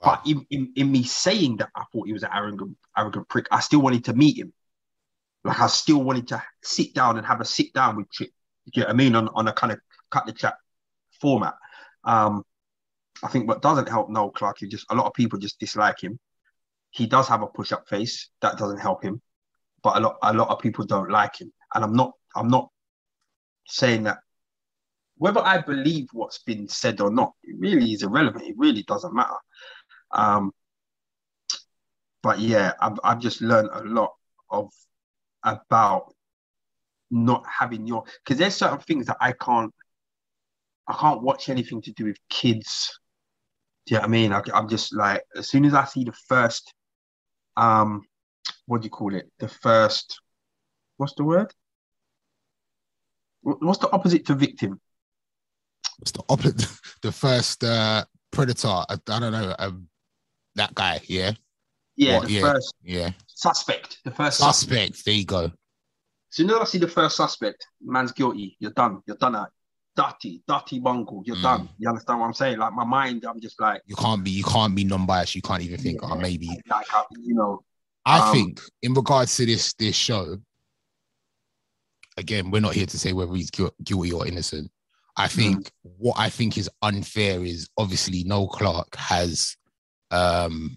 Wow. 0.00 0.20
But 0.24 0.30
in, 0.30 0.46
in, 0.50 0.72
in 0.76 0.92
me 0.92 1.02
saying 1.02 1.58
that 1.58 1.70
I 1.74 1.84
thought 1.92 2.06
he 2.06 2.12
was 2.12 2.22
an 2.22 2.30
arrogant 2.32 2.76
arrogant 2.96 3.28
prick, 3.28 3.46
I 3.50 3.60
still 3.60 3.82
wanted 3.82 4.04
to 4.06 4.14
meet 4.14 4.38
him. 4.38 4.52
Like 5.44 5.60
I 5.60 5.66
still 5.68 6.02
wanted 6.02 6.28
to 6.28 6.42
sit 6.62 6.94
down 6.94 7.16
and 7.16 7.26
have 7.26 7.40
a 7.40 7.44
sit 7.44 7.72
down 7.72 7.96
with 7.96 8.10
Chip. 8.10 8.30
Do 8.66 8.80
you 8.80 8.82
know 8.82 8.88
what 8.88 8.94
I 8.94 8.96
mean? 8.96 9.14
On, 9.14 9.28
on 9.28 9.48
a 9.48 9.52
kind 9.52 9.72
of 9.72 9.80
cut 10.10 10.26
the 10.26 10.32
chat 10.32 10.54
format. 11.20 11.54
Um, 12.04 12.44
I 13.22 13.28
think 13.28 13.48
what 13.48 13.62
doesn't 13.62 13.88
help 13.88 14.10
Noel 14.10 14.30
Clarke 14.30 14.62
is 14.62 14.68
just 14.68 14.86
a 14.90 14.94
lot 14.94 15.06
of 15.06 15.14
people 15.14 15.38
just 15.38 15.58
dislike 15.58 16.02
him. 16.02 16.18
He 16.90 17.06
does 17.06 17.28
have 17.28 17.42
a 17.42 17.46
push-up 17.46 17.88
face. 17.88 18.30
That 18.42 18.58
doesn't 18.58 18.78
help 18.78 19.02
him. 19.02 19.20
But 19.82 19.96
a 19.96 20.00
lot 20.00 20.16
a 20.22 20.34
lot 20.34 20.48
of 20.48 20.60
people 20.60 20.84
don't 20.84 21.10
like 21.10 21.40
him. 21.40 21.52
And 21.74 21.84
I'm 21.84 21.94
not 21.94 22.12
I'm 22.34 22.48
not 22.48 22.68
saying 23.66 24.04
that 24.04 24.18
whether 25.16 25.40
I 25.40 25.60
believe 25.60 26.08
what's 26.12 26.38
been 26.38 26.66
said 26.68 27.00
or 27.00 27.10
not, 27.10 27.34
it 27.42 27.54
really 27.58 27.92
is 27.92 28.02
irrelevant. 28.02 28.44
It 28.46 28.56
really 28.56 28.82
doesn't 28.82 29.14
matter. 29.14 29.36
Um, 30.12 30.52
but 32.22 32.38
yeah, 32.38 32.72
I've, 32.80 32.98
I've 33.04 33.20
just 33.20 33.42
learned 33.42 33.68
a 33.72 33.84
lot 33.84 34.14
of 34.50 34.72
about 35.44 36.14
not 37.10 37.44
having 37.46 37.86
your 37.86 38.04
because 38.24 38.38
there's 38.38 38.54
certain 38.54 38.78
things 38.78 39.06
that 39.06 39.16
I 39.20 39.32
can't 39.32 39.72
I 40.86 40.94
can't 40.94 41.22
watch 41.22 41.48
anything 41.48 41.82
to 41.82 41.92
do 41.92 42.04
with 42.06 42.16
kids. 42.28 42.98
Do 43.86 43.94
you 43.94 43.98
know 43.98 44.02
what 44.02 44.08
I 44.08 44.10
mean? 44.10 44.32
I, 44.32 44.42
I'm 44.54 44.68
just 44.68 44.94
like 44.94 45.22
as 45.36 45.48
soon 45.48 45.64
as 45.64 45.74
I 45.74 45.84
see 45.84 46.04
the 46.04 46.14
first 46.28 46.72
um 47.56 48.02
what 48.66 48.82
do 48.82 48.86
you 48.86 48.90
call 48.90 49.14
it? 49.14 49.30
The 49.38 49.48
first 49.48 50.20
what's 50.96 51.14
the 51.14 51.24
word? 51.24 51.52
What's 53.42 53.78
the 53.78 53.90
opposite 53.90 54.26
to 54.26 54.34
victim? 54.34 54.80
It's 56.02 56.12
the 56.12 56.22
opposite. 56.28 56.66
The 57.02 57.12
first 57.12 57.64
uh, 57.64 58.04
predator. 58.30 58.68
I, 58.68 58.84
I 58.90 59.18
don't 59.18 59.32
know. 59.32 59.54
Um, 59.58 59.88
that 60.56 60.74
guy. 60.74 61.00
Yeah. 61.06 61.32
Yeah, 61.96 62.18
What, 62.18 62.26
the 62.28 62.34
yeah. 62.34 62.40
first 62.42 62.74
Yeah. 62.82 63.10
Suspect. 63.40 63.98
The 64.04 64.10
first 64.10 64.38
suspect. 64.38 64.94
Suspect. 64.96 65.04
There 65.06 65.14
you 65.14 65.24
go. 65.24 65.44
As 65.44 65.52
soon 66.30 66.50
as 66.50 66.56
I 66.56 66.64
see 66.64 66.78
the 66.78 66.88
first 66.88 67.16
suspect, 67.16 67.66
man's 67.80 68.12
guilty. 68.12 68.56
You're 68.60 68.70
done. 68.72 69.00
You're 69.06 69.16
done. 69.16 69.34
At 69.36 69.48
dirty, 69.96 70.42
dirty 70.46 70.78
bungle. 70.78 71.22
You're 71.24 71.36
Mm. 71.36 71.42
done. 71.42 71.68
You 71.78 71.88
understand 71.88 72.20
what 72.20 72.26
I'm 72.26 72.34
saying? 72.34 72.58
Like 72.58 72.74
my 72.74 72.84
mind, 72.84 73.24
I'm 73.24 73.40
just 73.40 73.58
like, 73.60 73.80
You 73.86 73.96
can't 73.96 74.22
be. 74.22 74.30
You 74.30 74.44
can't 74.44 74.74
be 74.76 74.84
non-biased. 74.84 75.34
You 75.34 75.42
can't 75.42 75.62
even 75.62 75.80
think. 75.80 76.00
Oh, 76.02 76.14
Yeah. 76.14 76.20
maybe. 76.20 76.48
like 76.68 76.86
I, 76.92 77.02
you 77.22 77.34
know, 77.34 77.64
I 78.04 78.20
Um, 78.20 78.32
think 78.32 78.60
in 78.82 78.92
regards 78.94 79.34
to 79.36 79.46
this 79.46 79.72
this 79.74 79.96
show, 79.96 80.36
again, 82.18 82.50
we're 82.50 82.60
not 82.60 82.74
here 82.74 82.86
to 82.86 82.98
say 82.98 83.12
whether 83.14 83.34
he's 83.34 83.50
guilty 83.50 84.12
or 84.12 84.26
innocent. 84.26 84.70
I 85.16 85.28
think 85.28 85.70
what 85.82 86.18
I 86.18 86.28
think 86.30 86.56
is 86.58 86.70
unfair 86.82 87.44
is 87.44 87.68
obviously 87.76 88.22
Noel 88.24 88.48
Clarke 88.48 88.94
has 88.96 89.56
um 90.10 90.76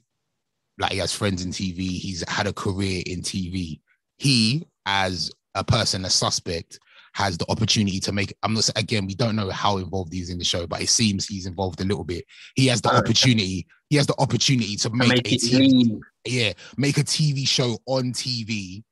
like 0.80 0.92
he 0.92 0.98
has 1.00 1.14
friends 1.14 1.44
in 1.44 1.52
TV, 1.52 1.78
he's 2.00 2.24
had 2.30 2.48
a 2.48 2.54
career 2.54 3.04
in 3.06 3.22
TV. 3.22 3.80
He, 4.18 4.66
as 4.86 5.32
a 5.56 5.64
person, 5.64 6.06
a 6.06 6.10
suspect, 6.10 6.80
has 7.14 7.38
the 7.38 7.46
opportunity 7.50 8.00
to 8.00 8.12
make 8.12 8.34
I'm 8.42 8.54
not 8.56 8.64
saying 8.64 8.74
again, 8.78 9.06
we 9.06 9.14
don't 9.14 9.36
know 9.36 9.52
how 9.52 9.78
involved 9.78 10.12
he 10.14 10.20
is 10.20 10.30
in 10.32 10.40
the 10.40 10.44
show, 10.44 10.66
but 10.66 10.82
it 10.82 10.90
seems 10.90 11.28
he's 11.28 11.46
involved 11.46 11.80
a 11.80 11.86
little 11.86 12.04
bit. 12.04 12.26
He 12.56 12.66
has 12.68 12.82
the 12.82 12.90
Uh, 12.90 12.98
opportunity, 12.98 13.68
he 13.90 13.98
has 13.98 14.08
the 14.08 14.16
opportunity 14.20 14.76
to 14.78 14.90
make, 14.90 15.10
make 15.10 15.32
a 15.32 15.36
TV 15.38 16.02
yeah, 16.26 16.54
make 16.78 16.98
a 16.98 17.04
TV 17.04 17.48
show 17.48 17.78
on 17.86 18.14
TV 18.14 18.84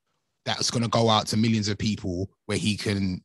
that's 0.45 0.69
going 0.69 0.83
to 0.83 0.89
go 0.89 1.09
out 1.09 1.25
to 1.27 1.37
millions 1.37 1.67
of 1.67 1.77
people 1.77 2.29
where 2.45 2.57
he 2.57 2.75
can 2.77 3.23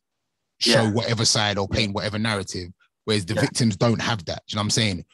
show 0.59 0.83
Yeah. 0.83 0.91
whatever 0.91 1.25
side 1.25 1.57
or 1.59 1.67
paint 1.67 1.93
whatever 1.93 2.17
narrative, 2.17 2.71
whereas 3.05 3.25
the 3.25 3.35
Yeah. 3.35 3.41
victims 3.41 3.75
don't 3.75 4.01
have 4.01 4.23
that. 4.25 4.43
Do 4.47 4.53
you 4.53 4.55
know 4.55 4.61
what 4.61 4.65
I'm 4.65 4.69
saying? 4.71 5.05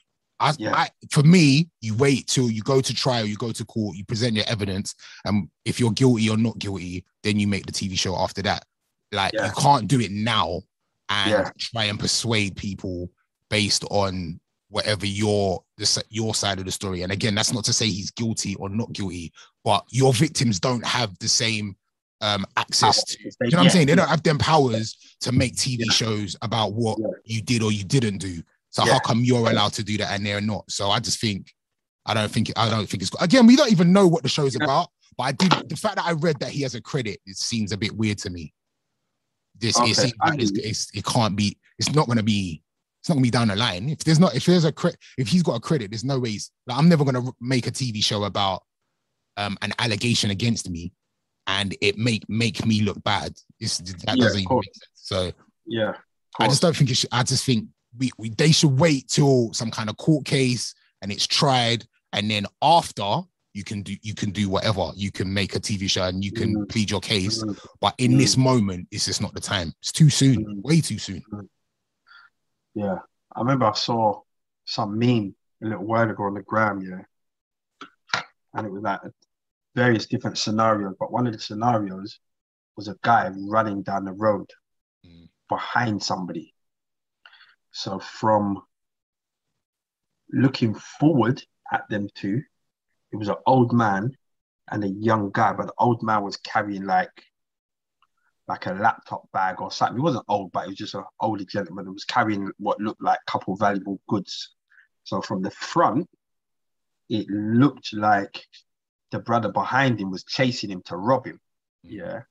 I, 0.44 0.54
Yeah. 0.58 0.76
I, 0.76 0.90
for 1.10 1.24
me, 1.24 1.70
you 1.82 1.96
wait 1.96 2.28
till 2.28 2.50
you 2.52 2.62
go 2.62 2.82
to 2.82 2.94
trial, 2.94 3.26
you 3.26 3.36
go 3.38 3.52
to 3.52 3.66
court, 3.66 3.96
you 3.98 4.06
present 4.06 4.36
your 4.36 4.46
evidence, 4.48 4.94
and 5.26 5.50
if 5.66 5.80
you're 5.80 5.92
guilty 5.92 6.30
or 6.30 6.38
not 6.38 6.60
guilty, 6.60 7.06
then 7.24 7.40
you 7.40 7.48
make 7.48 7.66
the 7.66 7.72
TV 7.72 7.98
show 7.98 8.16
after 8.18 8.42
that. 8.44 8.66
Like 9.12 9.32
Yeah. 9.34 9.48
you 9.48 9.54
can't 9.54 9.88
do 9.88 10.00
it 10.00 10.12
now 10.12 10.62
and 11.10 11.32
Yeah. 11.32 11.50
try 11.58 11.86
and 11.86 12.00
persuade 12.00 12.56
people 12.56 13.10
based 13.50 13.84
on 13.90 14.40
whatever 14.70 15.06
your 15.06 15.64
the, 15.78 16.04
your 16.10 16.34
side 16.36 16.60
of 16.60 16.66
the 16.66 16.72
story. 16.72 17.04
And 17.04 17.12
again, 17.12 17.36
that's 17.36 17.54
not 17.54 17.64
to 17.66 17.74
say 17.74 17.88
he's 17.88 18.12
guilty 18.12 18.56
or 18.56 18.70
not 18.70 18.92
guilty, 18.92 19.32
but 19.64 19.86
your 19.90 20.14
victims 20.14 20.60
don't 20.60 20.86
have 20.86 21.18
the 21.20 21.28
same 21.28 21.76
um, 22.22 22.46
access 22.58 23.04
to. 23.04 23.18
You 23.24 23.32
know 23.52 23.58
what 23.58 23.64
I'm 23.66 23.70
saying? 23.70 23.88
They 23.88 23.96
don't 23.96 24.08
have 24.08 24.24
them 24.24 24.38
powers 24.38 24.96
to 25.22 25.32
make 25.32 25.56
TV 25.56 25.92
shows 25.92 26.36
about 26.42 26.74
what 26.74 26.98
you 27.26 27.42
did 27.42 27.62
or 27.62 27.72
you 27.72 27.84
didn't 27.84 28.20
do. 28.20 28.42
So 28.74 28.84
Yeah. 28.86 28.94
how 28.94 29.00
come 29.00 29.24
you're 29.24 29.50
allowed 29.50 29.74
to 29.74 29.84
do 29.84 29.98
that 30.00 30.12
and 30.14 30.26
they're 30.26 30.42
not? 30.42 30.70
So 30.70 30.90
I 30.90 31.00
just 31.00 31.20
think 31.20 31.54
I 32.06 32.14
don't 32.14 32.30
think 32.30 32.52
I 32.58 32.70
don't 32.70 32.90
think 32.90 33.02
it's 33.04 33.12
again. 33.22 33.48
We 33.48 33.56
don't 33.56 33.72
even 33.72 33.94
know 33.94 34.08
what 34.08 34.24
the 34.24 34.30
show's 34.30 34.56
Yeah. 34.56 34.64
about. 34.66 34.90
But 35.16 35.24
I 35.24 35.32
did 35.32 35.52
the 35.70 35.76
fact 35.76 35.98
that 35.98 36.06
I 36.06 36.14
read 36.14 36.40
that 36.40 36.50
he 36.50 36.64
has 36.64 36.74
a 36.76 36.82
credit. 36.82 37.22
It 37.26 37.38
seems 37.38 37.72
a 37.72 37.78
bit 37.78 37.96
weird 37.96 38.18
to 38.20 38.30
me. 38.32 38.52
This 39.56 39.78
Okay, 39.80 39.92
it 39.92 39.96
seems 39.96 40.14
I 40.20 40.32
like 40.32 40.42
it's, 40.42 40.52
it's 40.52 40.88
it 40.96 41.06
can't 41.06 41.36
be. 41.36 41.58
It's 41.78 41.92
not 41.94 42.08
going 42.08 42.18
to 42.18 42.24
be. 42.24 42.62
It's 43.02 43.10
not 43.10 43.16
going 43.16 43.24
to 43.24 43.28
be 43.28 43.32
down 43.32 43.50
the 43.50 43.56
line. 43.56 43.90
If 43.90 44.00
there's 44.00 44.20
not 44.20 44.34
if 44.36 44.46
there's 44.46 44.66
a 44.66 44.72
credit 44.72 45.00
if 45.18 45.28
he's 45.28 45.44
got 45.44 45.54
a 45.54 45.60
credit, 45.60 45.92
there's 45.92 46.04
no 46.04 46.20
ways. 46.20 46.50
Like, 46.66 46.78
I'm 46.78 46.90
never 46.90 47.04
going 47.06 47.24
to 47.24 47.34
make 47.40 47.68
a 47.68 47.72
TV 47.72 48.04
show 48.04 48.24
about 48.24 48.64
um 49.38 49.56
an 49.62 49.72
allegation 49.78 50.32
against 50.32 50.70
me, 50.70 50.92
and 51.46 51.78
it 51.80 51.98
make 51.98 52.28
make 52.28 52.66
me 52.66 52.82
look 52.82 53.02
bad. 53.04 53.38
It's, 53.60 53.78
that 53.78 54.18
Yeah, 54.18 54.26
doesn't 54.26 54.42
even 54.42 54.56
make 54.58 54.74
sense. 54.74 54.92
So 54.96 55.32
Yeah. 55.68 55.94
I 56.40 56.48
just 56.48 56.62
don't 56.64 56.76
think 56.76 56.90
it 56.90 56.96
should. 56.96 57.10
I 57.12 57.22
just 57.24 57.46
think 57.46 57.68
we, 57.98 58.12
we 58.18 58.30
they 58.30 58.52
should 58.52 58.80
wait 58.80 59.08
till 59.08 59.54
some 59.54 59.72
kind 59.72 59.90
of 59.90 59.98
court 59.98 60.26
case 60.26 60.74
and 61.02 61.12
it's 61.12 61.28
tried, 61.28 61.86
and 62.14 62.30
then 62.30 62.46
after 62.62 63.22
you 63.54 63.64
can 63.64 63.84
do 63.84 63.96
you 64.02 64.16
can 64.16 64.32
do 64.32 64.50
whatever. 64.50 64.92
You 64.96 65.12
can 65.12 65.32
make 65.34 65.56
a 65.56 65.60
TV 65.60 65.90
show 65.90 66.04
and 66.06 66.24
you 66.24 66.32
can 66.32 66.56
Mm. 66.56 66.70
plead 66.70 66.90
your 66.90 67.02
case. 67.02 67.44
Mm, 67.44 67.58
But 67.80 67.94
in 68.00 68.14
Mm. 68.14 68.18
this 68.18 68.36
moment, 68.38 68.88
it's 68.92 69.06
just 69.06 69.22
not 69.22 69.34
the 69.36 69.42
time. 69.42 69.74
It's 69.82 69.92
too 69.92 70.10
soon. 70.10 70.44
Mm. 70.44 70.62
Way 70.64 70.82
too 70.82 70.98
soon. 70.98 71.22
Yeah. 72.74 72.98
I 73.36 73.40
remember 73.40 73.66
I 73.66 73.74
saw 73.74 74.22
some 74.66 74.98
meme 74.98 75.36
a 75.64 75.68
little 75.68 75.86
while 75.86 76.10
ago 76.10 76.24
on 76.24 76.34
the 76.36 76.42
gram, 76.42 76.82
yeah. 76.82 78.22
And 78.56 78.68
it 78.68 78.72
was 78.72 78.82
like 78.84 79.02
various 79.76 80.06
different 80.08 80.38
scenarios, 80.38 80.96
but 81.00 81.12
one 81.12 81.26
of 81.28 81.34
the 81.34 81.40
scenarios 81.40 82.20
was 82.76 82.88
a 82.88 82.96
guy 83.02 83.30
running 83.36 83.84
down 83.84 84.06
the 84.06 84.14
road 84.14 84.50
Mm. 85.06 85.30
behind 85.50 86.02
somebody. 86.02 86.53
So 87.74 88.00
from 88.00 88.62
looking 90.32 90.76
forward 90.76 91.44
at 91.72 91.90
them 91.90 92.08
two, 92.16 92.44
it 93.12 93.16
was 93.18 93.28
an 93.28 93.36
old 93.46 93.74
man 93.74 94.16
and 94.72 94.84
a 94.84 94.90
young 94.90 95.32
guy, 95.32 95.54
but 95.54 95.68
the 95.68 95.74
old 95.78 96.02
man 96.02 96.24
was 96.24 96.38
carrying 96.38 96.86
like 96.86 97.12
like 98.48 98.66
a 98.66 98.74
laptop 98.74 99.32
bag 99.32 99.62
or 99.62 99.72
something. 99.72 99.98
He 99.98 100.02
wasn't 100.02 100.26
old, 100.28 100.52
but 100.52 100.66
he 100.66 100.70
was 100.70 100.78
just 100.78 100.96
an 100.96 101.04
older 101.20 101.46
gentleman 101.46 101.86
who 101.86 101.94
was 101.94 102.04
carrying 102.04 102.52
what 102.58 102.80
looked 102.80 103.02
like 103.02 103.20
a 103.26 103.32
couple 103.32 103.54
of 103.54 103.60
valuable 103.60 104.00
goods. 104.08 104.54
So 105.06 105.22
from 105.22 105.42
the 105.42 105.52
front, 105.52 106.10
it 107.10 107.28
looked 107.30 107.94
like 107.94 108.46
the 109.12 109.20
brother 109.20 109.52
behind 109.52 110.00
him 110.00 110.12
was 110.12 110.26
chasing 110.26 110.70
him 110.70 110.82
to 110.86 110.98
rob 110.98 111.26
him. 111.26 111.40
Mm. 111.86 111.92
Yeah. 111.92 112.22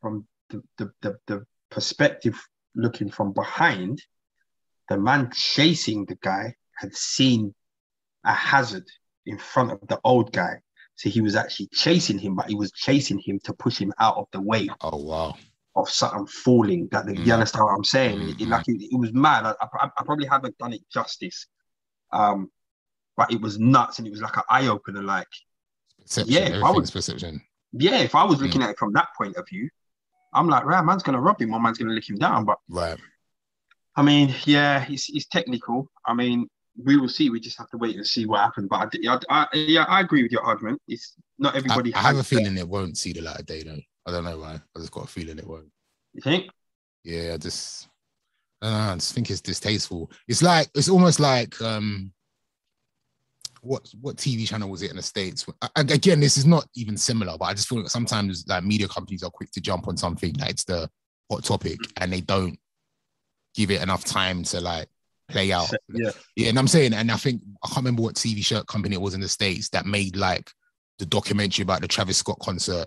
From 0.00 0.26
the, 0.48 0.62
the, 0.78 0.92
the, 1.00 1.18
the 1.26 1.46
perspective 1.70 2.40
looking 2.74 3.10
from 3.10 3.32
behind, 3.32 4.02
the 4.88 4.98
man 4.98 5.30
chasing 5.34 6.04
the 6.06 6.16
guy 6.22 6.54
had 6.76 6.94
seen 6.94 7.54
a 8.24 8.32
hazard 8.32 8.86
in 9.26 9.38
front 9.38 9.70
of 9.72 9.80
the 9.88 10.00
old 10.04 10.32
guy. 10.32 10.60
So 10.96 11.08
he 11.08 11.20
was 11.20 11.34
actually 11.36 11.68
chasing 11.72 12.18
him, 12.18 12.34
but 12.36 12.48
he 12.48 12.54
was 12.54 12.72
chasing 12.72 13.18
him 13.18 13.38
to 13.44 13.52
push 13.54 13.78
him 13.78 13.92
out 13.98 14.16
of 14.16 14.26
the 14.32 14.40
way 14.40 14.68
Oh 14.82 14.96
wow. 15.02 15.34
of 15.76 15.88
something 15.88 16.26
falling. 16.26 16.88
That 16.92 17.06
Mm. 17.06 17.24
you 17.24 17.32
understand 17.32 17.64
what 17.64 17.74
I'm 17.74 17.84
saying? 17.84 18.20
It- 18.28 18.40
it- 18.42 18.48
like 18.48 18.68
it, 18.68 18.82
it 18.82 18.98
was 18.98 19.12
mad. 19.12 19.46
I, 19.46 19.54
I, 19.62 19.90
I 19.98 20.04
probably 20.04 20.26
haven't 20.26 20.58
done 20.58 20.72
it 20.74 20.82
justice, 20.92 21.46
um, 22.12 22.50
but 23.16 23.32
it 23.32 23.40
was 23.40 23.58
nuts, 23.58 23.98
and 23.98 24.06
it 24.06 24.10
was 24.10 24.20
like 24.22 24.36
an 24.36 24.42
eye 24.50 24.66
opener. 24.66 25.02
Like, 25.02 25.28
Perception. 26.02 26.32
Yeah, 26.34 26.60
I 26.64 26.70
would- 26.70 26.90
perception. 26.90 27.40
yeah, 27.72 27.98
if 27.98 28.14
I 28.14 28.24
was 28.24 28.38
Mm. 28.38 28.42
looking 28.42 28.62
at 28.62 28.70
it 28.70 28.78
from 28.78 28.92
that 28.94 29.08
point 29.16 29.36
of 29.36 29.48
view, 29.48 29.70
I'm 30.32 30.48
like, 30.48 30.64
right, 30.64 30.84
man's 30.84 31.02
gonna 31.02 31.20
rob 31.20 31.40
him, 31.40 31.50
my 31.50 31.58
man's 31.58 31.78
gonna 31.78 31.92
lick 31.92 32.08
him 32.08 32.16
down. 32.16 32.44
But 32.44 32.58
Right. 32.68 32.98
I 33.96 34.02
mean, 34.02 34.34
yeah, 34.44 34.84
he's, 34.84 35.10
it's 35.12 35.26
technical. 35.26 35.90
I 36.06 36.14
mean, 36.14 36.48
we 36.82 36.96
will 36.96 37.08
see. 37.08 37.28
We 37.28 37.40
just 37.40 37.58
have 37.58 37.68
to 37.70 37.76
wait 37.76 37.96
and 37.96 38.06
see 38.06 38.24
what 38.24 38.40
happens. 38.40 38.68
But 38.70 38.94
I, 38.94 39.08
I, 39.08 39.18
I, 39.28 39.56
yeah, 39.56 39.84
I 39.84 40.00
agree 40.00 40.22
with 40.22 40.32
your 40.32 40.42
argument. 40.42 40.80
It's 40.88 41.14
not 41.38 41.54
I, 41.54 41.58
everybody. 41.58 41.94
I 41.94 42.02
have 42.02 42.16
a 42.16 42.24
feeling 42.24 42.56
it 42.56 42.68
won't 42.68 42.96
see 42.96 43.12
the 43.12 43.22
light 43.22 43.40
of 43.40 43.46
day 43.46 43.62
though. 43.62 43.80
I 44.06 44.12
don't 44.12 44.24
know 44.24 44.38
why. 44.38 44.54
I 44.54 44.78
just 44.78 44.92
got 44.92 45.04
a 45.04 45.08
feeling 45.08 45.38
it 45.38 45.46
won't. 45.46 45.70
You 46.14 46.22
think? 46.22 46.50
Yeah, 47.04 47.34
I 47.34 47.36
just 47.36 47.88
I 48.62 48.66
don't 48.66 48.86
know, 48.86 48.92
I 48.92 48.94
just 48.96 49.14
think 49.14 49.30
it's 49.30 49.40
distasteful. 49.40 50.10
It's 50.28 50.42
like 50.42 50.68
it's 50.74 50.88
almost 50.88 51.20
like 51.20 51.60
um 51.60 52.12
what 53.60 53.88
what 54.00 54.16
TV 54.16 54.46
channel 54.46 54.70
was 54.70 54.82
it 54.82 54.90
in 54.90 54.96
the 54.96 55.02
States? 55.02 55.46
And 55.76 55.90
Again, 55.90 56.20
this 56.20 56.36
is 56.36 56.46
not 56.46 56.66
even 56.74 56.96
similar, 56.96 57.36
but 57.38 57.46
I 57.46 57.54
just 57.54 57.68
feel 57.68 57.80
like 57.80 57.88
sometimes 57.90 58.44
like 58.48 58.64
media 58.64 58.88
companies 58.88 59.22
are 59.22 59.30
quick 59.30 59.50
to 59.52 59.60
jump 59.60 59.88
on 59.88 59.96
something 59.96 60.32
that 60.34 60.50
it's 60.50 60.64
the 60.64 60.88
hot 61.30 61.44
topic 61.44 61.78
and 61.98 62.12
they 62.12 62.20
don't 62.20 62.58
give 63.54 63.70
it 63.70 63.82
enough 63.82 64.04
time 64.04 64.42
to 64.44 64.60
like 64.60 64.88
play 65.28 65.52
out. 65.52 65.70
Yeah. 65.88 66.10
Yeah, 66.36 66.48
and 66.48 66.58
I'm 66.58 66.68
saying, 66.68 66.94
and 66.94 67.10
I 67.10 67.16
think 67.16 67.42
I 67.62 67.68
can't 67.68 67.78
remember 67.78 68.02
what 68.02 68.14
TV 68.14 68.44
shirt 68.44 68.66
company 68.66 68.94
it 68.94 69.00
was 69.00 69.14
in 69.14 69.20
the 69.20 69.28
States 69.28 69.68
that 69.70 69.86
made 69.86 70.16
like 70.16 70.50
the 70.98 71.06
documentary 71.06 71.62
about 71.62 71.80
the 71.80 71.88
Travis 71.88 72.18
Scott 72.18 72.38
concert, 72.40 72.86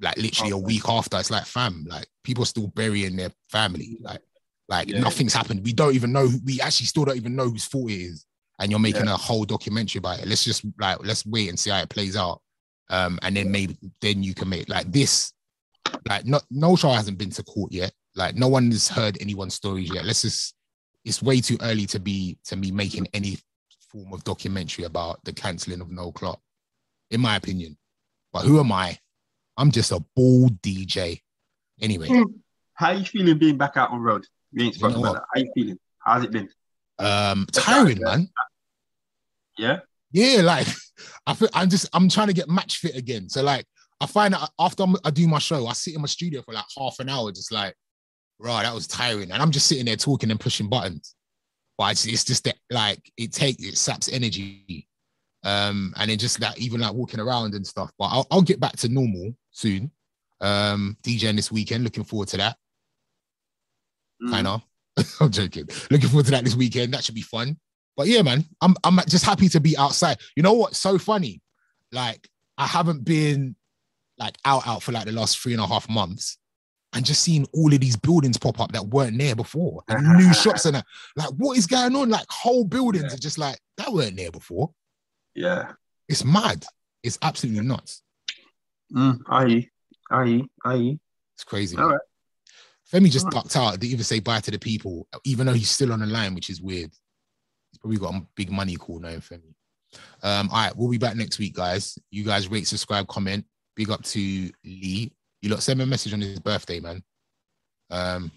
like 0.00 0.16
literally 0.16 0.52
a 0.52 0.56
oh, 0.56 0.60
week 0.60 0.88
after. 0.88 1.18
It's 1.18 1.30
like, 1.30 1.44
fam, 1.44 1.84
like 1.88 2.06
people 2.24 2.42
are 2.42 2.46
still 2.46 2.68
burying 2.68 3.16
their 3.16 3.30
family. 3.50 3.96
Like, 4.00 4.20
like 4.68 4.88
Yeah. 4.88 5.00
nothing's 5.00 5.34
happened. 5.34 5.64
We 5.64 5.72
don't 5.72 5.94
even 5.94 6.12
know, 6.12 6.28
who- 6.28 6.40
we 6.44 6.60
actually 6.60 6.86
still 6.86 7.04
don't 7.04 7.16
even 7.16 7.36
know 7.36 7.48
whose 7.50 7.64
fault 7.64 7.90
it 7.90 8.00
is. 8.00 8.26
And 8.58 8.70
you're 8.70 8.80
making 8.80 9.06
a 9.06 9.16
whole 9.16 9.44
documentary 9.44 9.98
about 9.98 10.20
it. 10.20 10.28
Let's 10.28 10.44
just 10.44 10.64
like 10.78 11.04
let's 11.04 11.26
wait 11.26 11.50
and 11.50 11.58
see 11.58 11.70
how 11.70 11.80
it 11.80 11.90
plays 11.90 12.16
out. 12.16 12.40
Um, 12.88 13.18
and 13.22 13.36
then 13.36 13.50
maybe 13.50 13.76
then 14.00 14.22
you 14.22 14.34
can 14.34 14.48
make 14.48 14.68
like 14.68 14.90
this, 14.90 15.32
like 16.08 16.24
not 16.24 16.44
no 16.50 16.76
show 16.76 16.90
hasn't 16.90 17.18
been 17.18 17.30
to 17.30 17.42
court 17.42 17.72
yet. 17.72 17.92
Like 18.14 18.34
no 18.34 18.48
one 18.48 18.70
has 18.70 18.88
heard 18.88 19.18
anyone's 19.20 19.54
stories 19.54 19.92
yet. 19.92 20.06
Let's 20.06 20.22
just 20.22 20.54
it's 21.04 21.22
way 21.22 21.40
too 21.40 21.58
early 21.60 21.86
to 21.86 22.00
be 22.00 22.38
to 22.46 22.56
be 22.56 22.72
making 22.72 23.08
any 23.12 23.38
form 23.90 24.12
of 24.12 24.24
documentary 24.24 24.84
about 24.84 25.22
the 25.24 25.32
cancelling 25.32 25.80
of 25.80 25.90
Noel 25.90 26.12
Clarke, 26.12 26.40
in 27.10 27.20
my 27.20 27.36
opinion. 27.36 27.76
But 28.32 28.42
who 28.44 28.58
am 28.58 28.72
I? 28.72 28.98
I'm 29.56 29.70
just 29.70 29.92
a 29.92 30.02
bald 30.14 30.60
DJ. 30.62 31.20
Anyway, 31.80 32.08
How 32.74 32.88
are 32.88 32.94
you 32.94 33.04
feeling 33.04 33.38
being 33.38 33.56
back 33.56 33.76
out 33.76 33.90
on 33.90 34.00
road? 34.00 34.24
We 34.52 34.64
ain't 34.64 34.76
You 34.76 34.88
know 34.88 35.00
about 35.00 35.14
that. 35.14 35.22
How 35.22 35.40
are 35.40 35.44
you 35.44 35.52
feeling? 35.54 35.78
How's 35.98 36.24
it 36.24 36.30
been? 36.30 36.48
Um, 36.98 37.46
tiring, 37.52 38.00
man. 38.00 38.28
Yeah. 39.58 39.80
Yeah, 40.12 40.42
like 40.42 40.66
I 41.26 41.34
feel 41.34 41.48
I'm 41.54 41.68
just 41.68 41.88
I'm 41.92 42.08
trying 42.08 42.28
to 42.28 42.32
get 42.32 42.48
match 42.48 42.78
fit 42.78 42.96
again. 42.96 43.28
So 43.28 43.42
like 43.42 43.66
I 44.00 44.06
find 44.06 44.34
that 44.34 44.50
after 44.58 44.82
I'm- 44.82 44.96
I 45.04 45.10
do 45.10 45.26
my 45.26 45.38
show, 45.38 45.66
I 45.66 45.72
sit 45.72 45.94
in 45.94 46.00
my 46.00 46.06
studio 46.06 46.42
for 46.42 46.52
like 46.54 46.64
half 46.76 46.98
an 47.00 47.08
hour, 47.08 47.32
just 47.32 47.52
like, 47.52 47.74
right, 48.38 48.62
that 48.62 48.74
was 48.74 48.86
tiring, 48.86 49.30
and 49.30 49.42
I'm 49.42 49.50
just 49.50 49.66
sitting 49.66 49.86
there 49.86 49.96
talking 49.96 50.30
and 50.30 50.40
pushing 50.40 50.68
buttons. 50.68 51.14
But 51.78 51.92
it's, 51.92 52.06
it's 52.06 52.24
just 52.24 52.44
that 52.44 52.56
like 52.70 53.00
it 53.16 53.32
takes 53.32 53.62
it 53.62 53.76
saps 53.76 54.08
energy, 54.10 54.86
um, 55.44 55.92
and 55.96 56.10
then 56.10 56.18
just 56.18 56.40
like 56.40 56.58
even 56.58 56.80
like 56.80 56.94
walking 56.94 57.20
around 57.20 57.54
and 57.54 57.66
stuff. 57.66 57.90
But 57.98 58.06
I'll, 58.06 58.26
I'll 58.30 58.42
get 58.42 58.60
back 58.60 58.76
to 58.78 58.88
normal 58.88 59.34
soon. 59.50 59.90
Um, 60.40 60.96
DJing 61.02 61.36
this 61.36 61.50
weekend, 61.50 61.84
looking 61.84 62.04
forward 62.04 62.28
to 62.28 62.36
that. 62.38 62.56
Mm. 64.22 64.30
Kind 64.30 64.46
of. 64.46 64.62
I'm 65.20 65.30
joking. 65.30 65.68
Looking 65.90 66.08
forward 66.08 66.26
to 66.26 66.30
that 66.32 66.44
this 66.44 66.56
weekend. 66.56 66.94
That 66.94 67.04
should 67.04 67.14
be 67.14 67.22
fun. 67.22 67.58
But 67.96 68.08
yeah, 68.08 68.22
man, 68.22 68.44
I'm 68.60 68.74
I'm 68.84 68.98
just 69.08 69.24
happy 69.24 69.48
to 69.50 69.60
be 69.60 69.76
outside. 69.76 70.18
You 70.36 70.42
know 70.42 70.52
what's 70.52 70.78
so 70.78 70.98
funny? 70.98 71.40
Like 71.92 72.28
I 72.58 72.66
haven't 72.66 73.04
been 73.04 73.56
like 74.18 74.36
out 74.44 74.66
out 74.66 74.82
for 74.82 74.92
like 74.92 75.06
the 75.06 75.12
last 75.12 75.38
three 75.38 75.52
and 75.52 75.62
a 75.62 75.66
half 75.66 75.88
months, 75.88 76.38
and 76.92 77.04
just 77.04 77.22
seeing 77.22 77.46
all 77.54 77.72
of 77.72 77.80
these 77.80 77.96
buildings 77.96 78.36
pop 78.36 78.60
up 78.60 78.72
that 78.72 78.86
weren't 78.86 79.18
there 79.18 79.34
before, 79.34 79.82
and 79.88 80.06
new 80.18 80.32
shops 80.34 80.66
and 80.66 80.76
that. 80.76 80.86
Like, 81.16 81.30
what 81.36 81.56
is 81.56 81.66
going 81.66 81.96
on? 81.96 82.10
Like 82.10 82.26
whole 82.28 82.64
buildings 82.64 83.14
are 83.14 83.18
just 83.18 83.38
like 83.38 83.58
that 83.78 83.92
weren't 83.92 84.16
there 84.16 84.30
before. 84.30 84.72
Yeah. 85.34 85.72
It's 86.08 86.24
mad. 86.24 86.64
It's 87.02 87.18
absolutely 87.22 87.66
nuts. 87.66 88.02
Mm. 88.94 89.20
I 89.28 89.46
hear. 89.46 89.62
I. 90.64 90.98
It's 91.34 91.44
crazy. 91.44 91.76
All 91.76 91.84
man. 91.84 91.92
right. 91.92 92.00
Femi 92.92 93.10
just 93.10 93.28
ducked 93.30 93.56
out. 93.56 93.72
Didn't 93.72 93.92
even 93.92 94.04
say 94.04 94.20
bye 94.20 94.40
to 94.40 94.50
the 94.50 94.58
people, 94.58 95.08
even 95.24 95.46
though 95.46 95.52
he's 95.52 95.70
still 95.70 95.92
on 95.92 96.00
the 96.00 96.06
line, 96.06 96.34
which 96.34 96.50
is 96.50 96.62
weird. 96.62 96.90
He's 97.72 97.78
probably 97.78 97.98
got 97.98 98.14
a 98.14 98.26
big 98.36 98.50
money 98.50 98.76
call 98.76 99.00
knowing 99.00 99.20
Femi. 99.20 99.54
Um, 100.22 100.48
all 100.50 100.64
right, 100.64 100.76
we'll 100.76 100.90
be 100.90 100.98
back 100.98 101.16
next 101.16 101.38
week, 101.38 101.54
guys. 101.54 101.98
You 102.10 102.24
guys 102.24 102.48
rate, 102.48 102.66
subscribe, 102.66 103.08
comment. 103.08 103.44
Big 103.74 103.90
up 103.90 104.02
to 104.04 104.50
Lee. 104.64 105.12
You 105.42 105.50
lot 105.50 105.62
send 105.62 105.78
me 105.78 105.84
a 105.84 105.86
message 105.86 106.12
on 106.12 106.20
his 106.20 106.40
birthday, 106.40 106.80
man. 106.80 107.02
Um, 107.90 108.30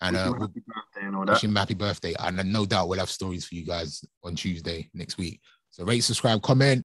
and 0.00 0.16
uh, 0.16 0.32
happy 0.32 0.62
birthday 0.66 1.06
and 1.06 1.16
all 1.16 1.24
that. 1.24 1.42
him 1.42 1.56
happy 1.56 1.74
birthday. 1.74 2.14
And 2.18 2.52
no 2.52 2.66
doubt 2.66 2.88
we'll 2.88 2.98
have 2.98 3.10
stories 3.10 3.44
for 3.44 3.54
you 3.54 3.64
guys 3.64 4.04
on 4.22 4.34
Tuesday 4.34 4.90
next 4.94 5.18
week. 5.18 5.40
So 5.70 5.84
rate, 5.84 6.04
subscribe, 6.04 6.42
comment. 6.42 6.82